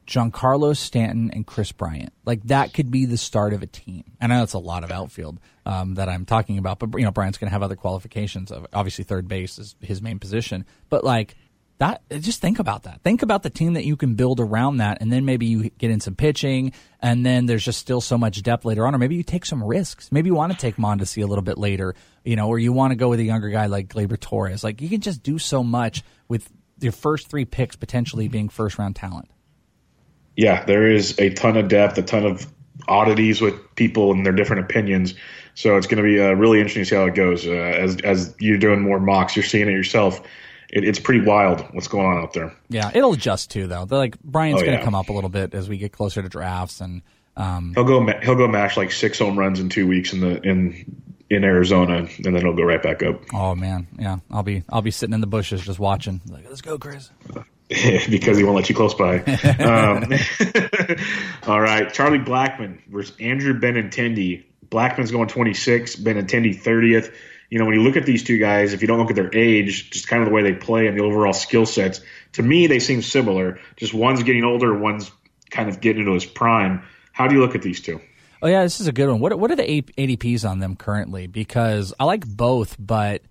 Giancarlo 0.07 0.75
Stanton, 0.75 1.31
and 1.31 1.45
Kris 1.45 1.71
Bryant. 1.71 2.13
Like 2.25 2.43
that 2.43 2.73
could 2.73 2.89
be 2.89 3.05
the 3.05 3.17
start 3.17 3.53
of 3.53 3.61
a 3.61 3.67
team. 3.67 4.03
And 4.19 4.33
I 4.33 4.37
know 4.37 4.43
it's 4.43 4.53
a 4.53 4.59
lot 4.59 4.83
of 4.83 4.91
outfield 4.91 5.39
um, 5.65 5.95
that 5.95 6.09
I'm 6.09 6.25
talking 6.25 6.57
about, 6.57 6.79
but 6.79 6.97
you 6.97 7.05
know, 7.05 7.11
Bryant's 7.11 7.37
going 7.37 7.49
to 7.49 7.53
have 7.53 7.63
other 7.63 7.75
qualifications. 7.75 8.51
Of 8.51 8.65
obviously, 8.73 9.03
third 9.03 9.27
base 9.27 9.59
is 9.59 9.75
his 9.81 10.01
main 10.01 10.19
position, 10.19 10.65
but 10.89 11.03
like 11.03 11.35
that 11.79 12.03
just 12.19 12.41
think 12.41 12.59
about 12.59 12.83
that. 12.83 13.01
Think 13.03 13.23
about 13.23 13.41
the 13.41 13.49
team 13.49 13.73
that 13.73 13.85
you 13.85 13.95
can 13.95 14.15
build 14.15 14.39
around 14.39 14.77
that 14.77 14.99
and 15.01 15.11
then 15.11 15.25
maybe 15.25 15.45
you 15.45 15.69
get 15.71 15.89
in 15.89 16.01
some 16.01 16.13
pitching 16.13 16.73
and 17.01 17.25
then 17.25 17.45
there's 17.45 17.63
just 17.63 17.79
still 17.79 18.01
so 18.01 18.17
much 18.17 18.41
depth 18.43 18.65
later 18.65 18.85
on 18.85 18.93
or 18.93 18.97
maybe 18.97 19.15
you 19.15 19.23
take 19.23 19.45
some 19.45 19.63
risks. 19.63 20.11
Maybe 20.11 20.27
you 20.27 20.35
want 20.35 20.51
to 20.51 20.57
take 20.57 20.75
mondesi 20.75 21.23
a 21.23 21.25
little 21.25 21.43
bit 21.43 21.57
later 21.57 21.95
you 22.25 22.35
know 22.35 22.49
or 22.49 22.59
you 22.59 22.73
want 22.73 22.91
to 22.91 22.95
go 22.95 23.09
with 23.09 23.19
a 23.19 23.23
younger 23.23 23.49
guy 23.49 23.67
like 23.67 23.87
Gleyber 23.87 24.19
Torres. 24.19 24.63
Like 24.63 24.81
you 24.81 24.89
can 24.89 24.99
just 24.99 25.23
do 25.23 25.39
so 25.39 25.63
much 25.63 26.03
with 26.27 26.51
your 26.81 26.91
first 26.91 27.29
three 27.29 27.45
picks 27.45 27.77
potentially 27.77 28.27
being 28.27 28.49
first 28.49 28.77
round 28.77 28.97
talent. 28.97 29.29
Yeah 30.35 30.65
there 30.65 30.91
is 30.91 31.17
a 31.17 31.33
ton 31.33 31.55
of 31.55 31.69
depth 31.69 31.97
a 31.97 32.03
ton 32.03 32.25
of 32.25 32.45
oddities 32.89 33.39
with 33.39 33.75
people 33.75 34.11
and 34.11 34.25
their 34.25 34.33
different 34.33 34.65
opinions. 34.65 35.13
So 35.53 35.77
it's 35.77 35.87
going 35.87 36.03
to 36.03 36.03
be 36.03 36.19
uh, 36.19 36.33
really 36.33 36.59
interesting 36.59 36.83
to 36.83 36.89
see 36.89 36.95
how 36.95 37.05
it 37.05 37.15
goes. 37.15 37.47
Uh, 37.47 37.51
as 37.51 38.01
as 38.01 38.35
you're 38.37 38.57
doing 38.57 38.81
more 38.81 38.99
mocks 38.99 39.37
you're 39.37 39.43
seeing 39.43 39.69
it 39.69 39.71
yourself 39.71 40.21
it, 40.71 40.83
it's 40.83 40.99
pretty 40.99 41.25
wild 41.25 41.61
what's 41.73 41.87
going 41.87 42.05
on 42.05 42.23
out 42.23 42.33
there. 42.33 42.53
Yeah, 42.69 42.91
it'll 42.93 43.13
adjust 43.13 43.51
too, 43.51 43.67
though. 43.67 43.85
They're 43.85 43.97
like 43.97 44.19
Bryant's 44.21 44.61
oh, 44.61 44.65
going 44.65 44.77
to 44.77 44.83
come 44.83 44.95
up 44.95 45.09
a 45.09 45.13
little 45.13 45.29
bit 45.29 45.53
as 45.53 45.67
we 45.67 45.77
get 45.77 45.91
closer 45.91 46.21
to 46.21 46.29
drafts, 46.29 46.81
and 46.81 47.01
um, 47.35 47.73
he'll 47.75 47.85
go 47.85 48.05
he'll 48.21 48.35
go 48.35 48.47
mash 48.47 48.77
like 48.77 48.91
six 48.91 49.19
home 49.19 49.37
runs 49.37 49.59
in 49.59 49.69
two 49.69 49.87
weeks 49.87 50.13
in 50.13 50.19
the 50.19 50.41
in 50.41 51.01
in 51.29 51.43
Arizona, 51.43 52.07
and 52.23 52.25
then 52.25 52.35
he'll 52.35 52.55
go 52.55 52.63
right 52.63 52.81
back 52.81 53.03
up. 53.03 53.21
Oh 53.33 53.55
man, 53.55 53.87
yeah, 53.97 54.17
I'll 54.31 54.43
be 54.43 54.63
I'll 54.69 54.81
be 54.81 54.91
sitting 54.91 55.13
in 55.13 55.21
the 55.21 55.27
bushes 55.27 55.61
just 55.61 55.79
watching. 55.79 56.21
Like, 56.27 56.47
let's 56.47 56.61
go, 56.61 56.77
Kris. 56.77 57.11
because 58.09 58.37
he 58.37 58.43
won't 58.43 58.55
let 58.55 58.67
you 58.67 58.73
close 58.73 58.95
by. 58.95 59.19
um, 59.59 60.11
all 61.47 61.61
right, 61.61 61.93
Charlie 61.93 62.17
Blackmon 62.17 62.79
versus 62.87 63.15
Andrew 63.19 63.59
Benintendi. 63.59 64.43
Blackmon's 64.69 65.11
going 65.11 65.27
26, 65.27 65.95
Benintendi 65.97 66.59
30th 66.59 67.13
you 67.49 67.57
know, 67.57 67.65
when 67.65 67.73
you 67.73 67.81
look 67.81 67.97
at 67.97 68.05
these 68.05 68.23
two 68.23 68.37
guys, 68.37 68.73
if 68.73 68.81
you 68.81 68.87
don't 68.87 68.99
look 68.99 69.09
at 69.09 69.15
their 69.15 69.35
age, 69.35 69.89
just 69.89 70.07
kind 70.07 70.21
of 70.21 70.29
the 70.29 70.33
way 70.33 70.43
they 70.43 70.53
play 70.53 70.87
and 70.87 70.97
the 70.97 71.03
overall 71.03 71.33
skill 71.33 71.65
sets, 71.65 72.01
to 72.33 72.43
me, 72.43 72.67
they 72.67 72.79
seem 72.79 73.01
similar. 73.01 73.59
Just 73.75 73.93
one's 73.93 74.23
getting 74.23 74.43
older, 74.43 74.77
one's 74.77 75.11
kind 75.49 75.67
of 75.67 75.81
getting 75.81 76.01
into 76.01 76.13
his 76.13 76.25
prime. 76.25 76.83
How 77.11 77.27
do 77.27 77.35
you 77.35 77.41
look 77.41 77.55
at 77.55 77.61
these 77.61 77.81
two? 77.81 77.99
Oh 78.41 78.47
yeah, 78.47 78.63
this 78.63 78.79
is 78.79 78.87
a 78.87 78.93
good 78.93 79.09
one. 79.09 79.19
What 79.19 79.37
what 79.37 79.51
are 79.51 79.55
the 79.55 79.63
ADPs 79.63 80.49
on 80.49 80.59
them 80.59 80.75
currently? 80.75 81.27
Because 81.27 81.93
I 81.99 82.05
like 82.05 82.25
both, 82.25 82.75
but 82.79 83.23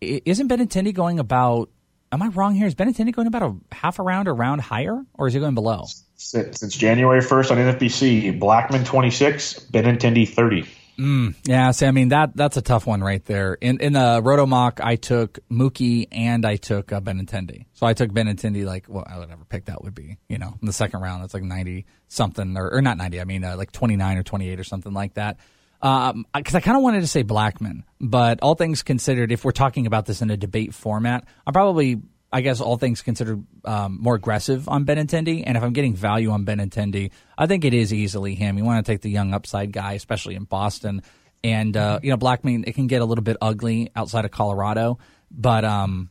isn't 0.00 0.48
Benintendi 0.48 0.94
going 0.94 1.18
about? 1.18 1.68
Am 2.12 2.22
I 2.22 2.28
wrong 2.28 2.54
here? 2.54 2.66
Is 2.66 2.74
Benintendi 2.74 3.12
going 3.12 3.26
about 3.26 3.42
a 3.42 3.74
half 3.74 3.98
a 3.98 4.02
round 4.02 4.28
or 4.28 4.34
round 4.34 4.60
higher, 4.60 5.04
or 5.14 5.26
is 5.26 5.34
he 5.34 5.40
going 5.40 5.54
below? 5.54 5.84
Since, 6.14 6.60
since 6.60 6.76
January 6.76 7.20
first 7.20 7.50
on 7.50 7.58
NFBC, 7.58 8.40
Blackmon 8.40 8.86
twenty 8.86 9.10
six, 9.10 9.58
Benintendi 9.58 10.26
thirty. 10.26 10.64
Mm, 10.98 11.34
yeah, 11.44 11.70
see, 11.72 11.86
I 11.86 11.90
mean 11.90 12.08
that 12.10 12.36
that's 12.36 12.56
a 12.56 12.62
tough 12.62 12.86
one 12.86 13.02
right 13.02 13.24
there. 13.24 13.54
In 13.54 13.80
in 13.80 13.94
the 13.94 14.20
Rotomock, 14.22 14.80
I 14.82 14.96
took 14.96 15.40
Mookie 15.50 16.06
and 16.12 16.46
I 16.46 16.56
took 16.56 16.92
uh, 16.92 17.00
Benintendi. 17.00 17.66
So 17.72 17.86
I 17.86 17.94
took 17.94 18.10
Benintendi 18.10 18.64
like 18.64 18.86
well, 18.88 19.04
whatever 19.04 19.44
pick 19.44 19.64
that 19.66 19.82
would 19.82 19.94
be, 19.94 20.18
you 20.28 20.38
know, 20.38 20.54
in 20.60 20.66
the 20.66 20.72
second 20.72 21.00
round. 21.00 21.22
That's 21.22 21.34
like 21.34 21.42
ninety 21.42 21.86
something 22.08 22.56
or, 22.56 22.70
or 22.70 22.82
not 22.82 22.96
ninety. 22.96 23.20
I 23.20 23.24
mean 23.24 23.42
uh, 23.44 23.56
like 23.56 23.72
twenty 23.72 23.96
nine 23.96 24.18
or 24.18 24.22
twenty 24.22 24.48
eight 24.48 24.60
or 24.60 24.64
something 24.64 24.92
like 24.92 25.14
that. 25.14 25.38
Because 25.80 26.14
um, 26.14 26.26
I 26.34 26.60
kind 26.60 26.76
of 26.76 26.82
wanted 26.82 27.00
to 27.00 27.06
say 27.06 27.24
Blackmon, 27.24 27.82
but 28.00 28.40
all 28.40 28.54
things 28.54 28.82
considered, 28.82 29.32
if 29.32 29.44
we're 29.44 29.52
talking 29.52 29.86
about 29.86 30.06
this 30.06 30.22
in 30.22 30.30
a 30.30 30.36
debate 30.36 30.72
format, 30.72 31.26
I'm 31.46 31.52
probably 31.52 32.00
I 32.34 32.40
guess 32.40 32.60
all 32.60 32.76
things 32.76 33.00
considered, 33.00 33.46
um, 33.64 33.98
more 34.00 34.16
aggressive 34.16 34.68
on 34.68 34.84
Benintendi. 34.84 35.44
And 35.46 35.56
if 35.56 35.62
I'm 35.62 35.72
getting 35.72 35.94
value 35.94 36.30
on 36.30 36.44
Benintendi, 36.44 37.12
I 37.36 37.46
think 37.46 37.64
it 37.64 37.74
is 37.74 37.92
easily 37.92 38.34
him. 38.34 38.58
You 38.58 38.64
want 38.64 38.84
to 38.84 38.92
take 38.92 39.00
the 39.00 39.10
young 39.10 39.34
upside 39.34 39.72
guy, 39.72 39.92
especially 39.94 40.34
in 40.34 40.44
Boston. 40.44 41.02
And 41.42 41.76
uh, 41.76 42.00
you 42.02 42.10
know, 42.10 42.16
Blackmon 42.16 42.64
it 42.66 42.74
can 42.74 42.86
get 42.86 43.02
a 43.02 43.04
little 43.04 43.24
bit 43.24 43.36
ugly 43.40 43.90
outside 43.94 44.24
of 44.24 44.30
Colorado, 44.30 44.98
but 45.30 45.64
um, 45.64 46.08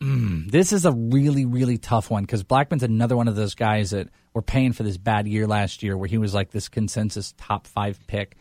mm, 0.00 0.50
this 0.50 0.72
is 0.72 0.86
a 0.86 0.92
really, 0.92 1.44
really 1.44 1.76
tough 1.76 2.10
one 2.10 2.24
because 2.24 2.44
Blackmon's 2.44 2.82
another 2.82 3.16
one 3.16 3.28
of 3.28 3.36
those 3.36 3.54
guys 3.54 3.90
that 3.90 4.08
were 4.32 4.42
paying 4.42 4.72
for 4.72 4.84
this 4.84 4.96
bad 4.96 5.28
year 5.28 5.46
last 5.46 5.82
year, 5.82 5.96
where 5.98 6.08
he 6.08 6.16
was 6.16 6.32
like 6.32 6.50
this 6.50 6.68
consensus 6.68 7.34
top 7.36 7.66
five 7.66 7.98
pick. 8.06 8.36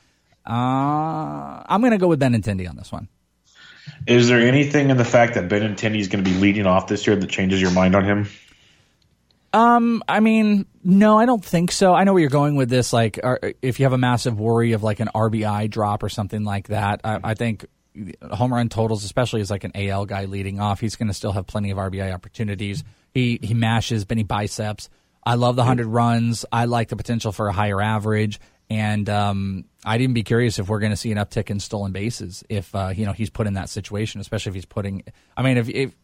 Uh, 0.47 1.61
I'm 1.67 1.81
going 1.81 1.91
to 1.91 1.97
go 1.97 2.07
with 2.07 2.21
Benintendi 2.21 2.69
on 2.69 2.77
this 2.77 2.89
one. 2.91 3.09
Is 4.05 4.29
there 4.29 4.39
anything 4.39 4.89
in 4.89 4.97
the 4.97 5.05
fact 5.05 5.33
that 5.33 5.49
Benintendi 5.49 5.99
is 5.99 6.07
going 6.07 6.23
to 6.23 6.29
be 6.29 6.37
leading 6.37 6.65
off 6.65 6.87
this 6.87 7.05
year 7.05 7.15
that 7.15 7.29
changes 7.29 7.61
your 7.61 7.71
mind 7.71 7.95
on 7.95 8.05
him? 8.05 8.29
Um, 9.57 10.03
I 10.07 10.19
mean, 10.19 10.67
no, 10.83 11.17
I 11.17 11.25
don't 11.25 11.43
think 11.43 11.71
so. 11.71 11.91
I 11.91 12.03
know 12.03 12.13
where 12.13 12.21
you're 12.21 12.29
going 12.29 12.57
with 12.57 12.69
this. 12.69 12.93
Like, 12.93 13.19
if 13.63 13.79
you 13.79 13.85
have 13.85 13.93
a 13.93 13.97
massive 13.97 14.39
worry 14.39 14.73
of 14.73 14.83
like 14.83 14.99
an 14.99 15.09
RBI 15.15 15.71
drop 15.71 16.03
or 16.03 16.09
something 16.09 16.43
like 16.43 16.67
that, 16.67 17.01
I, 17.03 17.19
I 17.23 17.33
think 17.33 17.65
home 18.31 18.53
run 18.53 18.69
totals, 18.69 19.03
especially 19.03 19.41
as 19.41 19.49
like 19.49 19.63
an 19.63 19.71
AL 19.73 20.05
guy 20.05 20.25
leading 20.25 20.59
off, 20.59 20.79
he's 20.79 20.95
going 20.95 21.07
to 21.07 21.13
still 21.13 21.31
have 21.31 21.47
plenty 21.47 21.71
of 21.71 21.79
RBI 21.79 22.13
opportunities. 22.13 22.83
He 23.15 23.39
he 23.41 23.55
mashes 23.55 24.05
Benny 24.05 24.21
biceps. 24.21 24.89
I 25.25 25.33
love 25.33 25.55
the 25.55 25.63
hundred 25.63 25.87
runs. 25.87 26.45
I 26.51 26.65
like 26.65 26.89
the 26.89 26.95
potential 26.95 27.31
for 27.31 27.47
a 27.47 27.53
higher 27.53 27.81
average. 27.81 28.39
And 28.69 29.09
um, 29.09 29.65
I'd 29.85 30.01
even 30.01 30.13
be 30.13 30.23
curious 30.23 30.59
if 30.59 30.69
we're 30.69 30.79
going 30.79 30.91
to 30.91 30.97
see 30.97 31.11
an 31.11 31.17
uptick 31.17 31.49
in 31.49 31.59
stolen 31.59 31.93
bases 31.93 32.43
if 32.47 32.75
uh, 32.75 32.89
you 32.93 33.07
know 33.07 33.13
he's 33.13 33.31
put 33.31 33.47
in 33.47 33.53
that 33.53 33.69
situation, 33.69 34.21
especially 34.21 34.51
if 34.51 34.55
he's 34.55 34.65
putting. 34.65 35.03
I 35.35 35.41
mean, 35.41 35.57
if, 35.57 35.69
if 35.69 35.95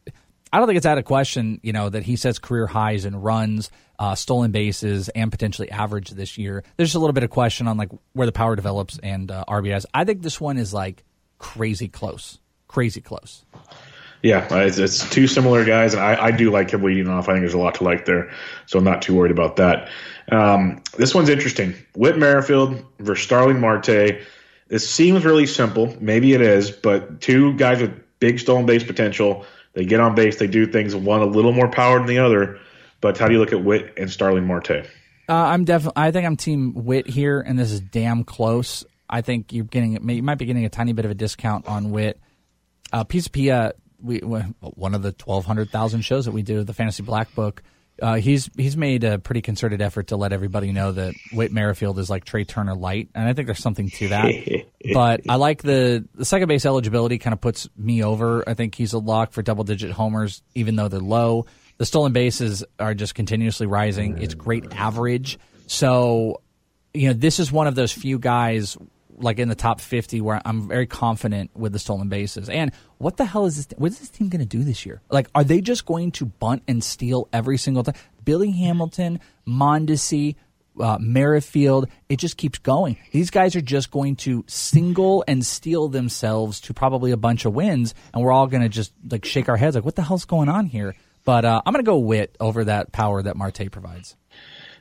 I 0.54 0.60
don't 0.60 0.68
think 0.68 0.78
it's 0.78 0.86
out 0.86 1.00
of 1.00 1.06
question, 1.06 1.60
you 1.64 1.74
know, 1.74 1.90
that 1.90 2.04
he 2.04 2.16
sets 2.16 2.38
career 2.38 2.68
highs 2.68 3.06
in 3.06 3.16
runs, 3.16 3.72
uh, 3.98 4.14
stolen 4.14 4.52
bases, 4.52 5.10
and 5.10 5.32
potentially 5.32 5.72
average 5.72 6.12
this 6.12 6.38
year. 6.38 6.64
There's 6.78 6.90
just 6.90 6.96
a 6.96 7.00
little 7.00 7.14
bit 7.14 7.24
of 7.24 7.32
question 7.32 7.68
on 7.68 7.76
like 7.76 7.90
where 8.12 8.28
the 8.28 8.32
power 8.32 8.56
develops 8.56 9.00
and 9.00 9.32
uh, 9.32 9.46
RBIs. 9.48 9.88
I 9.96 10.04
think 10.04 10.22
this 10.22 10.40
one 10.40 10.60
is 10.60 10.72
like 10.72 11.04
crazy 11.40 11.88
close, 11.88 12.38
crazy 12.68 13.02
close. 13.02 13.44
Yeah, 14.22 14.48
it's, 14.52 14.78
it's 14.78 15.10
two 15.10 15.26
similar 15.26 15.66
guys, 15.66 15.96
and 15.96 16.04
I, 16.04 16.26
I, 16.26 16.32
do 16.32 16.52
like 16.52 16.70
him 16.70 16.84
leading 16.84 17.10
off. 17.10 17.28
I 17.28 17.34
think 17.34 17.42
there's 17.42 17.56
a 17.56 17.58
lot 17.58 17.76
to 17.76 17.84
like 17.84 18.06
there, 18.06 18.32
so 18.68 18.78
I'm 18.78 18.86
not 18.86 19.02
too 19.02 19.16
worried 19.16 19.32
about 19.32 19.56
that. 19.56 19.90
Um, 20.32 20.84
this 20.98 21.16
one's 21.16 21.30
interesting. 21.30 21.74
Whit 21.96 22.18
Merrifield 22.20 22.86
versus 23.00 23.26
Starling 23.26 23.60
Marte. 23.60 24.22
This 24.68 24.90
seems 24.90 25.26
really 25.26 25.48
simple. 25.48 25.98
Maybe 26.00 26.34
it 26.34 26.42
is, 26.42 26.70
but 26.70 27.22
two 27.22 27.54
guys 27.56 27.82
with 27.82 28.00
big 28.20 28.40
stolen 28.40 28.68
base 28.68 28.84
potential. 28.84 29.46
They 29.74 29.86
get 29.86 30.00
on 30.00 30.16
base, 30.16 30.38
they 30.38 30.48
do 30.48 30.66
things. 30.66 30.96
One 30.96 31.22
a 31.22 31.26
little 31.26 31.52
more 31.52 31.68
power 31.70 31.98
than 31.98 32.08
the 32.08 32.20
other. 32.20 32.60
But 33.02 33.18
how 33.18 33.28
do 33.28 33.34
you 33.34 33.40
look 33.40 33.52
at 33.52 33.64
Whit 33.64 33.94
and 33.98 34.10
Starling 34.10 34.46
Marte? 34.46 34.88
Uh, 35.28 35.34
I'm 35.34 35.66
definitely. 35.66 36.02
I 36.02 36.12
think 36.12 36.26
I'm 36.26 36.38
Team 36.38 36.74
Whit 36.86 37.08
here, 37.08 37.42
and 37.42 37.58
this 37.58 37.72
is 37.72 37.82
damn 37.82 38.24
close. 38.24 38.86
I 39.10 39.22
think 39.22 39.52
you're 39.52 39.66
getting. 39.66 40.10
You 40.10 40.24
might 40.24 40.38
be 40.38 40.46
getting 40.46 40.66
a 40.66 40.70
tiny 40.70 40.94
bit 40.94 41.06
of 41.06 41.12
a 41.12 41.16
discount 41.16 41.68
on 41.68 41.92
Whit. 41.92 42.20
Uh, 42.92 43.04
Pizza 43.04 43.30
Pia, 43.30 43.74
we, 44.02 44.20
one 44.20 44.94
of 44.94 45.02
the 45.02 45.14
1,200,000 45.14 46.04
shows 46.04 46.26
that 46.26 46.32
we 46.32 46.44
do, 46.44 46.64
the 46.64 46.74
Fantasy 46.74 47.02
Black 47.02 47.34
Book 47.34 47.64
uh, 48.04 48.16
he's 48.16 48.50
he's 48.58 48.76
made 48.76 49.06
a 49.06 49.18
pretty 49.18 49.42
concerted 49.42 49.82
effort 49.82 50.08
to 50.08 50.18
let 50.18 50.34
everybody 50.34 50.74
know 50.74 50.92
that 50.92 51.16
Whit 51.32 51.54
Merrifield 51.54 51.98
is 52.00 52.10
like 52.10 52.26
Trea 52.26 52.44
Turner 52.44 52.76
light, 52.76 53.08
and 53.16 53.30
I 53.30 53.32
think 53.32 53.46
there's 53.46 53.60
something 53.60 53.90
to 53.92 54.10
that. 54.10 54.34
but 54.94 55.22
I 55.30 55.36
like 55.38 55.64
the 55.64 56.06
the 56.14 56.26
second 56.26 56.50
base 56.50 56.66
eligibility 56.66 57.18
kind 57.18 57.34
of 57.34 57.40
puts 57.40 57.70
me 57.78 58.04
over. 58.04 58.44
I 58.46 58.56
think 58.56 58.76
he's 58.76 58.92
a 58.92 59.00
lock 59.00 59.32
for 59.32 59.42
double 59.42 59.64
digit 59.64 59.92
homers, 59.92 60.44
even 60.54 60.76
though 60.76 60.90
they're 60.90 61.00
low. 61.00 61.46
The 61.78 61.86
stolen 61.86 62.12
bases 62.12 62.66
are 62.78 62.94
just 62.94 63.16
continuously 63.16 63.68
rising. 63.68 64.22
It's 64.22 64.34
great 64.34 64.74
average. 64.74 65.40
So, 65.68 66.42
you 66.94 67.08
know, 67.08 67.14
this 67.14 67.40
is 67.40 67.54
one 67.54 67.68
of 67.68 67.76
those 67.76 67.94
few 67.94 68.20
guys 68.20 68.78
like 69.18 69.40
in 69.40 69.50
the 69.50 69.56
top 69.56 69.80
50 69.80 70.22
where 70.22 70.42
I'm 70.46 70.68
very 70.68 70.88
confident 70.88 71.52
with 71.56 71.74
the 71.74 71.80
stolen 71.80 72.10
bases. 72.10 72.50
And 72.50 72.72
what 72.98 73.18
the 73.18 73.26
hell 73.26 73.46
is 73.46 73.56
this? 73.58 73.78
What 73.78 73.92
is 73.92 74.00
this 74.00 74.10
team 74.10 74.30
going 74.30 74.40
to 74.40 74.46
do 74.46 74.64
this 74.64 74.86
year? 74.86 75.02
Like, 75.10 75.28
are 75.36 75.44
they 75.44 75.62
just 75.62 75.86
going 75.86 76.12
to 76.14 76.26
bunt 76.26 76.64
and 76.68 76.84
steal 76.84 77.28
every 77.32 77.58
single 77.58 77.84
time? 77.84 77.96
Billy 78.24 78.52
Hamilton, 78.52 79.20
Mondesi, 79.48 80.36
uh, 80.80 80.98
Merrifield, 81.00 81.88
it 82.10 82.18
just 82.18 82.38
keeps 82.38 82.60
going. 82.60 82.98
These 83.12 83.30
guys 83.30 83.56
are 83.56 83.62
just 83.62 83.92
going 83.92 84.16
to 84.18 84.44
single 84.48 85.24
and 85.28 85.46
steal 85.46 85.88
themselves 85.88 86.62
to 86.62 86.74
probably 86.74 87.12
a 87.12 87.18
bunch 87.18 87.46
of 87.46 87.54
wins, 87.54 87.94
and 88.14 88.24
we're 88.24 88.32
all 88.32 88.48
going 88.48 88.64
to 88.64 88.70
just 88.70 88.94
like 89.10 89.26
shake 89.26 89.50
our 89.50 89.58
heads 89.58 89.76
like, 89.76 89.86
what 89.86 89.96
the 89.96 90.02
hell's 90.02 90.26
going 90.26 90.50
on 90.50 90.66
here? 90.66 90.96
But 91.26 91.46
uh, 91.46 91.62
I'm 91.66 91.74
going 91.74 91.84
to 91.84 91.90
go 91.90 92.00
Whit 92.00 92.36
over 92.40 92.66
that 92.66 92.92
power 92.92 93.22
that 93.22 93.38
Marte 93.38 93.72
provides 93.72 94.16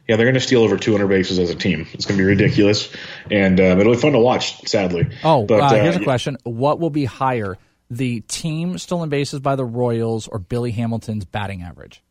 yeah, 0.08 0.16
they're 0.16 0.26
going 0.26 0.34
to 0.34 0.40
steal 0.40 0.62
over 0.62 0.76
200 0.76 1.06
bases 1.06 1.38
as 1.38 1.50
a 1.50 1.54
team. 1.54 1.86
It's 1.92 2.06
going 2.06 2.18
to 2.18 2.22
be 2.22 2.28
ridiculous, 2.28 2.92
and 3.30 3.60
um, 3.60 3.80
it'll 3.80 3.94
be 3.94 3.98
fun 4.00 4.12
to 4.12 4.18
watch. 4.18 4.66
Sadly. 4.66 5.08
Oh, 5.22 5.44
but 5.44 5.60
uh, 5.60 5.64
uh, 5.66 5.82
here's 5.82 5.96
a 5.96 6.04
question: 6.04 6.38
What 6.44 6.80
will 6.80 6.90
be 6.90 7.04
higher 7.04 7.56
the 7.90 8.20
team 8.20 8.78
stolen 8.78 9.10
bases 9.10 9.40
by 9.40 9.56
the 9.56 9.64
Royals 9.64 10.28
or 10.28 10.38
Billy 10.38 10.72
Hamilton's 10.72 11.24
batting 11.24 11.62
average? 11.62 12.02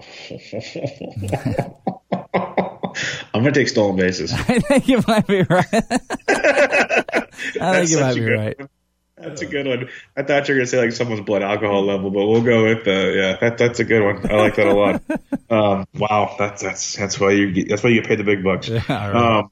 I'm 3.32 3.44
gonna 3.44 3.52
take 3.52 3.68
stolen 3.68 3.96
bases. 3.96 4.32
I 4.48 4.58
think 4.58 4.88
you 4.88 5.02
might 5.06 5.26
be 5.26 5.42
right. 5.42 5.66
I 6.28 7.84
think 7.84 7.90
you 7.90 8.00
might 8.00 8.14
be 8.14 8.30
right. 8.30 8.60
That's 9.30 9.42
a 9.42 9.46
good 9.46 9.66
one. 9.66 9.88
I 10.16 10.22
thought 10.22 10.48
you 10.48 10.54
were 10.54 10.60
gonna 10.60 10.66
say 10.66 10.78
like 10.78 10.92
someone's 10.92 11.22
blood 11.22 11.42
alcohol 11.42 11.84
level, 11.84 12.10
but 12.10 12.26
we'll 12.26 12.42
go 12.42 12.64
with 12.64 12.84
the 12.84 13.12
yeah. 13.16 13.36
That, 13.40 13.58
that's 13.58 13.80
a 13.80 13.84
good 13.84 14.04
one. 14.04 14.30
I 14.30 14.36
like 14.36 14.56
that 14.56 14.66
a 14.66 14.74
lot. 14.74 15.02
um, 15.50 15.86
wow, 15.94 16.34
that's 16.38 16.62
that's 16.62 16.96
that's 16.96 17.20
why 17.20 17.30
you 17.30 17.52
get, 17.52 17.68
that's 17.68 17.82
why 17.82 17.90
you 17.90 18.00
get 18.00 18.08
paid 18.08 18.18
the 18.18 18.24
big 18.24 18.42
bucks. 18.42 18.68
Yeah, 18.68 18.82
right. 18.88 19.40
um, 19.40 19.50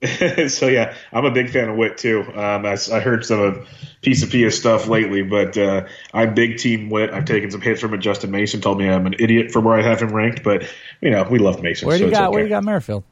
so 0.48 0.68
yeah, 0.68 0.94
I'm 1.12 1.24
a 1.24 1.30
big 1.30 1.50
fan 1.50 1.68
of 1.68 1.76
Whit 1.76 1.98
too. 1.98 2.22
Um, 2.22 2.64
I, 2.64 2.76
I, 2.92 3.00
heard 3.00 3.24
some 3.24 3.40
of 3.40 3.68
Piece 4.00 4.22
of 4.22 4.30
Pia 4.30 4.50
stuff 4.50 4.86
lately, 4.86 5.22
but 5.22 5.58
uh, 5.58 5.86
I'm 6.14 6.34
big 6.34 6.58
team 6.58 6.88
Whit. 6.88 7.10
I've 7.10 7.24
taken 7.24 7.50
some 7.50 7.60
hits 7.60 7.80
from 7.80 7.94
it. 7.94 7.98
Justin 7.98 8.30
Mason 8.30 8.60
told 8.60 8.78
me 8.78 8.88
I'm 8.88 9.06
an 9.06 9.14
idiot 9.18 9.50
for 9.50 9.60
where 9.60 9.78
I 9.78 9.82
have 9.82 10.00
him 10.00 10.10
ranked, 10.10 10.44
but 10.44 10.72
you 11.00 11.10
know 11.10 11.26
we 11.28 11.38
love 11.38 11.62
Mason. 11.62 11.88
Where 11.88 11.98
do 11.98 12.04
you 12.04 12.10
so 12.10 12.14
got? 12.14 12.28
Okay. 12.28 12.34
Where 12.34 12.42
you 12.44 12.48
got 12.48 12.64
Merrifield? 12.64 13.04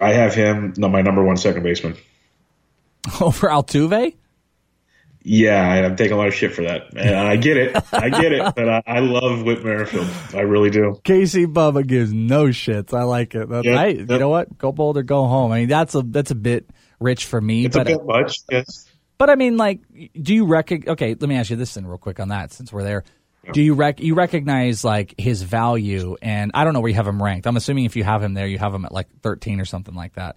I 0.00 0.12
have 0.12 0.34
him 0.34 0.74
no, 0.76 0.88
my 0.88 1.00
number 1.00 1.24
one 1.24 1.36
second 1.36 1.62
baseman. 1.62 1.96
Over 3.20 3.48
Altuve? 3.48 4.14
Yeah, 5.24 5.86
I'm 5.86 5.96
taking 5.96 6.14
a 6.14 6.16
lot 6.16 6.28
of 6.28 6.34
shit 6.34 6.52
for 6.52 6.62
that. 6.62 6.94
And 6.96 7.16
I 7.16 7.36
get 7.36 7.56
it. 7.56 7.76
I 7.92 8.08
get 8.08 8.32
it. 8.32 8.54
But 8.54 8.68
I, 8.68 8.82
I 8.86 8.98
love 9.00 9.42
Whit 9.42 9.64
Merrifield. 9.64 10.08
I 10.34 10.40
really 10.40 10.70
do. 10.70 11.00
Casey 11.04 11.46
Bubba 11.46 11.86
gives 11.86 12.12
no 12.12 12.46
shits. 12.46 12.92
I 12.92 13.04
like 13.04 13.34
it. 13.34 13.48
Yep, 13.48 13.64
hey, 13.64 13.94
yep. 13.98 14.10
you 14.10 14.18
know 14.18 14.28
what? 14.28 14.58
Go 14.58 14.72
bold 14.72 14.96
or 14.96 15.02
go 15.02 15.26
home. 15.26 15.52
I 15.52 15.60
mean, 15.60 15.68
that's 15.68 15.94
a 15.94 16.02
that's 16.02 16.30
a 16.30 16.36
bit 16.36 16.68
rich 16.98 17.26
for 17.26 17.40
me. 17.40 17.66
It's 17.66 17.76
but, 17.76 17.86
a 17.86 17.96
bit 17.96 18.04
much, 18.04 18.40
yes. 18.50 18.88
But 19.18 19.30
I 19.30 19.36
mean, 19.36 19.56
like, 19.56 19.80
do 20.20 20.34
you 20.34 20.46
recognize? 20.46 20.92
Okay, 20.92 21.10
let 21.10 21.28
me 21.28 21.36
ask 21.36 21.50
you 21.50 21.56
this 21.56 21.74
then, 21.74 21.86
real 21.86 21.98
quick 21.98 22.18
on 22.18 22.28
that, 22.28 22.52
since 22.52 22.72
we're 22.72 22.82
there. 22.82 23.04
Do 23.52 23.60
you 23.60 23.74
rec- 23.74 24.00
you 24.00 24.14
recognize 24.14 24.84
like 24.84 25.14
his 25.18 25.42
value? 25.42 26.16
And 26.22 26.52
I 26.54 26.64
don't 26.64 26.74
know 26.74 26.80
where 26.80 26.90
you 26.90 26.94
have 26.94 27.08
him 27.08 27.22
ranked. 27.22 27.46
I'm 27.46 27.56
assuming 27.56 27.84
if 27.84 27.96
you 27.96 28.04
have 28.04 28.22
him 28.22 28.34
there, 28.34 28.46
you 28.46 28.58
have 28.58 28.72
him 28.72 28.84
at 28.84 28.92
like 28.92 29.08
13 29.22 29.60
or 29.60 29.64
something 29.64 29.94
like 29.94 30.14
that. 30.14 30.36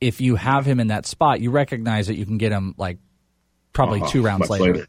If 0.00 0.20
you 0.20 0.34
have 0.34 0.66
him 0.66 0.80
in 0.80 0.88
that 0.88 1.06
spot, 1.06 1.40
you 1.40 1.50
recognize 1.50 2.08
that 2.08 2.16
you 2.16 2.26
can 2.26 2.38
get 2.38 2.50
him 2.50 2.74
like 2.76 2.98
probably 3.72 4.00
uh-huh. 4.00 4.10
two 4.10 4.22
rounds 4.22 4.48
later. 4.50 4.64
later. 4.64 4.86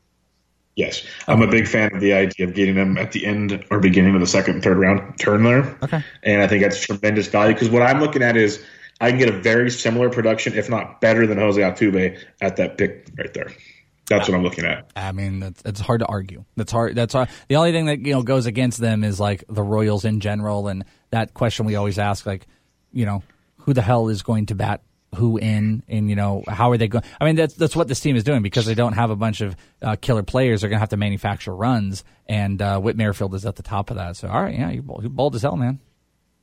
Yes, 0.76 1.06
I'm 1.28 1.42
a 1.42 1.48
big 1.48 1.68
fan 1.68 1.94
of 1.94 2.00
the 2.00 2.14
idea 2.14 2.48
of 2.48 2.54
getting 2.54 2.76
them 2.76 2.98
at 2.98 3.12
the 3.12 3.26
end 3.26 3.66
or 3.70 3.80
beginning 3.80 4.16
of 4.16 4.22
the 4.22 4.28
second 4.28 4.56
and 4.56 4.64
third 4.64 4.78
round 4.78 5.20
turn 5.20 5.44
there. 5.44 5.78
Okay, 5.84 6.04
and 6.24 6.42
I 6.42 6.48
think 6.48 6.64
that's 6.64 6.80
tremendous 6.86 7.28
value 7.28 7.54
because 7.54 7.70
what 7.70 7.82
I'm 7.82 8.00
looking 8.00 8.24
at 8.24 8.38
is 8.38 8.64
I 9.02 9.10
can 9.10 9.20
get 9.20 9.30
a 9.30 9.38
very 9.38 9.70
similar 9.70 10.10
production, 10.10 10.54
if 10.54 10.70
not 10.70 11.02
better 11.02 11.28
than 11.28 11.38
Jose 11.38 11.60
Altuve 11.60 12.20
at 12.40 12.56
that 12.56 12.78
pick 12.78 13.10
right 13.18 13.34
there. 13.34 13.52
That's 14.08 14.28
what 14.28 14.36
I'm 14.36 14.44
looking 14.44 14.66
at. 14.66 14.92
I 14.96 15.12
mean, 15.12 15.42
it's, 15.42 15.62
it's 15.66 15.80
hard 15.80 16.02
to 16.02 16.06
argue. 16.06 16.44
That's 16.56 16.72
hard. 16.72 16.96
That's 16.96 17.14
hard. 17.14 17.30
The 17.48 17.56
only 17.56 17.72
thing 17.72 17.86
that 17.86 18.00
you 18.06 18.14
know 18.14 18.24
goes 18.24 18.46
against 18.46 18.80
them 18.80 19.04
is 19.04 19.20
like 19.20 19.44
the 19.50 19.64
Royals 19.64 20.06
in 20.06 20.20
general, 20.20 20.68
and 20.68 20.86
that 21.12 21.34
question 21.34 21.66
we 21.66 21.76
always 21.76 21.98
ask, 21.98 22.26
like, 22.26 22.46
you 22.92 23.06
know, 23.06 23.24
who 23.58 23.74
the 23.74 23.82
hell 23.82 24.10
is 24.10 24.22
going 24.22 24.48
to 24.48 24.56
bat 24.56 24.82
who 25.16 25.38
in 25.38 25.84
and 25.88 26.10
you 26.10 26.16
know 26.16 26.44
how 26.48 26.72
are 26.72 26.78
they 26.78 26.88
going 26.88 27.04
i 27.20 27.26
mean 27.26 27.36
that's 27.36 27.54
that's 27.56 27.76
what 27.76 27.88
this 27.88 28.00
team 28.00 28.16
is 28.16 28.24
doing 28.24 28.42
because 28.42 28.66
they 28.66 28.74
don't 28.74 28.94
have 28.94 29.10
a 29.10 29.16
bunch 29.16 29.42
of 29.42 29.56
uh, 29.82 29.96
killer 30.00 30.24
players 30.24 30.62
they're 30.62 30.70
going 30.70 30.78
to 30.78 30.82
have 30.82 30.90
to 30.90 30.98
manufacture 30.98 31.54
runs 31.54 32.04
and 32.28 32.62
uh, 32.62 32.80
whit 32.80 32.96
merrifield 32.96 33.36
is 33.36 33.46
at 33.46 33.56
the 33.58 33.64
top 33.64 33.90
of 33.90 33.98
that 33.98 34.16
so 34.16 34.28
all 34.28 34.42
right 34.42 34.58
yeah 34.58 34.70
you're 34.70 34.84
bold, 34.84 35.02
you're 35.04 35.10
bold 35.10 35.36
as 35.36 35.42
hell 35.42 35.58
man 35.58 35.80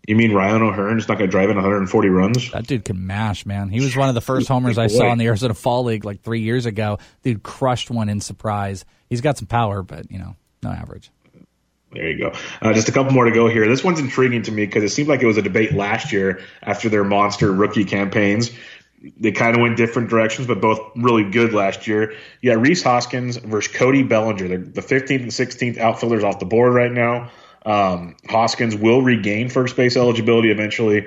you 0.07 0.16
mean 0.16 0.33
Ryan 0.33 0.62
O'Hearn's 0.62 1.07
not 1.07 1.19
going 1.19 1.29
to 1.29 1.31
drive 1.31 1.51
in 1.51 1.57
140 1.57 2.09
runs? 2.09 2.51
That 2.53 2.66
dude 2.66 2.87
can 2.87 3.07
mash, 3.07 3.45
man. 3.45 3.69
He 3.69 3.81
was 3.81 3.95
one 3.95 4.09
of 4.09 4.14
the 4.14 4.23
first 4.23 4.49
homers 4.49 4.79
I 4.79 4.87
saw 4.87 5.12
in 5.12 5.19
the 5.19 5.27
Arizona 5.27 5.53
Fall 5.53 5.85
League 5.85 6.07
like 6.07 6.23
three 6.23 6.41
years 6.41 6.64
ago. 6.64 6.99
Dude 7.23 7.43
crushed 7.43 7.91
one 7.91 8.09
in 8.09 8.23
surprise. 8.23 8.87
He's 9.11 9.21
got 9.21 9.37
some 9.37 9.49
power, 9.49 9.83
but 9.83 10.11
you 10.11 10.19
know, 10.19 10.35
no 10.62 10.71
average. 10.71 11.11
There 11.93 12.11
you 12.11 12.18
go. 12.18 12.32
Uh, 12.61 12.74
just 12.74 12.89
a 12.89 12.93
couple 12.93 13.12
more 13.12 13.24
to 13.24 13.30
go 13.30 13.49
here. 13.49 13.66
This 13.66 13.82
one's 13.82 13.99
intriguing 13.99 14.43
to 14.43 14.53
me 14.53 14.66
because 14.66 14.84
it 14.84 14.91
seemed 14.91 15.09
like 15.09 15.22
it 15.22 15.26
was 15.26 15.39
a 15.39 15.43
debate 15.43 15.72
last 15.72 16.12
year 16.12 16.41
after 16.62 16.89
their 16.89 17.05
monster 17.05 17.51
rookie 17.51 17.84
campaigns. 17.84 18.51
They 19.18 19.32
kind 19.32 19.57
of 19.57 19.62
went 19.62 19.76
different 19.76 20.11
directions, 20.11 20.47
but 20.47 20.61
both 20.61 20.80
really 20.97 21.30
good 21.30 21.55
last 21.55 21.86
year. 21.86 22.14
Got 22.45 22.59
Rhys 22.59 22.82
Hoskins 22.82 23.36
versus 23.36 23.72
Cody 23.72 24.03
Bellinger. 24.03 24.49
They're 24.49 24.59
the 24.59 24.82
15th 24.82 25.22
and 25.22 25.30
16th 25.30 25.78
outfielders 25.78 26.24
off 26.24 26.41
the 26.41 26.47
board 26.47 26.74
right 26.74 26.93
now. 26.93 27.30
Um, 27.64 28.16
Hoskins 28.28 28.74
will 28.74 29.01
regain 29.01 29.49
first 29.49 29.76
base 29.76 29.97
eligibility 29.97 30.51
eventually. 30.51 31.07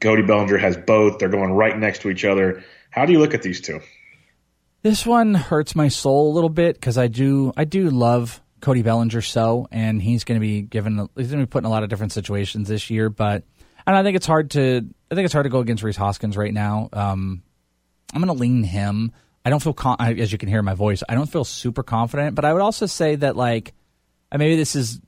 Cody 0.00 0.22
Bellinger 0.22 0.58
has 0.58 0.76
both. 0.76 1.18
They're 1.18 1.28
going 1.28 1.52
right 1.52 1.76
next 1.76 2.02
to 2.02 2.10
each 2.10 2.24
other. 2.24 2.62
How 2.90 3.06
do 3.06 3.12
you 3.12 3.18
look 3.18 3.34
at 3.34 3.42
these 3.42 3.60
two? 3.60 3.80
This 4.82 5.06
one 5.06 5.34
hurts 5.34 5.74
my 5.74 5.88
soul 5.88 6.30
a 6.30 6.34
little 6.34 6.50
bit 6.50 6.74
because 6.74 6.98
I 6.98 7.06
do 7.06 7.52
I 7.56 7.64
do 7.64 7.88
love 7.88 8.41
Cody 8.62 8.82
Bellinger 8.82 9.20
so, 9.20 9.68
and 9.70 10.00
he's 10.00 10.24
going 10.24 10.40
to 10.40 10.40
be 10.40 10.62
given 10.62 11.08
he's 11.16 11.28
going 11.28 11.40
to 11.40 11.46
be 11.46 11.50
put 11.50 11.58
in 11.58 11.64
a 11.66 11.68
lot 11.68 11.82
of 11.82 11.90
different 11.90 12.12
situations 12.12 12.68
this 12.68 12.88
year. 12.88 13.10
But 13.10 13.42
and 13.86 13.94
I 13.94 14.02
think 14.02 14.16
it's 14.16 14.24
hard 14.24 14.52
to 14.52 14.88
I 15.10 15.14
think 15.14 15.26
it's 15.26 15.34
hard 15.34 15.44
to 15.44 15.50
go 15.50 15.58
against 15.58 15.82
Rhys 15.82 15.96
Hoskins 15.96 16.36
right 16.36 16.54
now. 16.54 16.88
Um, 16.92 17.42
I'm 18.14 18.22
going 18.22 18.34
to 18.34 18.40
lean 18.40 18.62
him. 18.62 19.12
I 19.44 19.50
don't 19.50 19.62
feel 19.62 19.72
con- 19.72 19.96
as 20.00 20.30
you 20.30 20.38
can 20.38 20.48
hear 20.48 20.62
my 20.62 20.74
voice. 20.74 21.02
I 21.08 21.14
don't 21.14 21.30
feel 21.30 21.44
super 21.44 21.82
confident, 21.82 22.36
but 22.36 22.44
I 22.44 22.52
would 22.52 22.62
also 22.62 22.86
say 22.86 23.16
that 23.16 23.36
like 23.36 23.74
maybe 24.32 24.56
this 24.56 24.76
is 24.76 25.00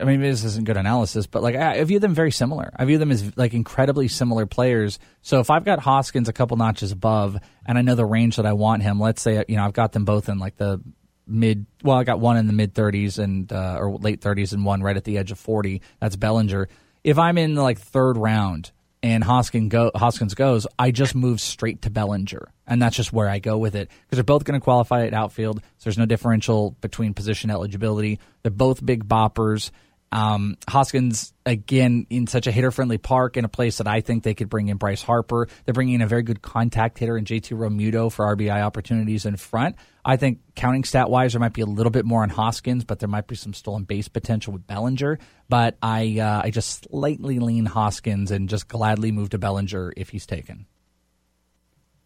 I 0.00 0.04
mean, 0.04 0.20
this 0.20 0.44
isn't 0.44 0.64
good 0.64 0.76
analysis, 0.76 1.26
but 1.26 1.42
like 1.42 1.54
I 1.54 1.82
view 1.84 1.98
them 1.98 2.14
very 2.14 2.32
similar. 2.32 2.72
I 2.76 2.84
view 2.86 2.98
them 2.98 3.10
as 3.12 3.36
like 3.36 3.54
incredibly 3.54 4.08
similar 4.08 4.46
players. 4.46 4.98
So 5.22 5.40
if 5.40 5.50
I've 5.50 5.64
got 5.64 5.80
Hoskins 5.80 6.28
a 6.28 6.32
couple 6.32 6.56
notches 6.56 6.92
above, 6.92 7.38
and 7.66 7.78
I 7.78 7.82
know 7.82 7.94
the 7.94 8.04
range 8.04 8.36
that 8.36 8.46
I 8.46 8.54
want 8.54 8.82
him, 8.82 8.98
let's 8.98 9.22
say 9.22 9.44
you 9.48 9.56
know 9.56 9.64
I've 9.64 9.72
got 9.72 9.92
them 9.92 10.04
both 10.04 10.28
in 10.28 10.38
like 10.38 10.56
the 10.56 10.80
mid. 11.26 11.66
Well, 11.82 11.96
I 11.96 12.04
got 12.04 12.20
one 12.20 12.36
in 12.36 12.46
the 12.46 12.52
mid 12.52 12.74
30s 12.74 13.18
and 13.18 13.52
uh, 13.52 13.78
or 13.80 13.96
late 13.98 14.20
30s, 14.20 14.52
and 14.52 14.64
one 14.64 14.82
right 14.82 14.96
at 14.96 15.04
the 15.04 15.18
edge 15.18 15.30
of 15.30 15.38
40. 15.38 15.82
That's 16.00 16.16
Bellinger. 16.16 16.68
If 17.04 17.18
I'm 17.18 17.38
in 17.38 17.54
like 17.54 17.78
third 17.78 18.16
round 18.16 18.72
and 19.02 19.22
Hoskins, 19.22 19.70
go, 19.70 19.90
Hoskins 19.94 20.34
goes, 20.34 20.66
I 20.78 20.90
just 20.90 21.14
move 21.14 21.40
straight 21.40 21.82
to 21.82 21.90
Bellinger, 21.90 22.48
and 22.66 22.82
that's 22.82 22.96
just 22.96 23.12
where 23.12 23.28
I 23.28 23.38
go 23.38 23.58
with 23.58 23.74
it 23.74 23.88
because 23.88 24.16
they're 24.16 24.24
both 24.24 24.44
going 24.44 24.58
to 24.58 24.64
qualify 24.64 25.06
at 25.06 25.14
outfield. 25.14 25.58
So 25.78 25.84
there's 25.84 25.98
no 25.98 26.06
differential 26.06 26.72
between 26.80 27.14
position 27.14 27.50
eligibility. 27.50 28.18
They're 28.42 28.50
both 28.50 28.84
big 28.84 29.06
boppers. 29.06 29.70
Um, 30.12 30.56
Hoskins 30.68 31.32
again 31.44 32.06
in 32.10 32.26
such 32.26 32.46
a 32.46 32.52
hitter 32.52 32.70
friendly 32.70 32.98
park 32.98 33.36
in 33.36 33.44
a 33.44 33.48
place 33.48 33.78
that 33.78 33.88
I 33.88 34.00
think 34.00 34.22
they 34.22 34.34
could 34.34 34.48
bring 34.48 34.68
in 34.68 34.76
Bryce 34.76 35.02
Harper. 35.02 35.48
They're 35.64 35.74
bringing 35.74 35.96
in 35.96 36.02
a 36.02 36.06
very 36.06 36.22
good 36.22 36.40
contact 36.40 36.98
hitter 36.98 37.18
in 37.18 37.24
JT 37.24 37.56
Realmuto 37.56 38.10
for 38.10 38.24
RBI 38.36 38.62
opportunities 38.62 39.26
in 39.26 39.36
front. 39.36 39.76
I 40.04 40.16
think 40.16 40.38
counting 40.54 40.84
stat 40.84 41.10
wise, 41.10 41.32
there 41.32 41.40
might 41.40 41.52
be 41.52 41.62
a 41.62 41.66
little 41.66 41.90
bit 41.90 42.04
more 42.04 42.22
on 42.22 42.30
Hoskins, 42.30 42.84
but 42.84 43.00
there 43.00 43.08
might 43.08 43.26
be 43.26 43.34
some 43.34 43.52
stolen 43.52 43.82
base 43.82 44.06
potential 44.06 44.52
with 44.52 44.66
Bellinger. 44.66 45.18
But 45.48 45.76
I 45.82 46.18
uh, 46.20 46.42
I 46.44 46.50
just 46.50 46.88
slightly 46.88 47.40
lean 47.40 47.66
Hoskins 47.66 48.30
and 48.30 48.48
just 48.48 48.68
gladly 48.68 49.10
move 49.10 49.30
to 49.30 49.38
Bellinger 49.38 49.92
if 49.96 50.10
he's 50.10 50.26
taken. 50.26 50.66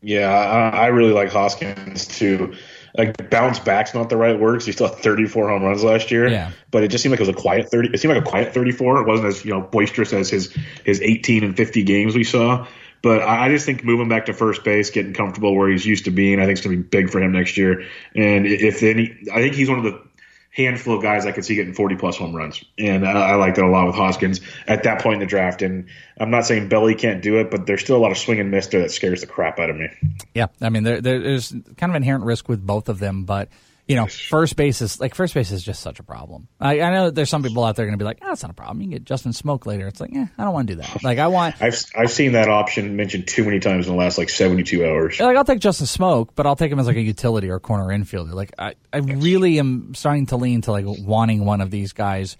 Yeah, 0.03 0.31
I, 0.31 0.85
I 0.85 0.87
really 0.87 1.13
like 1.13 1.31
Hoskins 1.31 2.07
too 2.07 2.55
like 2.97 3.31
bounce 3.31 3.59
back's 3.59 3.95
not 3.95 4.09
the 4.09 4.17
right 4.17 4.39
word 4.39 4.53
because 4.53 4.67
he 4.67 4.73
still 4.73 4.89
had 4.89 4.99
34 4.99 5.49
home 5.49 5.63
runs 5.63 5.85
last 5.85 6.11
year. 6.11 6.29
Yeah. 6.29 6.51
But 6.71 6.85
it 6.85 6.89
just 6.89 7.03
seemed 7.03 7.13
like 7.13 7.21
it 7.21 7.27
was 7.27 7.37
a 7.37 7.41
quiet 7.41 7.71
30. 7.71 7.91
It 7.93 7.99
seemed 7.99 8.15
like 8.15 8.25
a 8.25 8.29
quiet 8.29 8.55
34. 8.55 9.03
It 9.03 9.07
wasn't 9.07 9.29
as 9.29 9.45
you 9.45 9.53
know 9.53 9.61
boisterous 9.61 10.13
as 10.13 10.31
his 10.31 10.53
his 10.85 11.01
18 11.01 11.45
and 11.45 11.57
50 11.57 11.83
games 11.85 12.15
we 12.15 12.25
saw. 12.25 12.67
But 13.03 13.23
I 13.23 13.49
just 13.49 13.65
think 13.65 13.83
moving 13.83 14.09
back 14.09 14.27
to 14.27 14.35
first 14.35 14.63
base, 14.63 14.91
getting 14.91 15.15
comfortable 15.15 15.57
where 15.57 15.71
he's 15.71 15.87
used 15.87 16.05
to 16.05 16.11
being, 16.11 16.39
I 16.39 16.45
think 16.45 16.59
it's 16.59 16.67
going 16.67 16.77
to 16.77 16.83
be 16.83 16.89
big 16.89 17.11
for 17.11 17.19
him 17.21 17.33
next 17.33 17.57
year. 17.57 17.87
And 18.15 18.47
if 18.47 18.83
any, 18.83 19.17
I 19.33 19.41
think 19.41 19.55
he's 19.55 19.71
one 19.71 19.79
of 19.79 19.85
the 19.85 20.03
handful 20.51 20.97
of 20.97 21.03
guys 21.03 21.27
I 21.27 21.33
could 21.33 21.45
see 21.45 21.55
getting 21.55 21.75
40 21.75 21.97
plus 21.97 22.17
home 22.17 22.35
runs. 22.35 22.65
And 22.77 23.07
I, 23.07 23.13
I 23.13 23.35
like 23.37 23.55
that 23.55 23.65
a 23.65 23.69
lot 23.69 23.87
with 23.87 23.95
Hoskins 23.95 24.41
at 24.67 24.83
that 24.83 25.01
point 25.01 25.15
in 25.15 25.21
the 25.21 25.27
draft. 25.27 25.63
And 25.63 25.87
I'm 26.19 26.31
not 26.31 26.45
saying 26.45 26.69
Belly 26.69 26.95
can't 26.97 27.23
do 27.23 27.39
it, 27.39 27.51
but 27.51 27.67
there's 27.67 27.81
still 27.81 27.97
a 27.97 28.03
lot 28.03 28.11
of 28.11 28.19
swing 28.19 28.41
and 28.41 28.51
miss 28.51 28.67
there 28.67 28.81
that 28.81 28.91
scares 28.91 29.21
the 29.21 29.27
crap 29.29 29.61
out 29.61 29.71
of 29.71 29.77
me. 29.77 29.89
Yeah. 30.35 30.49
I 30.61 30.71
mean, 30.71 30.83
there, 30.83 31.01
there's 31.01 31.51
kind 31.77 31.91
of 31.91 31.95
inherent 31.95 32.25
risk 32.25 32.49
with 32.49 32.65
both 32.67 32.89
of 32.89 32.99
them, 32.99 33.25
but 33.25 33.49
you 33.91 33.97
know, 33.97 34.07
first 34.07 34.55
base 34.55 34.83
is 34.83 35.01
like 35.01 35.17
first 35.17 35.35
base 35.35 35.51
is 35.51 35.65
just 35.65 35.83
such 35.83 35.99
a 35.99 36.05
problem. 36.05 36.47
I, 36.61 36.81
I 36.81 36.91
know 36.93 37.11
there's 37.11 37.29
some 37.29 37.43
people 37.43 37.65
out 37.65 37.75
there 37.75 37.87
going 37.87 37.99
to 37.99 38.01
be 38.01 38.05
like, 38.05 38.19
"Oh, 38.23 38.29
that's 38.29 38.43
not 38.43 38.53
a 38.53 38.55
problem. 38.55 38.81
You 38.81 38.85
can 38.85 38.91
get 38.93 39.05
Justin 39.05 39.33
Smoak 39.33 39.67
later." 39.67 39.89
It's 39.89 40.01
like, 40.01 40.13
yeah, 40.13 40.27
I 40.39 40.45
don't 40.45 40.55
want 40.55 40.69
to 40.69 40.77
do 40.77 40.81
that. 40.81 41.03
Like, 41.03 41.19
I 41.19 41.27
want. 41.27 41.57
I've 41.61 41.85
I've 41.97 42.13
seen 42.13 42.33
that 42.33 42.49
option 42.49 42.95
mentioned 42.95 43.27
too 43.27 43.43
many 43.43 43.59
times 43.59 43.89
in 43.89 43.93
the 43.93 43.99
last 43.99 44.17
like 44.17 44.29
72 44.29 44.87
hours. 44.87 45.19
Like, 45.19 45.37
I'll 45.37 45.45
take 45.45 45.59
Justin 45.59 45.89
Smoak, 45.89 46.29
but 46.37 46.47
I'll 46.47 46.55
take 46.55 46.71
him 46.71 46.79
as 46.79 46.87
like 46.87 46.99
a 46.99 47.01
utility 47.01 47.51
or 47.51 47.59
corner 47.59 47.87
infielder. 47.87 48.33
Like, 48.33 48.53
I 48.61 48.75
I 48.93 48.99
really 48.99 49.59
am 49.59 49.93
starting 49.97 50.27
to 50.27 50.37
lean 50.37 50.61
to 50.63 50.71
like 50.71 50.85
wanting 50.87 51.45
one 51.45 51.61
of 51.61 51.73
these 51.73 51.93
guys 51.93 52.37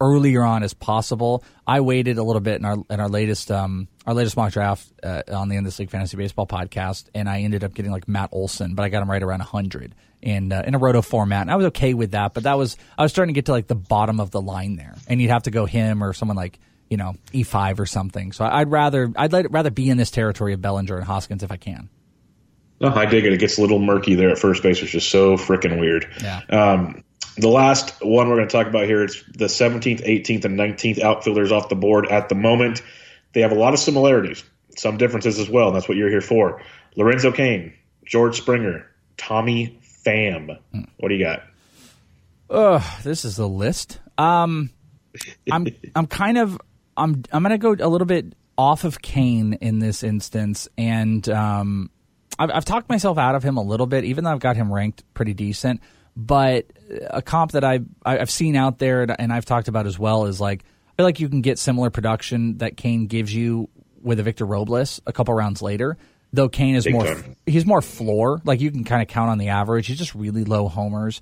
earlier 0.00 0.42
on 0.42 0.62
as 0.62 0.74
possible. 0.74 1.44
I 1.66 1.80
waited 1.80 2.18
a 2.18 2.22
little 2.22 2.40
bit 2.40 2.56
in 2.56 2.64
our 2.64 2.76
in 2.90 3.00
our 3.00 3.08
latest 3.08 3.50
um 3.50 3.88
our 4.06 4.14
latest 4.14 4.36
mock 4.36 4.52
draft 4.52 4.86
uh, 5.02 5.22
on 5.32 5.48
the 5.48 5.56
End 5.56 5.66
This 5.66 5.78
League 5.78 5.90
Fantasy 5.90 6.16
Baseball 6.16 6.46
podcast, 6.46 7.06
and 7.14 7.28
I 7.28 7.40
ended 7.40 7.64
up 7.64 7.74
getting 7.74 7.90
like 7.92 8.06
Matt 8.06 8.30
Olson, 8.32 8.74
but 8.74 8.82
I 8.82 8.88
got 8.88 9.02
him 9.02 9.10
right 9.10 9.22
around 9.22 9.40
hundred 9.40 9.94
in 10.20 10.52
uh, 10.52 10.62
in 10.66 10.74
a 10.74 10.78
roto 10.78 11.02
format, 11.02 11.42
and 11.42 11.50
I 11.50 11.56
was 11.56 11.66
okay 11.66 11.94
with 11.94 12.12
that. 12.12 12.34
But 12.34 12.44
that 12.44 12.58
was 12.58 12.76
I 12.98 13.02
was 13.02 13.12
starting 13.12 13.34
to 13.34 13.38
get 13.38 13.46
to 13.46 13.52
like 13.52 13.66
the 13.66 13.74
bottom 13.74 14.20
of 14.20 14.30
the 14.30 14.40
line 14.40 14.76
there, 14.76 14.96
and 15.08 15.20
you'd 15.20 15.30
have 15.30 15.44
to 15.44 15.50
go 15.50 15.66
him 15.66 16.02
or 16.02 16.12
someone 16.12 16.36
like 16.36 16.58
you 16.90 16.96
know 16.96 17.14
E 17.32 17.42
five 17.42 17.80
or 17.80 17.86
something. 17.86 18.32
So 18.32 18.44
I'd 18.44 18.70
rather 18.70 19.12
I'd 19.16 19.32
rather 19.52 19.70
be 19.70 19.88
in 19.88 19.96
this 19.96 20.10
territory 20.10 20.52
of 20.52 20.60
Bellinger 20.60 20.96
and 20.96 21.04
Hoskins 21.04 21.42
if 21.42 21.52
I 21.52 21.56
can. 21.56 21.88
No, 22.80 22.88
I 22.88 23.06
dig 23.06 23.24
it. 23.24 23.32
It 23.32 23.38
gets 23.38 23.56
a 23.58 23.60
little 23.60 23.78
murky 23.78 24.14
there 24.14 24.30
at 24.30 24.38
first 24.38 24.62
base, 24.62 24.82
which 24.82 24.94
is 24.94 25.06
so 25.06 25.36
freaking 25.36 25.78
weird. 25.80 26.08
Yeah. 26.20 26.40
Um, 26.50 27.04
the 27.36 27.48
last 27.48 27.94
one 28.00 28.28
we're 28.28 28.36
going 28.36 28.48
to 28.48 28.52
talk 28.52 28.66
about 28.66 28.86
here 28.86 29.04
is 29.04 29.22
the 29.34 29.46
17th, 29.46 30.04
18th, 30.06 30.44
and 30.44 30.58
19th 30.58 31.00
outfielders 31.00 31.52
off 31.52 31.68
the 31.68 31.74
board 31.74 32.06
at 32.08 32.28
the 32.28 32.34
moment. 32.34 32.82
They 33.32 33.40
have 33.40 33.52
a 33.52 33.56
lot 33.56 33.74
of 33.74 33.80
similarities, 33.80 34.44
some 34.76 34.96
differences 34.96 35.38
as 35.38 35.50
well. 35.50 35.68
And 35.68 35.76
that's 35.76 35.88
what 35.88 35.96
you're 35.96 36.10
here 36.10 36.20
for. 36.20 36.62
Lorenzo 36.96 37.32
Cain, 37.32 37.72
George 38.04 38.36
Springer, 38.36 38.86
Tommy 39.16 39.80
Pham. 40.04 40.58
What 40.98 41.08
do 41.08 41.14
you 41.14 41.24
got? 41.24 41.44
Ugh, 42.50 42.82
this 43.02 43.24
is 43.24 43.36
the 43.36 43.48
list. 43.48 43.98
Um, 44.16 44.70
I'm 45.50 45.66
I'm 45.96 46.06
kind 46.06 46.38
of 46.38 46.58
I'm 46.96 47.24
I'm 47.32 47.42
gonna 47.42 47.58
go 47.58 47.72
a 47.72 47.88
little 47.88 48.06
bit 48.06 48.34
off 48.56 48.84
of 48.84 49.02
Cain 49.02 49.54
in 49.54 49.80
this 49.80 50.04
instance, 50.04 50.68
and 50.78 51.28
um, 51.28 51.90
I've, 52.38 52.50
I've 52.50 52.64
talked 52.64 52.88
myself 52.88 53.18
out 53.18 53.34
of 53.34 53.42
him 53.42 53.56
a 53.56 53.62
little 53.62 53.86
bit, 53.86 54.04
even 54.04 54.24
though 54.24 54.30
I've 54.30 54.40
got 54.40 54.56
him 54.56 54.72
ranked 54.72 55.02
pretty 55.14 55.34
decent. 55.34 55.80
But 56.16 56.66
a 57.10 57.22
comp 57.22 57.52
that 57.52 57.64
I've 57.64 57.86
I've 58.04 58.30
seen 58.30 58.56
out 58.56 58.78
there 58.78 59.06
and 59.18 59.32
I've 59.32 59.44
talked 59.44 59.68
about 59.68 59.86
as 59.86 59.98
well 59.98 60.26
is 60.26 60.40
like 60.40 60.64
I 60.64 60.96
feel 60.96 61.06
like 61.06 61.20
you 61.20 61.28
can 61.28 61.40
get 61.40 61.58
similar 61.58 61.90
production 61.90 62.58
that 62.58 62.76
Cain 62.76 63.06
gives 63.06 63.34
you 63.34 63.68
with 64.00 64.20
a 64.20 64.22
Victor 64.22 64.44
Robles 64.44 65.00
a 65.06 65.12
couple 65.12 65.34
rounds 65.34 65.60
later. 65.60 65.96
Though 66.32 66.48
Cain 66.48 66.74
is 66.74 66.84
Big 66.84 66.94
more 66.94 67.04
time. 67.04 67.36
he's 67.46 67.64
more 67.66 67.82
floor, 67.82 68.40
like 68.44 68.60
you 68.60 68.70
can 68.70 68.84
kind 68.84 69.02
of 69.02 69.08
count 69.08 69.30
on 69.30 69.38
the 69.38 69.48
average. 69.48 69.86
He's 69.86 69.98
just 69.98 70.14
really 70.14 70.44
low 70.44 70.68
homers. 70.68 71.20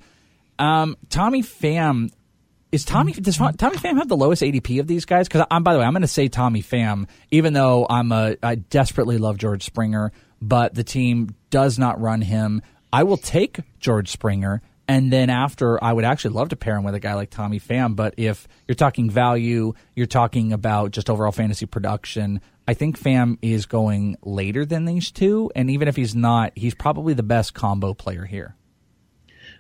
Um, 0.59 0.97
Tommy 1.09 1.43
Pham 1.43 2.11
is 2.73 2.85
Tommy 2.85 3.13
does 3.13 3.37
Tommy 3.37 3.77
Pham 3.77 3.99
have 3.99 4.09
the 4.09 4.17
lowest 4.17 4.43
ADP 4.43 4.81
of 4.81 4.87
these 4.87 5.05
guys? 5.05 5.29
Because 5.29 5.47
I'm 5.51 5.63
by 5.63 5.75
the 5.75 5.79
way, 5.79 5.85
I'm 5.85 5.93
going 5.93 6.03
to 6.03 6.09
say 6.09 6.29
Tommy 6.29 6.63
Pham, 6.63 7.07
even 7.31 7.53
though 7.53 7.87
I'm 7.89 8.11
a 8.13 8.37
I 8.43 8.57
desperately 8.57 9.19
love 9.19 9.37
George 9.37 9.65
Springer, 9.65 10.13
but 10.41 10.75
the 10.75 10.85
team 10.85 11.35
does 11.51 11.79
not 11.79 12.01
run 12.01 12.23
him. 12.23 12.63
I 12.93 13.05
will 13.05 13.19
take 13.19 13.61
George 13.79 14.11
Springer, 14.11 14.63
and 14.93 15.11
then 15.11 15.31
after, 15.31 15.83
I 15.83 15.91
would 15.91 16.05
actually 16.05 16.35
love 16.35 16.51
to 16.51 16.57
pair 16.57 16.77
him 16.77 16.85
with 16.85 16.95
a 16.95 17.01
guy 17.01 17.15
like 17.15 17.31
Tommy 17.31 17.59
Pham. 17.59 17.97
But 17.97 18.13
if 18.19 18.47
you're 18.69 18.75
talking 18.75 19.09
value, 19.09 19.73
you're 19.97 20.05
talking 20.05 20.53
about 20.53 20.91
just 20.91 21.09
overall 21.09 21.33
fantasy 21.33 21.65
production. 21.65 22.43
I 22.69 22.75
think 22.75 23.01
Pham 23.01 23.39
is 23.41 23.65
going 23.65 24.19
later 24.23 24.67
than 24.67 24.85
these 24.85 25.11
two, 25.11 25.51
and 25.57 25.71
even 25.71 25.89
if 25.89 25.97
he's 25.97 26.15
not, 26.15 26.53
he's 26.55 26.75
probably 26.75 27.15
the 27.15 27.23
best 27.23 27.55
combo 27.55 27.95
player 27.95 28.27
here. 28.27 28.55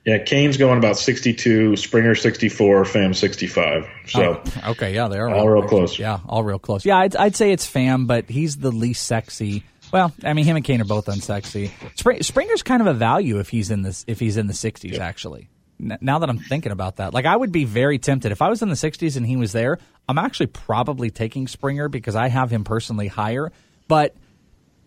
Yeah, 0.04 0.18
Cain's 0.18 0.58
going 0.58 0.76
about 0.76 0.98
62, 0.98 1.76
Springer 1.76 2.14
64, 2.14 2.84
Pham 2.84 3.14
65. 3.16 3.88
So 4.08 4.42
Oh, 4.44 4.70
okay, 4.72 4.94
yeah, 4.94 5.08
they 5.08 5.16
are 5.16 5.30
All 5.30 5.48
real 5.48 5.66
close. 5.66 5.98
Yeah, 5.98 6.18
all 6.28 6.44
real 6.44 6.58
close. 6.58 6.84
Yeah, 6.84 6.98
I'd, 6.98 7.16
I'd 7.16 7.36
say 7.36 7.52
it's 7.52 7.66
Pham, 7.66 8.06
but 8.06 8.28
he's 8.28 8.58
the 8.58 8.70
least 8.70 9.06
sexy. 9.06 9.64
Well, 9.92 10.12
I 10.24 10.32
mean, 10.32 10.46
him 10.46 10.56
and 10.56 10.64
Cain 10.64 10.80
are 10.80 10.86
both 10.86 11.06
unsexy. 11.06 11.70
Spring, 11.96 12.22
Springer's 12.22 12.62
kind 12.62 12.80
of 12.80 12.88
a 12.88 12.94
value 12.94 13.38
if 13.38 13.50
he's 13.50 13.70
in 13.70 13.82
this 13.82 14.04
if 14.08 14.18
he's 14.18 14.36
in 14.36 14.46
the 14.46 14.54
60s. 14.54 14.98
Actually, 14.98 15.48
N- 15.78 15.98
now 16.00 16.18
that 16.18 16.30
I'm 16.30 16.38
thinking 16.38 16.72
about 16.72 16.96
that, 16.96 17.12
like 17.12 17.26
I 17.26 17.36
would 17.36 17.52
be 17.52 17.64
very 17.64 17.98
tempted 17.98 18.32
if 18.32 18.40
I 18.40 18.48
was 18.48 18.62
in 18.62 18.68
the 18.70 18.74
60s 18.74 19.16
and 19.16 19.26
he 19.26 19.36
was 19.36 19.52
there. 19.52 19.78
I'm 20.08 20.18
actually 20.18 20.46
probably 20.46 21.10
taking 21.10 21.46
Springer 21.46 21.88
because 21.88 22.16
I 22.16 22.28
have 22.28 22.50
him 22.50 22.64
personally 22.64 23.06
higher, 23.06 23.52
but 23.86 24.16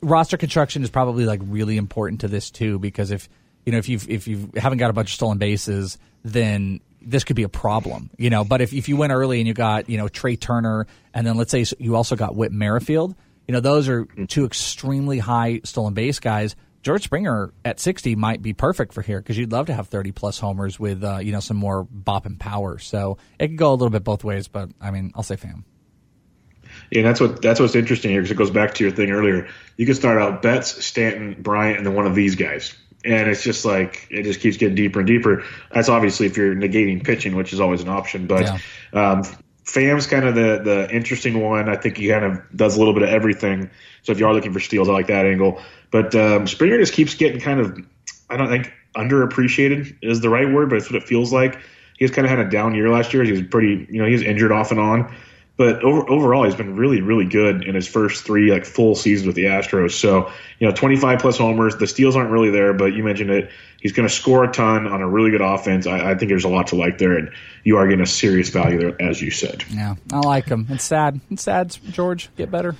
roster 0.02 0.38
construction 0.38 0.84
is 0.84 0.90
probably 0.90 1.26
like 1.26 1.40
really 1.44 1.78
important 1.78 2.22
to 2.22 2.28
this 2.28 2.52
too 2.52 2.80
because 2.80 3.12
if 3.12 3.30
you 3.66 3.72
know 3.72 3.78
if 3.78 3.90
you 3.90 4.00
if 4.08 4.28
you 4.28 4.52
haven't 4.56 4.78
got 4.78 4.90
a 4.90 4.94
bunch 4.94 5.10
of 5.10 5.16
stolen 5.16 5.38
bases 5.38 5.98
then 6.24 6.80
this 7.02 7.24
could 7.24 7.36
be 7.36 7.44
a 7.44 7.50
problem 7.50 8.10
you 8.18 8.30
know 8.30 8.44
but 8.44 8.62
if, 8.62 8.72
if 8.74 8.88
you 8.88 8.98
went 8.98 9.12
early 9.12 9.40
and 9.40 9.48
you 9.48 9.54
got 9.54 9.90
you 9.90 9.98
know 9.98 10.08
Trea 10.08 10.38
Turner 10.38 10.86
and 11.14 11.26
then 11.26 11.38
let's 11.38 11.50
say 11.50 11.66
you 11.80 11.96
also 11.96 12.16
got 12.16 12.36
Whit 12.36 12.52
Merrifield 12.52 13.16
you 13.48 13.54
know 13.54 13.60
those 13.60 13.88
are 13.90 14.06
two 14.28 14.46
extremely 14.46 15.20
high 15.20 15.62
stolen 15.64 15.94
base 15.94 16.20
guys 16.20 16.56
George 16.84 17.04
Springer 17.04 17.52
at 17.64 17.80
60 17.80 18.16
might 18.16 18.44
be 18.44 18.54
perfect 18.54 18.94
for 18.94 19.02
here 19.02 19.20
because 19.20 19.38
you'd 19.40 19.52
love 19.52 19.66
to 19.68 19.74
have 19.74 19.88
30 19.88 20.12
plus 20.12 20.38
homers 20.38 20.80
with 20.80 21.04
uh, 21.04 21.18
you 21.18 21.32
know 21.32 21.40
some 21.40 21.58
more 21.58 21.84
bop 21.84 22.26
and 22.26 22.40
power 22.40 22.78
so 22.78 23.18
it 23.40 23.48
could 23.48 23.58
go 23.58 23.72
a 23.72 23.74
little 23.74 23.90
bit 23.90 24.04
both 24.04 24.24
ways 24.24 24.48
but 24.48 24.70
I 24.80 24.92
mean 24.92 25.12
I'll 25.16 25.24
say 25.24 25.36
Pham 25.36 25.64
Yeah, 26.92 27.02
that's 27.04 27.20
what 27.20 27.42
that's 27.42 27.60
what's 27.60 27.76
interesting 27.76 28.12
here 28.12 28.22
because 28.22 28.32
it 28.32 28.38
goes 28.38 28.52
back 28.52 28.74
to 28.76 28.84
your 28.84 28.92
thing 28.94 29.10
earlier. 29.12 29.48
You 29.78 29.86
can 29.86 29.96
start 29.96 30.22
out 30.22 30.42
Betts, 30.42 30.86
Stanton, 30.86 31.42
Bryant, 31.42 31.78
and 31.78 31.86
then 31.86 31.96
one 31.96 32.06
of 32.06 32.16
these 32.16 32.36
guys, 32.36 32.76
and 33.04 33.30
it's 33.30 33.44
just 33.44 33.66
like 33.66 34.08
it 34.12 34.24
just 34.24 34.40
keeps 34.40 34.58
getting 34.58 34.76
deeper 34.76 35.00
and 35.00 35.08
deeper. 35.08 35.44
That's 35.72 35.90
obviously 35.90 36.26
if 36.28 36.38
you're 36.38 36.56
negating 36.56 37.04
pitching, 37.04 37.36
which 37.36 37.54
is 37.54 37.60
always 37.60 37.82
an 37.82 37.90
option. 37.90 38.28
But 38.28 38.44
Yeah. 38.94 39.12
um, 39.12 39.24
Pham's 39.66 40.08
kind 40.08 40.26
of 40.26 40.36
the 40.36 40.62
the 40.64 40.90
interesting 40.92 41.42
one. 41.42 41.70
I 41.70 41.76
think 41.76 41.98
he 41.98 42.10
kind 42.10 42.24
of 42.24 42.42
does 42.56 42.76
a 42.76 42.80
little 42.80 42.94
bit 42.94 43.04
of 43.04 43.10
everything. 43.10 43.70
So 44.04 44.12
if 44.12 44.20
you 44.20 44.28
are 44.28 44.34
looking 44.34 44.54
for 44.54 44.60
steals, 44.60 44.88
I 44.88 44.94
like 44.94 45.08
that 45.08 45.26
angle. 45.26 45.62
But 45.92 46.14
um, 46.16 46.48
Springer 46.48 46.78
just 46.78 46.94
keeps 46.94 47.16
getting 47.16 47.42
kind 47.42 47.60
of 47.60 47.78
I 48.30 48.38
don't 48.38 48.50
think 48.50 48.72
underappreciated 48.96 49.98
is 50.02 50.22
the 50.22 50.30
right 50.30 50.52
word, 50.52 50.70
but 50.70 50.78
it's 50.78 50.90
what 50.90 51.02
it 51.02 51.08
feels 51.08 51.34
like. 51.34 51.60
He's 51.98 52.12
kind 52.12 52.26
of 52.26 52.30
had 52.30 52.40
a 52.40 52.50
down 52.50 52.76
year 52.76 52.90
last 52.90 53.14
year. 53.14 53.24
He 53.24 53.32
was 53.32 53.44
pretty, 53.44 53.88
you 53.90 54.00
know, 54.02 54.06
he 54.06 54.14
was 54.14 54.22
injured 54.22 54.52
off 54.52 54.72
and 54.72 54.80
on. 54.80 55.16
But 55.58 55.84
over, 55.84 56.10
overall, 56.10 56.44
he's 56.44 56.56
been 56.56 56.76
really, 56.76 57.02
really 57.02 57.26
good 57.26 57.64
in 57.64 57.76
his 57.76 57.88
first 57.88 58.26
three 58.26 58.52
like 58.52 58.66
full 58.66 58.94
seasons 58.96 59.28
with 59.28 59.36
the 59.36 59.46
Astros. 59.46 59.92
So 59.92 60.32
you 60.60 60.68
know, 60.68 60.74
25 60.74 61.20
plus 61.20 61.38
homers. 61.38 61.78
The 61.78 61.88
steals 61.88 62.16
aren't 62.16 62.32
really 62.32 62.50
there, 62.50 62.74
but 62.74 62.94
you 62.94 63.04
mentioned 63.04 63.30
it. 63.30 63.50
He's 63.80 63.94
going 63.94 64.08
to 64.08 64.14
score 64.14 64.44
a 64.44 64.52
ton 64.52 64.88
on 64.88 65.02
a 65.02 65.08
really 65.08 65.32
good 65.32 65.42
offense. 65.42 65.88
I, 65.88 66.12
I 66.12 66.16
think 66.16 66.30
there's 66.30 66.44
a 66.44 66.50
lot 66.50 66.68
to 66.68 66.76
like 66.76 66.98
there, 66.98 67.18
and 67.18 67.30
you 67.64 67.78
are 67.78 67.88
getting 67.88 68.02
a 68.02 68.08
serious 68.08 68.50
value 68.50 68.80
there, 68.80 69.02
as 69.02 69.22
you 69.22 69.32
said. 69.32 69.64
yeah 69.70 69.96
I 70.12 70.20
like 70.20 70.48
him 70.48 70.68
it's 70.70 70.84
sad 70.84 71.22
it's 71.30 71.44
sad 71.44 71.78
George 71.92 72.30
get 72.36 72.52
better 72.52 72.76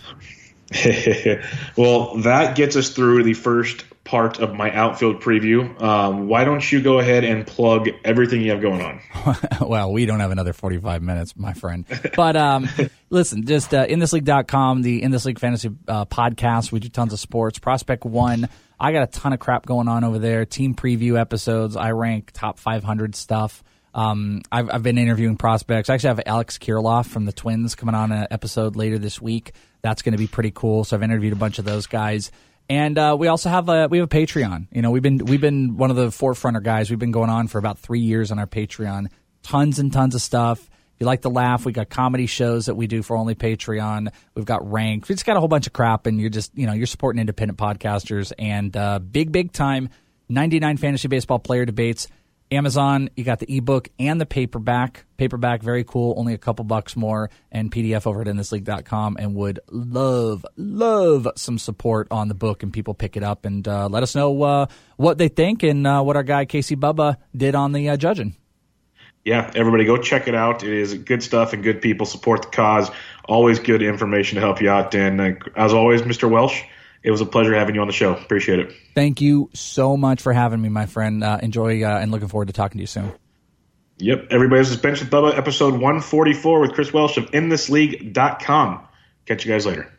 well, 1.78 2.18
that 2.18 2.56
gets 2.56 2.76
us 2.76 2.90
through 2.90 3.24
the 3.24 3.34
first 3.34 3.86
part 4.06 4.40
of 4.40 4.54
my 4.54 4.72
outfield 4.72 5.20
preview. 5.20 5.82
Um, 5.82 6.28
why 6.28 6.46
don't 6.46 6.72
you 6.72 6.82
go 6.82 7.00
ahead 7.00 7.24
and 7.24 7.46
plug 7.46 7.90
everything 8.06 8.42
you 8.42 8.52
have 8.52 8.62
going 8.62 8.82
on? 8.82 9.02
well, 9.68 9.92
we 9.92 10.06
don't 10.06 10.20
have 10.20 10.32
another 10.32 10.54
45 10.54 11.02
minutes, 11.02 11.36
my 11.36 11.54
friend. 11.54 11.86
But 12.16 12.38
um, 12.38 12.70
listen, 13.10 13.46
just 13.46 13.74
uh, 13.74 13.86
inthisleague.com, 13.88 14.84
the 14.84 15.02
In 15.02 15.12
This 15.12 15.26
League 15.26 15.40
Fantasy 15.40 15.72
uh, 15.88 16.06
podcast. 16.06 16.72
We 16.72 16.80
do 16.80 16.88
tons 16.88 17.12
of 17.12 17.20
sports. 17.20 17.60
Prospect 17.60 18.06
One, 18.06 18.48
I 18.80 18.92
got 18.92 19.04
a 19.04 19.08
ton 19.08 19.34
of 19.34 19.40
crap 19.40 19.66
going 19.66 19.88
on 19.88 20.04
over 20.04 20.20
there. 20.20 20.46
Team 20.46 20.76
preview 20.76 21.20
episodes. 21.20 21.76
I 21.76 21.92
rank 21.92 22.30
top 22.32 22.60
500 22.60 23.16
stuff. 23.16 23.64
Um, 23.96 24.42
I've, 24.52 24.70
I've 24.70 24.84
been 24.84 24.98
interviewing 24.98 25.38
prospects. 25.38 25.90
I 25.90 25.96
actually 25.96 26.10
have 26.10 26.22
Alex 26.26 26.58
Kirilloff 26.58 27.08
from 27.08 27.26
the 27.26 27.32
Twins 27.32 27.76
coming 27.76 27.96
on 27.96 28.12
an 28.12 28.28
episode 28.30 28.76
later 28.76 29.00
this 29.00 29.22
week. 29.22 29.54
That's 29.82 30.02
going 30.02 30.12
to 30.12 30.18
be 30.18 30.28
pretty 30.28 30.52
cool. 30.52 30.84
So 30.84 30.96
I've 30.96 31.04
interviewed 31.04 31.34
a 31.34 31.38
bunch 31.38 31.60
of 31.60 31.66
those 31.66 31.88
guys. 31.88 32.30
And 32.70 32.98
uh, 32.98 33.16
we 33.18 33.28
also 33.28 33.50
have 33.50 33.70
a 33.70 33.88
we 33.88 34.00
have 34.00 34.06
a 34.12 34.16
Patreon. 34.16 34.68
You 34.72 34.82
know, 34.82 34.92
we've 34.92 35.04
been 35.04 35.18
we've 35.18 35.42
been 35.42 35.78
one 35.78 35.92
of 35.92 35.96
the 35.96 36.08
forefronter 36.08 36.64
guys. 36.64 36.90
We've 36.90 37.00
been 37.00 37.12
going 37.12 37.30
on 37.30 37.48
for 37.48 37.60
about 37.60 37.78
three 37.78 38.00
years 38.00 38.32
on 38.32 38.40
our 38.40 38.48
Patreon. 38.48 39.08
Tons 39.44 39.78
and 39.78 39.94
tons 39.94 40.16
of 40.16 40.22
stuff. 40.22 40.60
If 40.60 41.02
you 41.02 41.06
like 41.06 41.22
to 41.24 41.30
laugh, 41.30 41.66
we 41.66 41.74
got 41.74 41.90
comedy 41.90 42.26
shows 42.26 42.68
that 42.68 42.76
we 42.76 42.88
do 42.88 43.04
for 43.04 43.18
only 43.18 43.36
Patreon. 43.36 44.08
We've 44.34 44.46
got 44.46 44.70
ranked. 44.72 45.10
We've 45.10 45.18
just 45.18 45.26
got 45.26 45.36
a 45.36 45.40
whole 45.40 45.50
bunch 45.50 45.68
of 45.68 45.74
crap, 45.74 46.08
and 46.08 46.20
you're 46.20 46.30
just 46.30 46.58
you 46.58 46.66
know 46.66 46.74
you're 46.74 46.88
supporting 46.88 47.20
independent 47.20 47.60
podcasters 47.60 48.32
and 48.40 48.76
uh, 48.76 49.00
big 49.00 49.32
big 49.32 49.52
time. 49.52 49.90
99 50.28 50.78
fantasy 50.78 51.08
baseball 51.08 51.38
player 51.38 51.66
debates. 51.66 52.08
Amazon, 52.52 53.10
you 53.16 53.24
got 53.24 53.40
the 53.40 53.58
ebook 53.58 53.90
and 53.98 54.22
the 54.22 54.26
paperback. 54.26 55.06
Paperback, 55.18 55.64
very 55.64 55.84
cool, 55.84 56.14
only 56.18 56.34
a 56.34 56.38
couple 56.38 56.64
bucks 56.64 56.96
more, 56.96 57.30
and 57.52 57.72
PDF 57.72 58.06
over 58.06 58.22
at 58.22 58.28
inthisleague.com. 58.28 59.18
And 59.20 59.34
would 59.36 59.60
love, 59.72 60.46
love 60.56 61.28
some 61.36 61.58
support 61.58 62.08
on 62.12 62.28
the 62.28 62.36
book 62.36 62.62
and 62.62 62.72
people 62.72 62.94
pick 62.94 63.18
it 63.18 63.24
up 63.24 63.46
and 63.46 63.68
uh, 63.68 63.88
let 63.88 64.04
us 64.04 64.16
know 64.16 64.44
uh, 64.44 64.68
what 64.98 65.18
they 65.18 65.28
think 65.28 65.64
and 65.64 65.86
uh, 65.88 66.02
what 66.02 66.16
our 66.16 66.24
guy 66.24 66.46
Casey 66.46 66.76
Bubba 66.76 67.18
did 67.36 67.56
on 67.56 67.72
the 67.72 67.90
uh, 67.90 67.98
judging. 67.98 68.36
Yeah, 69.24 69.52
everybody 69.56 69.86
go 69.86 69.98
check 69.98 70.28
it 70.28 70.36
out. 70.36 70.64
It 70.64 70.72
is 70.72 70.94
good 70.94 71.24
stuff 71.24 71.54
and 71.54 71.64
good 71.64 71.82
people 71.82 72.06
support 72.06 72.44
the 72.44 72.48
cause. 72.50 72.92
Always 73.28 73.58
good 73.58 73.82
information 73.82 74.36
to 74.36 74.42
help 74.42 74.62
you 74.62 74.70
out. 74.70 74.94
And 74.94 75.20
uh, 75.20 75.32
as 75.56 75.74
always, 75.74 76.04
Mr. 76.04 76.30
Welsh, 76.30 76.62
it 77.06 77.12
was 77.12 77.22
a 77.22 77.26
pleasure 77.26 77.54
having 77.54 77.76
you 77.76 77.82
on 77.82 77.88
the 77.88 77.94
show. 77.94 78.14
Appreciate 78.14 78.60
it. 78.60 78.74
Thank 78.96 79.22
you 79.22 79.52
so 79.54 79.96
much 79.96 80.24
for 80.24 80.34
having 80.34 80.60
me, 80.60 80.70
my 80.70 80.88
friend. 80.88 81.24
Uh, 81.24 81.38
enjoy 81.42 81.84
uh, 81.84 82.00
and 82.00 82.12
looking 82.12 82.28
forward 82.28 82.48
to 82.48 82.54
talking 82.54 82.80
to 82.80 82.82
you 82.82 82.88
soon. 82.88 83.14
Yep. 84.00 84.30
Everybody, 84.32 84.62
this 84.62 84.72
is 84.72 84.78
Bench 84.78 85.02
with 85.02 85.12
Bubba, 85.12 85.38
episode 85.38 85.74
144 85.74 86.60
with 86.62 86.74
Chris 86.74 86.92
Welsh 86.92 87.18
of 87.18 87.30
InThisLeague.com. 87.30 88.88
Catch 89.28 89.46
you 89.46 89.52
guys 89.52 89.68
later. 89.68 89.94